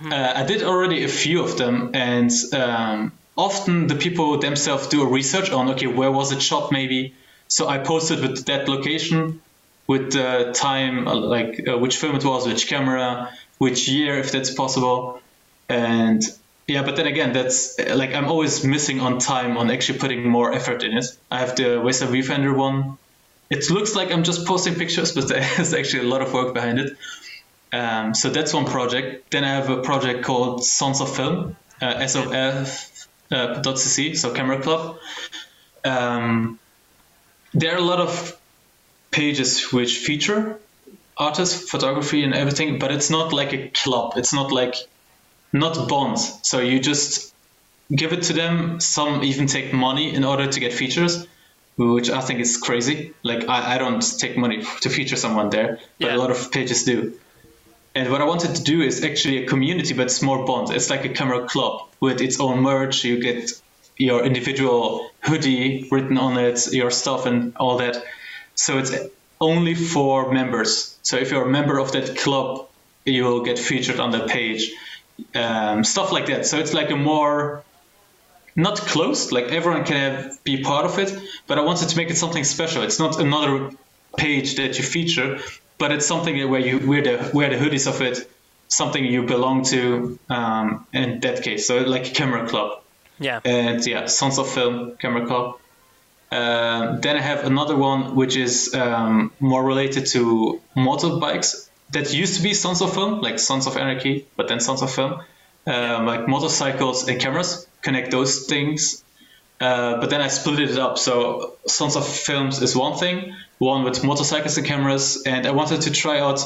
Uh, 0.00 0.32
I 0.36 0.44
did 0.44 0.62
already 0.62 1.04
a 1.04 1.08
few 1.08 1.42
of 1.42 1.56
them, 1.56 1.90
and 1.94 2.30
um, 2.52 3.12
often 3.36 3.86
the 3.86 3.94
people 3.94 4.38
themselves 4.38 4.88
do 4.88 5.02
a 5.02 5.06
research 5.06 5.50
on 5.50 5.70
okay, 5.70 5.86
where 5.86 6.10
was 6.10 6.32
it 6.32 6.42
shot 6.42 6.72
maybe. 6.72 7.14
So 7.48 7.68
I 7.68 7.78
posted 7.78 8.20
with 8.20 8.44
that 8.46 8.68
location, 8.68 9.40
with 9.86 10.12
the 10.12 10.52
time, 10.52 11.06
uh, 11.06 11.14
like 11.14 11.66
uh, 11.68 11.78
which 11.78 11.96
film 11.96 12.16
it 12.16 12.24
was, 12.24 12.46
which 12.46 12.66
camera, 12.66 13.30
which 13.58 13.88
year, 13.88 14.18
if 14.18 14.32
that's 14.32 14.50
possible, 14.50 15.20
and 15.68 16.22
yeah. 16.66 16.82
But 16.82 16.96
then 16.96 17.06
again, 17.06 17.32
that's 17.32 17.78
uh, 17.78 17.94
like 17.96 18.14
I'm 18.14 18.26
always 18.26 18.64
missing 18.64 19.00
on 19.00 19.18
time 19.18 19.56
on 19.56 19.70
actually 19.70 19.98
putting 19.98 20.28
more 20.28 20.52
effort 20.52 20.82
in 20.82 20.96
it. 20.96 21.06
I 21.30 21.38
have 21.40 21.56
the 21.56 21.80
Wesa 21.80 22.06
Viewfinder 22.06 22.54
one. 22.56 22.98
It 23.48 23.70
looks 23.70 23.94
like 23.94 24.10
I'm 24.10 24.24
just 24.24 24.46
posting 24.46 24.74
pictures, 24.74 25.12
but 25.12 25.28
there's 25.28 25.72
actually 25.72 26.06
a 26.06 26.08
lot 26.08 26.22
of 26.22 26.32
work 26.32 26.54
behind 26.54 26.78
it. 26.78 26.96
Um, 27.72 28.14
so 28.14 28.30
that's 28.30 28.52
one 28.52 28.64
project. 28.64 29.30
Then 29.30 29.44
I 29.44 29.48
have 29.48 29.70
a 29.70 29.82
project 29.82 30.24
called 30.24 30.64
Sons 30.64 31.00
of 31.00 31.14
Film, 31.14 31.56
uh, 31.80 32.06
sof.cc, 32.06 32.66
so 34.16 34.32
Camera 34.32 34.60
Club. 34.60 34.98
Um, 35.84 36.58
there 37.52 37.74
are 37.74 37.78
a 37.78 37.82
lot 37.82 38.00
of 38.00 38.38
pages 39.10 39.72
which 39.72 39.98
feature 39.98 40.58
artists, 41.16 41.70
photography, 41.70 42.22
and 42.22 42.34
everything, 42.34 42.78
but 42.78 42.92
it's 42.92 43.10
not 43.10 43.32
like 43.32 43.52
a 43.52 43.68
club. 43.68 44.14
It's 44.16 44.32
not 44.32 44.52
like 44.52 44.74
not 45.58 45.88
bonds. 45.88 46.40
So 46.42 46.60
you 46.60 46.80
just 46.80 47.34
give 47.94 48.12
it 48.12 48.22
to 48.24 48.32
them. 48.32 48.80
Some 48.80 49.22
even 49.24 49.46
take 49.46 49.72
money 49.72 50.14
in 50.14 50.24
order 50.24 50.46
to 50.46 50.60
get 50.60 50.72
features, 50.72 51.26
which 51.76 52.10
I 52.10 52.20
think 52.20 52.40
is 52.40 52.56
crazy. 52.56 53.14
Like 53.24 53.48
I, 53.48 53.74
I 53.74 53.78
don't 53.78 54.02
take 54.18 54.36
money 54.36 54.64
to 54.82 54.90
feature 54.90 55.16
someone 55.16 55.50
there, 55.50 55.78
but 56.00 56.08
Yeah. 56.08 56.16
a 56.16 56.18
lot 56.18 56.30
of 56.30 56.50
pages 56.50 56.84
do. 56.84 57.18
And 57.94 58.10
what 58.10 58.20
I 58.20 58.24
wanted 58.24 58.56
to 58.56 58.62
do 58.62 58.82
is 58.82 59.02
actually 59.02 59.44
a 59.44 59.46
community, 59.46 59.94
but 59.94 60.06
it's 60.06 60.20
more 60.20 60.44
bonds. 60.44 60.70
It's 60.70 60.90
like 60.90 61.04
a 61.06 61.08
camera 61.08 61.46
club 61.46 61.80
with 62.00 62.20
its 62.20 62.40
own 62.40 62.60
merch. 62.60 63.04
You 63.04 63.20
get 63.22 63.50
your 63.98 64.22
individual 64.24 65.10
hoodie 65.22 65.88
written 65.90 66.18
on 66.18 66.36
it, 66.38 66.72
your 66.72 66.90
stuff, 66.90 67.24
and 67.24 67.56
all 67.56 67.78
that. 67.78 67.96
So 68.54 68.78
it's 68.78 68.92
only 69.40 69.74
for 69.74 70.30
members. 70.32 70.98
So 71.02 71.16
if 71.16 71.30
you're 71.30 71.46
a 71.46 71.50
member 71.50 71.78
of 71.78 71.92
that 71.92 72.16
club, 72.18 72.68
you 73.06 73.24
will 73.24 73.42
get 73.44 73.58
featured 73.58 73.98
on 74.00 74.10
the 74.10 74.26
page. 74.26 74.70
Um, 75.34 75.84
stuff 75.84 76.12
like 76.12 76.26
that. 76.26 76.46
So 76.46 76.58
it's 76.58 76.74
like 76.74 76.90
a 76.90 76.96
more 76.96 77.62
not 78.54 78.78
closed, 78.78 79.32
like 79.32 79.46
everyone 79.52 79.84
can 79.84 79.96
have, 79.96 80.44
be 80.44 80.62
part 80.62 80.86
of 80.86 80.98
it, 80.98 81.16
but 81.46 81.58
I 81.58 81.62
wanted 81.62 81.88
to 81.90 81.96
make 81.96 82.10
it 82.10 82.16
something 82.16 82.44
special. 82.44 82.82
It's 82.82 82.98
not 82.98 83.20
another 83.20 83.70
page 84.16 84.56
that 84.56 84.78
you 84.78 84.84
feature, 84.84 85.38
but 85.78 85.92
it's 85.92 86.06
something 86.06 86.34
where 86.50 86.60
you 86.60 86.78
wear 86.86 87.02
the 87.02 87.30
wear 87.34 87.50
the 87.50 87.56
hoodies 87.56 87.86
of 87.86 88.00
it, 88.00 88.30
something 88.68 89.04
you 89.04 89.22
belong 89.24 89.64
to. 89.64 90.18
Um, 90.30 90.86
in 90.92 91.20
that 91.20 91.42
case, 91.42 91.66
so 91.66 91.78
like 91.80 92.14
camera 92.14 92.48
club, 92.48 92.80
Yeah. 93.18 93.40
and 93.44 93.84
yeah, 93.86 94.06
Sons 94.06 94.38
of 94.38 94.48
Film 94.50 94.96
Camera 94.98 95.26
Club. 95.26 95.58
Um, 96.32 97.00
then 97.02 97.16
I 97.16 97.20
have 97.20 97.44
another 97.44 97.76
one 97.76 98.16
which 98.16 98.36
is 98.36 98.74
um, 98.74 99.32
more 99.38 99.62
related 99.62 100.06
to 100.06 100.60
motorbikes. 100.76 101.65
That 101.90 102.12
used 102.12 102.36
to 102.36 102.42
be 102.42 102.52
Sons 102.54 102.82
of 102.82 102.92
Film, 102.92 103.20
like 103.20 103.38
Sons 103.38 103.66
of 103.66 103.76
Anarchy, 103.76 104.26
but 104.36 104.48
then 104.48 104.60
Sons 104.60 104.82
of 104.82 104.92
Film, 104.92 105.20
um, 105.66 106.06
like 106.06 106.26
motorcycles 106.28 107.08
and 107.08 107.20
cameras. 107.20 107.66
Connect 107.82 108.10
those 108.10 108.46
things. 108.46 109.04
Uh, 109.60 109.98
but 110.00 110.10
then 110.10 110.20
I 110.20 110.28
split 110.28 110.58
it 110.60 110.78
up. 110.78 110.98
So 110.98 111.54
Sons 111.66 111.96
of 111.96 112.06
Films 112.06 112.60
is 112.60 112.76
one 112.76 112.98
thing, 112.98 113.34
one 113.58 113.84
with 113.84 114.04
motorcycles 114.04 114.58
and 114.58 114.66
cameras, 114.66 115.22
and 115.24 115.46
I 115.46 115.52
wanted 115.52 115.82
to 115.82 115.90
try 115.90 116.18
out 116.20 116.40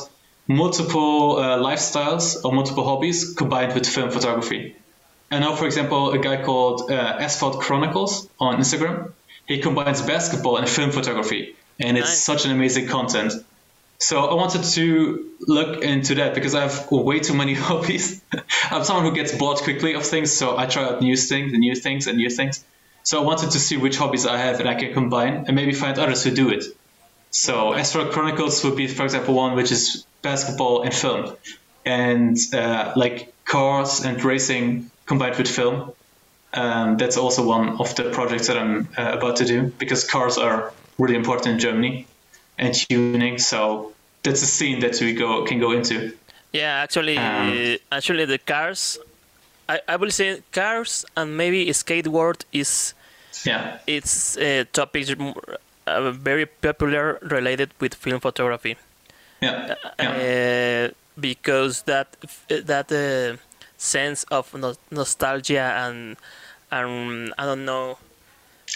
multiple 0.47 1.37
uh, 1.39 1.59
lifestyles 1.59 2.45
or 2.45 2.53
multiple 2.53 2.85
hobbies 2.85 3.35
combined 3.35 3.75
with 3.75 3.87
film 3.87 4.11
photography. 4.11 4.77
I 5.31 5.39
know, 5.39 5.55
for 5.57 5.67
example, 5.67 6.11
a 6.13 6.19
guy 6.19 6.43
called 6.43 6.91
uh, 6.91 6.95
Asphalt 6.95 7.61
Chronicles 7.61 8.29
on 8.39 8.59
Instagram. 8.59 9.13
He 9.47 9.59
combines 9.61 10.03
basketball 10.03 10.57
and 10.57 10.69
film 10.69 10.91
photography, 10.91 11.57
and 11.79 11.97
it's 11.97 12.09
Nice. 12.09 12.23
such 12.23 12.45
an 12.45 12.51
amazing 12.53 12.87
content. 12.89 13.33
So 14.03 14.25
I 14.25 14.35
wanted 14.35 14.65
to 14.65 15.31
look 15.41 15.83
into 15.83 16.15
that 16.17 16.35
because 16.35 16.55
I 16.55 16.63
have 16.63 16.91
way 16.91 17.21
too 17.21 17.35
many 17.35 17.53
hobbies. 17.69 18.23
I'm 18.71 18.83
someone 18.83 19.05
who 19.05 19.13
gets 19.13 19.37
bored 19.37 19.59
quickly 19.59 19.93
of 19.93 20.05
things, 20.07 20.33
so 20.33 20.57
I 20.57 20.67
try 20.67 20.85
out 20.85 21.03
new 21.03 21.17
things, 21.17 21.53
and 21.53 21.61
new 21.61 21.75
things, 21.75 22.07
and 22.07 22.17
new 22.17 22.31
things. 22.31 22.65
So 23.03 23.21
I 23.21 23.25
wanted 23.25 23.51
to 23.51 23.59
see 23.61 23.77
which 23.77 23.99
hobbies 23.99 24.27
I 24.27 24.39
have 24.39 24.59
and 24.59 24.69
I 24.69 24.75
can 24.75 24.95
combine, 24.95 25.45
and 25.47 25.55
maybe 25.55 25.75
find 25.75 25.99
others 25.99 26.25
who 26.25 26.31
do 26.31 26.49
it. 26.49 26.65
So 27.31 27.75
Asphalt 27.75 28.13
Chronicles 28.13 28.65
would 28.65 28.75
be, 28.75 28.87
for 28.87 29.05
example, 29.05 29.35
one 29.35 29.55
which 29.55 29.71
is 29.71 30.07
basketball 30.23 30.83
and 30.83 30.95
film, 30.95 31.37
and 31.85 32.39
uh, 32.55 32.95
like 32.97 33.35
cars 33.45 34.03
and 34.03 34.23
racing 34.25 34.91
combined 35.05 35.37
with 35.37 35.49
film. 35.49 35.93
Um, 36.55 36.97
that's 36.97 37.19
also 37.19 37.47
one 37.47 37.81
of 37.81 37.95
the 37.97 38.11
projects 38.11 38.47
that 38.47 38.57
I'm 38.57 38.89
uh, 38.97 39.13
about 39.19 39.37
to 39.37 39.45
do 39.45 39.73
because 39.79 40.09
cars 40.09 40.39
are 40.39 40.73
really 40.99 41.17
important 41.17 41.55
in 41.55 41.59
Germany 41.59 42.07
and 42.61 42.75
tuning. 42.75 43.39
So 43.39 43.93
that's 44.23 44.43
a 44.43 44.47
scene 44.47 44.81
that 44.81 45.01
we 45.01 45.13
go 45.15 45.45
can 45.45 45.59
go 45.59 45.73
into. 45.73 46.13
Yeah, 46.53 46.83
actually, 46.83 47.17
Um, 47.19 47.79
actually, 47.91 48.27
the 48.27 48.39
cars. 48.39 48.99
I, 49.69 49.81
I 49.89 49.97
will 49.97 50.11
say 50.11 50.43
cars 50.53 51.05
and 51.17 51.37
maybe 51.37 51.67
skateboard 51.73 52.45
is 52.53 52.95
Yeah, 53.47 53.79
it's 53.87 54.37
uh, 54.37 54.65
topics 54.73 55.11
uh, 55.87 56.11
very 56.13 56.47
popular 56.47 57.19
related 57.23 57.71
with 57.81 57.95
film 57.95 58.21
photography 58.21 58.77
yeah, 59.41 59.75
yeah, 59.99 60.11
uh, 60.11 60.95
because 61.21 61.83
that 61.83 62.17
that 62.49 62.93
uh, 62.93 63.37
sense 63.77 64.25
of 64.31 64.53
no- 64.55 64.77
nostalgia 64.91 65.73
and 65.87 66.17
and 66.71 67.33
I 67.39 67.45
don't 67.47 67.65
know. 67.65 67.99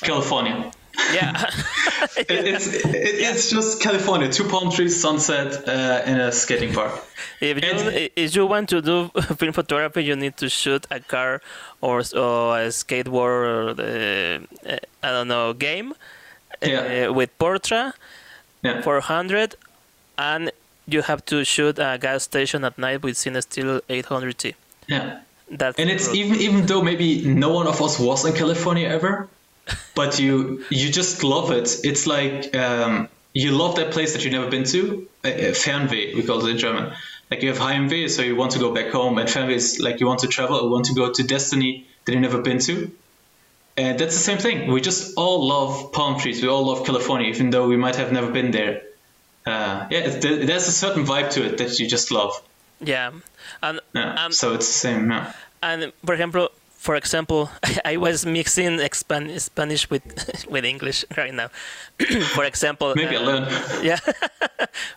California. 0.01 0.73
Yeah, 1.13 1.51
It, 2.17 2.31
it's 2.31 2.67
it, 2.85 3.15
it's 3.29 3.51
just 3.51 3.81
California. 3.83 4.29
Two 4.31 4.45
palm 4.45 4.71
trees, 4.71 5.01
sunset, 5.01 5.67
uh, 5.69 6.03
and 6.09 6.21
a 6.21 6.31
skating 6.33 6.73
park. 6.73 6.93
if 7.41 7.57
you 7.63 7.71
And- 7.71 8.11
if 8.17 8.37
you 8.37 8.47
want 8.47 8.69
to 8.71 8.81
do 8.81 9.09
film 9.39 9.53
photography, 9.53 10.05
you 10.05 10.17
need 10.17 10.37
to 10.37 10.49
shoot 10.49 10.87
a 10.91 11.01
car 11.01 11.41
or, 11.81 11.99
or 12.15 12.59
a 12.61 12.69
skateboard 12.71 13.43
or 13.55 13.75
the, 13.75 14.43
uh, 14.67 14.77
I 15.03 15.11
don't 15.11 15.29
know 15.29 15.53
game 15.53 15.95
Yeah. 16.63 17.09
uh, 17.09 17.13
with 17.13 17.31
Portra 17.39 17.93
Yeah, 18.63 18.81
400 18.83 19.57
and 20.19 20.51
you 20.87 21.03
have 21.03 21.25
to 21.27 21.45
shoot 21.45 21.79
a 21.79 21.99
gas 22.01 22.23
station 22.25 22.65
at 22.65 22.79
night 22.79 23.03
with 23.03 23.17
CineStill 23.17 23.81
800T. 23.89 24.55
yeah. 24.87 25.21
That's 25.51 25.79
And 25.79 25.91
it's 25.91 26.09
the 26.09 26.17
even 26.21 26.41
even 26.41 26.67
though 26.67 26.81
maybe 26.83 27.23
no 27.27 27.51
one 27.53 27.67
of 27.67 27.81
us 27.83 27.99
was 27.99 28.25
in 28.25 28.33
California 28.33 28.89
ever, 28.89 29.29
but 29.95 30.19
you 30.19 30.65
you 30.71 30.91
just 30.91 31.23
love 31.25 31.51
it. 31.51 31.77
It's 31.85 32.07
like 32.07 32.55
um, 32.57 33.09
you 33.33 33.51
love 33.53 33.77
that 33.77 33.93
place 33.93 34.13
that 34.15 34.25
you've 34.25 34.33
never 34.33 34.51
been 34.51 34.65
to. 34.65 35.09
Uh, 35.25 35.29
Fernweh, 35.55 36.15
we 36.15 36.23
call 36.23 36.45
it 36.47 36.51
in 36.51 36.59
German. 36.59 36.93
Like 37.31 37.43
you 37.43 37.49
have 37.49 37.59
Heimweh, 37.59 38.11
so 38.11 38.23
you 38.23 38.37
want 38.37 38.53
to 38.53 38.59
go 38.59 38.75
back 38.75 38.93
home, 38.93 39.19
and 39.19 39.29
Fernweh 39.29 39.55
is 39.55 39.81
like 39.81 40.01
you 40.01 40.07
want 40.07 40.21
to 40.21 40.29
travel 40.29 40.57
or 40.59 40.71
want 40.71 40.85
to 40.87 40.95
go 40.95 41.11
to 41.13 41.23
destiny 41.23 41.87
that 42.05 42.13
you've 42.13 42.21
never 42.21 42.41
been 42.43 42.59
to. 42.61 42.91
And 43.77 43.99
that's 43.99 44.15
the 44.15 44.21
same 44.23 44.39
thing. 44.39 44.71
We 44.71 44.81
just 44.81 45.15
all 45.17 45.49
love 45.49 45.93
palm 45.93 46.21
trees. 46.21 46.41
We 46.43 46.49
all 46.49 46.65
love 46.67 46.87
California, 46.87 47.29
even 47.29 47.51
though 47.51 47.67
we 47.67 47.77
might 47.77 47.97
have 47.97 48.13
never 48.13 48.31
been 48.31 48.51
there. 48.53 48.83
Uh, 49.47 49.87
yeah, 49.91 50.09
there's 50.09 50.69
a 50.69 50.73
certain 50.73 51.05
vibe 51.05 51.31
to 51.31 51.45
it 51.45 51.59
that 51.59 51.79
you 51.81 51.89
just 51.89 52.11
love. 52.13 52.33
yeah, 52.81 53.11
and 53.63 53.81
Yeah. 53.95 54.25
and 54.25 54.35
so 54.35 54.55
it's 54.55 54.67
the 54.67 54.73
same. 54.89 55.11
Yeah. 55.11 55.33
and 55.63 55.93
for 56.05 56.13
example, 56.15 56.51
for 56.85 56.95
example, 57.01 57.49
I 57.85 57.97
was 57.97 58.27
mixing 58.29 58.77
Span- 58.93 59.33
Spanish 59.41 59.89
with 59.89 60.05
with 60.53 60.65
English 60.69 61.05
right 61.17 61.33
now. 61.33 61.49
for 62.37 62.45
example, 62.45 62.93
Maybe 62.95 63.17
uh, 63.17 63.23
I 63.23 63.25
learn. 63.25 63.45
Yeah. 63.83 63.99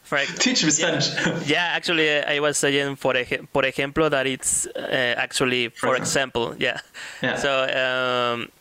for 0.03 0.19
Teach 0.43 0.63
me 0.67 0.71
Spanish. 0.71 1.07
yeah, 1.47 1.71
actually, 1.77 2.09
uh, 2.19 2.27
I 2.35 2.39
was 2.43 2.57
saying 2.59 2.97
for 2.99 3.13
por 3.53 3.63
ejemplo 3.63 4.09
that 4.11 4.27
it's 4.27 4.67
uh, 4.75 5.15
actually 5.17 5.69
for 5.71 5.87
For 5.87 5.95
example. 5.95 6.55
Yeah. 6.59 6.79
Yeah. 7.23 7.35
So, 7.39 7.51
um, 7.71 8.51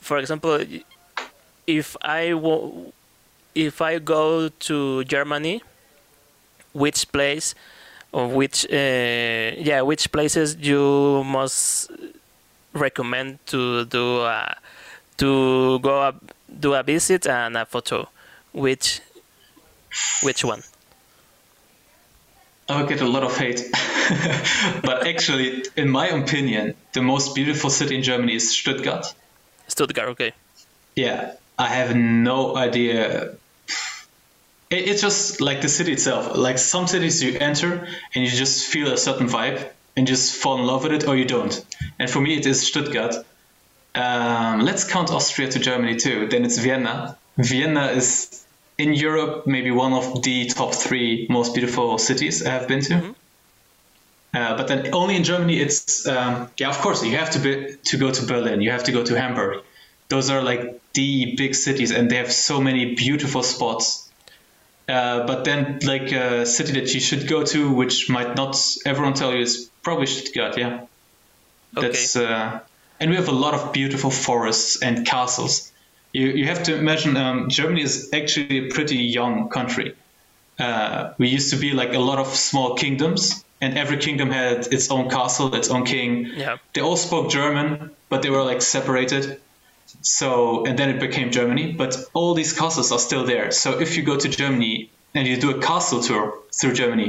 for 0.00 0.18
example, 0.22 0.62
if 1.66 1.96
I 2.02 2.30
wo- 2.34 2.92
if 3.54 3.80
I 3.82 3.98
go 3.98 4.48
to 4.70 5.02
Germany, 5.04 5.62
which 6.72 7.10
place 7.10 7.54
or 8.12 8.28
which 8.28 8.66
uh, 8.70 9.50
yeah 9.58 9.82
which 9.82 10.12
places 10.12 10.54
you 10.60 11.24
must 11.26 11.90
recommend 12.76 13.44
to 13.46 13.84
do 13.86 14.20
a, 14.20 14.56
to 15.18 15.78
go 15.80 16.02
up, 16.02 16.32
do 16.60 16.74
a 16.74 16.82
visit 16.82 17.26
and 17.26 17.56
a 17.56 17.64
photo 17.64 18.08
which 18.52 19.00
which 20.22 20.44
one 20.44 20.62
I 22.68 22.80
would 22.80 22.88
get 22.88 23.00
a 23.00 23.06
lot 23.06 23.22
of 23.22 23.36
hate. 23.36 23.62
but 24.82 25.06
actually, 25.06 25.64
in 25.76 25.88
my 25.88 26.08
opinion, 26.08 26.74
the 26.94 27.02
most 27.02 27.34
beautiful 27.34 27.70
city 27.70 27.94
in 27.94 28.02
Germany 28.02 28.34
is 28.34 28.56
Stuttgart. 28.56 29.14
Stuttgart 29.68 30.08
okay 30.08 30.32
Yeah, 30.96 31.34
I 31.58 31.68
have 31.68 31.94
no 31.94 32.56
idea. 32.56 33.34
It, 34.70 34.88
it's 34.88 35.00
just 35.00 35.40
like 35.40 35.60
the 35.60 35.68
city 35.68 35.92
itself. 35.92 36.36
Like 36.36 36.58
some 36.58 36.86
cities 36.86 37.22
you 37.22 37.38
enter 37.38 37.86
and 38.14 38.24
you 38.24 38.30
just 38.30 38.66
feel 38.66 38.92
a 38.92 38.96
certain 38.96 39.28
vibe 39.28 39.70
and 39.96 40.06
just 40.06 40.34
fall 40.36 40.58
in 40.58 40.66
love 40.66 40.82
with 40.82 40.92
it 40.92 41.08
or 41.08 41.16
you 41.16 41.24
don't. 41.24 41.64
And 41.98 42.10
for 42.10 42.20
me, 42.20 42.36
it 42.36 42.46
is 42.46 42.66
Stuttgart. 42.66 43.14
Um, 43.94 44.60
let's 44.60 44.84
count 44.84 45.10
Austria 45.10 45.48
to 45.48 45.58
Germany 45.58 45.96
too. 45.96 46.28
Then 46.28 46.44
it's 46.44 46.58
Vienna. 46.58 47.16
Vienna 47.38 47.86
is 47.86 48.44
in 48.78 48.92
Europe 48.92 49.46
maybe 49.46 49.70
one 49.70 49.94
of 49.94 50.22
the 50.22 50.46
top 50.46 50.74
three 50.74 51.26
most 51.30 51.54
beautiful 51.54 51.98
cities 51.98 52.44
I 52.44 52.50
have 52.50 52.68
been 52.68 52.82
to. 52.82 53.14
Uh, 54.34 54.54
but 54.56 54.68
then 54.68 54.92
only 54.92 55.16
in 55.16 55.24
Germany, 55.24 55.58
it's 55.58 56.06
um, 56.06 56.50
yeah. 56.58 56.68
Of 56.68 56.78
course, 56.78 57.02
you 57.02 57.16
have 57.16 57.30
to 57.30 57.38
be, 57.38 57.76
to 57.84 57.96
go 57.96 58.10
to 58.10 58.26
Berlin. 58.26 58.60
You 58.60 58.70
have 58.70 58.84
to 58.84 58.92
go 58.92 59.02
to 59.02 59.18
Hamburg. 59.18 59.62
Those 60.08 60.28
are 60.28 60.42
like 60.42 60.78
the 60.92 61.34
big 61.36 61.54
cities, 61.54 61.90
and 61.90 62.10
they 62.10 62.16
have 62.16 62.30
so 62.30 62.60
many 62.60 62.94
beautiful 62.94 63.42
spots. 63.42 64.10
Uh, 64.88 65.26
but 65.26 65.44
then, 65.44 65.78
like 65.84 66.12
a 66.12 66.44
city 66.44 66.72
that 66.78 66.92
you 66.92 67.00
should 67.00 67.26
go 67.28 67.44
to, 67.44 67.72
which 67.72 68.10
might 68.10 68.36
not 68.36 68.56
everyone 68.84 69.14
tell 69.14 69.32
you, 69.32 69.40
is 69.40 69.70
probably 69.86 70.06
Stuttgart. 70.06 70.58
Yeah, 70.58 70.72
okay 71.76 71.88
that's 71.88 72.16
uh, 72.16 72.58
and 73.00 73.10
we 73.10 73.16
have 73.16 73.28
a 73.28 73.38
lot 73.44 73.54
of 73.54 73.72
beautiful 73.72 74.10
forests 74.10 74.82
and 74.82 75.06
castles. 75.06 75.72
You 76.12 76.26
you 76.40 76.46
have 76.52 76.62
to 76.64 76.72
imagine 76.74 77.16
um, 77.16 77.38
Germany 77.58 77.82
is 77.82 77.94
actually 78.12 78.56
a 78.66 78.68
pretty 78.76 78.96
young 79.18 79.48
country. 79.48 79.88
Uh, 80.58 81.12
we 81.18 81.26
used 81.38 81.50
to 81.54 81.58
be 81.66 81.70
like 81.80 81.92
a 81.94 82.02
lot 82.10 82.18
of 82.18 82.26
small 82.26 82.74
kingdoms, 82.74 83.44
and 83.60 83.78
every 83.78 83.98
kingdom 84.06 84.28
had 84.30 84.58
its 84.76 84.90
own 84.90 85.08
castle, 85.08 85.54
its 85.54 85.70
own 85.70 85.84
king. 85.84 86.10
yeah 86.44 86.56
They 86.72 86.82
all 86.88 86.96
spoke 86.96 87.26
German, 87.30 87.90
but 88.10 88.22
they 88.22 88.30
were 88.30 88.44
like 88.50 88.62
separated. 88.62 89.24
So 90.02 90.28
and 90.66 90.76
then 90.78 90.88
it 90.94 90.98
became 91.08 91.28
Germany. 91.30 91.66
But 91.82 91.92
all 92.14 92.34
these 92.34 92.52
castles 92.60 92.90
are 92.90 93.02
still 93.08 93.24
there. 93.32 93.46
So 93.52 93.68
if 93.84 93.96
you 93.96 94.02
go 94.12 94.16
to 94.24 94.28
Germany 94.42 94.74
and 95.14 95.28
you 95.28 95.36
do 95.46 95.50
a 95.56 95.60
castle 95.60 96.00
tour 96.08 96.26
through 96.58 96.74
Germany, 96.82 97.08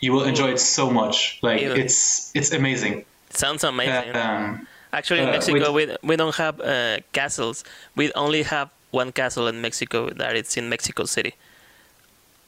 you 0.00 0.12
will 0.12 0.24
enjoy 0.24 0.50
it 0.52 0.60
so 0.60 0.90
much. 0.90 1.38
Like 1.42 1.60
Yeah. 1.60 1.74
it's 1.84 2.30
it's 2.34 2.52
amazing. 2.52 3.04
sounds 3.30 3.64
amazing 3.64 4.16
Um, 4.16 4.66
Actually, 4.92 5.20
in 5.22 5.28
Uh, 5.28 5.32
Mexico, 5.32 5.70
we, 5.72 5.82
we 6.02 6.16
don't 6.16 6.34
have 6.34 6.60
uh, 6.60 6.98
castles. 7.12 7.62
We 7.94 8.10
only 8.14 8.42
have 8.42 8.68
one 8.90 9.12
castle 9.12 9.46
in 9.46 9.60
Mexico 9.60 10.10
that 10.10 10.34
it's 10.34 10.56
in 10.56 10.68
Mexico 10.68 11.04
City. 11.04 11.34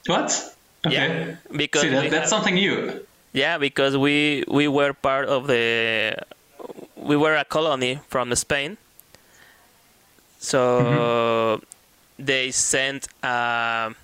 what? 0.09 0.31
Okay. 0.85 0.95
Yeah, 0.97 1.37
because 1.57 1.83
See, 1.83 1.91
that, 1.91 2.11
that's 2.11 2.15
have- 2.15 2.29
something 2.29 2.55
new. 2.55 3.07
Yeah, 3.33 3.59
because 3.59 3.97
we 3.97 4.43
we 4.49 4.67
were 4.67 4.93
part 4.93 5.29
of 5.29 5.47
the 5.47 6.17
we 6.97 7.17
were 7.17 7.37
a 7.37 7.45
colony 7.45 8.01
from 8.09 8.35
Spain. 8.35 8.77
So 10.41 10.59
Mm-hmm. 10.59 12.25
they 12.27 12.51
sent 12.51 13.07
a 13.23 13.95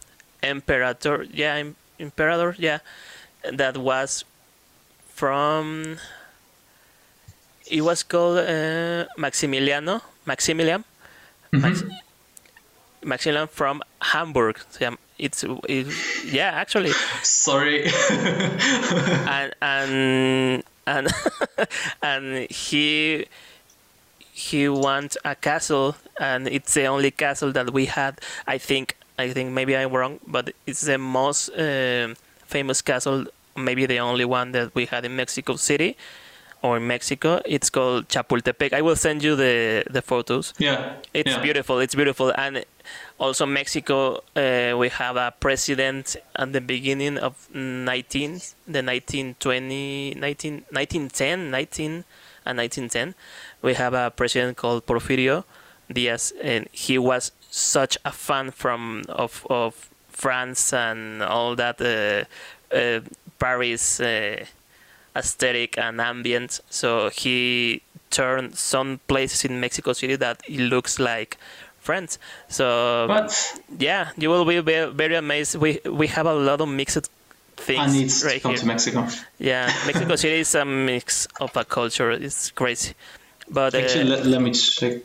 imperator, 0.43 1.27
yeah, 1.33 1.63
imperator, 1.99 2.55
yeah, 2.59 2.79
that 3.43 3.77
was 3.77 4.25
from. 5.09 5.99
It 7.71 7.83
was 7.83 8.03
called 8.03 8.39
uh, 8.39 9.07
Maximiliano, 9.19 10.01
Maximilian, 10.25 10.85
Max, 11.53 11.85
Maximilian 13.05 13.47
from 13.49 13.83
Hamburg. 14.01 14.59
Yeah, 14.81 14.95
It's 15.19 15.45
it, 15.45 15.87
yeah, 16.25 16.51
actually, 16.55 16.93
Sorry. 17.23 17.85
and 18.11 19.53
and 19.61 20.63
and 20.87 21.09
and 22.03 22.51
he 22.51 23.27
he 24.33 24.69
wants 24.69 25.17
a 25.25 25.35
castle 25.35 25.97
and 26.21 26.49
it's 26.49 26.75
the 26.75 26.87
only 26.87 27.11
castle 27.11 27.51
that 27.53 27.73
we 27.73 27.87
had 27.87 28.21
i 28.47 28.57
think 28.57 28.97
i 29.19 29.29
think 29.33 29.51
maybe 29.51 29.77
i'm 29.77 29.93
wrong 29.93 30.21
but 30.29 30.53
it's 30.65 30.83
the 30.83 30.97
most 30.97 31.51
um 31.59 32.15
famous 32.49 32.83
castle 32.83 33.27
maybe 33.57 33.87
the 33.87 33.99
only 33.99 34.25
one 34.25 34.53
that 34.53 34.75
we 34.75 34.87
had 34.87 35.05
in 35.05 35.15
mexico 35.15 35.57
city 35.57 35.97
or 36.63 36.77
in 36.79 36.87
mexico 36.87 37.41
it's 37.45 37.71
called 37.71 38.09
chapultepec 38.09 38.73
i 38.73 38.83
will 38.83 38.97
send 38.97 39.23
you 39.23 39.37
the 39.37 39.85
the 39.91 40.03
photos 40.03 40.55
yeah. 40.59 40.95
it's 41.15 41.31
yeah. 41.31 41.43
beautiful. 41.43 41.79
It's 41.79 41.95
beautiful, 41.95 42.33
and 42.37 42.65
also 43.19 43.47
Mexico. 43.47 44.23
Uh, 44.35 44.77
we 44.77 44.89
have 44.89 45.17
a 45.17 45.33
president 45.39 46.17
at 46.37 46.53
the 46.53 46.61
beginning 46.61 47.19
of 47.19 47.49
19, 47.55 48.31
the 48.67 48.83
1920, 48.83 50.15
19, 50.17 50.53
1910, 50.71 51.51
19 51.51 52.05
and 52.47 52.59
1910. 52.59 53.15
We 53.63 53.75
have 53.75 53.95
a 53.95 54.11
president 54.11 54.57
called 54.57 54.87
Porfirio 54.87 55.45
Diaz, 55.93 56.33
and 56.43 56.69
he 56.73 56.99
was 56.99 57.33
such 57.51 57.99
a 58.05 58.13
fan 58.13 58.51
from 58.51 59.05
of 59.09 59.47
of 59.51 59.91
France 60.19 60.73
and 60.73 61.23
all 61.23 61.55
that 61.57 61.81
uh, 61.81 62.25
uh, 62.75 63.01
Paris. 63.39 64.01
Uh, 64.01 64.45
aesthetic 65.17 65.77
and 65.79 66.01
ambient. 66.01 66.61
So 66.71 67.09
he 67.11 67.83
turned 68.11 68.55
some 68.57 69.01
places 69.09 69.45
in 69.45 69.59
Mexico 69.61 69.93
City 69.93 70.17
that 70.17 70.41
it 70.47 70.61
looks 70.61 70.99
like 71.01 71.37
France. 71.81 72.19
So 72.49 73.07
But 73.09 73.33
yeah, 73.79 74.11
you 74.17 74.31
will 74.31 74.45
be 74.45 74.61
ve- 74.61 74.93
very 74.95 75.17
amazed. 75.17 75.57
We 75.57 75.81
we 75.85 76.07
have 76.09 76.27
a 76.27 76.35
lot 76.35 76.61
of 76.61 76.69
mixed 76.69 77.11
things 77.57 77.81
I 77.81 77.99
need 77.99 78.11
to 78.11 78.41
come 78.41 78.53
here. 78.53 78.61
to 78.61 78.67
Mexico. 78.67 79.07
Yeah, 79.39 79.67
Mexico 79.87 80.15
City 80.17 80.41
is 80.41 80.55
a 80.55 80.65
mix 80.65 81.27
of 81.41 81.57
a 81.57 81.65
culture. 81.65 82.11
It's 82.13 82.53
crazy. 82.53 82.95
But 83.51 83.75
uh, 83.75 83.79
Actually, 83.79 84.05
let, 84.05 84.27
let 84.27 84.41
me 84.43 84.53
check. 84.53 85.03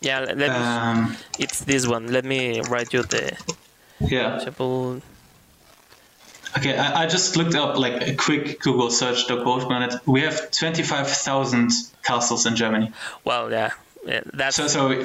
yeah, 0.00 0.20
let 0.20 0.36
me, 0.38 0.46
Um, 0.46 1.16
it's 1.38 1.64
this 1.64 1.86
one. 1.88 2.12
Let 2.12 2.24
me 2.24 2.60
write 2.70 2.92
you 2.94 3.02
the 3.02 3.32
yeah. 4.00 4.38
Okay, 6.56 6.76
I, 6.76 7.02
I 7.02 7.06
just 7.06 7.36
looked 7.36 7.54
up 7.54 7.78
like 7.78 8.08
a 8.08 8.14
quick 8.14 8.60
Google 8.60 8.90
search 8.90 9.26
to 9.28 9.42
quote 9.42 9.64
on 9.64 9.82
it. 9.82 9.94
We 10.06 10.22
have 10.22 10.50
25,000 10.50 11.70
castles 12.02 12.44
in 12.46 12.56
Germany. 12.56 12.92
Well, 13.24 13.50
yeah, 13.50 13.70
yeah 14.04 14.22
that's 14.32 14.56
So, 14.56 14.66
so 14.66 15.02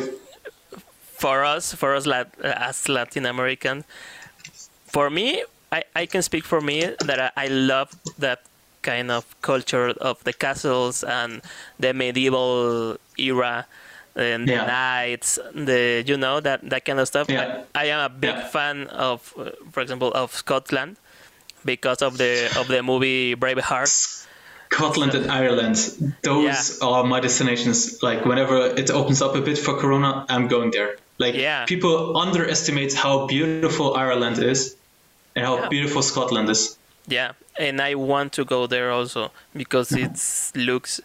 for 1.03 1.43
us, 1.43 1.73
for 1.73 1.95
us 1.95 2.05
Lat- 2.05 2.33
as 2.41 2.89
Latin 2.89 3.25
American, 3.25 3.83
for 4.87 5.09
me, 5.09 5.43
I, 5.71 5.83
I 5.95 6.05
can 6.07 6.21
speak 6.23 6.45
for 6.45 6.61
me 6.61 6.95
that 6.99 7.19
I, 7.19 7.45
I 7.45 7.47
love 7.47 7.93
that 8.17 8.41
kind 8.81 9.11
of 9.11 9.23
culture 9.41 9.89
of 10.01 10.23
the 10.23 10.33
castles 10.33 11.03
and 11.03 11.41
the 11.79 11.93
medieval 11.93 12.97
era 13.17 13.65
and 14.15 14.47
the 14.47 14.53
Yeah. 14.53 14.65
knights, 14.65 15.39
the 15.53 16.03
you 16.05 16.17
know 16.17 16.39
that 16.39 16.69
that 16.69 16.85
kind 16.85 16.99
of 16.99 17.07
stuff. 17.07 17.29
Yeah. 17.29 17.63
I, 17.75 17.83
I 17.83 17.85
am 17.91 17.99
a 17.99 18.09
big 18.09 18.35
Yeah. 18.35 18.47
fan 18.47 18.87
of, 18.87 19.33
uh, 19.37 19.51
for 19.71 19.81
example, 19.81 20.11
of 20.13 20.33
Scotland 20.33 20.97
because 21.65 22.01
of 22.01 22.17
the 22.17 22.49
of 22.59 22.67
the 22.67 22.81
movie 22.81 23.35
Braveheart. 23.35 24.23
Scotland 24.71 25.13
and 25.15 25.31
Ireland, 25.31 25.77
those 26.23 26.79
are 26.81 27.03
my 27.03 27.19
destinations. 27.21 28.01
Like 28.01 28.25
whenever 28.25 28.57
it 28.75 28.89
opens 28.89 29.21
up 29.21 29.35
a 29.35 29.41
bit 29.41 29.57
for 29.57 29.77
Corona, 29.77 30.25
I'm 30.29 30.47
going 30.47 30.71
there. 30.71 30.97
Like 31.17 31.35
Yeah. 31.35 31.65
people 31.65 32.17
underestimate 32.17 32.93
how 32.93 33.25
beautiful 33.27 33.95
Ireland 33.95 34.37
is 34.43 34.75
and 35.35 35.45
how 35.45 35.55
Yeah. 35.59 35.69
beautiful 35.69 36.01
Scotland 36.01 36.49
is. 36.49 36.77
Yeah, 37.07 37.33
and 37.59 37.79
I 37.81 37.93
want 37.95 38.33
to 38.33 38.43
go 38.43 38.67
there 38.67 38.91
also 38.91 39.31
because 39.55 39.91
it 39.91 40.17
looks 40.55 40.99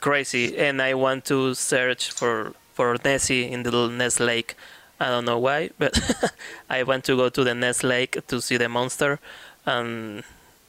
crazy, 0.00 0.56
and 0.58 0.80
I 0.82 0.94
want 0.94 1.24
to 1.26 1.54
search 1.54 2.10
for 2.12 2.52
for 2.74 2.96
Nessie 3.04 3.50
in 3.50 3.62
the 3.62 3.70
little 3.70 3.90
Ness 3.90 4.18
Lake. 4.20 4.54
I 5.00 5.06
don't 5.06 5.24
know 5.24 5.38
why, 5.38 5.70
but 5.78 5.94
I 6.70 6.82
want 6.82 7.04
to 7.04 7.16
go 7.16 7.28
to 7.28 7.44
the 7.44 7.54
Ness 7.54 7.82
Lake 7.82 8.26
to 8.28 8.40
see 8.40 8.56
the 8.58 8.68
monster, 8.68 9.18
and 9.66 10.22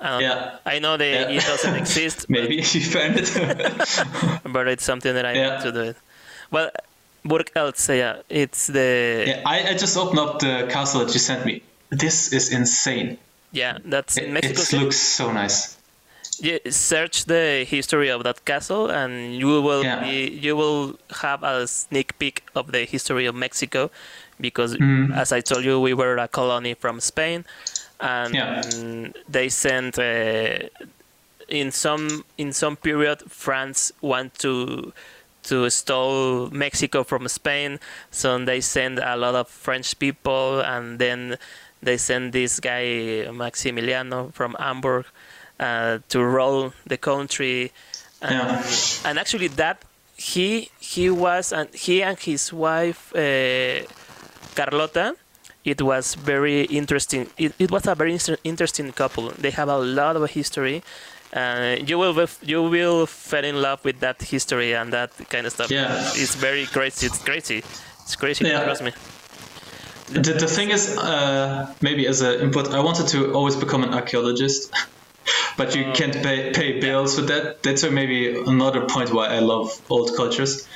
Um, 0.04 0.22
Yeah. 0.22 0.58
I 0.66 0.80
know 0.80 0.98
that 0.98 1.30
Yeah. 1.30 1.38
it 1.38 1.46
doesn't 1.46 1.76
exist, 1.84 2.26
Maybe 2.28 2.56
you 2.56 2.82
found 2.82 3.16
it. 3.22 3.30
but 4.44 4.68
it's 4.68 4.84
something 4.84 5.14
that 5.14 5.26
I 5.26 5.34
Yeah. 5.34 5.50
need 5.56 5.62
to 5.64 5.72
do. 5.72 5.82
It. 5.94 5.98
Well, 6.50 6.70
Burg 7.24 7.52
yeah, 7.56 8.16
it's 8.28 8.66
the 8.68 9.26
yeah, 9.28 9.42
I, 9.46 9.58
I 9.70 9.74
just 9.78 9.96
opened 9.98 10.18
up 10.20 10.40
the 10.40 10.66
castle 10.74 11.06
that 11.06 11.14
you 11.14 11.20
sent 11.20 11.46
me. 11.46 11.62
This 11.92 12.34
is 12.34 12.50
insane. 12.52 13.18
yeah, 13.54 13.78
that's 13.86 14.18
in 14.18 14.24
It, 14.26 14.32
Mexico 14.34 14.62
it 14.62 14.66
City. 14.66 14.84
looks 14.84 14.98
so 14.98 15.32
nice. 15.32 15.78
Yeah, 16.42 16.58
search 16.72 17.26
the 17.26 17.64
history 17.70 18.10
of 18.10 18.24
that 18.24 18.46
castle, 18.46 18.90
and 18.90 19.36
you 19.36 19.62
will 19.62 19.84
Yeah. 19.84 20.00
be, 20.00 20.28
you 20.42 20.56
will 20.56 20.98
have 21.22 21.44
a 21.44 21.68
sneak 21.68 22.18
peek 22.18 22.42
of 22.56 22.72
the 22.72 22.84
history 22.86 23.28
of 23.28 23.36
Mexico, 23.36 23.92
because 24.40 24.76
Mhm. 24.76 25.14
as 25.14 25.32
I 25.32 25.42
told 25.42 25.64
you, 25.64 25.80
we 25.80 25.94
were 25.94 26.18
a 26.18 26.28
colony 26.28 26.74
from 26.74 27.00
Spain, 27.00 27.46
and 28.00 28.34
Yeah. 28.34 28.64
they 29.30 29.50
sent 29.50 30.00
uh, 30.00 30.68
in 31.48 31.72
some 31.72 32.24
in 32.38 32.54
some 32.54 32.76
period 32.76 33.22
France 33.30 33.92
want 34.02 34.34
to 34.40 34.94
to 35.44 35.70
stole 35.70 36.50
Mexico 36.52 37.04
from 37.04 37.28
Spain, 37.28 37.80
so 38.10 38.38
they 38.46 38.62
send 38.62 38.98
a 39.00 39.16
lot 39.16 39.36
of 39.36 39.48
French 39.48 39.98
people, 40.00 40.60
and 40.62 40.98
then 40.98 41.38
they 41.84 41.98
send 41.98 42.34
this 42.34 42.60
guy 42.60 43.26
Maximiliano 43.30 44.32
from 44.34 44.56
Hamburg 44.60 45.06
uh, 45.62 46.00
to 46.10 46.20
rule 46.24 46.74
the 46.88 46.98
country, 46.98 47.72
and, 48.22 48.32
Yeah. 48.36 48.64
and 49.06 49.18
actually 49.20 49.48
that 49.50 49.78
he 50.18 50.70
he 50.80 51.10
was 51.10 51.54
and 51.54 51.70
he 51.74 52.04
and 52.04 52.18
his 52.20 52.52
wife 52.54 53.14
uh, 53.16 53.86
Carlota. 54.56 55.16
It 55.64 55.80
was 55.82 56.16
very 56.16 56.64
interesting. 56.64 57.28
It, 57.38 57.54
it 57.60 57.70
was 57.72 57.86
a 57.86 57.94
very 57.94 58.14
inter- 58.14 58.38
interesting 58.44 58.92
couple. 58.94 59.30
They 59.40 59.52
have 59.52 59.70
a 59.70 59.78
lot 59.78 60.16
of 60.16 60.28
history. 60.32 60.82
Uh, 61.34 61.76
you 61.86 61.98
will 62.00 62.14
be- 62.14 62.46
you 62.52 62.64
will 62.64 63.06
fall 63.06 63.44
in 63.46 63.62
love 63.62 63.80
with 63.86 64.00
that 64.00 64.22
history 64.22 64.74
and 64.76 64.92
that 64.92 65.12
kind 65.30 65.46
of 65.46 65.54
stuff. 65.54 65.70
Yeah. 65.70 66.12
It's 66.16 66.34
very 66.36 66.66
crazy. 66.66 67.06
It's 67.06 67.20
crazy. 67.20 67.64
It's 68.04 68.16
crazy. 68.16 68.46
Yeah. 68.48 68.64
Trust 68.64 68.82
me. 68.84 68.92
The, 70.10 70.34
the 70.34 70.48
thing 70.48 70.72
is, 70.72 70.98
uh, 70.98 71.74
maybe 71.82 72.06
as 72.08 72.22
an 72.22 72.42
input, 72.42 72.74
I 72.74 72.80
wanted 72.82 73.08
to 73.10 73.32
always 73.34 73.56
become 73.56 73.84
an 73.84 73.94
archaeologist, 73.94 74.72
but 75.58 75.76
you 75.76 75.92
can't 75.94 76.14
pay, 76.14 76.52
pay 76.52 76.80
bills 76.80 77.18
with 77.18 77.28
that. 77.28 77.64
That's 77.64 77.84
maybe 77.84 78.42
another 78.46 78.86
point 78.88 79.14
why 79.14 79.28
I 79.28 79.40
love 79.40 79.72
old 79.90 80.16
cultures. 80.16 80.68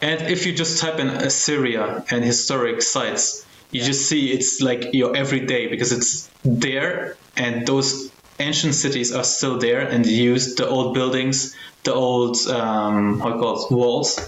And 0.00 0.22
if 0.30 0.46
you 0.46 0.52
just 0.52 0.80
type 0.80 0.98
in 0.98 1.08
Assyria 1.08 2.04
and 2.10 2.24
historic 2.24 2.82
sites, 2.82 3.44
you 3.70 3.82
just 3.82 4.08
see 4.08 4.32
it's 4.32 4.60
like 4.60 4.88
your 4.92 5.16
everyday 5.16 5.68
because 5.68 5.92
it's 5.92 6.30
there 6.44 7.18
and 7.36 7.66
those 7.66 8.12
ancient 8.38 8.74
cities 8.74 9.12
are 9.14 9.24
still 9.24 9.58
there 9.58 9.80
and 9.80 10.06
used 10.06 10.58
the 10.58 10.68
old 10.68 10.94
buildings, 10.94 11.54
the 11.84 11.94
old 11.94 12.36
um, 12.48 13.18
how 13.20 13.34
you 13.34 13.40
call 13.40 13.64
it, 13.66 13.74
walls. 13.74 14.20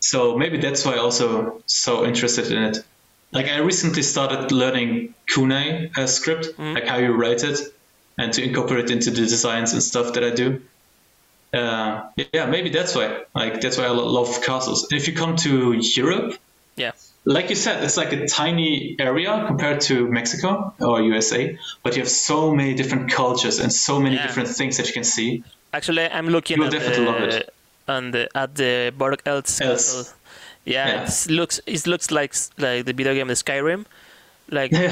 So 0.00 0.36
maybe 0.36 0.58
that's 0.58 0.84
why 0.84 0.94
I'm 0.94 1.00
also 1.00 1.62
so 1.66 2.04
interested 2.04 2.50
in 2.52 2.62
it. 2.62 2.78
Like 3.32 3.46
I 3.46 3.58
recently 3.58 4.02
started 4.02 4.52
learning 4.52 5.14
Kunai 5.32 5.96
uh, 5.96 6.06
script, 6.06 6.48
like 6.74 6.86
how 6.86 6.98
you 6.98 7.12
write 7.12 7.42
it, 7.44 7.58
and 8.18 8.32
to 8.32 8.42
incorporate 8.42 8.90
into 8.90 9.10
the 9.10 9.22
designs 9.26 9.72
and 9.72 9.82
stuff 9.82 10.12
that 10.14 10.24
I 10.24 10.30
do. 10.30 10.60
Uh, 11.54 12.08
yeah, 12.32 12.46
maybe 12.46 12.68
that's 12.70 12.94
why. 12.94 13.22
Like 13.34 13.60
that's 13.60 13.78
why 13.78 13.84
I 13.84 13.90
love 13.90 14.42
castles. 14.42 14.86
If 14.92 15.06
you 15.08 15.14
come 15.14 15.36
to 15.36 15.72
Europe, 15.96 16.38
Yeah. 16.76 16.92
like 17.24 17.48
you 17.50 17.56
said, 17.56 17.82
it's 17.84 17.96
like 17.96 18.12
a 18.12 18.26
tiny 18.26 18.96
area 18.98 19.44
compared 19.46 19.80
to 19.82 20.06
Mexico 20.08 20.74
or 20.80 21.00
USA, 21.02 21.56
but 21.82 21.94
you 21.96 22.02
have 22.02 22.10
so 22.10 22.54
many 22.54 22.74
different 22.74 23.10
cultures 23.10 23.58
and 23.58 23.72
so 23.72 23.98
many 24.00 24.16
Yeah. 24.16 24.26
different 24.26 24.48
things 24.48 24.76
that 24.76 24.86
you 24.88 24.92
can 24.92 25.04
see. 25.04 25.42
Actually, 25.72 26.06
I'm 26.10 26.28
looking 26.28 26.56
You'll 26.58 26.66
at 26.66 26.72
the, 26.72 27.36
it. 27.38 27.54
on 27.88 28.10
the 28.10 28.28
at 28.34 28.54
the 28.56 28.92
Borg 28.96 29.22
castle. 29.24 30.04
Yeah, 30.64 30.88
Yeah. 30.88 31.02
it 31.04 31.30
looks 31.30 31.60
it 31.66 31.86
looks 31.86 32.10
like 32.10 32.34
like 32.58 32.84
the 32.84 32.92
video 32.92 33.14
game 33.14 33.28
the 33.28 33.34
Skyrim. 33.34 33.84
Like 34.48 34.70
Yeah, 34.72 34.90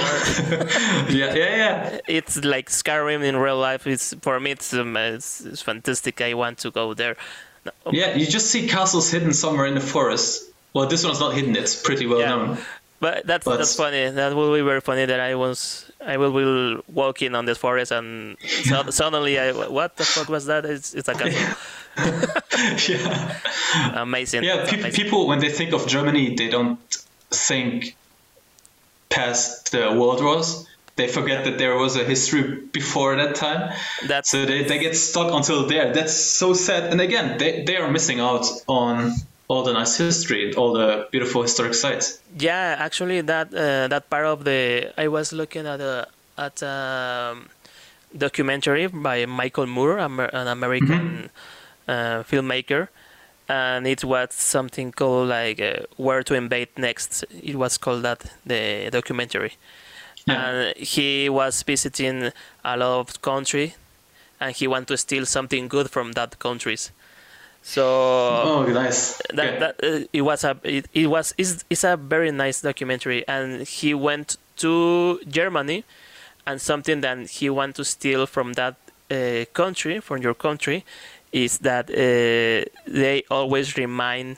yeah, 1.11 1.35
yeah, 1.35 1.99
it's 2.09 2.43
like 2.45 2.69
Skyrim 2.71 3.23
in 3.23 3.37
real 3.37 3.59
life. 3.59 3.87
It's 3.87 4.13
for 4.21 4.41
me, 4.41 4.51
it's, 4.53 4.75
um, 4.75 4.97
it's, 4.97 5.41
it's 5.43 5.63
fantastic. 5.63 6.21
I 6.21 6.35
want 6.35 6.59
to 6.59 6.71
go 6.71 6.93
there. 6.95 7.17
No, 7.65 7.73
Yeah, 7.93 8.17
you 8.17 8.27
just 8.27 8.51
see 8.51 8.67
castles 8.69 9.11
hidden 9.11 9.33
somewhere 9.33 9.67
in 9.67 9.75
the 9.75 9.81
forest. 9.81 10.51
Well, 10.73 10.87
this 10.89 11.05
one's 11.05 11.21
not 11.21 11.35
hidden; 11.35 11.55
it's 11.55 11.81
pretty 11.81 12.07
well 12.07 12.19
Yeah. 12.21 12.29
known. 12.31 12.59
But 13.01 13.27
that's 13.27 13.45
But- 13.45 13.59
that's 13.59 13.77
funny. 13.77 14.11
That 14.11 14.35
will 14.35 14.53
be 14.53 14.63
very 14.63 14.81
funny. 14.81 15.05
That 15.07 15.21
I 15.21 15.35
was 15.37 15.89
I 16.05 16.17
will 16.17 16.33
be 16.33 16.83
walking 16.93 17.35
on 17.37 17.45
this 17.45 17.59
forest 17.59 17.93
and 17.93 18.37
so, 18.41 18.91
suddenly 18.91 19.39
I 19.39 19.53
what 19.53 19.97
the 19.97 20.05
fuck 20.05 20.29
was 20.29 20.47
that? 20.47 20.65
It's 20.65 20.95
it's 20.95 21.09
a 21.09 21.15
castle. 21.15 21.57
yeah, 22.89 23.39
Amazing. 24.03 24.43
yeah. 24.45 24.67
Pe- 24.69 24.81
amazing. 24.81 25.05
people 25.05 25.27
when 25.29 25.39
they 25.39 25.49
think 25.51 25.73
of 25.73 25.87
Germany, 25.87 26.35
they 26.35 26.49
don't 26.49 26.79
think 27.31 27.97
past 29.09 29.73
the 29.73 29.93
world 29.93 30.23
wars. 30.23 30.67
They 30.97 31.09
forget 31.09 31.45
that 31.45 31.59
there 31.59 31.77
was 31.77 31.97
a 31.97 32.05
history 32.05 32.61
before 32.73 33.17
that 33.17 33.35
time. 33.35 33.73
That's 34.07 34.31
So 34.31 34.47
they, 34.47 34.63
they 34.63 34.79
get 34.79 34.97
stuck 34.97 35.33
until 35.33 35.67
there. 35.67 35.93
That's 35.93 36.15
so 36.15 36.55
sad. 36.55 36.93
And 36.93 37.01
again, 37.01 37.37
they, 37.39 37.65
they 37.65 37.77
are 37.77 37.91
missing 37.91 38.21
out 38.21 38.47
on 38.69 39.13
all 39.49 39.65
the 39.65 39.73
nice 39.73 39.97
history, 39.97 40.55
all 40.55 40.73
the 40.73 41.09
beautiful 41.11 41.43
historic 41.43 41.75
sites. 41.75 42.21
Yeah, 42.39 42.77
actually, 42.79 43.21
that 43.23 43.53
uh, 43.53 43.89
that 43.89 44.09
part 44.09 44.27
of 44.27 44.45
the 44.45 44.93
I 44.97 45.09
was 45.09 45.33
looking 45.33 45.67
at 45.67 45.81
a 45.81 46.07
at 46.39 46.63
a 46.63 47.33
um, 47.33 47.49
documentary 48.17 48.87
by 48.87 49.27
Michael 49.27 49.67
Moore, 49.67 49.99
an 49.99 50.49
American 50.49 51.31
uh, 51.89 52.23
filmmaker, 52.23 52.89
and 53.49 53.87
it 53.87 54.05
was 54.05 54.29
something 54.35 54.93
called 54.93 55.29
like 55.29 55.61
uh, 55.61 55.85
"Where 55.97 56.23
to 56.23 56.35
Invade 56.35 56.69
Next." 56.77 57.25
It 57.43 57.57
was 57.57 57.79
called 57.79 58.03
that 58.03 58.25
the 58.47 58.89
documentary, 58.91 59.53
Yeah. 60.27 60.49
and 60.49 60.77
he 60.77 61.29
was 61.29 61.63
visiting 61.63 62.33
a 62.65 62.77
lot 62.77 63.01
of 63.01 63.23
country, 63.23 63.75
and 64.41 64.55
he 64.57 64.67
wanted 64.67 64.89
to 64.89 64.97
steal 64.97 65.27
something 65.27 65.69
good 65.69 65.91
from 65.91 66.13
that 66.13 66.39
countries. 66.39 66.91
So 67.63 67.83
Oh, 68.45 68.67
nice. 68.67 69.21
that, 69.33 69.49
Okay. 69.49 69.59
that 69.59 69.75
uh, 69.83 70.07
it 70.13 70.23
was 70.23 70.45
a 70.45 70.57
it, 70.63 70.87
it 70.93 71.07
was 71.07 71.35
it's, 71.39 71.65
it's 71.71 71.85
a 71.85 71.97
very 71.97 72.31
nice 72.31 72.61
documentary 72.61 73.27
and 73.27 73.63
he 73.67 73.95
went 73.95 74.37
to 74.59 75.19
germany 75.29 75.83
and 76.47 76.61
something 76.61 77.01
that 77.01 77.19
he 77.31 77.49
want 77.49 77.75
to 77.77 77.85
steal 77.85 78.27
from 78.27 78.53
that 78.53 78.75
uh, 79.11 79.45
country 79.55 79.99
from 80.01 80.21
your 80.21 80.35
country 80.35 80.85
is 81.35 81.59
that 81.59 81.91
uh, 81.91 82.65
they 82.87 83.25
always 83.29 83.77
remind 83.77 84.37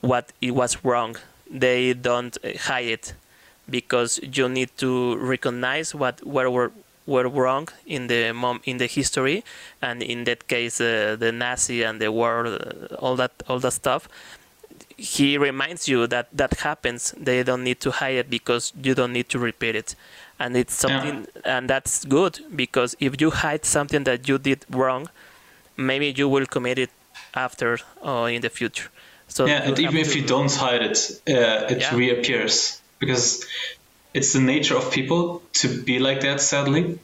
what 0.00 0.32
it 0.40 0.52
was 0.52 0.84
wrong. 0.84 1.16
They 1.50 1.92
don't 1.92 2.38
hide 2.60 2.86
it 2.86 3.14
because 3.68 4.20
you 4.22 4.48
need 4.48 4.70
to 4.78 5.16
recognize 5.18 5.92
what 5.94 6.24
where 6.24 6.50
were 6.50 6.70
were 7.04 7.28
wrong 7.28 7.68
in 7.84 8.06
the 8.06 8.32
mom 8.32 8.60
in 8.64 8.78
the 8.78 8.86
history 8.86 9.42
and 9.82 10.04
in 10.04 10.22
that 10.22 10.46
case 10.46 10.80
uh, 10.80 11.16
the 11.18 11.32
nazi 11.32 11.82
and 11.82 12.00
the 12.00 12.12
war 12.12 12.46
uh, 12.46 12.94
all 13.00 13.16
that 13.16 13.32
all 13.48 13.58
that 13.58 13.72
stuff. 13.72 14.08
He 14.96 15.36
reminds 15.36 15.88
you 15.88 16.06
that 16.06 16.28
that 16.32 16.60
happens. 16.60 17.12
They 17.18 17.42
don't 17.42 17.64
need 17.64 17.80
to 17.80 17.90
hide 17.90 18.16
it 18.22 18.30
because 18.30 18.72
you 18.80 18.94
don't 18.94 19.12
need 19.12 19.28
to 19.30 19.38
repeat 19.40 19.74
it. 19.74 19.96
And 20.38 20.56
it's 20.56 20.74
something 20.74 21.26
and 21.44 21.68
that's 21.68 22.04
good 22.04 22.38
because 22.54 22.94
if 23.00 23.20
you 23.20 23.30
hide 23.30 23.64
something 23.64 24.04
that 24.04 24.28
you 24.28 24.38
did 24.38 24.64
wrong 24.70 25.08
maybe 25.86 26.12
you 26.16 26.28
will 26.28 26.46
commit 26.46 26.78
it 26.78 26.90
after 27.34 27.78
or 28.02 28.30
in 28.30 28.40
the 28.42 28.50
future 28.50 28.88
so 29.32 29.46
yeah, 29.46 29.62
and 29.62 29.78
even 29.78 29.96
have 29.96 30.08
if 30.08 30.14
you 30.14 30.26
don't 30.26 30.54
hide 30.54 30.82
it, 30.82 30.98
uh, 31.26 31.72
it 31.72 31.80
Yeah. 31.80 31.94
reappears 31.96 32.82
because 32.98 33.46
it's 34.12 34.34
the 34.34 34.40
nature 34.40 34.76
of 34.76 34.92
people 34.92 35.42
to 35.60 35.82
be 35.84 35.98
like 35.98 36.20
that. 36.20 36.40
Sadly, 36.40 36.98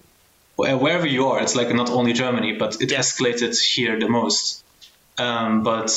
wherever 0.57 1.07
you 1.07 1.29
are, 1.29 1.41
it's 1.41 1.57
like 1.57 1.73
not 1.75 1.89
only 1.89 2.13
Germany, 2.13 2.53
but 2.59 2.83
it 2.83 2.91
Yeah. 2.91 3.01
escalated 3.01 3.59
here 3.59 3.99
the 3.99 4.09
most. 4.09 4.63
Um, 5.17 5.63
but 5.63 5.91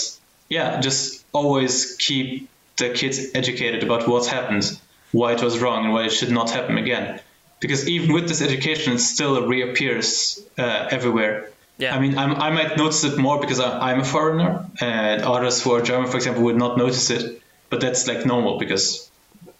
yeah, 0.49 0.79
just 0.79 1.25
always 1.33 1.97
keep 1.97 2.49
the 2.77 2.89
kids 2.89 3.19
educated 3.35 3.83
about 3.83 4.07
what 4.07 4.25
happened, 4.27 4.63
why 5.11 5.33
it 5.33 5.43
was 5.43 5.59
wrong, 5.59 5.83
and 5.85 5.93
why 5.93 6.05
it 6.05 6.13
should 6.13 6.31
not 6.31 6.49
happen 6.49 6.77
again. 6.77 7.19
Because 7.59 7.87
even 7.89 8.13
with 8.13 8.27
this 8.27 8.41
education, 8.41 8.93
it 8.93 8.99
still 8.99 9.45
reappears 9.47 10.39
uh, 10.57 10.87
everywhere. 10.89 11.51
Yeah. 11.77 11.95
I 11.95 11.99
mean, 11.99 12.17
I'm, 12.17 12.35
I 12.35 12.51
might 12.51 12.77
notice 12.77 13.03
it 13.03 13.17
more 13.17 13.39
because 13.39 13.59
I, 13.59 13.91
I'm 13.91 14.01
a 14.01 14.05
foreigner, 14.05 14.65
and 14.79 15.21
others 15.23 15.63
who 15.63 15.71
are 15.73 15.81
German, 15.81 16.09
for 16.09 16.17
example, 16.17 16.43
would 16.43 16.57
not 16.57 16.77
notice 16.77 17.09
it. 17.09 17.41
But 17.69 17.81
that's 17.81 18.07
like 18.07 18.25
normal 18.25 18.59
because 18.59 19.09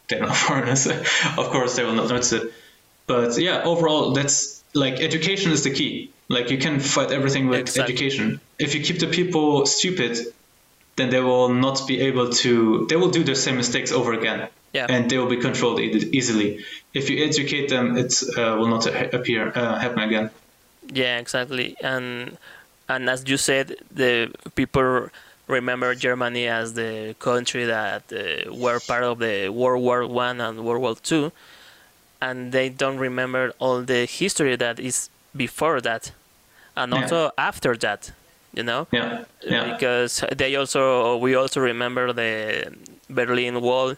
they're 0.08 0.20
not 0.22 0.36
foreigners. 0.48 0.86
of 0.88 1.48
course, 1.50 1.76
they 1.76 1.84
will 1.84 1.94
not 1.94 2.10
notice 2.10 2.34
it. 2.34 2.52
But 3.08 3.38
yeah, 3.40 3.64
overall, 3.64 4.12
that's 4.14 4.64
like 4.74 4.96
education 5.00 5.52
is 5.52 5.64
the 5.64 5.72
key. 5.72 6.12
Like 6.30 6.50
you 6.52 6.58
can 6.58 6.80
fight 6.80 7.12
everything 7.12 7.48
with 7.48 7.60
Exactly. 7.62 7.94
education. 7.94 8.40
If 8.60 8.76
you 8.76 8.82
keep 8.84 9.00
the 9.00 9.08
people 9.08 9.66
stupid, 9.66 10.18
then 10.96 11.10
they 11.10 11.20
will 11.22 11.50
not 11.50 11.88
be 11.88 12.02
able 12.02 12.30
to. 12.30 12.86
They 12.88 12.96
will 12.98 13.10
do 13.12 13.24
the 13.24 13.36
same 13.36 13.58
mistakes 13.58 13.92
over 13.92 14.14
again. 14.14 14.48
Yeah. 14.74 14.86
and 14.88 15.10
they 15.10 15.18
will 15.18 15.28
be 15.28 15.36
controlled 15.36 15.82
e- 15.82 16.10
easily. 16.14 16.64
If 16.94 17.10
you 17.10 17.26
educate 17.26 17.68
them, 17.68 17.98
it 17.98 18.14
uh, 18.38 18.56
will 18.58 18.70
not 18.70 18.86
ha- 18.86 19.10
appear 19.12 19.52
uh, 19.54 19.78
happen 19.78 20.00
again. 20.00 20.30
Yeah, 20.91 21.18
exactly. 21.19 21.76
And 21.81 22.38
and 22.89 23.09
as 23.09 23.23
you 23.27 23.38
said, 23.38 23.76
the 23.91 24.31
people 24.55 25.09
remember 25.47 25.95
Germany 25.95 26.47
as 26.47 26.73
the 26.73 27.15
country 27.19 27.65
that 27.65 28.03
uh, 28.11 28.53
were 28.53 28.80
part 28.80 29.03
of 29.03 29.19
the 29.19 29.49
World 29.49 29.84
War 29.84 30.05
One 30.07 30.41
and 30.41 30.63
World 30.65 30.81
War 30.81 30.95
Two, 30.95 31.31
and 32.22 32.51
they 32.51 32.69
don't 32.69 32.97
remember 32.97 33.53
all 33.59 33.81
the 33.84 34.05
history 34.05 34.55
that 34.57 34.80
is 34.80 35.09
before 35.35 35.81
that, 35.81 36.11
and 36.76 36.91
Yeah. 36.93 36.97
also 37.01 37.31
after 37.38 37.76
that. 37.77 38.11
You 38.53 38.63
know, 38.63 38.88
Yeah, 38.91 39.23
yeah, 39.43 39.63
because 39.72 40.26
they 40.35 40.55
also 40.55 41.18
we 41.18 41.35
also 41.35 41.61
remember 41.61 42.11
the 42.13 42.73
Berlin 43.09 43.61
Wall 43.61 43.95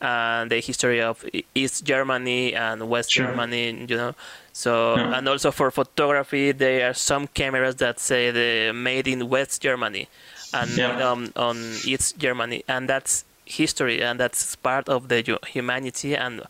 and 0.00 0.50
the 0.50 0.60
history 0.60 1.00
of 1.02 1.24
East 1.54 1.84
Germany 1.84 2.54
and 2.54 2.88
West 2.88 3.12
Sure. 3.12 3.26
Germany, 3.26 3.86
you 3.88 3.96
know. 3.96 4.14
So 4.52 4.96
Yeah. 4.96 5.16
and 5.18 5.28
also 5.28 5.50
for 5.50 5.70
photography, 5.70 6.52
there 6.52 6.88
are 6.88 6.94
some 6.94 7.26
cameras 7.28 7.76
that 7.76 8.00
say 8.00 8.30
the 8.30 8.72
made 8.72 9.06
in 9.08 9.28
West 9.28 9.62
Germany 9.62 10.08
and 10.52 10.70
Yeah. 10.76 10.88
made 10.92 11.02
on, 11.02 11.32
on 11.36 11.56
East 11.84 12.18
Germany, 12.18 12.64
and 12.68 12.88
that's 12.88 13.24
history 13.46 14.00
and 14.02 14.18
that's 14.20 14.54
part 14.56 14.88
of 14.88 15.08
the 15.08 15.38
humanity 15.46 16.14
and 16.16 16.42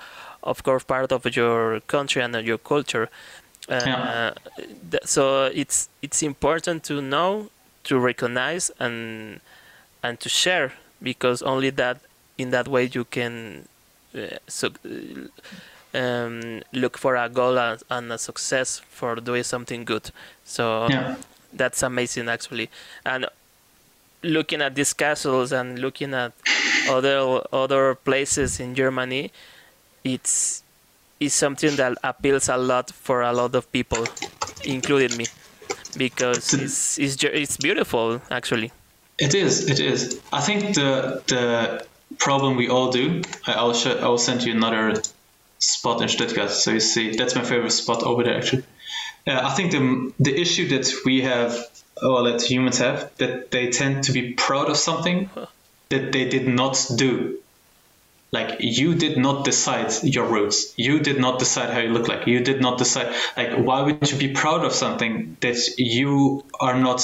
of 0.42 0.62
course 0.62 0.84
part 0.84 1.12
of 1.12 1.24
your 1.36 1.80
country 1.86 2.22
and 2.22 2.34
your 2.46 2.58
culture. 2.58 3.08
Uh, 3.68 3.80
Yeah. 3.86 4.32
th- 4.90 5.04
so 5.04 5.44
it's 5.46 5.88
it's 6.02 6.22
important 6.22 6.82
to 6.84 7.00
know, 7.00 7.50
to 7.84 7.98
recognize, 7.98 8.70
and 8.78 9.40
and 10.02 10.18
to 10.20 10.28
share 10.28 10.72
because 11.02 11.42
only 11.42 11.70
that 11.70 11.96
in 12.40 12.50
that 12.50 12.66
way 12.68 12.88
you 12.92 13.04
can 13.04 13.68
uh, 14.14 14.38
so, 14.48 14.70
uh, 14.84 15.98
um, 15.98 16.62
look 16.72 16.96
for 16.98 17.16
a 17.16 17.28
goal 17.28 17.58
and, 17.58 17.82
and 17.90 18.12
a 18.12 18.18
success 18.18 18.80
for 18.90 19.16
doing 19.16 19.42
something 19.42 19.84
good. 19.84 20.10
So 20.44 20.88
yeah, 20.88 21.16
that's 21.52 21.82
amazing 21.82 22.28
actually 22.28 22.70
and 23.04 23.26
looking 24.22 24.62
at 24.62 24.74
these 24.74 24.92
castles 24.92 25.52
and 25.52 25.78
looking 25.78 26.14
at 26.14 26.32
other 26.88 27.42
other 27.52 27.96
places 27.96 28.60
in 28.60 28.72
germany 28.74 29.32
it's 30.04 30.62
it's 31.18 31.34
something 31.34 31.74
that 31.74 31.98
appeals 32.04 32.48
a 32.48 32.56
lot 32.56 32.90
for 32.90 33.22
a 33.22 33.32
lot 33.32 33.52
of 33.56 33.70
people 33.72 34.06
including 34.64 35.16
me 35.16 35.26
because 35.96 36.54
it's 36.54 36.98
it's, 36.98 37.24
it's 37.24 37.56
beautiful 37.56 38.20
actually 38.30 38.70
it 39.20 39.34
is. 39.34 39.68
It 39.68 39.80
is. 39.80 40.18
I 40.32 40.40
think 40.40 40.74
the 40.74 41.22
the 41.26 41.84
problem 42.20 42.56
we 42.56 42.68
all 42.68 42.92
do. 42.92 43.22
I'll 43.46 43.74
I'll 44.00 44.18
send 44.18 44.44
you 44.44 44.52
another 44.52 45.02
spot 45.58 46.02
in 46.02 46.08
Stuttgart, 46.08 46.50
so 46.50 46.70
you 46.72 46.80
see. 46.80 47.16
That's 47.16 47.34
my 47.34 47.42
favorite 47.42 47.72
spot 47.72 48.02
over 48.02 48.22
there, 48.22 48.36
actually. 48.36 48.64
Uh, 49.26 49.40
I 49.42 49.50
think 49.54 49.72
the 49.72 50.12
the 50.20 50.40
issue 50.40 50.68
that 50.68 50.92
we 51.04 51.22
have, 51.22 51.58
or 52.02 52.30
that 52.30 52.42
humans 52.42 52.78
have, 52.78 53.10
that 53.16 53.50
they 53.50 53.70
tend 53.70 54.04
to 54.04 54.12
be 54.12 54.34
proud 54.34 54.70
of 54.70 54.76
something 54.76 55.30
that 55.88 56.12
they 56.12 56.28
did 56.28 56.46
not 56.46 56.86
do. 56.94 57.38
Like 58.32 58.58
you 58.60 58.94
did 58.94 59.18
not 59.18 59.44
decide 59.44 59.92
your 60.04 60.26
roots. 60.26 60.72
You 60.76 61.00
did 61.00 61.18
not 61.18 61.40
decide 61.40 61.70
how 61.70 61.80
you 61.80 61.88
look 61.88 62.06
like. 62.06 62.28
You 62.28 62.40
did 62.40 62.60
not 62.60 62.78
decide 62.78 63.12
like 63.36 63.56
why 63.56 63.82
would 63.82 64.10
you 64.10 64.18
be 64.18 64.32
proud 64.32 64.64
of 64.64 64.72
something 64.72 65.36
that 65.40 65.58
you 65.78 66.44
are 66.60 66.78
not 66.78 67.02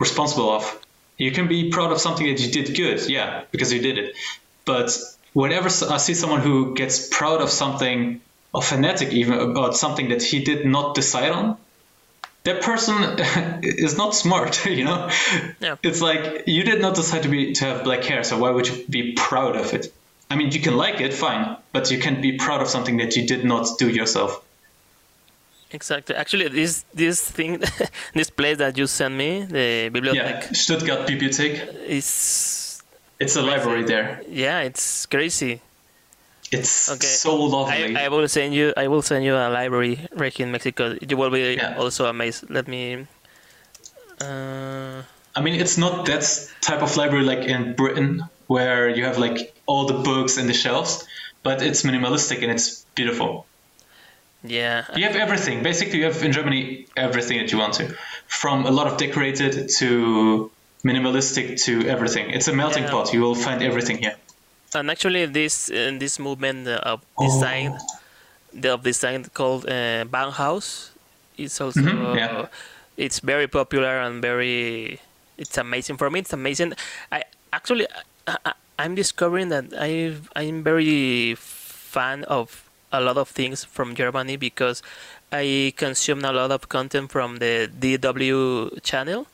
responsible 0.00 0.50
of? 0.50 0.85
You 1.18 1.30
can 1.30 1.48
be 1.48 1.70
proud 1.70 1.92
of 1.92 2.00
something 2.00 2.26
that 2.26 2.40
you 2.40 2.50
did 2.50 2.76
good, 2.76 3.08
yeah, 3.08 3.44
because 3.50 3.72
you 3.72 3.80
did 3.80 3.98
it. 3.98 4.16
But 4.64 4.96
whenever 5.32 5.68
I 5.68 5.96
see 5.96 6.14
someone 6.14 6.40
who 6.40 6.74
gets 6.74 7.08
proud 7.08 7.40
of 7.40 7.50
something, 7.50 8.20
or 8.52 8.62
fanatic 8.62 9.12
even 9.12 9.38
about 9.38 9.76
something 9.76 10.08
that 10.10 10.22
he 10.22 10.42
did 10.42 10.66
not 10.66 10.94
decide 10.94 11.32
on, 11.32 11.56
that 12.44 12.62
person 12.62 12.96
is 13.62 13.96
not 13.96 14.14
smart, 14.14 14.64
you 14.80 14.84
know. 14.84 15.10
Yeah. 15.60 15.76
It's 15.82 16.00
like 16.00 16.44
you 16.46 16.62
did 16.64 16.80
not 16.80 16.94
decide 16.94 17.22
to 17.24 17.28
be 17.28 17.52
to 17.54 17.64
have 17.64 17.84
black 17.84 18.04
hair, 18.04 18.22
so 18.24 18.38
why 18.38 18.50
would 18.50 18.68
you 18.68 18.84
be 18.88 19.12
proud 19.12 19.56
of 19.56 19.74
it? 19.74 19.92
I 20.30 20.36
mean, 20.36 20.50
you 20.50 20.60
can 20.60 20.76
like 20.76 21.00
it, 21.00 21.14
fine, 21.14 21.56
but 21.72 21.90
you 21.90 21.98
can't 21.98 22.20
be 22.20 22.36
proud 22.36 22.60
of 22.60 22.68
something 22.68 22.96
that 22.98 23.14
you 23.16 23.26
did 23.26 23.44
not 23.44 23.78
do 23.78 23.88
yourself. 23.88 24.42
Exactly 25.72 26.14
actually 26.14 26.48
this 26.48 26.84
this 26.94 27.20
thing 27.30 27.60
this 28.14 28.30
place 28.30 28.56
that 28.58 28.76
you 28.78 28.86
sent 28.86 29.14
me 29.14 29.42
the 29.44 29.90
bibliothèque 29.90 30.46
Yeah, 30.46 30.52
Stuttgart 30.52 31.06
Bibliothek. 31.08 31.54
is 31.86 32.82
It's 33.18 33.34
a 33.36 33.42
library 33.42 33.84
there. 33.84 34.22
yeah 34.28 34.60
it's 34.60 35.06
crazy 35.06 35.60
It's 36.52 36.88
Okay. 36.88 37.06
so 37.06 37.34
lovely. 37.34 37.96
I, 37.96 38.04
I 38.04 38.08
will 38.08 38.28
send 38.28 38.54
you. 38.54 38.70
I 38.76 38.86
will 38.86 39.02
send 39.02 39.24
you 39.24 39.34
a 39.34 39.50
library 39.50 40.06
right 40.14 40.30
in 40.38 40.52
Mexico. 40.54 40.94
You 41.02 41.16
will 41.18 41.30
be 41.30 41.58
Yeah. 41.58 41.74
also 41.76 42.06
amazed. 42.06 42.46
Let 42.48 42.68
me. 42.68 43.06
Uh, 44.22 45.02
I 45.34 45.40
mean, 45.42 45.60
it's 45.60 45.76
not 45.76 46.06
that 46.06 46.22
type 46.62 46.82
of 46.82 46.96
library 46.96 47.24
like 47.24 47.42
in 47.50 47.74
Britain 47.74 48.22
where 48.46 48.88
you 48.88 49.04
have 49.04 49.18
like 49.18 49.38
all 49.66 49.86
the 49.86 49.98
books 50.06 50.38
in 50.38 50.46
the 50.46 50.54
shelves, 50.54 51.04
but 51.42 51.62
it's 51.62 51.82
minimalistic 51.82 52.42
and 52.42 52.50
it's 52.54 52.86
beautiful. 52.94 53.44
Yeah. 54.48 54.84
You 54.96 55.04
have 55.04 55.16
everything. 55.16 55.62
Basically, 55.62 55.98
you 55.98 56.04
have 56.04 56.22
in 56.22 56.32
Germany 56.32 56.86
everything 56.96 57.38
that 57.38 57.50
you 57.52 57.58
want 57.58 57.74
to, 57.74 57.94
from 58.28 58.66
a 58.66 58.70
lot 58.70 58.86
of 58.86 58.96
decorated 58.98 59.68
to 59.78 60.50
minimalistic 60.84 61.62
to 61.64 61.86
everything. 61.88 62.30
It's 62.30 62.48
a 62.48 62.52
melting 62.52 62.84
Yeah. 62.84 62.90
pot. 62.90 63.12
You 63.12 63.20
will 63.20 63.34
find 63.34 63.62
everything 63.62 63.98
here. 63.98 64.16
And 64.74 64.90
actually, 64.90 65.26
this 65.26 65.70
uh, 65.70 65.96
this 65.98 66.18
movement 66.18 66.68
of 66.68 67.00
Oh. 67.16 67.24
design, 67.24 67.78
the 68.52 68.74
of 68.74 68.82
design 68.82 69.24
called 69.32 69.64
uh, 69.66 70.04
Bauhaus, 70.04 70.90
is 71.38 71.60
also 71.60 71.80
Mhm, 71.80 72.16
yeah. 72.16 72.46
it's 72.96 73.20
very 73.20 73.46
popular 73.48 74.00
and 74.00 74.20
very. 74.22 75.00
It's 75.38 75.58
amazing 75.58 75.96
for 75.98 76.10
me. 76.10 76.20
It's 76.20 76.32
amazing. 76.32 76.72
I 77.12 77.22
actually 77.52 77.86
I, 78.26 78.52
I'm 78.78 78.94
discovering 78.94 79.48
that 79.50 79.64
I 79.78 80.14
I'm 80.34 80.62
very 80.62 81.34
fan 81.36 82.24
of 82.24 82.65
a 82.92 83.00
lot 83.00 83.16
of 83.16 83.28
things 83.28 83.64
from 83.64 83.94
Germany 83.94 84.36
because 84.36 84.82
I 85.32 85.72
consume 85.76 86.24
a 86.24 86.32
lot 86.32 86.50
of 86.50 86.68
content 86.68 87.10
from 87.10 87.38
the 87.38 87.68
DW 87.80 88.82
channel. 88.82 89.26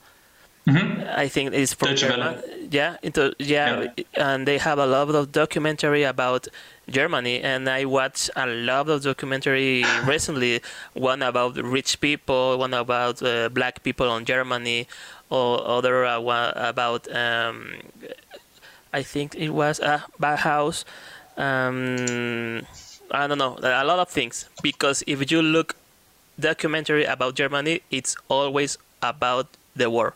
hmm 0.67 1.03
I 1.15 1.29
think 1.29 1.53
it's 1.55 1.75
from 1.75 1.89
Deutsche 1.89 2.01
German. 2.01 2.39
Yeah, 2.71 2.97
into, 3.03 3.35
yeah, 3.39 3.89
and 4.15 4.47
they 4.47 4.59
have 4.59 4.79
a 4.79 4.87
lot 4.87 5.09
of 5.15 5.33
documentary 5.33 6.05
about 6.05 6.49
Germany, 6.89 7.41
and 7.43 7.69
I 7.69 7.85
watched 7.85 8.31
a 8.37 8.47
lot 8.47 8.89
of 8.89 9.03
documentary 9.03 9.85
recently. 10.07 10.61
One 10.95 11.23
about 11.23 11.57
rich 11.57 12.01
people, 12.01 12.59
one 12.59 12.73
about 12.75 13.23
uh, 13.23 13.49
black 13.51 13.83
people 13.83 14.09
on 14.09 14.25
Germany, 14.25 14.87
or 15.31 15.67
other 15.67 16.05
uh, 16.07 16.21
one 16.21 16.53
about 16.57 17.11
um, 17.15 17.75
I 18.93 19.03
think 19.03 19.35
it 19.35 19.51
was 19.51 19.81
uh, 19.81 20.01
Bauhaus. 20.21 20.85
Um, 21.37 22.67
I 23.13 23.27
don't 23.27 23.39
know, 23.39 23.59
a 23.63 23.85
lot 23.85 23.99
of 23.99 24.09
things. 24.09 24.49
Because 24.63 25.05
if 25.07 25.31
you 25.31 25.43
look 25.43 25.77
documentary 26.41 27.05
about 27.05 27.35
Germany, 27.35 27.83
it's 27.91 28.17
always 28.29 28.79
about 29.03 29.47
the 29.77 29.89
war 29.91 30.15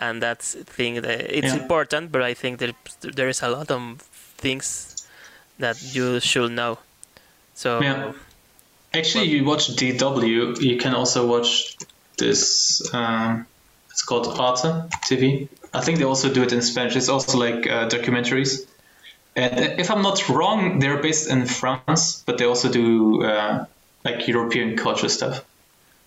and 0.00 0.22
that's 0.22 0.54
thing 0.54 1.02
that 1.02 1.20
it's 1.20 1.48
Yeah. 1.48 1.56
important 1.62 2.12
but 2.12 2.22
i 2.22 2.32
think 2.34 2.58
that 2.58 2.74
there 3.02 3.28
is 3.28 3.42
a 3.42 3.48
lot 3.48 3.70
of 3.70 3.82
things 4.38 4.94
that 5.58 5.76
you 5.94 6.20
should 6.20 6.52
know 6.52 6.78
so 7.54 7.80
Yeah. 7.82 8.12
Actually, 8.94 9.26
you 9.28 9.44
watch 9.44 9.68
DW. 9.76 10.60
You 10.62 10.78
can 10.78 10.94
also 10.94 11.26
watch 11.26 11.76
this. 12.16 12.80
Um, 12.94 13.46
it's 13.90 14.02
called 14.02 14.26
Arte 14.38 14.68
TV. 15.04 15.48
I 15.74 15.80
think 15.82 15.98
they 15.98 16.04
also 16.04 16.32
do 16.32 16.42
it 16.42 16.52
in 16.52 16.62
Spanish. 16.62 16.96
It's 16.96 17.08
also 17.10 17.36
like 17.36 17.66
uh, 17.66 17.88
documentaries. 17.88 18.64
And 19.38 19.80
if 19.80 19.88
I'm 19.90 20.02
not 20.02 20.28
wrong, 20.28 20.80
they're 20.80 21.00
based 21.00 21.30
in 21.30 21.46
France, 21.46 22.24
but 22.26 22.38
they 22.38 22.44
also 22.44 22.68
do 22.68 23.22
uh, 23.22 23.66
like 24.04 24.26
European 24.26 24.76
culture 24.76 25.08
stuff. 25.08 25.44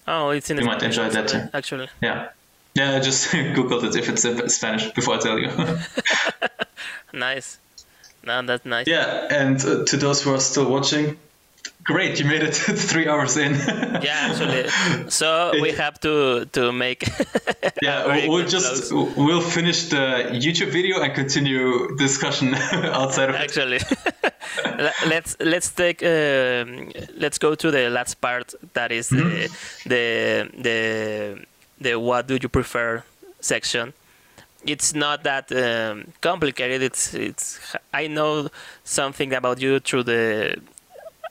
oh 0.05 0.31
it's 0.31 0.49
in 0.49 0.57
You 0.57 0.65
might 0.65 0.83
enjoy 0.83 1.09
that 1.09 1.29
too. 1.29 1.41
actually 1.53 1.87
Yeah. 2.01 2.29
Yeah, 2.75 2.95
I 2.97 2.99
just 2.99 3.29
googled 3.55 3.83
it 3.83 3.95
if 3.95 4.09
it's 4.09 4.25
in 4.25 4.49
Spanish 4.49 4.91
before 4.91 5.15
I 5.15 5.19
tell 5.19 5.39
you. 5.39 5.49
nice 7.13 7.57
no 8.23 8.41
that's 8.43 8.65
nice 8.65 8.87
yeah, 8.87 9.27
and 9.31 9.59
uh, 9.65 9.83
to 9.85 9.97
those 9.97 10.21
who 10.21 10.33
are 10.33 10.39
still 10.39 10.69
watching, 10.69 11.17
great, 11.83 12.19
you 12.19 12.25
made 12.25 12.43
it 12.43 12.51
three 12.89 13.07
hours 13.07 13.37
in. 13.37 13.53
yeah 14.01 14.29
actually 14.29 15.09
so 15.09 15.51
we 15.61 15.71
have 15.71 15.99
to 15.99 16.45
to 16.53 16.71
make 16.71 17.03
Yeah, 17.81 18.27
we'll 18.29 18.47
just 18.47 18.91
close. 18.91 19.15
we'll 19.17 19.41
finish 19.41 19.89
the 19.89 20.29
YouTube 20.31 20.71
video 20.71 21.01
and 21.01 21.13
continue 21.13 21.95
discussion 21.97 22.53
outside 23.01 23.29
of 23.29 23.35
it. 23.35 23.41
actually 23.41 23.79
let's 25.07 25.35
let's 25.39 25.71
take 25.71 26.03
um, 26.03 26.91
let's 27.17 27.37
go 27.37 27.55
to 27.55 27.71
the 27.71 27.89
last 27.89 28.15
part 28.21 28.53
that 28.73 28.91
is 28.91 29.09
the, 29.09 29.49
the 29.85 30.49
the 30.57 31.45
the 31.79 31.95
what 31.99 32.27
do 32.27 32.37
you 32.41 32.49
prefer 32.49 33.03
section 33.39 33.93
it's 34.63 34.93
not 34.93 35.23
that 35.23 35.51
um, 35.51 36.13
complicated. 36.21 36.83
It's 36.83 37.15
it's 37.15 37.59
I 37.91 38.05
know 38.05 38.49
something 38.83 39.33
about 39.33 39.59
you 39.59 39.79
through 39.79 40.03
the 40.03 40.55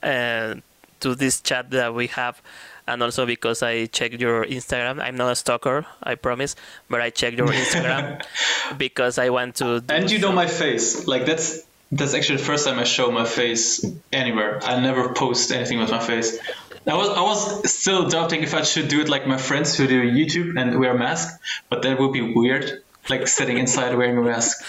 uh, 0.03 0.55
to 1.01 1.15
this 1.15 1.41
chat 1.41 1.71
that 1.71 1.93
we 1.93 2.07
have, 2.07 2.41
and 2.87 3.01
also 3.03 3.25
because 3.25 3.63
I 3.63 3.85
checked 3.87 4.19
your 4.19 4.45
Instagram. 4.45 5.01
I'm 5.01 5.15
not 5.15 5.31
a 5.31 5.35
stalker, 5.35 5.85
I 6.03 6.15
promise, 6.15 6.55
but 6.89 7.01
I 7.01 7.09
checked 7.09 7.37
your 7.37 7.47
Instagram 7.47 8.23
because 8.77 9.17
I 9.17 9.29
want 9.29 9.55
to. 9.55 9.83
And 9.89 10.09
you 10.09 10.19
know 10.19 10.31
my 10.31 10.47
face. 10.47 11.07
Like 11.07 11.25
that's 11.25 11.63
that's 11.91 12.13
actually 12.13 12.37
the 12.37 12.43
first 12.43 12.65
time 12.65 12.79
I 12.79 12.85
show 12.85 13.11
my 13.11 13.25
face 13.25 13.85
anywhere. 14.13 14.59
I 14.63 14.79
never 14.79 15.13
post 15.13 15.51
anything 15.51 15.79
with 15.79 15.91
my 15.91 15.99
face. 15.99 16.39
I 16.87 16.95
was 16.95 17.09
I 17.09 17.21
was 17.21 17.71
still 17.71 18.09
doubting 18.09 18.41
if 18.43 18.53
I 18.53 18.63
should 18.63 18.87
do 18.87 19.01
it 19.01 19.09
like 19.09 19.27
my 19.27 19.37
friends 19.37 19.75
who 19.75 19.87
do 19.87 20.01
YouTube 20.01 20.59
and 20.59 20.79
wear 20.79 20.95
a 20.95 20.97
mask, 20.97 21.39
but 21.69 21.83
that 21.83 21.99
would 21.99 22.13
be 22.13 22.21
weird, 22.21 22.81
like 23.09 23.27
sitting 23.27 23.57
inside 23.57 23.95
wearing 23.95 24.17
a 24.17 24.21
mask. 24.21 24.63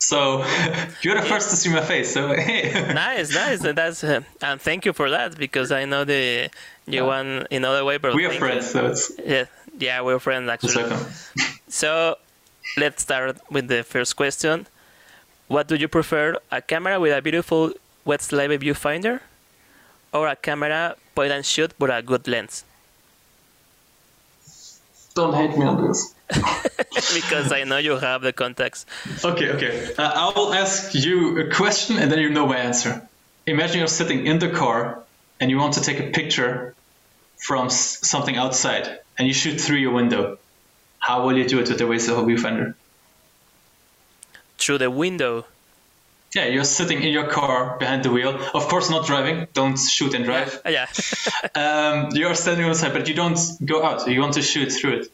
So 0.00 0.38
you're 1.02 1.14
the 1.14 1.22
first 1.22 1.50
to 1.50 1.56
see 1.56 1.70
my 1.70 1.82
face. 1.82 2.12
So 2.12 2.34
hey. 2.34 2.72
nice, 2.94 3.32
nice. 3.34 3.60
That's 3.60 4.02
uh, 4.02 4.22
and 4.42 4.60
thank 4.60 4.84
you 4.84 4.92
for 4.92 5.10
that 5.10 5.36
because 5.36 5.70
I 5.70 5.84
know 5.84 6.04
the 6.04 6.50
you 6.86 7.02
yeah. 7.02 7.02
one 7.02 7.46
in 7.50 7.64
other 7.64 7.84
way, 7.84 7.98
but 7.98 8.14
we 8.14 8.24
are 8.24 8.32
friends, 8.32 8.66
you. 8.66 8.72
so 8.72 8.86
it's 8.86 9.12
yeah, 9.24 9.44
yeah, 9.78 10.00
we're 10.00 10.18
friends 10.18 10.48
actually. 10.48 10.90
So 11.68 12.18
let's 12.76 13.02
start 13.02 13.38
with 13.50 13.68
the 13.68 13.84
first 13.84 14.16
question. 14.16 14.66
What 15.48 15.68
do 15.68 15.76
you 15.76 15.88
prefer, 15.88 16.36
a 16.50 16.60
camera 16.60 16.98
with 16.98 17.12
a 17.12 17.20
beautiful 17.22 17.72
waist 18.04 18.32
level 18.32 18.56
viewfinder, 18.58 19.20
or 20.12 20.28
a 20.28 20.36
camera 20.36 20.96
point 21.14 21.32
and 21.32 21.44
shoot 21.44 21.72
but 21.78 21.90
a 21.90 22.02
good 22.02 22.26
lens? 22.26 22.64
Don't 25.14 25.34
hate 25.34 25.56
me 25.58 25.64
on 25.64 25.86
this. 25.86 26.14
because 27.14 27.52
I 27.52 27.64
know 27.64 27.78
you 27.78 27.96
have 27.96 28.22
the 28.22 28.32
context. 28.32 28.86
Okay, 29.24 29.50
okay. 29.50 29.94
Uh, 29.96 30.30
I 30.30 30.38
will 30.38 30.52
ask 30.54 30.94
you 30.94 31.38
a 31.40 31.50
question 31.50 31.98
and 31.98 32.10
then 32.10 32.18
you 32.18 32.30
know 32.30 32.46
my 32.46 32.58
answer. 32.58 33.08
Imagine 33.46 33.78
you're 33.78 33.88
sitting 33.88 34.26
in 34.26 34.38
the 34.38 34.50
car 34.50 35.02
and 35.40 35.50
you 35.50 35.58
want 35.58 35.74
to 35.74 35.80
take 35.80 35.98
a 36.00 36.10
picture 36.10 36.74
from 37.38 37.66
s- 37.66 38.06
something 38.06 38.36
outside 38.36 39.00
and 39.18 39.26
you 39.26 39.34
shoot 39.34 39.60
through 39.60 39.78
your 39.78 39.92
window. 39.92 40.38
How 40.98 41.24
will 41.24 41.36
you 41.36 41.46
do 41.48 41.58
it 41.60 41.68
with 41.68 41.78
the 41.78 41.86
waist 41.86 42.08
level 42.08 42.24
viewfinder? 42.24 42.74
Through 44.58 44.78
the 44.78 44.90
window? 44.90 45.46
Yeah, 46.34 46.46
you're 46.46 46.64
sitting 46.64 47.02
in 47.02 47.12
your 47.12 47.26
car 47.26 47.76
behind 47.78 48.04
the 48.04 48.10
wheel. 48.10 48.38
Of 48.54 48.68
course, 48.68 48.88
not 48.88 49.06
driving. 49.06 49.48
Don't 49.52 49.76
shoot 49.76 50.14
and 50.14 50.24
drive. 50.24 50.60
Yeah. 50.64 50.86
um, 51.56 52.10
you're 52.12 52.34
standing 52.34 52.64
on 52.66 52.72
the 52.72 52.78
side, 52.78 52.92
but 52.92 53.08
you 53.08 53.14
don't 53.14 53.38
go 53.64 53.82
out. 53.82 54.08
You 54.08 54.20
want 54.20 54.34
to 54.34 54.42
shoot 54.42 54.70
through 54.70 55.00
it. 55.00 55.12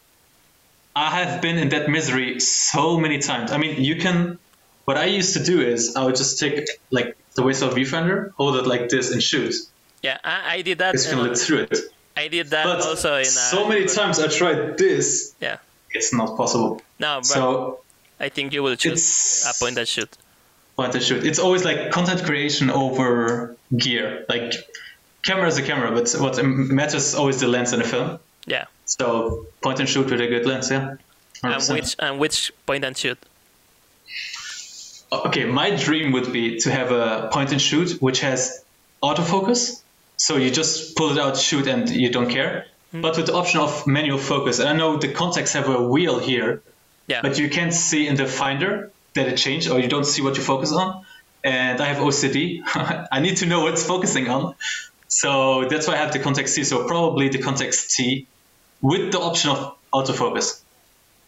I 0.97 1.11
have 1.11 1.43
been 1.43 1.59
in 1.59 1.69
that 1.69 1.91
misery 1.91 2.41
so 2.41 2.99
many 2.99 3.19
times. 3.19 3.53
I 3.53 3.59
mean, 3.59 3.85
you 3.85 3.97
can. 3.97 4.39
What 4.87 4.97
I 4.97 5.05
used 5.05 5.35
to 5.35 5.45
do 5.45 5.61
is 5.61 5.95
I 5.95 6.05
would 6.05 6.17
just 6.17 6.39
take 6.39 6.69
like 6.91 7.17
the 7.35 7.43
waist 7.43 7.61
level 7.61 7.77
viewfinder, 7.77 8.33
hold 8.33 8.57
it 8.57 8.67
like 8.67 8.89
this, 8.89 9.13
and 9.13 9.23
shoot. 9.23 9.55
Yeah, 10.03 10.19
I, 10.25 10.55
I 10.55 10.63
did 10.63 10.79
that. 10.79 10.93
Because 10.93 11.07
you 11.07 11.13
can 11.13 11.23
look 11.23 11.37
through 11.37 11.69
it. 11.71 11.79
I 12.17 12.29
did 12.29 12.49
that 12.49 12.65
but 12.65 12.81
also 12.81 13.17
in. 13.17 13.27
Uh, 13.27 13.51
so 13.55 13.69
many 13.69 13.85
times 13.87 14.19
I 14.19 14.29
tried 14.29 14.79
this. 14.79 15.35
Yeah. 15.39 15.59
It's 15.91 16.15
not 16.15 16.37
possible. 16.37 16.81
No, 16.99 17.19
but 17.19 17.27
so 17.27 17.81
I 18.19 18.31
think 18.31 18.55
you 18.55 18.63
will 18.63 18.77
choose 18.77 19.45
a 19.47 19.53
point 19.63 19.77
and 19.77 19.87
shoot. 19.87 20.17
Point 20.77 20.95
and 20.95 21.05
shoot. 21.05 21.27
It's 21.27 21.39
always 21.39 21.65
like 21.65 21.91
content 21.91 22.25
creation 22.25 22.71
over 22.71 23.55
gear. 23.77 24.25
Like 24.31 24.55
camera 25.25 25.47
is 25.49 25.59
a 25.59 25.63
camera, 25.63 25.91
but 25.93 26.11
what 26.19 26.43
matters 26.43 27.09
is 27.09 27.15
always 27.15 27.41
the 27.41 27.49
lens 27.49 27.73
and 27.73 27.83
the 27.83 27.89
film. 27.89 28.19
Yeah. 28.47 28.65
So 28.87 29.47
point 29.61 29.81
and 29.81 29.89
shoot 29.89 30.09
with 30.11 30.21
a 30.21 30.27
good 30.27 30.47
lens, 30.47 30.71
yeah. 30.71 30.97
100%. 31.43 31.69
And 31.69 31.79
which 31.79 31.97
and 31.99 32.19
which 32.19 32.53
point 32.65 32.85
and 32.85 32.97
shoot? 32.97 33.19
Okay, 35.13 35.45
my 35.45 35.71
dream 35.77 36.13
would 36.13 36.33
be 36.33 36.59
to 36.61 36.71
have 36.71 36.91
a 36.91 37.29
point 37.33 37.53
and 37.53 37.61
shoot 37.61 38.01
which 38.03 38.21
has 38.21 38.65
autofocus, 39.03 39.83
so 40.17 40.37
you 40.37 40.51
just 40.51 40.97
pull 40.97 41.13
it 41.13 41.19
out, 41.19 41.37
shoot, 41.37 41.67
and 41.67 41.89
you 41.89 42.11
don't 42.11 42.31
care. 42.31 42.67
Mm-hmm. 42.89 43.03
But 43.03 43.17
with 43.17 43.27
the 43.27 43.35
option 43.35 43.61
of 43.61 43.87
manual 43.87 44.19
focus, 44.19 44.59
and 44.59 44.69
I 44.69 44.73
know 44.73 44.97
the 44.97 45.09
Contax 45.09 45.53
have 45.53 45.69
a 45.69 45.83
wheel 45.83 46.19
here, 46.19 46.63
yeah. 47.07 47.23
but 47.23 47.39
you 47.39 47.49
can't 47.49 47.75
see 47.75 48.07
in 48.07 48.17
the 48.17 48.27
finder 48.27 48.91
that 49.15 49.29
it 49.29 49.37
changed, 49.37 49.69
or 49.71 49.79
you 49.79 49.89
don't 49.89 50.07
see 50.07 50.23
what 50.23 50.37
you 50.37 50.43
focus 50.43 50.73
on. 50.73 51.05
And 51.45 51.81
I 51.81 51.87
have 51.87 51.99
OCD. 51.99 52.63
I 53.13 53.21
need 53.21 53.37
to 53.39 53.47
know 53.47 53.61
what's 53.61 53.85
focusing 53.85 54.29
on. 54.29 54.55
So 55.09 55.69
that's 55.69 55.87
why 55.87 55.95
I 55.95 55.99
have 55.99 56.13
the 56.13 56.19
Contax 56.19 56.55
T. 56.55 56.65
So 56.65 56.87
probably 56.87 57.29
the 57.29 57.39
Contax 57.39 57.95
T 57.95 58.27
with 58.83 59.13
the 59.13 59.21
option 59.21 59.51
of 59.51 59.77
autofocus. 59.93 60.63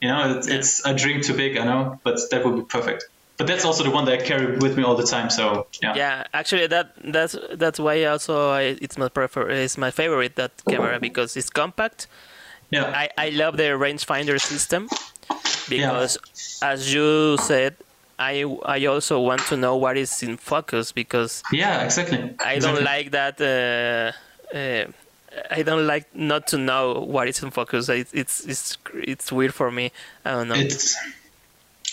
You 0.01 0.09
know, 0.09 0.39
it's, 0.39 0.47
it's 0.47 0.87
a 0.87 0.95
dream 0.95 1.23
too 1.23 1.35
big, 1.35 1.57
I 1.57 1.65
know, 1.65 1.99
but 2.05 2.21
that 2.31 2.45
would 2.45 2.57
be 2.57 2.63
perfect. 2.63 3.05
But 3.37 3.47
that's 3.47 3.65
also 3.65 3.85
the 3.85 3.91
one 3.91 4.05
that 4.07 4.21
I 4.21 4.23
carry 4.25 4.59
with 4.59 4.77
me 4.77 4.83
all 4.83 4.97
the 4.97 5.07
time. 5.07 5.31
So 5.31 5.69
yeah. 5.81 5.95
Yeah, 5.95 6.25
actually, 6.35 6.67
that 6.67 6.93
that's 7.05 7.37
that's 7.55 7.79
why 7.79 8.05
also 8.05 8.51
I, 8.51 8.77
it's 8.83 8.99
my 8.99 9.09
prefer 9.09 9.49
it's 9.49 9.79
my 9.79 9.93
favorite 9.93 10.35
that 10.37 10.51
camera 10.69 10.99
because 10.99 11.37
it's 11.37 11.49
compact. 11.49 12.09
Yeah. 12.71 12.85
I, 12.85 13.09
I 13.17 13.29
love 13.31 13.57
the 13.57 13.79
rangefinder 13.79 14.41
system 14.41 14.89
because, 15.69 16.19
yeah. 16.61 16.73
as 16.73 16.93
you 16.93 17.37
said, 17.39 17.77
I 18.19 18.43
I 18.65 18.87
also 18.87 19.21
want 19.21 19.43
to 19.47 19.57
know 19.57 19.77
what 19.77 19.97
is 19.97 20.21
in 20.23 20.37
focus 20.37 20.91
because 20.91 21.43
yeah, 21.53 21.85
exactly. 21.85 22.19
I 22.45 22.55
exactly. 22.55 22.61
don't 22.61 22.85
like 22.85 23.13
that. 23.13 23.41
Uh, 23.41 24.57
uh, 24.57 24.91
I 25.51 25.63
don't 25.63 25.87
like 25.87 26.15
not 26.15 26.47
to 26.49 26.59
know 26.59 27.01
what 27.01 27.29
is 27.29 27.43
in 27.43 27.51
focus. 27.51 27.89
It, 27.89 28.09
it's 28.13 28.45
it's 28.47 28.79
it's 28.95 29.33
weird 29.33 29.55
for 29.55 29.71
me. 29.71 29.93
I 30.25 30.33
don't 30.33 30.49
know. 30.49 30.55
It's, 30.55 30.97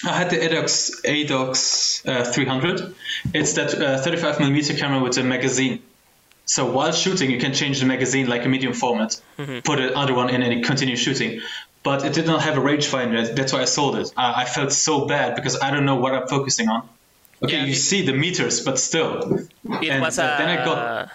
I 0.04 0.14
had 0.14 0.30
the 0.30 0.38
ADOX 0.38 1.02
ADOX 1.04 2.08
uh, 2.08 2.32
300. 2.32 2.96
It's 3.34 3.54
that 3.54 3.74
uh, 3.74 3.98
35 3.98 4.40
millimeter 4.40 4.74
camera 4.74 5.02
with 5.02 5.18
a 5.18 5.24
magazine. 5.24 5.82
So 6.46 6.70
while 6.72 6.92
shooting, 6.92 7.32
you 7.32 7.40
can 7.40 7.54
change 7.54 7.80
the 7.80 7.86
magazine 7.86 8.28
like 8.28 8.46
a 8.46 8.50
medium 8.50 8.74
format, 8.74 9.20
mm-hmm. 9.38 9.60
put 9.60 9.80
another 9.80 10.14
one 10.14 10.30
in, 10.30 10.44
and 10.44 10.64
continue 10.64 10.96
shooting. 10.96 11.42
But 11.82 12.06
it 12.06 12.14
did 12.14 12.28
not 12.28 12.42
have 12.44 12.58
a 12.58 12.62
rangefinder. 12.62 13.36
That's 13.36 13.54
why 13.54 13.62
I 13.62 13.66
sold 13.66 13.96
it. 13.96 14.12
I, 14.16 14.44
I 14.44 14.46
felt 14.46 14.72
so 14.72 15.06
bad 15.06 15.36
because 15.36 15.60
I 15.60 15.72
don't 15.72 15.86
know 15.86 15.96
what 15.96 16.14
I'm 16.14 16.28
focusing 16.28 16.70
on. 16.70 16.88
Okay, 17.44 17.58
yeah, 17.58 17.66
you 17.66 17.72
it, 17.72 17.76
see 17.76 18.06
the 18.06 18.14
meters, 18.14 18.62
but 18.62 18.80
still. 18.80 19.40
It 19.82 19.90
and, 19.90 20.02
was 20.02 20.18
a, 20.20 20.24
uh, 20.24 20.38
then 20.38 20.50
I 20.50 20.66
got 20.66 21.10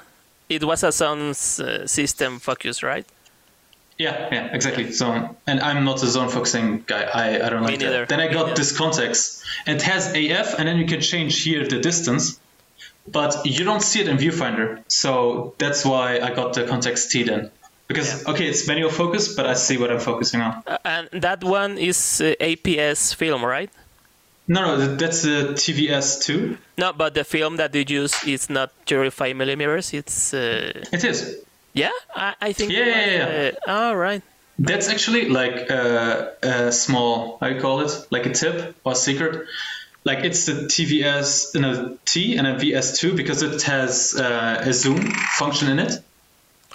it 0.51 0.65
was 0.65 0.83
a 0.83 0.93
sound 0.93 1.31
uh, 1.31 1.87
system 1.87 2.41
focus, 2.41 2.83
right? 2.83 3.07
Yeah, 3.99 4.29
yeah, 4.33 4.47
exactly. 4.53 4.93
So, 4.93 5.37
and 5.47 5.61
I'm 5.61 5.85
not 5.85 6.03
a 6.03 6.07
zone 6.07 6.29
focusing 6.29 6.85
guy. 6.87 7.03
I, 7.03 7.47
I 7.47 7.51
don't 7.51 7.63
like 7.63 7.79
that. 7.81 8.09
Then 8.09 8.21
I 8.21 8.29
got 8.29 8.49
yeah. 8.49 8.55
this 8.55 8.73
Contax. 8.77 9.43
It 9.67 9.83
has 9.83 10.15
AF, 10.15 10.59
and 10.59 10.67
then 10.67 10.79
you 10.79 10.87
can 10.87 11.01
change 11.01 11.43
here 11.43 11.67
the 11.67 11.81
distance, 11.81 12.41
but 13.07 13.45
you 13.45 13.63
don't 13.65 13.83
see 13.83 14.01
it 14.01 14.09
in 14.09 14.17
viewfinder. 14.17 14.83
So 14.89 15.55
that's 15.59 15.85
why 15.85 16.19
I 16.19 16.35
got 16.35 16.55
the 16.55 16.63
Contax 16.63 17.11
T 17.11 17.25
then. 17.25 17.51
Because 17.89 18.23
yeah. 18.23 18.31
okay, 18.31 18.47
it's 18.49 18.67
manual 18.67 18.91
focus, 18.91 19.35
but 19.35 19.47
I 19.47 19.55
see 19.55 19.77
what 19.77 19.91
I'm 19.91 20.01
focusing 20.01 20.41
on. 20.41 20.63
Uh, 20.67 20.79
and 20.85 21.09
that 21.13 21.45
one 21.45 21.77
is 21.77 22.21
uh, 22.21 22.35
APS 22.41 23.15
film, 23.15 23.45
right? 23.45 23.71
No, 24.51 24.77
no, 24.77 24.97
that's 24.97 25.23
the 25.23 25.55
TVS 25.55 26.25
two. 26.25 26.59
No, 26.77 26.93
but 26.93 27.15
the 27.15 27.23
film 27.23 27.55
that 27.59 27.71
they 27.71 27.85
use 27.87 28.25
is 28.27 28.51
not 28.51 28.73
35 28.85 29.37
millimeters. 29.37 29.95
It's. 29.95 30.35
Uh... 30.35 30.73
It 30.93 31.05
is. 31.05 31.37
Yeah, 31.73 31.93
I, 32.17 32.35
I 32.41 32.53
think. 32.53 32.73
Yeah, 32.73 32.85
yeah, 32.85 33.43
yeah. 33.43 33.51
Uh, 33.65 33.71
all 33.71 33.97
right. 33.97 34.23
That's 34.59 34.89
actually 34.89 35.29
like 35.29 35.71
a, 35.71 36.33
a, 36.43 36.73
small, 36.73 37.39
how 37.41 37.47
you 37.47 37.61
call 37.61 37.81
it, 37.83 37.93
like 38.11 38.27
a 38.27 38.35
tip 38.35 38.75
or 38.83 38.97
secret. 38.97 39.47
Like 40.03 40.25
it's 40.25 40.47
the 40.47 40.67
TVS, 40.67 41.55
no, 41.55 41.71
a 41.71 41.97
T 42.05 42.37
and 42.37 42.49
a 42.49 42.57
VS2 42.57 43.17
because 43.17 43.43
it 43.43 43.63
has 43.63 44.15
uh, 44.19 44.65
a 44.67 44.73
zoom 44.73 45.13
function 45.39 45.69
in 45.69 45.79
it. 45.79 46.03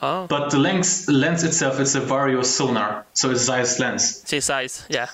Oh. 0.01 0.27
But 0.27 0.51
the 0.51 0.59
lens, 0.59 1.09
lens 1.09 1.43
itself, 1.43 1.81
it's 1.81 1.95
a 1.95 2.01
Vario 2.01 2.39
Sonnar, 2.39 3.03
so 3.13 3.31
it's 3.31 3.41
Zeiss 3.41 3.79
lens. 3.79 4.23
It's 4.31 4.45
Zeiss, 4.45 4.85
yeah. 4.89 5.09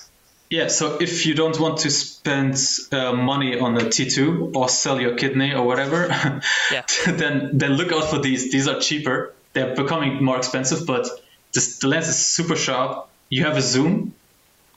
Yeah, 0.52 0.68
so 0.68 0.98
if 1.00 1.26
you 1.26 1.34
don't 1.34 1.58
want 1.58 1.78
to 1.80 1.90
spend 1.90 2.62
uh, 2.92 3.14
money 3.14 3.58
on 3.58 3.78
a 3.78 3.86
T2 3.86 4.54
or 4.54 4.68
sell 4.68 5.00
your 5.00 5.16
kidney 5.16 5.54
or 5.54 5.66
whatever, 5.66 6.10
yeah. 6.72 6.84
then 7.08 7.58
then 7.58 7.72
look 7.78 7.94
out 7.94 8.10
for 8.10 8.20
these. 8.20 8.52
These 8.52 8.68
are 8.68 8.78
cheaper. 8.78 9.34
They're 9.54 9.74
becoming 9.74 10.22
more 10.22 10.36
expensive, 10.36 10.86
but 10.86 11.08
this, 11.54 11.80
the 11.80 11.88
lens 11.88 12.10
is 12.10 12.18
super 12.18 12.58
sharp. 12.58 13.08
You 13.30 13.46
have 13.46 13.56
a 13.56 13.62
zoom, 13.62 14.14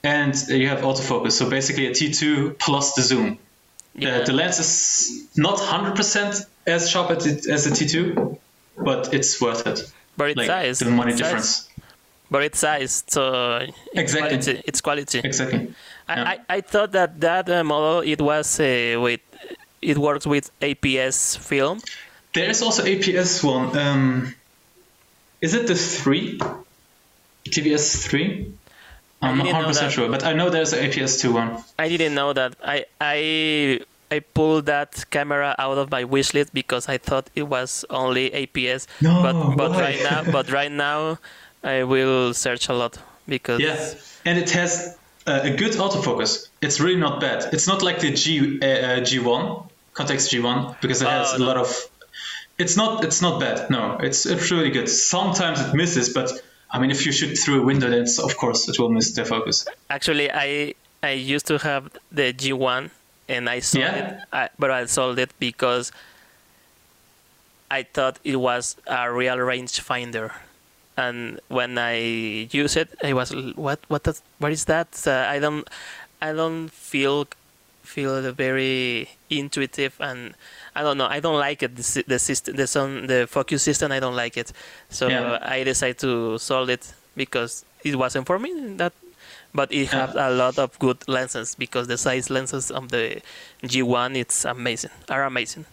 and 0.01 0.33
you 0.47 0.69
have 0.69 0.79
autofocus. 0.79 1.33
So 1.33 1.49
basically, 1.49 1.87
a 1.87 1.91
T2 1.91 2.57
plus 2.57 2.93
the 2.93 3.01
zoom. 3.01 3.37
Yeah. 3.95 4.19
Uh, 4.19 4.25
the 4.25 4.31
lens 4.31 4.59
is 4.59 5.27
not 5.35 5.57
100% 5.57 6.45
as 6.67 6.89
sharp 6.89 7.11
as, 7.11 7.25
it, 7.25 7.47
as 7.47 7.67
a 7.67 7.71
T2, 7.71 8.37
but 8.77 9.13
it's 9.13 9.41
worth 9.41 9.67
it. 9.67 9.91
But 10.15 10.29
it's 10.29 10.37
like, 10.37 10.47
size. 10.47 10.79
The 10.79 10.89
money 10.89 11.11
it's 11.11 11.21
difference. 11.21 11.49
Size 11.49 11.74
but 12.29 12.43
it's 12.43 12.59
sized, 12.59 13.11
so 13.11 13.65
exactly. 13.93 14.37
Quality. 14.37 14.61
It's 14.65 14.81
quality. 14.81 15.19
Exactly. 15.23 15.73
I, 16.07 16.15
yeah. 16.15 16.29
I, 16.29 16.55
I 16.57 16.61
thought 16.61 16.91
that 16.91 17.19
that 17.21 17.49
uh, 17.49 17.63
model 17.63 18.01
it 18.01 18.21
was 18.21 18.59
uh, 18.59 18.97
with 18.99 19.21
it 19.81 19.97
works 19.97 20.25
with 20.25 20.51
APS 20.61 21.37
film. 21.37 21.81
There 22.33 22.49
is 22.49 22.61
also 22.61 22.83
APS 22.83 23.43
one. 23.43 23.77
Um, 23.77 24.35
is 25.41 25.53
it 25.53 25.67
the 25.67 25.75
three? 25.75 26.39
TVS 27.45 28.07
three? 28.07 28.51
I'm 29.21 29.37
not 29.37 29.45
didn't 29.45 29.55
100 29.55 29.67
percent 29.67 29.93
sure, 29.93 30.09
but 30.09 30.23
I 30.23 30.33
know 30.33 30.49
there's 30.49 30.73
an 30.73 30.89
APS-2 30.89 31.33
one. 31.33 31.63
I 31.79 31.87
didn't 31.87 32.13
know 32.13 32.33
that. 32.33 32.55
I 32.63 32.85
I 32.99 33.81
I 34.11 34.19
pulled 34.19 34.67
that 34.67 35.05
camera 35.09 35.55
out 35.57 35.77
of 35.77 35.89
my 35.89 36.03
wish 36.03 36.33
list 36.33 36.53
because 36.53 36.87
I 36.89 36.97
thought 36.97 37.29
it 37.35 37.43
was 37.43 37.85
only 37.89 38.29
APS. 38.29 38.87
No, 39.01 39.21
but 39.23 39.55
but 39.55 39.71
why? 39.71 39.81
right 39.81 40.03
now 40.03 40.31
but 40.31 40.51
right 40.51 40.71
now 40.71 41.17
I 41.65 41.83
will 41.83 42.33
search 42.33 42.69
a 42.69 42.73
lot 42.73 42.97
because 43.27 43.59
Yeah, 43.59 43.93
and 44.25 44.37
it 44.37 44.51
has 44.51 44.95
uh, 45.27 45.39
a 45.43 45.49
good 45.61 45.73
autofocus. 45.73 46.47
It's 46.61 46.79
really 46.79 46.99
not 46.99 47.19
bad. 47.19 47.39
It's 47.53 47.67
not 47.67 47.81
like 47.81 47.99
the 47.99 48.11
G 48.13 48.59
uh, 48.61 48.65
uh, 48.65 48.99
G1 49.01 49.67
Contax 49.93 50.29
G1 50.29 50.79
because 50.81 51.01
it 51.01 51.07
has 51.07 51.31
Oh, 51.31 51.35
a 51.35 51.39
no. 51.39 51.45
lot 51.45 51.57
of. 51.57 51.69
It's 52.57 52.77
not. 52.77 53.03
It's 53.03 53.21
not 53.21 53.39
bad. 53.39 53.69
No, 53.69 53.97
it's 54.07 54.25
it's 54.25 54.51
really 54.51 54.69
good. 54.69 54.87
Sometimes 54.89 55.59
it 55.59 55.73
misses, 55.73 56.07
but 56.13 56.29
I 56.71 56.79
mean, 56.79 56.91
if 56.91 57.05
you 57.05 57.11
shoot 57.11 57.35
through 57.35 57.61
a 57.61 57.65
window, 57.65 57.89
then 57.89 58.03
it's, 58.03 58.19
of 58.19 58.37
course 58.37 58.69
it 58.69 58.77
will 58.79 58.89
miss 58.97 59.11
the 59.13 59.25
focus. 59.25 59.65
actually 59.89 60.27
I 60.31 60.75
I 61.03 61.11
used 61.35 61.47
to 61.47 61.57
have 61.59 61.83
the 62.11 62.33
G1 62.33 62.89
and 63.27 63.49
I 63.49 63.59
sold 63.61 63.83
Yeah? 63.85 63.95
it. 63.97 64.19
I, 64.31 64.49
but 64.59 64.69
I 64.71 64.85
sold 64.85 65.17
it 65.19 65.31
because 65.39 65.91
I 67.71 67.83
thought 67.83 68.19
it 68.23 68.37
was 68.37 68.75
a 68.87 69.11
real 69.11 69.37
rangefinder. 69.37 70.31
And 70.97 71.39
when 71.49 71.77
I 71.77 71.97
use 72.51 72.75
it, 72.75 72.89
I 73.03 73.13
was 73.13 73.31
what 73.55 73.79
what 73.87 74.03
does, 74.03 74.21
what 74.39 74.51
is 74.51 74.65
that? 74.65 74.87
Uh, 75.05 75.25
I 75.27 75.39
don't 75.39 75.67
I 76.21 76.31
don't 76.31 76.69
feel 76.69 77.27
feel 77.83 78.31
very 78.33 79.09
intuitive 79.29 79.95
and 79.99 80.33
I 80.75 80.81
don't 80.81 80.97
know. 80.97 81.07
I 81.07 81.19
don't 81.19 81.37
like 81.39 81.63
it. 81.63 81.75
The, 81.75 82.03
the 82.07 82.19
system, 82.19 82.55
the 82.55 82.67
sun, 82.67 83.07
the 83.07 83.27
focus 83.27 83.63
system. 83.63 83.91
I 83.91 83.99
don't 83.99 84.15
like 84.15 84.37
it. 84.37 84.51
So 84.89 85.07
Yeah. 85.07 85.39
I 85.41 85.63
decided 85.63 85.99
to 85.99 86.37
solve 86.37 86.69
it 86.69 86.93
because 87.15 87.63
it 87.83 87.95
wasn't 87.95 88.25
for 88.25 88.39
me. 88.39 88.75
That, 88.77 88.93
but 89.53 89.71
it 89.71 89.87
has 89.91 90.15
a 90.15 90.29
lot 90.31 90.59
of 90.59 90.77
good 90.79 91.07
lenses 91.07 91.55
because 91.55 91.87
the 91.87 91.97
Zeiss 91.97 92.29
lenses 92.29 92.71
of 92.71 92.89
the 92.89 93.21
G1 93.63 94.17
it's 94.17 94.43
amazing. 94.45 94.91
Are 95.09 95.23
amazing. 95.23 95.65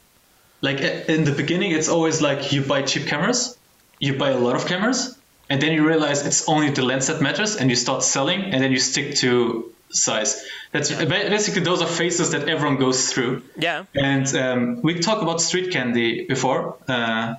Like 0.61 0.81
uh, 0.81 1.13
in 1.13 1.25
the 1.25 1.33
beginning, 1.33 1.73
it's 1.73 1.89
always 1.89 2.23
like 2.23 2.53
you 2.53 2.63
buy 2.63 2.83
cheap 2.83 3.07
cameras, 3.09 3.59
you 4.03 4.19
buy 4.19 4.31
a 4.31 4.39
lot 4.39 4.57
of 4.57 4.67
cameras, 4.67 5.17
and 5.49 5.63
then 5.63 5.73
you 5.73 5.87
realize 5.87 6.27
it's 6.27 6.49
only 6.49 6.71
the 6.71 6.83
lens 6.83 7.07
that 7.07 7.23
matters, 7.23 7.55
and 7.57 7.71
you 7.71 7.77
start 7.77 8.03
selling, 8.03 8.43
and 8.43 8.63
then 8.63 8.73
you 8.73 8.81
stick 8.81 9.15
to 9.17 9.73
Zeiss. 9.95 10.45
That's 10.73 10.91
ba- 10.91 11.29
basically 11.37 11.63
those 11.63 11.81
are 11.81 11.87
phases 11.87 12.33
that 12.33 12.49
everyone 12.49 12.79
goes 12.79 13.13
through. 13.13 13.43
Yeah. 13.57 13.85
And 13.95 14.27
um, 14.35 14.83
we 14.83 14.99
talked 14.99 15.23
about 15.23 15.41
Street 15.41 15.71
Candy 15.71 16.27
before, 16.27 16.77
uh, 16.89 17.35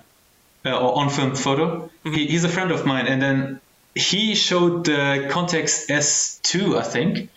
uh, 0.65 0.80
or 0.84 0.99
on 0.99 1.10
film 1.10 1.35
photo. 1.35 1.90
He, 2.06 2.27
he's 2.27 2.45
a 2.45 2.49
friend 2.49 2.72
of 2.72 2.85
mine, 2.85 3.07
and 3.07 3.22
then 3.22 3.60
he 3.94 4.34
showed 4.34 4.85
the 4.85 5.27
Contax 5.30 5.90
S2, 5.90 6.77
I 6.77 6.84
think, 6.84 7.30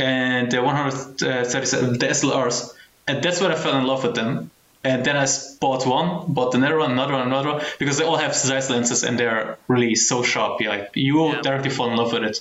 and 0.00 0.50
the 0.50 0.62
137, 0.62 1.98
the 2.00 2.06
SLRs, 2.06 2.74
and 3.06 3.22
that's 3.22 3.40
when 3.40 3.52
I 3.52 3.54
fell 3.54 3.78
in 3.78 3.86
love 3.86 4.02
with 4.02 4.16
them. 4.16 4.50
And 4.84 5.04
then 5.04 5.16
I 5.16 5.26
bought 5.60 5.86
one, 5.86 6.32
bought 6.32 6.54
another 6.54 6.78
one, 6.78 6.92
another 6.92 7.12
one, 7.14 7.26
another 7.26 7.48
one, 7.54 7.62
because 7.78 7.98
they 7.98 8.04
all 8.04 8.16
have 8.16 8.34
Zeiss 8.34 8.70
lenses 8.70 9.02
and 9.02 9.18
they're 9.18 9.58
really 9.66 9.94
so 9.96 10.22
sharp. 10.22 10.60
You 10.60 10.68
like 10.68 10.90
you 10.94 11.14
will 11.16 11.32
Yeah. 11.34 11.42
directly 11.42 11.70
fall 11.70 11.90
in 11.90 11.96
love 11.96 12.12
with 12.12 12.24
it. 12.24 12.40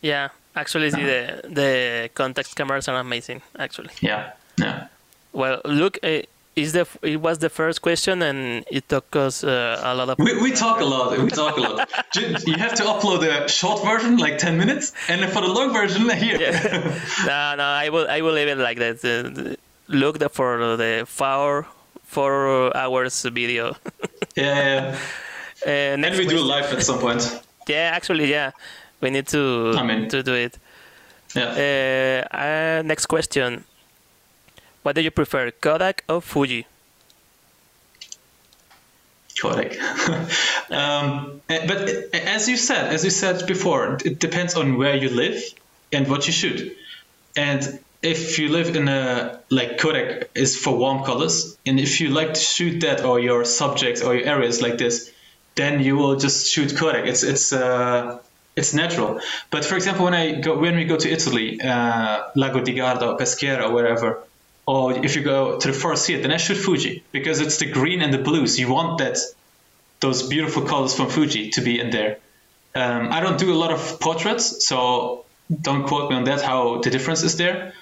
Yeah. 0.00 0.28
Actually, 0.56 0.90
the 0.90 1.40
the 1.44 2.10
Contax 2.14 2.54
cameras 2.54 2.88
are 2.88 2.98
amazing. 2.98 3.42
Actually. 3.58 3.90
Yeah, 4.00 4.32
yeah. 4.56 4.88
Well, 5.32 5.60
look, 5.64 5.98
uh, 6.02 6.22
is 6.56 6.72
the 6.72 6.84
it 7.02 7.20
was 7.20 7.38
the 7.38 7.48
first 7.48 7.80
question, 7.80 8.22
and 8.22 8.64
it 8.70 8.88
took 8.88 9.14
us 9.14 9.44
uh, 9.44 9.80
a 9.84 9.94
lot 9.94 10.08
of. 10.08 10.18
We, 10.18 10.34
we 10.42 10.50
talk 10.50 10.80
a 10.80 10.84
lot. 10.84 11.16
We 11.16 11.30
talk 11.30 11.56
a 11.56 11.60
lot. 11.60 11.88
You 12.46 12.56
have 12.56 12.74
to 12.74 12.82
upload 12.82 13.22
a 13.22 13.48
short 13.48 13.84
version, 13.84 14.16
like 14.16 14.38
10 14.38 14.58
minutes, 14.58 14.92
and 15.08 15.22
then 15.22 15.30
for 15.30 15.42
the 15.42 15.48
long 15.48 15.72
version, 15.72 16.10
here. 16.10 16.38
Yeah. 16.40 16.58
no, 17.26 17.54
no, 17.56 17.64
I 17.84 17.88
will 17.90 18.06
I 18.10 18.20
will 18.22 18.32
leave 18.32 18.48
it 18.48 18.58
like 18.58 18.78
that. 18.78 19.56
Look 19.88 20.18
the, 20.18 20.28
for 20.28 20.76
the 20.76 21.04
four 21.06 21.66
four 22.04 22.76
hours 22.76 23.22
video. 23.24 23.76
yeah, 24.36 24.44
yeah. 24.64 24.96
Uh, 25.66 25.70
And 26.04 26.16
we 26.16 26.26
do 26.26 26.40
live 26.40 26.72
at 26.72 26.82
some 26.82 26.98
point. 26.98 27.22
Yeah, 27.68 27.90
actually, 27.94 28.30
yeah, 28.30 28.52
we 29.02 29.10
need 29.10 29.26
to 29.28 29.74
I 29.76 29.82
mean- 29.82 30.08
to 30.08 30.22
do 30.22 30.32
it. 30.34 30.58
Yeah. 31.36 32.24
Uh, 32.32 32.36
uh, 32.36 32.82
next 32.82 33.06
question. 33.06 33.64
What 34.82 34.94
do 34.94 35.02
you 35.02 35.10
prefer, 35.10 35.50
Kodak 35.50 36.02
or 36.08 36.22
Fuji? 36.22 36.64
Kodak. 39.38 39.76
um, 40.70 41.42
eh, 41.50 41.66
but 41.66 41.88
eh, 42.14 42.34
as 42.34 42.48
you 42.48 42.56
said, 42.56 42.92
as 42.92 43.04
you 43.04 43.10
said 43.10 43.46
before, 43.46 43.98
it 44.04 44.18
depends 44.18 44.54
on 44.56 44.78
where 44.78 44.96
you 44.96 45.10
live 45.10 45.42
and 45.92 46.08
what 46.08 46.26
you 46.26 46.32
shoot. 46.32 46.74
And 47.36 47.78
if 48.02 48.38
you 48.38 48.48
live 48.48 48.76
in 48.76 48.88
a 48.88 49.40
like 49.50 49.78
Kodak 49.78 50.30
is 50.34 50.56
for 50.56 50.76
warm 50.76 51.04
colors, 51.04 51.58
and 51.66 51.80
if 51.80 52.00
you 52.00 52.10
like 52.10 52.34
to 52.34 52.40
shoot 52.40 52.80
that 52.80 53.04
or 53.04 53.18
your 53.18 53.44
subjects 53.44 54.02
or 54.02 54.14
your 54.14 54.26
areas 54.26 54.62
like 54.62 54.78
this, 54.78 55.12
then 55.56 55.80
you 55.80 55.96
will 55.96 56.16
just 56.16 56.50
shoot 56.50 56.76
Kodak. 56.76 57.06
It's 57.06 57.22
it's 57.22 57.52
uh, 57.52 58.20
it's 58.54 58.72
natural. 58.72 59.20
But 59.50 59.64
for 59.64 59.74
example, 59.74 60.04
when 60.04 60.14
I 60.14 60.40
go 60.40 60.56
when 60.58 60.76
we 60.76 60.84
go 60.84 60.96
to 60.96 61.08
Italy, 61.10 61.60
uh, 61.60 62.24
Lago 62.36 62.60
di 62.60 62.74
Garda, 62.74 63.10
or 63.10 63.16
Peschiera, 63.18 63.64
or 63.68 63.72
wherever, 63.72 64.22
or 64.66 65.04
if 65.04 65.16
you 65.16 65.22
go 65.22 65.58
to 65.58 65.68
the 65.68 65.74
forest 65.74 66.06
here, 66.06 66.20
then 66.20 66.30
I 66.30 66.36
shoot 66.36 66.56
Fuji 66.56 67.02
because 67.10 67.40
it's 67.40 67.58
the 67.58 67.66
green 67.66 68.00
and 68.02 68.14
the 68.14 68.18
blues. 68.18 68.58
You 68.58 68.68
want 68.72 68.98
that 68.98 69.18
those 70.00 70.22
beautiful 70.28 70.62
colors 70.62 70.94
from 70.94 71.08
Fuji 71.08 71.50
to 71.50 71.60
be 71.60 71.80
in 71.80 71.90
there. 71.90 72.18
Um, 72.74 73.10
I 73.10 73.20
don't 73.20 73.38
do 73.38 73.52
a 73.52 73.58
lot 73.58 73.72
of 73.72 73.98
portraits, 73.98 74.66
so 74.68 75.24
don't 75.50 75.86
quote 75.86 76.10
me 76.10 76.16
on 76.16 76.24
that 76.24 76.42
how 76.42 76.80
the 76.80 76.90
difference 76.90 77.22
is 77.24 77.36
there. 77.36 77.72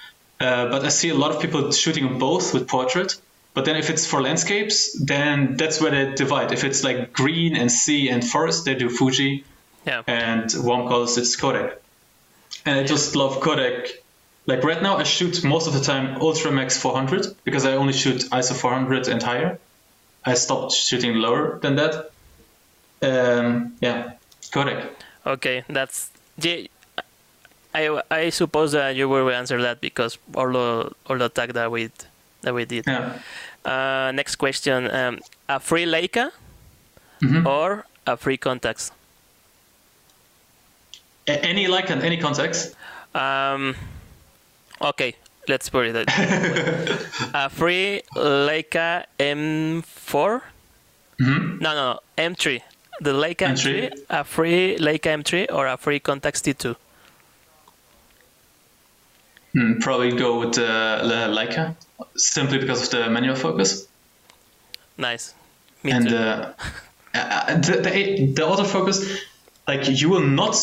Uh, 0.40 0.68
but 0.68 0.84
I 0.84 0.88
see 0.88 1.08
a 1.08 1.14
lot 1.14 1.30
of 1.34 1.40
people 1.40 1.72
shooting 1.72 2.18
both 2.18 2.52
with 2.54 2.68
portrait. 2.68 3.16
But 3.54 3.64
then 3.64 3.76
if 3.76 3.88
it's 3.88 4.06
for 4.06 4.20
landscapes, 4.20 4.92
then 5.02 5.56
that's 5.56 5.80
where 5.80 5.90
they 5.90 6.14
divide. 6.14 6.52
If 6.52 6.62
it's 6.62 6.84
like 6.84 7.12
green 7.14 7.56
and 7.56 7.72
sea 7.72 8.10
and 8.10 8.22
forest, 8.22 8.66
they 8.66 8.74
do 8.74 8.90
Fuji, 8.90 9.44
Yeah. 9.86 10.02
and 10.06 10.52
warm 10.58 10.88
colors 10.88 11.16
it's 11.16 11.36
Kodak. 11.36 11.80
And 12.66 12.78
I 12.80 12.84
just 12.84 13.16
love 13.16 13.40
Kodak. 13.40 13.88
Like 14.46 14.62
right 14.62 14.82
now, 14.82 14.98
I 14.98 15.04
shoot 15.04 15.42
most 15.42 15.66
of 15.68 15.72
the 15.72 15.80
time 15.80 16.20
Ultramax 16.20 16.78
400 16.78 17.34
because 17.44 17.64
I 17.64 17.72
only 17.76 17.92
shoot 17.94 18.28
ISO 18.30 18.54
400 18.54 19.08
and 19.08 19.22
higher. 19.22 19.58
I 20.24 20.34
stopped 20.34 20.72
shooting 20.72 21.14
lower 21.14 21.58
than 21.60 21.76
that. 21.76 22.10
Um, 23.02 23.74
yeah, 23.80 24.12
Kodak. 24.52 24.90
Okay, 25.26 25.64
that's. 25.68 26.10
yeah, 26.40 26.66
I, 27.76 28.02
I 28.10 28.30
suppose 28.30 28.72
that 28.72 28.96
you 28.96 29.08
will 29.08 29.28
answer 29.30 29.60
that 29.62 29.80
because 29.80 30.16
all 30.34 30.50
the 30.52 30.90
all 31.06 31.18
the 31.18 31.28
tag 31.28 31.52
that 31.52 31.70
we 31.70 31.90
that 32.42 32.54
we 32.54 32.64
did. 32.64 32.84
Yeah. 32.86 33.18
Uh, 33.64 34.12
next 34.14 34.36
question: 34.36 34.88
um, 34.90 35.20
a 35.48 35.60
free 35.60 35.84
Leica 35.84 36.30
Mhm. 37.20 37.44
or 37.46 37.84
a 38.06 38.16
free 38.16 38.38
Contax? 38.38 38.90
A- 41.28 41.44
Any 41.44 41.66
like 41.66 41.90
and 41.90 42.02
any 42.02 42.18
Contax. 42.18 42.74
Um, 43.14 43.74
okay, 44.80 45.14
let's 45.48 45.68
put 45.68 45.86
it. 45.86 46.08
a 47.34 47.48
free 47.50 48.02
Leica 48.14 49.04
M4? 49.18 50.42
Mhm. 51.20 51.60
No, 51.60 51.74
no, 51.74 51.92
no, 51.94 52.00
M3. 52.18 52.60
The 53.00 53.12
Leica 53.12 53.48
M3. 53.48 53.90
M3? 53.90 54.04
a 54.10 54.24
free 54.24 54.76
Leica 54.78 55.10
M3 55.20 55.46
or 55.52 55.66
a 55.66 55.76
free 55.76 56.00
Contax 56.00 56.40
T2? 56.44 56.76
Hmm, 59.56 59.78
probably 59.80 60.12
go 60.12 60.38
with 60.40 60.52
the 60.54 61.00
the 61.10 61.20
Leica, 61.36 61.74
simply 62.16 62.58
because 62.58 62.82
of 62.82 62.90
the 62.90 63.08
manual 63.10 63.36
focus 63.36 63.86
Nice. 64.98 65.34
Me 65.82 65.92
and 65.92 66.08
too. 66.08 66.16
uh, 66.16 66.52
uh, 67.14 67.54
the, 67.54 67.72
the 67.82 68.32
the 68.36 68.42
autofocus. 68.42 69.20
Like 69.68 69.88
you 69.88 70.08
will 70.10 70.26
not 70.42 70.56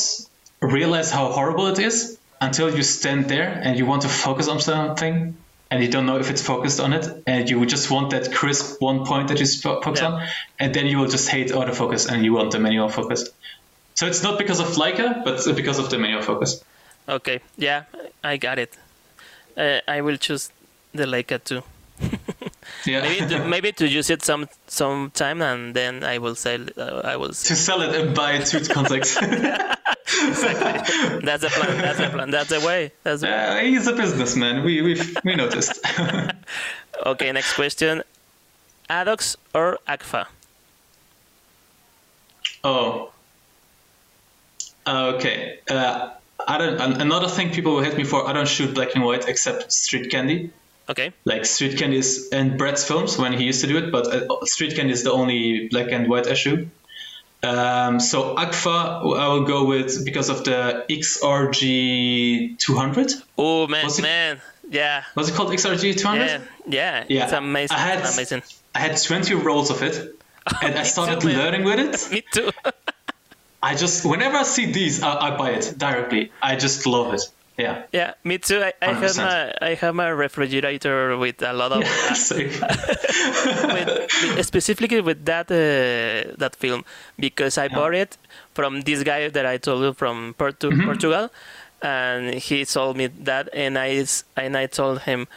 realize 0.61 1.11
how 1.11 1.32
horrible 1.32 1.68
it 1.68 1.80
is 1.80 2.18
until 2.40 2.70
you 2.76 2.84
stand 2.84 3.30
there 3.30 3.49
and 3.64 3.78
you 3.78 3.86
want 3.86 4.02
to 4.03 4.10
focus 4.10 4.48
on 4.48 4.60
something 4.60 5.36
and 5.72 5.84
you 5.84 5.90
don't 5.90 6.06
know 6.06 6.20
if 6.20 6.30
it's 6.30 6.41
focused 6.41 6.80
on 6.80 6.94
it 6.94 7.06
and 7.28 7.49
you 7.49 7.65
just 7.65 7.90
want 7.91 8.11
that 8.11 8.32
crisp 8.34 8.82
one 8.82 9.06
point 9.06 9.28
that 9.30 9.40
you 9.40 9.45
focus 9.45 10.02
Yeah. 10.02 10.07
on 10.11 10.28
and 10.60 10.74
then 10.74 10.86
you 10.88 10.99
will 10.99 11.10
just 11.10 11.28
hate 11.30 11.49
autofocus 11.52 12.07
and 12.11 12.24
you 12.26 12.34
want 12.34 12.52
the 12.52 12.60
manual 12.60 12.90
focus. 12.90 13.30
So 13.95 14.07
it's 14.07 14.24
not 14.24 14.38
because 14.38 14.60
of 14.60 14.68
Leica, 14.78 15.24
but 15.26 15.44
because 15.56 15.80
of 15.80 15.90
the 15.90 15.98
manual 15.98 16.22
focus. 16.22 16.64
Okay, 17.07 17.41
yeah, 17.57 17.84
I 18.24 18.38
got 18.38 18.57
it. 18.57 18.78
Uh, 19.58 19.80
I 19.88 20.02
will 20.02 20.18
choose 20.18 20.52
the 20.94 21.06
Leica 21.06 21.44
too. 21.44 21.64
Yeah. 22.86 23.02
Maybe 23.02 23.28
to, 23.28 23.46
maybe 23.46 23.72
to 23.74 23.88
use 23.88 24.10
it 24.10 24.24
some 24.24 24.48
some 24.68 25.12
time 25.12 25.42
and 25.42 25.74
then 25.74 26.04
I 26.04 26.18
will 26.18 26.36
sell. 26.36 26.62
Uh, 26.78 27.02
I 27.04 27.16
will. 27.18 27.30
to 27.30 27.56
sell 27.56 27.82
it 27.82 27.96
and 27.96 28.16
buy 28.16 28.40
two 28.40 28.60
contacts. 28.62 29.16
That's 29.20 30.42
the 31.44 31.50
plan. 31.52 31.78
That's 31.78 31.98
the 32.00 32.10
plan. 32.10 32.32
That's 32.32 32.50
the 32.50 32.60
way. 32.60 32.92
That's 33.04 33.22
the 33.22 33.30
uh, 33.30 33.60
he's 33.60 33.88
a 33.88 33.94
businessman. 33.94 34.64
We 34.64 34.82
we 34.82 35.02
we 35.24 35.36
noticed. 35.36 35.80
Okay, 37.06 37.32
next 37.32 37.54
question. 37.56 38.04
Adox 38.90 39.36
or 39.54 39.80
Agfa? 39.88 40.28
oh. 42.64 43.12
Okay. 44.88 45.60
Uh, 45.70 46.12
I 46.48 46.57
don't. 46.57 47.02
Another 47.02 47.28
thing 47.28 47.52
people 47.52 47.76
will 47.76 47.84
hate 47.84 47.98
me 47.98 48.03
for, 48.03 48.28
I 48.28 48.34
don't 48.34 48.48
shoot 48.48 48.74
black 48.74 48.95
and 48.95 49.03
white 49.03 49.28
except 49.28 49.72
Street 49.72 50.10
Candy. 50.11 50.49
Okay. 50.90 51.14
Like 51.26 51.45
Street 51.45 51.78
Candy 51.78 51.98
is 51.98 52.30
and 52.34 52.57
Brett's 52.57 52.84
films 52.86 53.18
when 53.18 53.32
he 53.34 53.45
used 53.45 53.61
to 53.61 53.68
do 53.68 53.78
it, 53.78 53.91
but 53.91 54.06
uh, 54.07 54.45
Street 54.45 54.76
Candy 54.76 54.91
is 54.94 55.03
the 55.03 55.11
only 55.11 55.68
black 55.70 55.91
and 55.91 56.10
white 56.10 56.28
I 56.28 56.34
shoot. 56.34 56.68
Um, 57.41 57.99
so 57.99 58.36
Agfa, 58.36 59.18
I 59.20 59.28
will 59.28 59.44
go 59.44 59.65
with 59.65 60.03
because 60.06 60.30
of 60.30 60.44
the 60.45 60.86
XRG 60.90 62.57
200. 62.60 63.11
Oh 63.38 63.68
man, 63.68 63.86
it- 63.86 64.02
man, 64.02 64.41
yeah, 64.70 65.03
Was 65.15 65.30
it 65.30 65.36
called 65.36 65.49
XRG 65.52 65.98
200? 65.98 66.26
yeah, 66.26 66.40
yeah. 66.68 67.06
Yeah, 67.10 67.24
It's 67.26 67.34
amazing. 67.34 67.78
I 67.78 67.80
had- 67.80 67.99
it's 67.99 68.14
amazing. 68.15 68.44
I 68.76 68.80
had 68.80 68.98
20 69.02 69.36
rolls 69.36 69.70
of 69.70 69.84
it, 69.84 70.15
and 70.61 70.76
I 70.76 70.84
started 70.95 71.22
too, 71.22 71.30
learning 71.30 71.64
with 71.64 71.80
it. 71.80 72.11
Me 72.11 72.24
too. 72.34 72.49
I 73.64 73.76
just, 73.76 74.03
whenever 74.06 74.35
I 74.38 74.44
see 74.44 74.65
these, 74.72 75.02
I, 75.02 75.11
I 75.27 75.38
buy 75.38 75.52
it 75.52 75.73
directly. 75.77 76.31
I 76.41 76.56
just 76.56 76.85
love 76.85 77.14
it. 77.14 77.22
Yeah. 77.57 77.84
yeah, 77.94 78.14
me 78.23 78.40
too. 78.40 78.60
I, 78.61 78.73
I 78.81 78.94
have 78.94 79.11
100%. 79.14 79.18
my 79.18 79.53
I 79.61 79.76
have 79.76 79.94
my 79.94 80.10
refrigerator 80.10 81.15
with 81.18 81.40
a 81.44 81.53
lot 81.53 81.72
of 81.72 81.84
with, 83.73 84.45
specifically 84.45 85.02
with 85.02 85.26
that 85.26 85.52
uh, 85.52 86.34
that 86.38 86.56
film 86.57 86.84
because 87.19 87.57
I 87.57 87.68
bought 87.68 87.94
it 87.94 88.18
from 88.53 88.81
this 88.81 89.03
guy 89.03 89.30
that 89.30 89.45
I 89.45 89.57
told 89.57 89.84
you 89.84 89.94
from 89.94 90.34
Portu- 90.38 90.72
Mm-hmm. 90.73 90.85
Portugal, 90.85 91.30
and 91.81 92.34
he 92.35 92.65
sold 92.65 92.98
me 92.98 93.07
that, 93.07 93.49
and 93.53 93.77
I 93.77 94.06
and 94.35 94.57
I 94.57 94.65
told 94.65 95.02
him, 95.02 95.27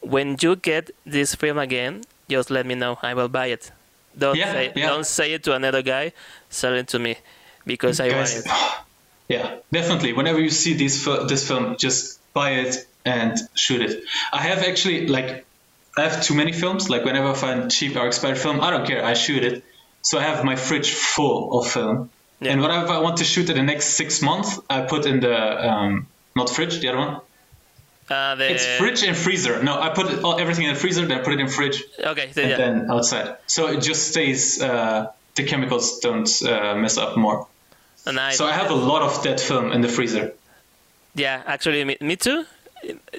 when 0.00 0.36
you 0.40 0.56
get 0.56 0.90
this 1.06 1.34
film 1.36 1.58
again, 1.58 2.02
just 2.28 2.50
let 2.50 2.66
me 2.66 2.74
know. 2.74 2.98
I 3.02 3.14
will 3.14 3.28
buy 3.28 3.46
it. 3.46 3.70
Don't 4.18 4.36
Yeah, 4.36 4.52
say 4.52 4.72
yeah. 4.74 4.88
don't 4.88 5.06
say 5.06 5.32
it 5.34 5.44
to 5.44 5.54
another 5.54 5.82
guy. 5.82 6.12
Sell 6.48 6.74
it 6.74 6.88
to 6.88 6.98
me 6.98 7.16
because 7.70 8.00
I 8.00 8.08
want 8.08 8.30
it. 8.30 8.46
yeah, 9.28 9.56
definitely. 9.72 10.12
Whenever 10.12 10.40
you 10.40 10.50
see 10.50 10.74
this 10.74 11.04
this 11.28 11.46
film, 11.46 11.76
just 11.78 12.20
buy 12.32 12.50
it 12.64 12.86
and 13.04 13.38
shoot 13.54 13.82
it. 13.82 14.04
I 14.32 14.42
have 14.42 14.58
actually 14.58 15.06
like 15.06 15.44
I 15.96 16.02
have 16.08 16.22
too 16.22 16.34
many 16.34 16.52
films. 16.52 16.90
Like 16.90 17.04
whenever 17.04 17.28
I 17.28 17.34
find 17.34 17.70
cheap 17.70 17.96
or 17.96 18.06
expired 18.06 18.38
film, 18.38 18.60
I 18.60 18.70
don't 18.70 18.86
care. 18.86 19.04
I 19.04 19.14
shoot 19.14 19.44
it. 19.44 19.64
So 20.02 20.18
I 20.18 20.22
have 20.22 20.44
my 20.44 20.56
fridge 20.56 20.92
full 20.92 21.58
of 21.58 21.70
film. 21.70 22.10
Yeah. 22.40 22.52
And 22.52 22.62
whatever 22.62 22.92
I 22.92 23.00
want 23.00 23.18
to 23.18 23.24
shoot 23.24 23.50
in 23.50 23.56
the 23.56 23.62
next 23.62 23.86
six 24.00 24.22
months, 24.22 24.58
I 24.68 24.80
put 24.82 25.04
in 25.04 25.20
the 25.20 25.70
um, 25.70 26.06
not 26.34 26.48
fridge, 26.48 26.80
the 26.80 26.88
other 26.88 26.98
one. 26.98 27.20
Uh, 28.08 28.34
the, 28.34 28.50
It's 28.52 28.66
fridge 28.78 29.02
and 29.04 29.16
freezer. 29.16 29.62
No, 29.62 29.78
I 29.78 29.90
put 29.90 30.10
it, 30.10 30.24
all, 30.24 30.40
everything 30.40 30.64
in 30.64 30.74
the 30.74 30.80
freezer, 30.80 31.06
then 31.06 31.20
I 31.20 31.22
put 31.22 31.34
it 31.34 31.40
in 31.40 31.48
fridge, 31.48 31.84
Okay, 32.02 32.32
so 32.32 32.40
and 32.40 32.50
yeah, 32.50 32.56
then 32.56 32.90
outside. 32.90 33.36
So 33.46 33.68
it 33.68 33.80
just 33.82 34.08
stays. 34.08 34.60
Uh, 34.60 35.12
the 35.36 35.44
chemicals 35.44 36.00
don't 36.00 36.28
uh, 36.42 36.74
mess 36.74 36.98
up 36.98 37.16
more. 37.16 37.46
Nice. 38.06 38.38
So 38.38 38.46
I 38.46 38.52
have 38.52 38.70
a 38.70 38.74
lot 38.74 39.02
of 39.02 39.22
that 39.24 39.40
film 39.40 39.72
in 39.72 39.80
the 39.82 39.88
freezer. 39.88 40.32
yeah, 41.14 41.42
actually, 41.46 41.84
me, 41.84 41.96
me 42.00 42.16
too. 42.16 42.44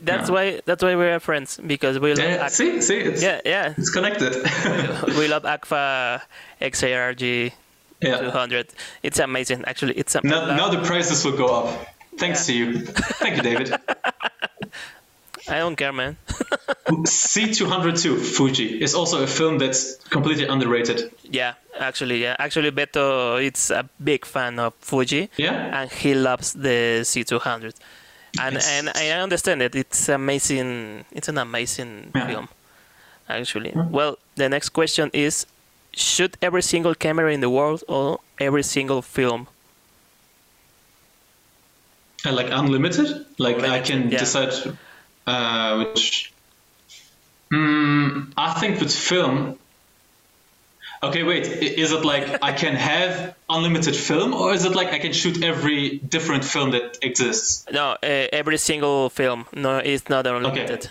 That's 0.01 0.27
Yeah. 0.29 0.33
why 0.35 0.61
that's 0.65 0.81
why 0.83 0.95
we're 0.95 1.19
friends 1.19 1.59
because 1.67 1.99
we 1.99 2.09
love 2.15 2.19
Yeah, 2.25 2.45
Ak- 2.45 2.51
see, 2.51 2.81
see, 2.81 2.97
it's, 2.97 3.21
yeah 3.21 3.41
yeah 3.45 3.75
it's 3.77 3.91
connected. 3.91 4.33
we 5.19 5.27
love 5.27 5.43
Agfa 5.43 6.21
XRG 6.59 7.51
yeah. 8.01 8.17
200. 8.21 8.67
It's 9.03 9.19
amazing. 9.19 9.63
Actually, 9.65 9.93
it's 10.01 10.15
am- 10.15 10.23
Now, 10.25 10.45
now 10.55 10.69
the 10.69 10.81
prices 10.81 11.23
will 11.23 11.37
go 11.37 11.45
up. 11.59 11.67
Thanks 12.17 12.47
to 12.47 12.53
you. 12.53 12.81
Thank 13.21 13.37
you, 13.37 13.43
David. 13.43 13.69
I 15.49 15.59
don't 15.59 15.75
care, 15.75 15.91
man. 15.93 16.17
C202 16.87 18.19
Fuji 18.35 18.81
is 18.81 18.93
also 18.95 19.23
a 19.23 19.27
film 19.27 19.57
that's 19.57 19.95
completely 20.09 20.45
underrated. 20.45 21.11
yeah, 21.23 21.53
actually, 21.79 22.21
yeah. 22.21 22.35
Actually, 22.39 22.71
Beto, 22.71 23.43
it's 23.43 23.69
a 23.71 23.87
big 24.03 24.25
fan 24.25 24.59
of 24.59 24.73
Fuji, 24.81 25.29
Yeah? 25.37 25.81
and 25.81 25.91
he 25.91 26.13
loves 26.13 26.53
the 26.53 27.01
C200. 27.03 27.73
And 28.39 28.55
Yes. 28.55 28.69
and 28.69 28.89
I 28.95 29.09
understand 29.21 29.61
it. 29.61 29.75
It's 29.75 30.07
amazing. 30.09 31.05
It's 31.11 31.27
an 31.27 31.37
amazing 31.37 32.11
Yeah. 32.15 32.27
film, 32.27 32.47
actually. 33.27 33.73
Well, 33.75 34.17
the 34.35 34.47
next 34.47 34.69
question 34.69 35.09
is: 35.13 35.45
should 35.93 36.37
every 36.41 36.61
single 36.61 36.95
camera 36.95 37.33
in 37.33 37.41
the 37.41 37.49
world 37.49 37.83
or 37.89 38.19
every 38.39 38.63
single 38.63 39.01
film? 39.01 39.47
Uh, 42.25 42.31
like 42.31 42.49
unlimited? 42.51 43.25
Like 43.37 43.59
I 43.63 43.81
can 43.81 44.09
yeah. 44.11 44.19
decide 44.19 44.53
uh, 45.27 45.77
which. 45.77 46.31
Mm, 47.51 48.31
I 48.37 48.59
think 48.59 48.79
with 48.79 48.93
film. 48.93 49.57
Okay, 51.03 51.23
wait. 51.23 51.47
Is 51.47 51.91
it 51.91 52.05
like 52.05 52.43
I 52.43 52.53
can 52.53 52.75
have 52.75 53.35
unlimited 53.49 53.95
film, 53.95 54.33
or 54.33 54.53
is 54.53 54.65
it 54.65 54.75
like 54.75 54.93
I 54.93 54.99
can 54.99 55.13
shoot 55.13 55.43
every 55.43 55.97
different 55.97 56.45
film 56.45 56.71
that 56.71 56.99
exists? 57.01 57.65
No, 57.71 57.97
uh, 58.03 58.27
every 58.31 58.57
single 58.57 59.09
film. 59.09 59.45
No, 59.53 59.77
it's 59.77 60.09
not 60.09 60.27
unlimited. 60.27 60.79
Okay. 60.85 60.89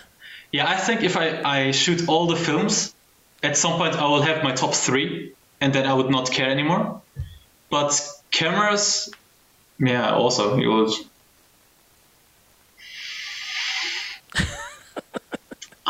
Yeah, 0.51 0.69
I 0.69 0.75
think 0.75 1.01
if 1.03 1.15
I, 1.15 1.41
I 1.43 1.71
shoot 1.71 2.09
all 2.09 2.27
the 2.27 2.35
films, 2.35 2.93
at 3.41 3.55
some 3.55 3.77
point 3.77 3.95
I 3.95 4.05
will 4.07 4.21
have 4.21 4.43
my 4.43 4.51
top 4.51 4.73
three, 4.73 5.33
and 5.61 5.71
then 5.73 5.85
I 5.85 5.93
would 5.93 6.09
not 6.09 6.29
care 6.29 6.49
anymore. 6.49 7.01
But 7.69 7.97
cameras, 8.31 9.09
yeah, 9.79 10.13
also 10.13 10.57
you 10.57 10.71
would. 10.73 10.93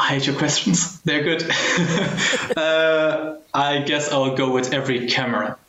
I 0.02 0.08
hate 0.08 0.26
your 0.26 0.36
questions. 0.36 1.00
They're 1.02 1.24
good. 1.24 1.44
uh, 2.58 3.36
I 3.54 3.84
guess 3.86 4.12
I'll 4.12 4.36
go 4.36 4.52
with 4.52 4.74
every 4.74 5.08
camera. 5.08 5.60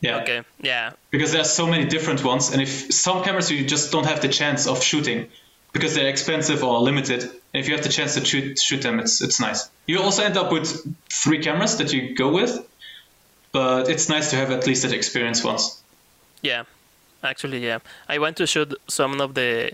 Yeah. 0.00 0.20
Okay. 0.20 0.42
Yeah. 0.60 0.92
Because 1.10 1.32
there's 1.32 1.50
so 1.50 1.66
many 1.66 1.84
different 1.84 2.22
ones, 2.22 2.52
and 2.52 2.62
if 2.62 2.92
some 2.94 3.24
cameras 3.24 3.50
you 3.50 3.66
just 3.66 3.90
don't 3.90 4.06
have 4.06 4.20
the 4.20 4.28
chance 4.28 4.68
of 4.68 4.80
shooting 4.84 5.26
because 5.72 5.96
they're 5.96 6.08
expensive 6.08 6.62
or 6.62 6.80
limited. 6.80 7.22
And 7.24 7.60
if 7.60 7.66
you 7.66 7.74
have 7.74 7.82
the 7.82 7.90
chance 7.90 8.14
to 8.14 8.24
shoot 8.24 8.56
shoot 8.58 8.82
them, 8.82 9.00
it's 9.00 9.20
it's 9.20 9.40
nice. 9.40 9.68
You 9.86 10.00
also 10.00 10.22
end 10.22 10.36
up 10.36 10.52
with 10.52 10.68
three 11.10 11.42
cameras 11.42 11.76
that 11.78 11.92
you 11.92 12.14
go 12.14 12.32
with, 12.32 12.52
but 13.50 13.88
it's 13.88 14.08
nice 14.08 14.30
to 14.30 14.36
have 14.36 14.52
at 14.52 14.64
least 14.68 14.82
that 14.84 14.92
experience 14.92 15.42
once. 15.42 15.82
Yeah, 16.40 16.62
actually, 17.24 17.66
yeah. 17.66 17.80
I 18.08 18.18
went 18.18 18.36
to 18.36 18.46
shoot 18.46 18.74
some 18.86 19.20
of 19.20 19.34
the 19.34 19.72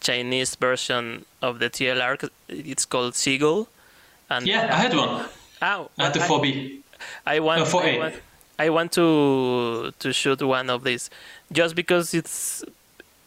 Chinese 0.00 0.54
version 0.56 1.24
of 1.42 1.58
the 1.58 1.68
TLR. 1.70 2.28
It's 2.48 2.84
called 2.84 3.14
Seagull. 3.14 3.68
And 4.30 4.46
Yeah, 4.46 4.68
I 4.72 4.76
had 4.76 4.94
one. 4.96 5.26
oh, 5.62 5.90
I 5.98 6.04
had 6.04 6.14
the 6.14 6.22
I- 6.22 6.28
4B. 6.28 6.78
I 7.26 7.40
want, 7.40 7.60
No, 7.60 7.66
4A. 7.66 7.94
I 7.94 7.98
want, 7.98 8.14
I 8.58 8.68
want 8.70 8.92
to 8.92 9.92
to 9.98 10.12
shoot 10.12 10.40
one 10.42 10.70
of 10.70 10.82
these, 10.82 11.10
just 11.52 11.74
because 11.74 12.14
it's 12.14 12.64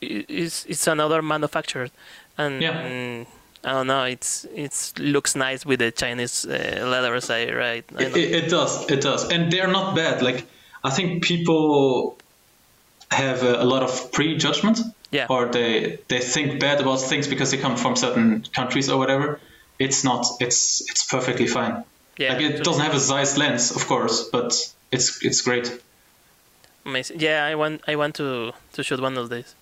it's 0.01 0.65
it's 0.65 0.87
another 0.87 1.21
manufacturer, 1.21 1.89
and 2.37 2.61
Yeah. 2.61 3.25
I 3.63 3.71
don't 3.73 3.87
know. 3.87 4.05
It's 4.05 4.45
it's 4.55 4.97
looks 4.97 5.35
nice 5.35 5.65
with 5.65 5.79
the 5.79 5.91
Chinese 5.91 6.45
uh, 6.45 6.85
leathers. 6.91 7.29
I 7.29 7.51
right. 7.51 7.85
I 7.97 8.03
It, 8.03 8.15
it, 8.17 8.31
it 8.45 8.49
does, 8.49 8.89
it 8.89 9.01
does, 9.01 9.29
and 9.29 9.51
they're 9.51 9.67
not 9.71 9.95
bad. 9.95 10.21
Like 10.21 10.45
I 10.83 10.89
think 10.89 11.23
people 11.23 12.17
have 13.11 13.43
a, 13.43 13.61
a 13.61 13.65
lot 13.65 13.83
of 13.83 14.11
prejudgment, 14.13 14.79
Yeah. 15.11 15.25
or 15.29 15.47
they 15.47 15.97
they 16.07 16.19
think 16.19 16.59
bad 16.59 16.79
about 16.81 17.01
things 17.01 17.27
because 17.27 17.49
they 17.51 17.57
come 17.57 17.75
from 17.77 17.95
certain 17.95 18.43
countries 18.55 18.89
or 18.89 18.97
whatever. 18.97 19.39
It's 19.79 20.03
not. 20.03 20.25
It's 20.39 20.81
it's 20.89 21.03
perfectly 21.09 21.47
fine. 21.47 21.83
yeah, 22.17 22.33
like 22.33 22.41
it 22.41 22.63
doesn't 22.63 22.83
have 22.83 22.93
a 22.95 22.99
Zeiss 22.99 23.37
lens, 23.37 23.71
of 23.75 23.87
course, 23.87 24.29
but 24.31 24.53
it's 24.91 25.17
it's 25.23 25.41
great. 25.41 25.81
Amazing. 26.85 27.19
Yeah, 27.21 27.45
I 27.51 27.55
want 27.55 27.81
I 27.87 27.95
want 27.95 28.15
to 28.15 28.51
to 28.73 28.83
shoot 28.83 28.99
one 29.01 29.17
of 29.17 29.29
these. 29.29 29.55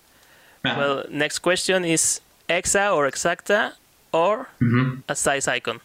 Yeah. 0.64 0.78
Well, 0.78 1.04
next 1.10 1.38
question 1.38 1.84
is 1.84 2.20
Exa 2.48 2.94
or 2.94 3.08
Exacta 3.10 3.72
or 4.12 4.48
Mhm. 4.60 5.02
a 5.08 5.14
Zeiss 5.14 5.46
Ikon. 5.46 5.80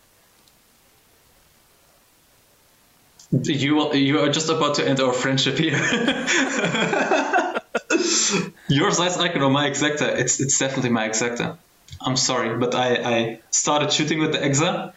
You 3.31 3.93
you 3.93 4.19
are 4.19 4.29
just 4.33 4.49
about 4.49 4.75
to 4.75 4.87
end 4.87 4.99
our 4.99 5.13
friendship 5.13 5.57
here. 5.57 5.77
Your 8.69 8.91
Zeiss 8.91 9.17
Ikon 9.17 9.41
or 9.41 9.49
my 9.49 9.69
Exacta? 9.69 10.17
It's 10.19 10.39
it's 10.39 10.57
definitely 10.59 10.91
my 10.91 11.07
Exacta. 11.07 11.57
I'm 12.01 12.17
sorry, 12.17 12.57
but 12.57 12.75
I, 12.75 12.95
I 12.95 13.39
started 13.51 13.91
shooting 13.91 14.19
with 14.19 14.31
the 14.33 14.39
Exa, 14.39 14.93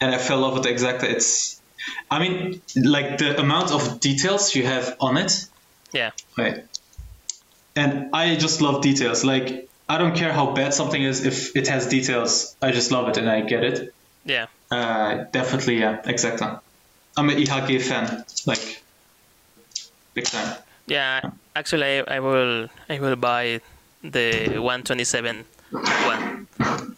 and 0.00 0.14
I 0.14 0.18
fell 0.18 0.38
in 0.38 0.42
love 0.42 0.54
with 0.54 0.62
the 0.64 0.70
Exacta. 0.70 1.04
It's, 1.04 1.60
I 2.10 2.18
mean, 2.18 2.60
like 2.74 3.18
the 3.18 3.38
amount 3.38 3.70
of 3.70 4.00
details 4.00 4.54
you 4.54 4.64
have 4.66 4.96
on 5.00 5.16
it, 5.16 5.46
Yeah. 5.92 6.10
Right. 6.36 6.64
And 7.76 8.14
I 8.14 8.36
just 8.36 8.60
love 8.60 8.82
details. 8.82 9.24
Like 9.24 9.68
I 9.88 9.98
don't 9.98 10.16
care 10.16 10.32
how 10.32 10.52
bad 10.52 10.74
something 10.74 11.02
is 11.02 11.24
if 11.24 11.56
it 11.56 11.68
has 11.68 11.86
details. 11.86 12.56
I 12.60 12.72
just 12.72 12.90
love 12.90 13.08
it 13.08 13.16
and 13.16 13.28
I 13.28 13.40
get 13.40 13.64
it. 13.64 13.94
Yeah. 14.24 14.46
Uh, 14.70 15.24
definitely, 15.32 15.78
yeah, 15.78 16.00
exactly. 16.04 16.46
I'm 17.16 17.30
an 17.30 17.36
Ihagee 17.36 17.80
fan, 17.80 18.24
like 18.46 18.82
big 20.14 20.24
time. 20.26 20.56
Yeah. 20.86 21.30
Actually, 21.58 21.84
I, 22.00 22.16
I 22.16 22.20
will 22.20 22.68
I 22.94 22.98
will 23.00 23.16
buy 23.16 23.60
the 24.02 24.58
127 24.58 25.44
one. 25.72 26.46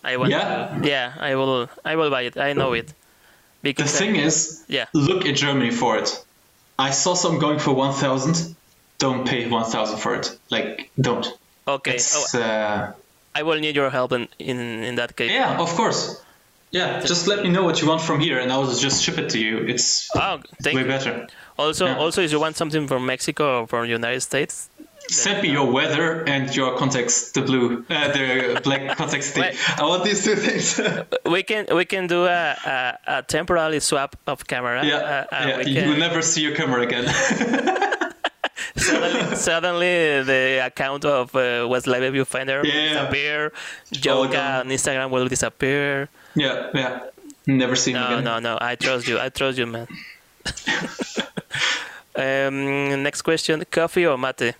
I 0.05 0.17
want. 0.17 0.31
Yeah? 0.31 0.79
To, 0.83 0.89
yeah. 0.89 1.13
I 1.31 1.35
will 1.35 1.69
I 1.85 1.97
will 1.97 2.11
buy 2.11 2.23
it. 2.29 2.37
I 2.37 2.53
know 2.53 2.73
it. 2.75 2.87
The 2.89 2.95
Because 3.63 3.95
I- 3.97 3.99
thing 3.99 4.17
is, 4.17 4.65
yeah. 4.69 4.87
look 4.93 5.27
at 5.27 5.35
Germany 5.37 5.71
for 5.71 5.99
it. 5.99 6.09
I 6.79 6.91
saw 6.93 7.15
some 7.15 7.39
going 7.39 7.59
for 7.59 7.73
1,000. 7.75 8.55
Don't 8.99 9.27
pay 9.29 9.49
1,000 9.49 9.99
for 9.99 10.15
it. 10.15 10.39
Like, 10.51 10.91
don't. 10.99 11.27
Okay. 11.69 11.95
It's, 11.97 12.35
oh, 12.35 12.41
uh, 12.41 12.93
I 13.35 13.43
will 13.43 13.61
need 13.61 13.77
your 13.77 13.91
help 13.91 14.13
in 14.13 14.29
in, 14.39 14.59
in 14.89 14.95
that 14.97 15.15
case. 15.17 15.31
yeah, 15.31 15.61
of 15.61 15.69
course. 15.77 16.23
Yeah, 16.73 17.01
just 17.01 17.27
let 17.27 17.43
me 17.43 17.49
know 17.51 17.65
what 17.65 17.81
you 17.83 17.89
want 17.89 18.01
from 18.03 18.21
here, 18.21 18.39
and 18.43 18.53
I'll 18.53 18.73
just 18.87 19.03
ship 19.05 19.19
it 19.19 19.29
to 19.31 19.39
you. 19.39 19.59
It's 19.75 20.09
Oh, 20.15 20.39
way 20.65 20.73
you. 20.73 20.85
better. 20.87 21.27
Also, 21.61 21.85
Yeah. 21.87 21.99
also, 22.03 22.21
if 22.23 22.31
you 22.33 22.41
want 22.41 22.57
something 22.57 22.89
from 22.89 23.05
Mexico 23.07 23.45
or 23.61 23.67
from 23.67 23.85
United 23.87 24.23
States, 24.23 24.69
Send 25.09 25.43
me 25.43 25.49
your 25.51 25.67
weather 25.79 26.23
and 26.29 26.55
your 26.55 26.77
Contax, 26.79 27.33
the 27.33 27.41
blue, 27.43 27.85
uh, 27.91 28.09
the 28.13 28.61
black 28.63 28.83
Contax. 28.99 29.33
thing. 29.35 29.53
I 29.81 29.83
want 29.91 30.05
these 30.05 30.23
two 30.25 30.37
things. 30.37 30.79
we 31.35 31.43
can 31.43 31.63
we 31.75 31.85
can 31.85 32.07
do 32.07 32.21
a, 32.27 32.55
a, 32.75 33.19
a 33.19 33.23
temporary 33.37 33.81
swap 33.81 34.15
of 34.27 34.39
camera. 34.47 34.85
yeah, 34.85 34.97
uh, 34.97 35.25
yeah. 35.33 35.59
we 35.59 35.65
You 35.73 35.83
can- 35.83 35.99
never 35.99 36.23
see 36.23 36.43
your 36.47 36.55
camera 36.55 36.83
again. 36.89 37.07
suddenly, 38.77 39.37
suddenly 39.37 40.23
the 40.23 40.63
account 40.67 41.05
of 41.05 41.35
uh, 41.35 41.67
Waist 41.69 41.87
Level 41.87 42.11
Viewfinder 42.13 42.63
will 42.63 42.71
disappear. 42.89 43.53
Joka 43.91 44.61
on 44.61 44.69
Instagram 44.69 45.11
will 45.11 45.29
disappear. 45.29 46.09
yeah, 46.37 46.71
yeah. 46.75 47.01
Never 47.47 47.75
see 47.75 47.93
him 47.93 48.01
No, 48.01 48.07
again. 48.07 48.25
no, 48.25 48.39
no. 48.39 48.59
I 48.61 48.77
trust 48.77 49.09
you. 49.09 49.19
I 49.19 49.29
trust 49.31 49.59
you, 49.59 49.67
man. 49.67 49.89
Um, 52.17 53.03
next 53.03 53.23
question: 53.23 53.65
Coffee 53.71 54.07
or 54.07 54.19
mate? 54.19 54.55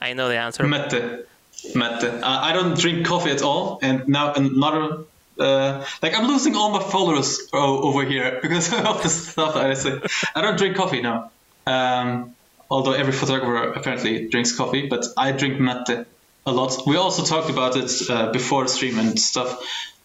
I 0.00 0.12
know 0.12 0.28
the 0.28 0.36
answer. 0.36 0.66
Mate, 0.66 1.26
Mette. 1.74 2.04
Uh, 2.04 2.20
I 2.22 2.52
don't 2.52 2.78
drink 2.78 3.06
coffee 3.06 3.30
at 3.30 3.42
all, 3.42 3.78
and 3.82 4.08
now 4.08 4.32
another. 4.34 5.04
Uh, 5.38 5.84
like 6.02 6.14
I'm 6.14 6.26
losing 6.26 6.54
all 6.54 6.70
my 6.70 6.82
followers 6.82 7.48
over 7.52 8.04
here 8.04 8.38
because 8.42 8.72
of 8.72 9.02
the 9.02 9.08
stuff 9.08 9.56
I 9.56 9.74
say. 9.74 9.98
I 10.34 10.42
don't 10.42 10.58
drink 10.58 10.76
coffee 10.76 11.00
now. 11.00 11.30
Um, 11.66 12.34
although 12.70 12.92
every 12.92 13.12
photographer 13.12 13.72
apparently 13.72 14.28
drinks 14.28 14.54
coffee, 14.56 14.86
but 14.86 15.04
I 15.16 15.32
drink 15.32 15.58
mate 15.60 16.06
a 16.46 16.52
lot. 16.52 16.86
We 16.86 16.96
also 16.96 17.24
talked 17.24 17.50
about 17.50 17.76
it 17.76 17.90
uh, 18.10 18.32
before 18.32 18.64
the 18.64 18.68
stream 18.68 18.98
and 18.98 19.18
stuff. 19.18 19.62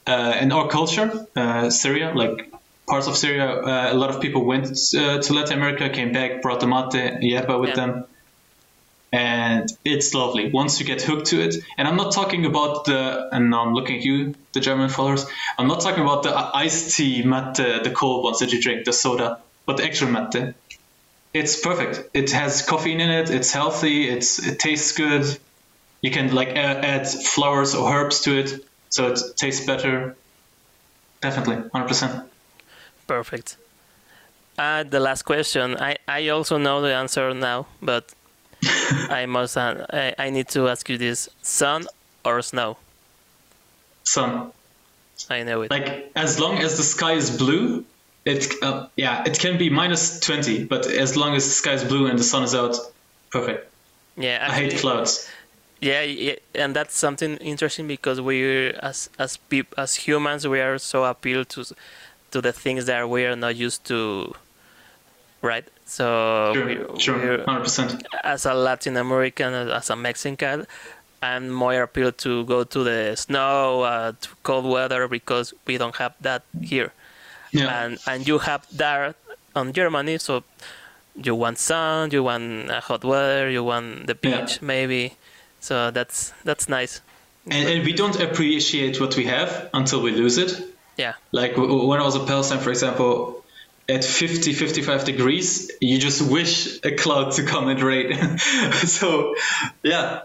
Uh, 0.07 0.37
in 0.39 0.51
our 0.51 0.67
culture, 0.67 1.27
uh, 1.35 1.69
Syria, 1.69 2.13
like 2.13 2.51
parts 2.87 3.07
of 3.07 3.17
Syria, 3.17 3.47
uh, 3.47 3.89
a 3.91 3.95
lot 3.95 4.09
of 4.09 4.21
people 4.21 4.45
went 4.45 4.67
uh, 4.97 5.19
to 5.21 5.33
Latin 5.33 5.57
America, 5.57 5.89
came 5.89 6.11
back, 6.11 6.41
brought 6.41 6.59
the 6.59 6.67
mate, 6.67 6.93
yerba 7.21 7.57
with 7.59 7.69
Yeah. 7.69 7.75
them 7.75 8.05
and 9.11 9.69
it's 9.85 10.13
lovely 10.13 10.51
once 10.51 10.79
you 10.79 10.85
get 10.85 11.01
hooked 11.01 11.27
to 11.27 11.41
it. 11.41 11.55
And 11.77 11.87
I'm 11.87 11.95
not 11.95 12.13
talking 12.13 12.45
about 12.45 12.85
the, 12.85 13.29
and 13.31 13.49
now 13.49 13.65
I'm 13.65 13.73
looking 13.73 13.97
at 13.97 14.03
you, 14.03 14.35
the 14.53 14.59
German 14.59 14.89
followers. 14.89 15.25
I'm 15.57 15.67
not 15.67 15.81
talking 15.81 16.03
about 16.03 16.23
the 16.23 16.35
iced 16.35 16.95
tea 16.97 17.23
mate, 17.23 17.55
the 17.55 17.93
cold 17.95 18.23
ones 18.25 18.39
that 18.39 18.51
you 18.51 18.61
drink, 18.61 18.85
the 18.85 18.93
soda, 18.93 19.43
but 19.65 19.77
the 19.77 19.85
actual 19.85 20.09
mate. 20.09 20.55
It's 21.33 21.59
perfect. 21.61 22.09
It 22.13 22.31
has 22.31 22.61
caffeine 22.65 23.01
in 23.01 23.09
it. 23.09 23.29
It's 23.29 23.51
healthy. 23.51 24.07
It's 24.09 24.45
it 24.45 24.59
tastes 24.59 24.93
good. 24.93 25.25
You 26.01 26.11
can 26.11 26.33
like 26.33 26.49
add, 26.49 26.85
add 26.85 27.07
flowers 27.07 27.75
or 27.75 27.91
herbs 27.93 28.21
to 28.21 28.37
it, 28.39 28.53
so 28.89 29.11
it 29.11 29.19
tastes 29.37 29.65
better. 29.65 30.17
Definitely, 31.21 31.69
hundred 31.73 31.87
percent. 31.87 32.31
Perfect. 33.07 33.57
Uh, 34.57 34.83
the 34.83 34.99
last 34.99 35.23
question. 35.23 35.75
I, 35.77 35.97
I 36.07 36.29
also 36.29 36.57
know 36.57 36.81
the 36.81 36.93
answer 36.93 37.33
now, 37.33 37.67
but 37.81 38.13
I 39.09 39.25
must. 39.27 39.57
Uh, 39.57 39.85
I, 39.91 40.15
I 40.17 40.29
need 40.29 40.47
to 40.49 40.69
ask 40.69 40.87
you 40.89 40.97
this: 40.97 41.29
sun 41.41 41.87
or 42.23 42.41
snow? 42.41 42.77
Sun. 44.03 44.51
I 45.29 45.43
know 45.43 45.61
it. 45.63 45.71
like 45.71 46.11
as 46.15 46.39
long 46.39 46.59
as 46.59 46.77
the 46.77 46.83
sky 46.83 47.13
is 47.13 47.35
blue 47.35 47.83
it 48.25 48.53
uh, 48.61 48.85
yeah 48.95 49.23
it 49.25 49.39
can 49.39 49.57
be 49.57 49.69
minus 49.69 50.19
20 50.19 50.65
but 50.65 50.85
as 50.87 51.15
long 51.15 51.33
as 51.35 51.45
the 51.45 51.51
sky 51.51 51.73
is 51.73 51.83
blue 51.85 52.05
and 52.07 52.19
the 52.19 52.23
sun 52.23 52.43
is 52.43 52.53
out 52.53 52.75
perfect 53.31 53.71
yeah, 54.17 54.45
i 54.49 54.53
hate 54.53 54.77
clouds 54.77 55.27
Yeah, 55.81 56.01
yeah, 56.01 56.35
and 56.53 56.75
that's 56.75 56.97
something 56.97 57.37
interesting 57.37 57.87
because 57.87 58.19
we, 58.21 58.69
as 58.81 59.09
as 59.19 59.37
peop, 59.37 59.67
as 59.77 59.95
humans, 60.07 60.47
we 60.47 60.59
are 60.61 60.79
so 60.79 61.03
appealed 61.03 61.49
to 61.49 61.61
to 62.35 62.41
the 62.41 62.51
things 62.51 62.83
that 62.91 63.07
we 63.09 63.23
are 63.25 63.37
not 63.37 63.55
used 63.55 63.85
to, 63.85 64.35
right? 65.41 65.63
So 65.85 66.51
sure 66.53 66.65
we, 66.65 66.75
sure 66.99 67.37
100% 67.47 68.03
as 68.23 68.45
a 68.45 68.53
Latin 68.53 68.97
American, 68.97 69.53
as 69.53 69.89
a 69.89 69.95
Mexican, 69.95 70.67
I'm 71.21 71.49
more 71.49 71.81
appealed 71.81 72.17
to 72.27 72.43
go 72.43 72.65
to 72.65 72.83
the 72.83 73.15
snow, 73.15 73.83
uh, 73.83 74.11
to 74.19 74.29
cold 74.43 74.65
weather 74.65 75.07
because 75.07 75.53
we 75.65 75.77
don't 75.77 75.95
have 75.95 76.13
that 76.27 76.43
here, 76.61 76.91
yeah 77.51 77.71
and 77.85 77.97
and 78.05 78.27
you 78.27 78.37
have 78.39 78.67
that 78.75 79.15
on 79.55 79.71
Germany, 79.71 80.17
so 80.17 80.43
you 81.15 81.33
want 81.35 81.57
sun, 81.57 82.11
you 82.11 82.21
want 82.23 82.69
uh, 82.69 82.81
hot 82.81 83.03
weather, 83.05 83.49
you 83.49 83.63
want 83.63 84.07
the 84.07 84.17
Yeah. 84.21 84.41
beach 84.41 84.61
maybe, 84.61 85.13
so 85.61 85.89
that's 85.89 86.33
that's 86.43 86.67
nice. 86.67 86.99
and, 87.49 87.63
and 87.69 87.85
we 87.85 87.93
don't 87.93 88.19
appreciate 88.19 88.99
what 88.99 89.15
we 89.15 89.23
have 89.37 89.69
until 89.73 90.01
we 90.01 90.11
lose 90.11 90.37
it 90.37 90.74
Yeah, 90.97 91.13
like 91.31 91.57
when 91.57 91.99
i 91.99 92.03
was 92.03 92.15
in 92.15 92.25
palestine 92.25 92.59
for 92.59 92.69
example 92.69 93.43
at 93.87 94.03
50 94.03 94.53
55 94.53 95.05
degrees 95.05 95.71
you 95.81 95.99
just 95.99 96.21
wish 96.21 96.79
a 96.83 96.95
cloud 96.95 97.33
to 97.33 97.43
come 97.43 97.67
and 97.67 97.81
rain 97.81 98.37
so 98.73 99.35
yeah 99.83 100.21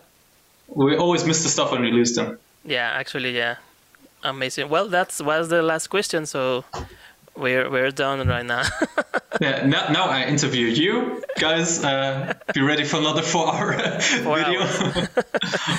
we 0.69 0.97
always 0.97 1.25
miss 1.25 1.43
the 1.43 1.49
stuff 1.49 1.73
when 1.73 1.83
we 1.83 1.91
lose 1.91 2.15
them 2.15 2.39
yeah, 2.65 2.91
actually, 2.93 3.37
yeah, 3.37 3.57
amazing. 4.23 4.69
Well, 4.69 4.89
that's 4.89 5.23
was 5.23 5.49
the 5.49 5.63
last 5.63 5.89
question, 5.89 6.27
so 6.27 6.65
we're 7.37 7.71
we're 7.71 7.91
done 7.91 8.27
right 8.29 8.45
now. 8.47 8.65
Yeah, 9.41 9.65
now, 9.65 9.89
now 9.89 10.05
I 10.05 10.25
interview 10.25 10.67
you 10.67 11.23
guys. 11.39 11.83
Uh, 11.83 12.35
be 12.53 12.61
ready 12.61 12.85
for 12.85 12.99
another 12.99 13.23
four-hour 13.23 13.73
video. 14.01 14.61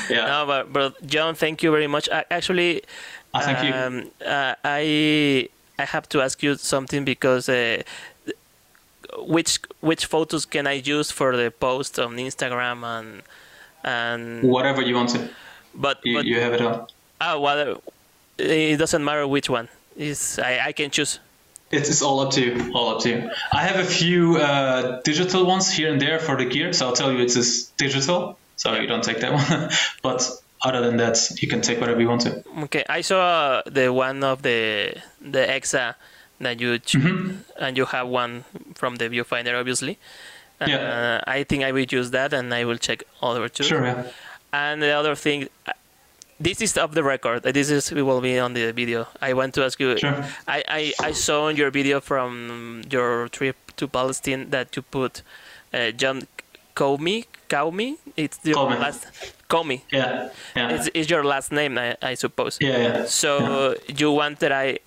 yeah, 0.10 0.26
no, 0.26 0.46
but 0.48 0.74
but 0.74 1.06
John, 1.06 1.36
thank 1.36 1.62
you 1.62 1.70
very 1.70 1.86
much. 1.86 2.10
I, 2.10 2.26
actually, 2.32 2.82
Ah, 3.34 3.40
thank 3.42 3.64
you. 3.64 3.74
um, 3.74 4.12
uh, 4.26 4.56
I 4.64 5.50
I 5.80 5.86
have 5.86 6.08
to 6.10 6.22
ask 6.22 6.44
you 6.44 6.56
something 6.56 7.06
because 7.06 7.48
uh, 7.50 7.82
which 9.18 9.60
which 9.82 10.06
photos 10.06 10.46
can 10.46 10.68
I 10.68 10.74
use 10.74 11.12
for 11.12 11.36
the 11.36 11.52
post 11.52 12.00
on 12.00 12.16
Instagram 12.18 12.84
and 12.84 13.22
and 13.84 14.44
whatever 14.44 14.82
you 14.82 14.96
want 14.96 15.10
to. 15.10 15.30
but 15.74 16.00
You, 16.04 16.18
but 16.18 16.26
you 16.26 16.40
have 16.40 16.54
it 16.54 16.62
on. 16.62 16.88
ah 17.20 17.38
well, 17.40 17.82
it 18.38 18.78
doesn't 18.78 19.04
matter 19.04 19.28
which 19.28 19.50
one. 19.50 19.68
Is 19.98 20.40
I, 20.40 20.68
I 20.68 20.72
can 20.72 20.90
choose. 20.90 21.20
It's, 21.72 21.90
it's 21.90 22.02
all 22.02 22.20
up 22.22 22.32
to 22.32 22.42
you. 22.42 22.72
All 22.74 22.96
up 22.96 23.02
to 23.04 23.10
you. 23.10 23.30
I 23.54 23.62
have 23.64 23.80
a 23.80 23.86
few 23.86 24.38
uh, 24.38 25.02
digital 25.04 25.46
ones 25.46 25.72
here 25.72 25.92
and 25.92 26.02
there 26.02 26.20
for 26.20 26.36
the 26.38 26.46
gear, 26.46 26.74
so 26.74 26.88
I'll 26.88 26.94
tell 26.96 27.12
you 27.12 27.20
it's 27.20 27.36
just 27.36 27.76
digital, 27.78 28.38
so 28.58 28.74
you 28.76 28.88
don't 28.88 29.04
take 29.04 29.20
that 29.22 29.34
one. 29.34 29.70
but 30.02 30.30
other 30.64 30.82
than 30.82 30.98
that, 30.98 31.18
you 31.42 31.48
can 31.48 31.62
take 31.62 31.80
whatever 31.82 32.00
you 32.02 32.08
want 32.08 32.22
to. 32.22 32.44
Okay, 32.64 32.84
I 32.90 33.02
saw 33.02 33.62
the 33.66 33.92
one 33.92 34.24
of 34.24 34.42
the 34.42 34.96
the 35.20 35.40
EXA 35.48 35.96
that 36.40 36.60
you 36.60 36.80
Mm-hmm. 36.80 37.38
and 37.64 37.78
you 37.78 37.86
have 37.86 38.08
one 38.08 38.44
from 38.76 38.96
the 38.98 39.10
viewfinder, 39.10 39.60
obviously. 39.60 39.98
Yeah. 40.68 40.78
Uh, 41.26 41.32
I 41.38 41.44
think 41.44 41.64
I 41.64 41.72
will 41.72 41.86
use 41.90 42.12
that, 42.12 42.34
and 42.34 42.54
I 42.54 42.66
will 42.66 42.78
check 42.78 43.04
other 43.22 43.50
two. 43.50 43.64
Sure. 43.64 43.84
Yeah. 43.84 44.04
And 44.54 44.82
the 44.82 44.92
other 44.92 45.16
thing, 45.16 45.48
uh, 45.66 45.72
this 46.40 46.62
is 46.62 46.78
off 46.78 46.92
the 46.92 47.04
record. 47.04 47.42
This 47.44 47.70
is 47.72 47.92
it 47.92 48.02
will 48.04 48.22
be 48.22 48.38
on 48.38 48.54
the 48.54 48.72
video. 48.72 49.08
I 49.22 49.34
want 49.34 49.54
to 49.56 49.64
ask 49.66 49.80
you. 49.80 49.98
Sure. 49.98 50.24
I, 50.48 50.64
I, 50.68 50.94
I 51.10 51.12
saw 51.14 51.48
in 51.48 51.56
your 51.56 51.72
video 51.72 52.00
from 52.00 52.84
your 52.92 53.28
trip 53.30 53.56
to 53.78 53.88
Palestine 53.88 54.50
that 54.52 54.76
you 54.76 54.82
put 54.84 55.24
uh, 55.74 55.92
John 55.92 56.28
Comey. 56.76 57.26
Comey. 57.50 57.98
It's 58.16 58.38
the 58.38 58.52
Comey. 58.54 58.80
last. 58.80 59.08
Comey. 59.52 59.82
Yeah. 59.92 60.30
Yeah. 60.56 60.76
It's, 60.76 60.88
it's 60.94 61.10
your 61.10 61.24
last 61.24 61.52
name, 61.52 61.78
I, 61.78 61.96
I 62.02 62.16
suppose. 62.16 62.58
yeah. 62.62 62.78
Yeah. 62.78 63.06
So 63.06 63.76
you 64.00 64.10
want 64.12 64.40
that 64.40 64.52
I 64.52 64.80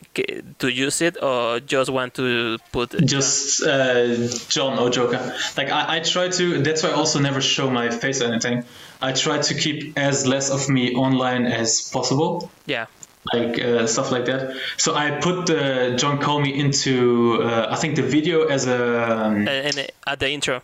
to 0.59 0.69
use 0.69 1.05
it, 1.09 1.15
or 1.23 1.61
just 1.61 1.91
want 1.91 2.15
to 2.15 2.59
put? 2.73 2.89
just 3.07 3.63
uh, 3.63 4.07
John 4.55 4.79
Ojoka. 4.79 5.21
Like 5.59 5.71
I, 5.71 5.97
I 5.97 6.01
try 6.01 6.29
to. 6.39 6.63
That's 6.63 6.83
why 6.83 6.91
I 6.91 6.97
also 7.03 7.19
never 7.21 7.41
show 7.41 7.69
my 7.71 7.91
face 7.91 8.23
or 8.23 8.27
anything. 8.33 8.65
I 9.03 9.13
try 9.13 9.39
to 9.49 9.55
keep 9.55 9.99
as 9.99 10.27
less 10.27 10.51
of 10.51 10.69
me 10.69 10.95
online 10.95 11.45
as 11.47 11.91
possible, 11.93 12.51
yeah, 12.67 12.87
like 13.35 13.61
uh, 13.61 13.87
stuff 13.87 14.11
like 14.11 14.25
that. 14.27 14.57
So 14.77 14.95
I 14.95 15.11
put 15.21 15.51
uh, 15.51 15.97
John 15.97 16.19
Comey 16.19 16.53
into 16.57 17.43
uh, 17.43 17.75
I 17.75 17.77
think 17.77 17.97
the 17.97 18.03
video 18.17 18.47
as 18.49 18.67
a 18.67 18.81
um, 19.13 19.49
and, 19.49 19.49
and 19.49 19.91
at 20.07 20.19
the 20.21 20.31
intro. 20.31 20.63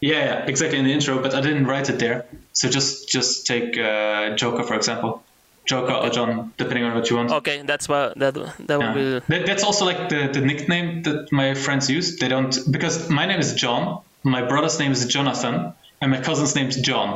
yeah, 0.00 0.24
yeah 0.24 0.46
exactly 0.46 0.78
in 0.78 0.84
the 0.84 0.92
intro, 0.92 1.20
but 1.20 1.34
I 1.34 1.40
didn't 1.40 1.66
write 1.66 1.90
it 1.90 1.98
there. 1.98 2.24
So 2.58 2.68
just 2.68 3.08
just 3.08 3.46
take 3.46 3.78
uh, 3.78 4.34
Joker 4.34 4.64
for 4.64 4.74
example, 4.74 5.12
Joker 5.68 5.92
or 6.02 6.10
John 6.10 6.52
depending 6.58 6.84
on 6.84 6.92
what 6.96 7.08
you 7.08 7.16
want. 7.16 7.30
Okay, 7.40 7.62
that's 7.70 7.88
what 7.88 8.18
that 8.18 8.34
that 8.68 8.78
Yeah. 8.80 8.94
will. 8.94 9.20
That, 9.28 9.46
that's 9.46 9.62
also 9.68 9.84
like 9.90 10.08
the, 10.08 10.20
the 10.36 10.40
nickname 10.40 11.02
that 11.04 11.28
my 11.30 11.54
friends 11.54 11.88
use. 11.88 12.18
They 12.18 12.28
don't 12.34 12.52
because 12.76 13.08
my 13.08 13.26
name 13.30 13.38
is 13.46 13.54
John, 13.54 14.02
my 14.24 14.42
brother's 14.50 14.78
name 14.82 14.90
is 14.92 15.06
Jonathan, 15.06 15.72
and 16.00 16.10
my 16.10 16.20
cousin's 16.20 16.54
name 16.58 16.68
is 16.68 16.76
John. 16.88 17.10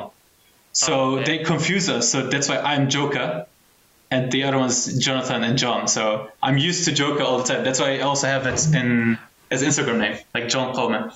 So 0.73 0.95
Okay. 1.17 1.25
they 1.39 1.45
confuse 1.45 1.89
us. 1.97 2.05
So 2.13 2.29
that's 2.33 2.49
why 2.49 2.59
I'm 2.59 2.89
Joker, 2.89 3.47
and 4.13 4.31
the 4.31 4.45
other 4.45 4.59
one's 4.59 4.79
Jonathan 5.07 5.43
and 5.43 5.59
John. 5.59 5.89
So 5.89 6.29
I'm 6.41 6.57
used 6.71 6.85
to 6.87 6.93
Joker 6.93 7.25
all 7.25 7.39
the 7.43 7.49
time. 7.51 7.65
That's 7.65 7.81
why 7.81 7.91
I 7.99 8.01
also 8.11 8.27
have 8.29 8.47
it 8.47 8.61
in 8.79 9.19
as 9.51 9.63
Instagram 9.63 9.99
name, 9.99 10.17
like 10.35 10.47
John 10.49 10.73
Coleman. 10.79 11.11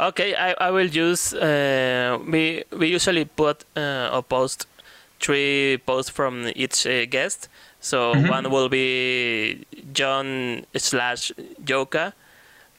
Okay, 0.00 0.34
I, 0.34 0.52
I 0.58 0.70
will 0.70 0.86
use. 0.88 1.32
Uh, 1.34 2.18
we 2.26 2.64
we 2.72 2.88
usually 2.88 3.24
put 3.24 3.64
uh, 3.76 4.10
or 4.12 4.22
post 4.22 4.66
three 5.20 5.78
posts 5.86 6.10
from 6.10 6.48
each 6.56 6.86
uh, 6.86 7.04
guest. 7.06 7.48
So 7.80 8.14
Mhm. 8.14 8.30
one 8.30 8.50
will 8.50 8.68
be 8.68 9.66
John 9.92 10.64
slash 10.76 11.32
Joka. 11.64 12.14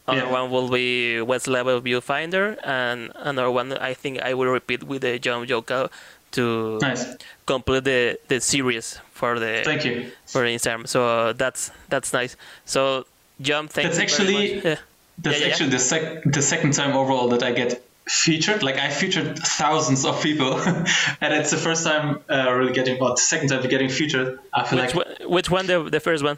Other 0.07 0.25
Yeah. 0.27 0.31
one 0.31 0.49
will 0.51 0.67
be 0.69 1.21
Waist 1.21 1.47
Level 1.47 1.79
Viewfinder, 1.81 2.57
and 2.63 3.11
another 3.15 3.51
one 3.51 3.71
I 3.79 3.93
think 3.93 4.19
I 4.21 4.33
will 4.33 4.51
repeat 4.51 4.83
with 4.83 5.01
the 5.01 5.19
John 5.19 5.45
Joka 5.47 5.89
to 6.31 6.77
Nice. 6.81 7.05
complete 7.45 7.83
the, 7.85 8.19
the 8.27 8.41
series 8.41 8.99
for 9.13 9.39
the 9.39 9.61
Thank 9.63 9.85
you. 9.85 10.11
for 10.25 10.43
Instagram. 10.43 10.87
So 10.89 11.31
that's 11.33 11.71
that's 11.89 12.11
nice. 12.11 12.35
So 12.65 13.05
John, 13.39 13.67
thank 13.69 13.93
That's 13.93 13.97
you 13.97 14.03
actually- 14.03 14.33
very 14.33 14.55
much. 14.55 14.65
Yeah. 14.65 14.75
That's 15.17 15.39
Yeah, 15.39 15.45
yeah, 15.45 15.51
actually 15.51 15.69
the 15.69 15.79
sec- 15.79 16.23
the 16.23 16.41
second 16.41 16.73
time 16.73 16.95
overall 16.95 17.29
that 17.29 17.43
I 17.43 17.51
get 17.51 17.83
featured. 18.07 18.63
Like 18.63 18.77
I 18.77 18.89
featured 18.89 19.37
thousands 19.39 20.05
of 20.05 20.21
people, 20.21 20.59
and 21.21 21.33
it's 21.33 21.51
the 21.51 21.57
first 21.57 21.85
time 21.85 22.21
uh, 22.29 22.51
really 22.51 22.73
getting, 22.73 22.99
well, 22.99 23.15
the 23.15 23.21
second 23.21 23.49
time 23.49 23.67
getting 23.69 23.89
featured. 23.89 24.39
I 24.53 24.65
feel 24.65 24.79
Which, 24.79 24.95
like 24.95 25.05
one, 25.19 25.29
which 25.29 25.49
one? 25.49 25.67
The, 25.67 25.89
the 25.89 25.99
first 25.99 26.23
one? 26.23 26.37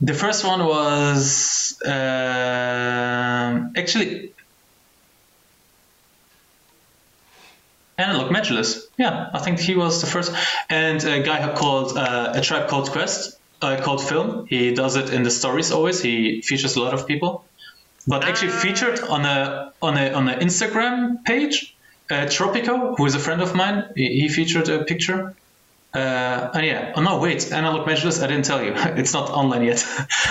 the 0.00 0.14
first 0.14 0.46
one 0.46 0.64
was 0.64 1.76
um 1.84 3.72
actually 3.76 4.32
Analog 7.98 8.32
Medulus. 8.32 8.86
Yeah, 8.96 9.28
I 9.34 9.40
think 9.40 9.60
he 9.60 9.76
was 9.76 10.00
the 10.00 10.06
first. 10.06 10.32
And 10.70 11.04
a 11.04 11.22
guy 11.22 11.54
called 11.54 11.98
uh, 11.98 12.32
a 12.34 12.40
tribe 12.40 12.66
called 12.66 12.90
Quest, 12.90 13.38
uh, 13.60 13.78
called 13.82 14.02
Film. 14.02 14.46
He 14.48 14.72
does 14.72 14.96
it 14.96 15.12
in 15.12 15.22
the 15.22 15.30
stories 15.30 15.70
always. 15.70 16.00
He 16.00 16.40
features 16.40 16.76
a 16.76 16.80
lot 16.80 16.94
of 16.94 17.06
people. 17.06 17.44
But 18.06 18.24
actually 18.24 18.52
featured 18.52 19.00
on 19.00 19.24
a 19.26 19.72
on 19.82 19.96
a 19.96 20.12
on 20.12 20.28
an 20.28 20.40
Instagram 20.40 21.24
page, 21.24 21.76
uh, 22.10 22.26
Tropico, 22.26 22.96
who 22.96 23.06
is 23.06 23.14
a 23.14 23.18
friend 23.18 23.42
of 23.42 23.54
mine. 23.54 23.84
He, 23.94 24.20
he 24.20 24.28
featured 24.28 24.68
a 24.68 24.84
picture. 24.84 25.34
Uh, 25.92 26.50
and 26.54 26.64
yeah, 26.64 26.92
oh 26.96 27.02
no, 27.02 27.18
wait, 27.18 27.52
Analog 27.52 27.86
Medulus. 27.86 28.22
I 28.22 28.26
didn't 28.28 28.44
tell 28.44 28.62
you. 28.62 28.72
it's 28.76 29.12
not 29.12 29.30
online 29.30 29.64
yet. 29.64 29.78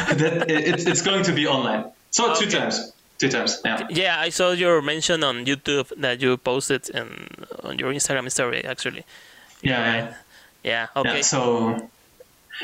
that, 0.09 0.49
it, 0.49 0.87
it's, 0.87 1.01
going 1.01 1.23
to 1.23 1.33
be 1.33 1.47
online. 1.47 1.85
So 2.11 2.33
two 2.33 2.49
times. 2.49 2.93
Two 3.17 3.29
times. 3.29 3.61
Yeah. 3.65 3.87
Yeah, 3.89 4.19
I 4.19 4.29
saw 4.29 4.51
your 4.51 4.81
mention 4.81 5.23
on 5.23 5.45
YouTube 5.45 5.91
that 5.97 6.21
you 6.21 6.37
posted 6.37 6.89
in, 6.89 7.27
on 7.63 7.77
your 7.77 7.93
Instagram 7.93 8.31
story. 8.31 8.63
Actually. 8.63 9.03
Yeah. 9.61 9.71
yeah. 9.71 10.05
Right. 10.05 10.13
Yeah. 10.63 10.87
Okay. 10.95 11.15
Yeah, 11.17 11.21
so 11.21 11.89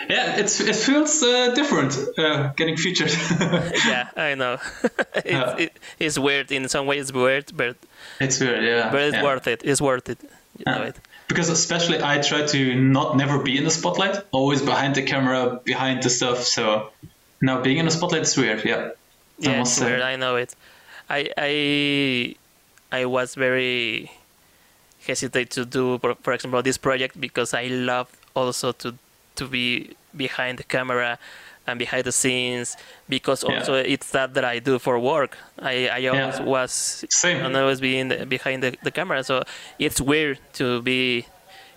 yeah, 0.09 0.37
it's 0.37 0.59
it 0.59 0.75
feels 0.75 1.21
uh, 1.23 1.53
different 1.53 1.97
uh, 2.17 2.51
getting 2.55 2.77
featured. 2.77 3.11
yeah, 3.85 4.09
I 4.15 4.35
know. 4.35 4.57
it's, 5.15 5.25
Yeah. 5.25 5.57
it, 5.57 5.77
it's 5.99 6.17
weird 6.19 6.51
in 6.51 6.67
some 6.69 6.85
ways. 6.87 7.11
Weird, 7.13 7.51
but 7.55 7.75
it's 8.19 8.39
weird, 8.39 8.63
yeah. 8.63 8.91
but 8.91 9.01
it's 9.01 9.15
yeah. 9.15 9.23
worth 9.23 9.47
it. 9.47 9.61
It's 9.63 9.81
worth 9.81 10.09
it. 10.09 10.19
You 10.57 10.65
know 10.65 10.83
it. 10.83 10.95
Because 11.27 11.49
especially 11.49 12.01
I 12.03 12.21
try 12.21 12.45
to 12.45 12.75
not 12.75 13.17
never 13.17 13.39
be 13.39 13.57
in 13.57 13.63
the 13.63 13.71
spotlight, 13.71 14.17
always 14.31 14.61
behind 14.61 14.95
the 14.95 15.01
camera, 15.03 15.59
behind 15.63 16.03
the 16.03 16.09
stuff. 16.09 16.43
So 16.43 16.91
now 17.41 17.61
being 17.61 17.77
in 17.77 17.85
the 17.85 17.91
spotlight 17.91 18.21
is 18.23 18.37
weird. 18.37 18.63
Yeah. 18.63 18.75
I 18.77 18.91
Yeah, 19.39 19.57
must 19.59 19.71
it's 19.71 19.79
say. 19.79 19.85
weird. 19.87 20.01
I 20.01 20.15
know 20.17 20.35
it. 20.35 20.55
I 21.09 21.29
I 21.37 22.35
I 22.91 23.05
was 23.05 23.35
very 23.35 24.11
hesitate 25.07 25.49
to 25.51 25.65
do, 25.65 25.97
for, 25.99 26.15
for 26.15 26.33
example, 26.33 26.61
this 26.63 26.77
project 26.77 27.19
because 27.19 27.53
I 27.53 27.67
love 27.67 28.07
also 28.35 28.71
to 28.71 28.95
to 29.35 29.45
be 29.47 29.95
behind 30.15 30.57
the 30.59 30.63
camera 30.63 31.17
and 31.67 31.79
behind 31.79 32.03
the 32.03 32.11
scenes 32.11 32.77
because 33.09 33.43
Yeah. 33.43 33.55
also 33.59 33.73
it's 33.75 34.11
that 34.11 34.33
that 34.35 34.45
I 34.45 34.59
do 34.59 34.79
for 34.79 34.99
work. 34.99 35.37
I 35.61 35.89
I 35.99 36.07
always 36.07 36.37
Yeah. 36.39 36.45
was 36.45 37.05
Same. 37.09 37.43
and 37.45 37.55
always 37.57 37.79
be 37.81 37.97
in 37.99 38.07
the, 38.09 38.25
behind 38.25 38.61
the, 38.63 38.71
the 38.83 38.91
camera, 38.91 39.23
so 39.23 39.43
it's 39.79 39.99
weird 40.01 40.37
to 40.53 40.81
be 40.81 41.25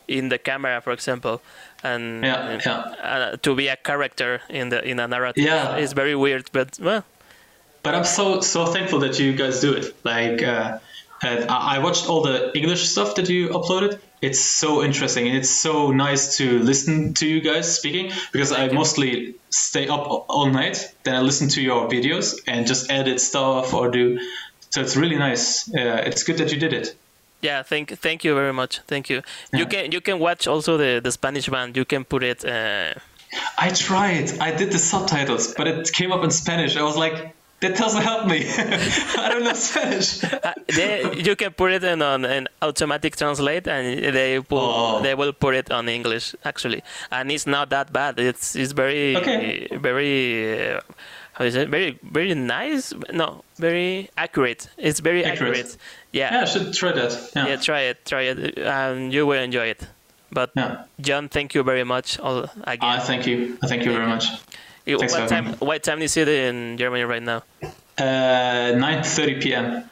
in 0.06 0.28
the 0.28 0.38
camera, 0.38 0.80
for 0.80 0.92
example, 0.92 1.40
and 1.82 2.24
Yeah, 2.24 2.58
yeah. 2.66 2.78
Uh, 3.32 3.36
to 3.42 3.54
be 3.54 3.68
a 3.68 3.76
character 3.76 4.40
in 4.48 4.68
the 4.70 4.78
in 4.84 5.00
a 5.00 5.06
narrative. 5.08 5.44
Yeah. 5.44 5.76
it's 5.82 5.92
very 5.94 6.14
weird, 6.14 6.50
but 6.52 6.78
well. 6.80 7.02
But 7.82 7.94
I'm 7.94 8.04
so 8.04 8.40
so 8.40 8.66
thankful 8.66 8.98
that 9.00 9.18
you 9.18 9.32
guys 9.32 9.60
do 9.60 9.72
it. 9.72 9.94
Like, 10.04 10.42
uh, 10.42 10.78
I 11.22 11.76
I 11.76 11.78
watched 11.78 12.08
all 12.10 12.22
the 12.22 12.50
English 12.54 12.82
stuff 12.88 13.14
that 13.14 13.28
you 13.28 13.48
uploaded. 13.58 13.98
It's 14.20 14.40
so 14.40 14.82
interesting 14.82 15.28
and 15.28 15.36
it's 15.36 15.50
so 15.50 15.90
nice 15.92 16.36
to 16.38 16.58
listen 16.58 17.14
to 17.14 17.26
you 17.26 17.40
guys 17.40 17.76
speaking 17.76 18.12
because 18.32 18.52
I 18.52 18.68
mostly 18.68 19.34
stay 19.50 19.88
up 19.88 20.06
all 20.28 20.50
night. 20.50 20.92
Then 21.04 21.14
I 21.14 21.20
listen 21.20 21.48
to 21.50 21.62
your 21.62 21.88
videos 21.88 22.40
and 22.46 22.66
just 22.66 22.90
edit 22.90 23.20
stuff 23.20 23.74
or 23.74 23.90
do. 23.90 24.18
So 24.70 24.80
it's 24.80 24.96
really 24.96 25.16
nice. 25.16 25.72
Uh, 25.72 26.02
it's 26.04 26.24
good 26.24 26.38
that 26.38 26.52
you 26.52 26.58
did 26.58 26.72
it. 26.72 26.94
Yeah, 27.40 27.62
thank 27.62 27.96
thank 27.98 28.24
you 28.24 28.34
very 28.34 28.52
much. 28.52 28.80
Thank 28.88 29.08
you. 29.08 29.22
You 29.52 29.66
can 29.66 29.92
you 29.92 30.00
can 30.00 30.18
watch 30.18 30.48
also 30.48 30.76
the, 30.76 31.00
the 31.02 31.12
Spanish 31.12 31.48
one. 31.48 31.72
You 31.74 31.84
can 31.84 32.04
put 32.04 32.24
it. 32.24 32.44
Uh, 32.44 32.94
I 33.56 33.70
tried. 33.70 34.38
I 34.40 34.50
did 34.56 34.72
the 34.72 34.78
subtitles, 34.78 35.54
but 35.54 35.68
it 35.68 35.92
came 35.92 36.10
up 36.10 36.24
in 36.24 36.30
Spanish. 36.30 36.76
I 36.76 36.82
was 36.82 36.96
like, 36.96 37.34
that 37.60 37.76
doesn't 37.76 38.02
help 38.02 38.26
me. 38.26 38.44
I 39.18 39.28
don't 39.30 39.44
know 39.44 39.52
Spanish. 39.54 40.22
uh, 40.24 40.52
they, 40.68 41.12
you 41.16 41.34
can 41.36 41.52
put 41.52 41.72
it 41.72 41.82
in 41.84 42.02
on 42.02 42.24
an 42.24 42.48
automatic 42.62 43.16
translate, 43.16 43.66
and 43.66 44.14
they 44.14 44.38
will 44.38 44.58
Oh. 44.58 45.00
they 45.02 45.14
will 45.14 45.32
put 45.32 45.54
it 45.54 45.70
on 45.70 45.88
English 45.88 46.34
actually, 46.44 46.82
and 47.10 47.30
it's 47.30 47.46
not 47.46 47.70
that 47.70 47.92
bad. 47.92 48.18
It's 48.18 48.54
it's 48.56 48.72
very 48.72 49.16
Okay. 49.16 49.68
very. 49.72 50.74
Uh, 50.76 50.80
how 51.32 51.44
is 51.44 51.54
it? 51.54 51.68
Very, 51.68 51.96
very 52.02 52.34
nice. 52.34 52.92
No, 53.12 53.44
very 53.58 54.10
accurate. 54.16 54.68
It's 54.76 54.98
very 54.98 55.24
Accurate. 55.24 55.50
accurate. 55.56 55.76
Yeah, 56.12 56.34
yeah, 56.34 56.42
I 56.42 56.44
should 56.46 56.72
try 56.74 56.90
that. 56.92 57.12
Yeah. 57.36 57.46
yeah. 57.48 57.56
Try 57.56 57.80
it, 57.90 58.04
try 58.04 58.22
it, 58.22 58.58
and 58.58 59.12
you 59.12 59.24
will 59.24 59.38
enjoy 59.40 59.66
it. 59.68 59.86
But 60.32 60.50
Yeah. 60.56 60.82
John, 61.00 61.28
thank 61.28 61.54
you 61.54 61.62
very 61.62 61.84
much. 61.84 62.18
All 62.18 62.50
again. 62.64 62.90
I 62.90 62.98
thank 62.98 63.24
you. 63.26 63.56
Thank 63.68 63.84
you 63.84 63.92
very 63.92 64.06
much. 64.06 64.24
You- 64.88 64.98
Thanks 64.98 65.12
what 65.14 65.22
for 65.22 65.28
time? 65.28 65.44
having 65.44 65.58
What 65.68 65.82
time 65.82 66.00
is 66.02 66.16
it 66.16 66.28
in 66.28 66.76
Germany 66.78 67.04
right 67.04 67.22
now? 67.22 67.42
Uh, 67.98 68.72
9:30 68.74 69.42
p.m. 69.42 69.84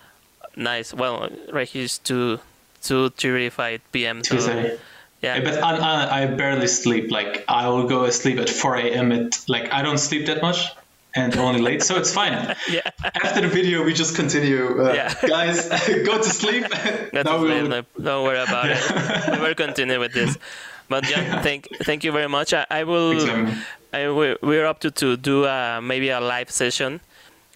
Nice. 0.57 0.95
Well, 0.95 1.29
right 1.53 1.69
here 1.69 1.85
is 1.85 1.99
two 1.99 2.41
two 2.83 3.11
thirty-five 3.11 3.81
p.m. 3.93 4.25
So, 4.25 4.37
2:30. 4.37 4.79
yeah, 5.23 5.41
But 5.45 5.63
I, 5.63 5.71
I, 5.77 6.23
I 6.23 6.27
barely 6.27 6.67
sleep. 6.69 7.11
Like 7.11 7.45
I 7.49 7.69
will 7.69 7.87
go 7.89 8.05
asleep 8.05 8.39
at 8.39 8.49
4 8.49 8.77
a.m. 8.77 9.13
At 9.13 9.39
like 9.49 9.73
I 9.73 9.83
don't 9.83 9.99
sleep 9.99 10.27
that 10.27 10.41
much, 10.41 10.73
and 11.15 11.37
only 11.37 11.61
late, 11.61 11.83
so 11.83 11.97
it's 11.99 12.13
fine. 12.15 12.33
yeah. 12.71 12.89
After 13.05 13.41
the 13.43 13.49
video, 13.49 13.85
we 13.85 13.93
just 13.93 14.17
continue. 14.17 14.81
Uh, 14.87 14.93
Yeah. 14.95 15.13
Guys, 15.27 15.69
go 16.09 16.17
to 16.17 16.31
sleep. 16.31 16.65
That's 16.71 17.13
Now 17.29 17.37
fine. 17.37 17.43
we'll- 17.43 17.69
No, 17.69 17.83
don't 18.01 18.25
worry 18.25 18.41
about 18.41 18.71
it. 18.71 18.81
we'll 19.41 19.55
continue 19.55 19.99
with 20.01 20.13
this. 20.15 20.39
But 20.89 21.05
John, 21.05 21.43
thank 21.43 21.69
thank 21.85 22.05
you 22.05 22.13
very 22.13 22.29
much. 22.29 22.53
I, 22.53 22.67
I 22.71 22.85
will. 22.85 23.49
I 23.93 24.09
will, 24.09 24.37
we're 24.43 24.67
up 24.67 24.81
to 24.81 24.91
to 24.91 25.17
do 25.17 25.45
uh, 25.47 25.81
maybe 25.83 26.11
a 26.11 26.21
live 26.21 26.51
session 26.51 27.01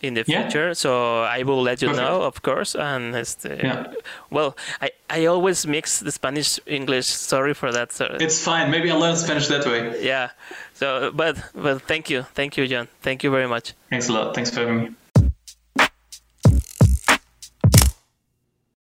in 0.02 0.15
the 0.15 0.24
Yeah. 0.27 0.43
future. 0.43 0.74
So 0.74 1.23
I 1.23 1.43
will 1.43 1.62
let 1.62 1.82
you 1.82 1.89
Perfect. 1.89 2.09
know, 2.09 2.23
of 2.23 2.40
course. 2.43 2.74
And 2.78 3.15
este, 3.15 3.44
Yeah. 3.62 3.85
well, 4.31 4.55
I 4.81 4.90
I 5.11 5.27
always 5.27 5.66
mix 5.66 6.01
the 6.01 6.11
Spanish 6.11 6.59
English. 6.66 7.07
Sorry 7.07 7.55
for 7.55 7.73
that. 7.73 7.93
So, 7.93 8.05
It's 8.20 8.43
fine. 8.44 8.70
Maybe 8.70 8.90
I'll 8.90 9.01
learn 9.01 9.16
Spanish 9.16 9.48
that 9.48 9.66
way. 9.66 10.02
yeah. 10.02 10.31
So, 10.74 11.11
but 11.15 11.36
but 11.55 11.82
thank 11.86 12.09
you, 12.11 12.24
thank 12.35 12.57
you, 12.57 12.66
John. 12.66 12.89
Thank 13.02 13.23
you 13.24 13.31
very 13.32 13.47
much. 13.48 13.74
Thanks 13.90 14.09
a 14.09 14.12
lot. 14.12 14.35
Thanks 14.35 14.51
for 14.51 14.61
having 14.61 14.78
me. 14.78 14.89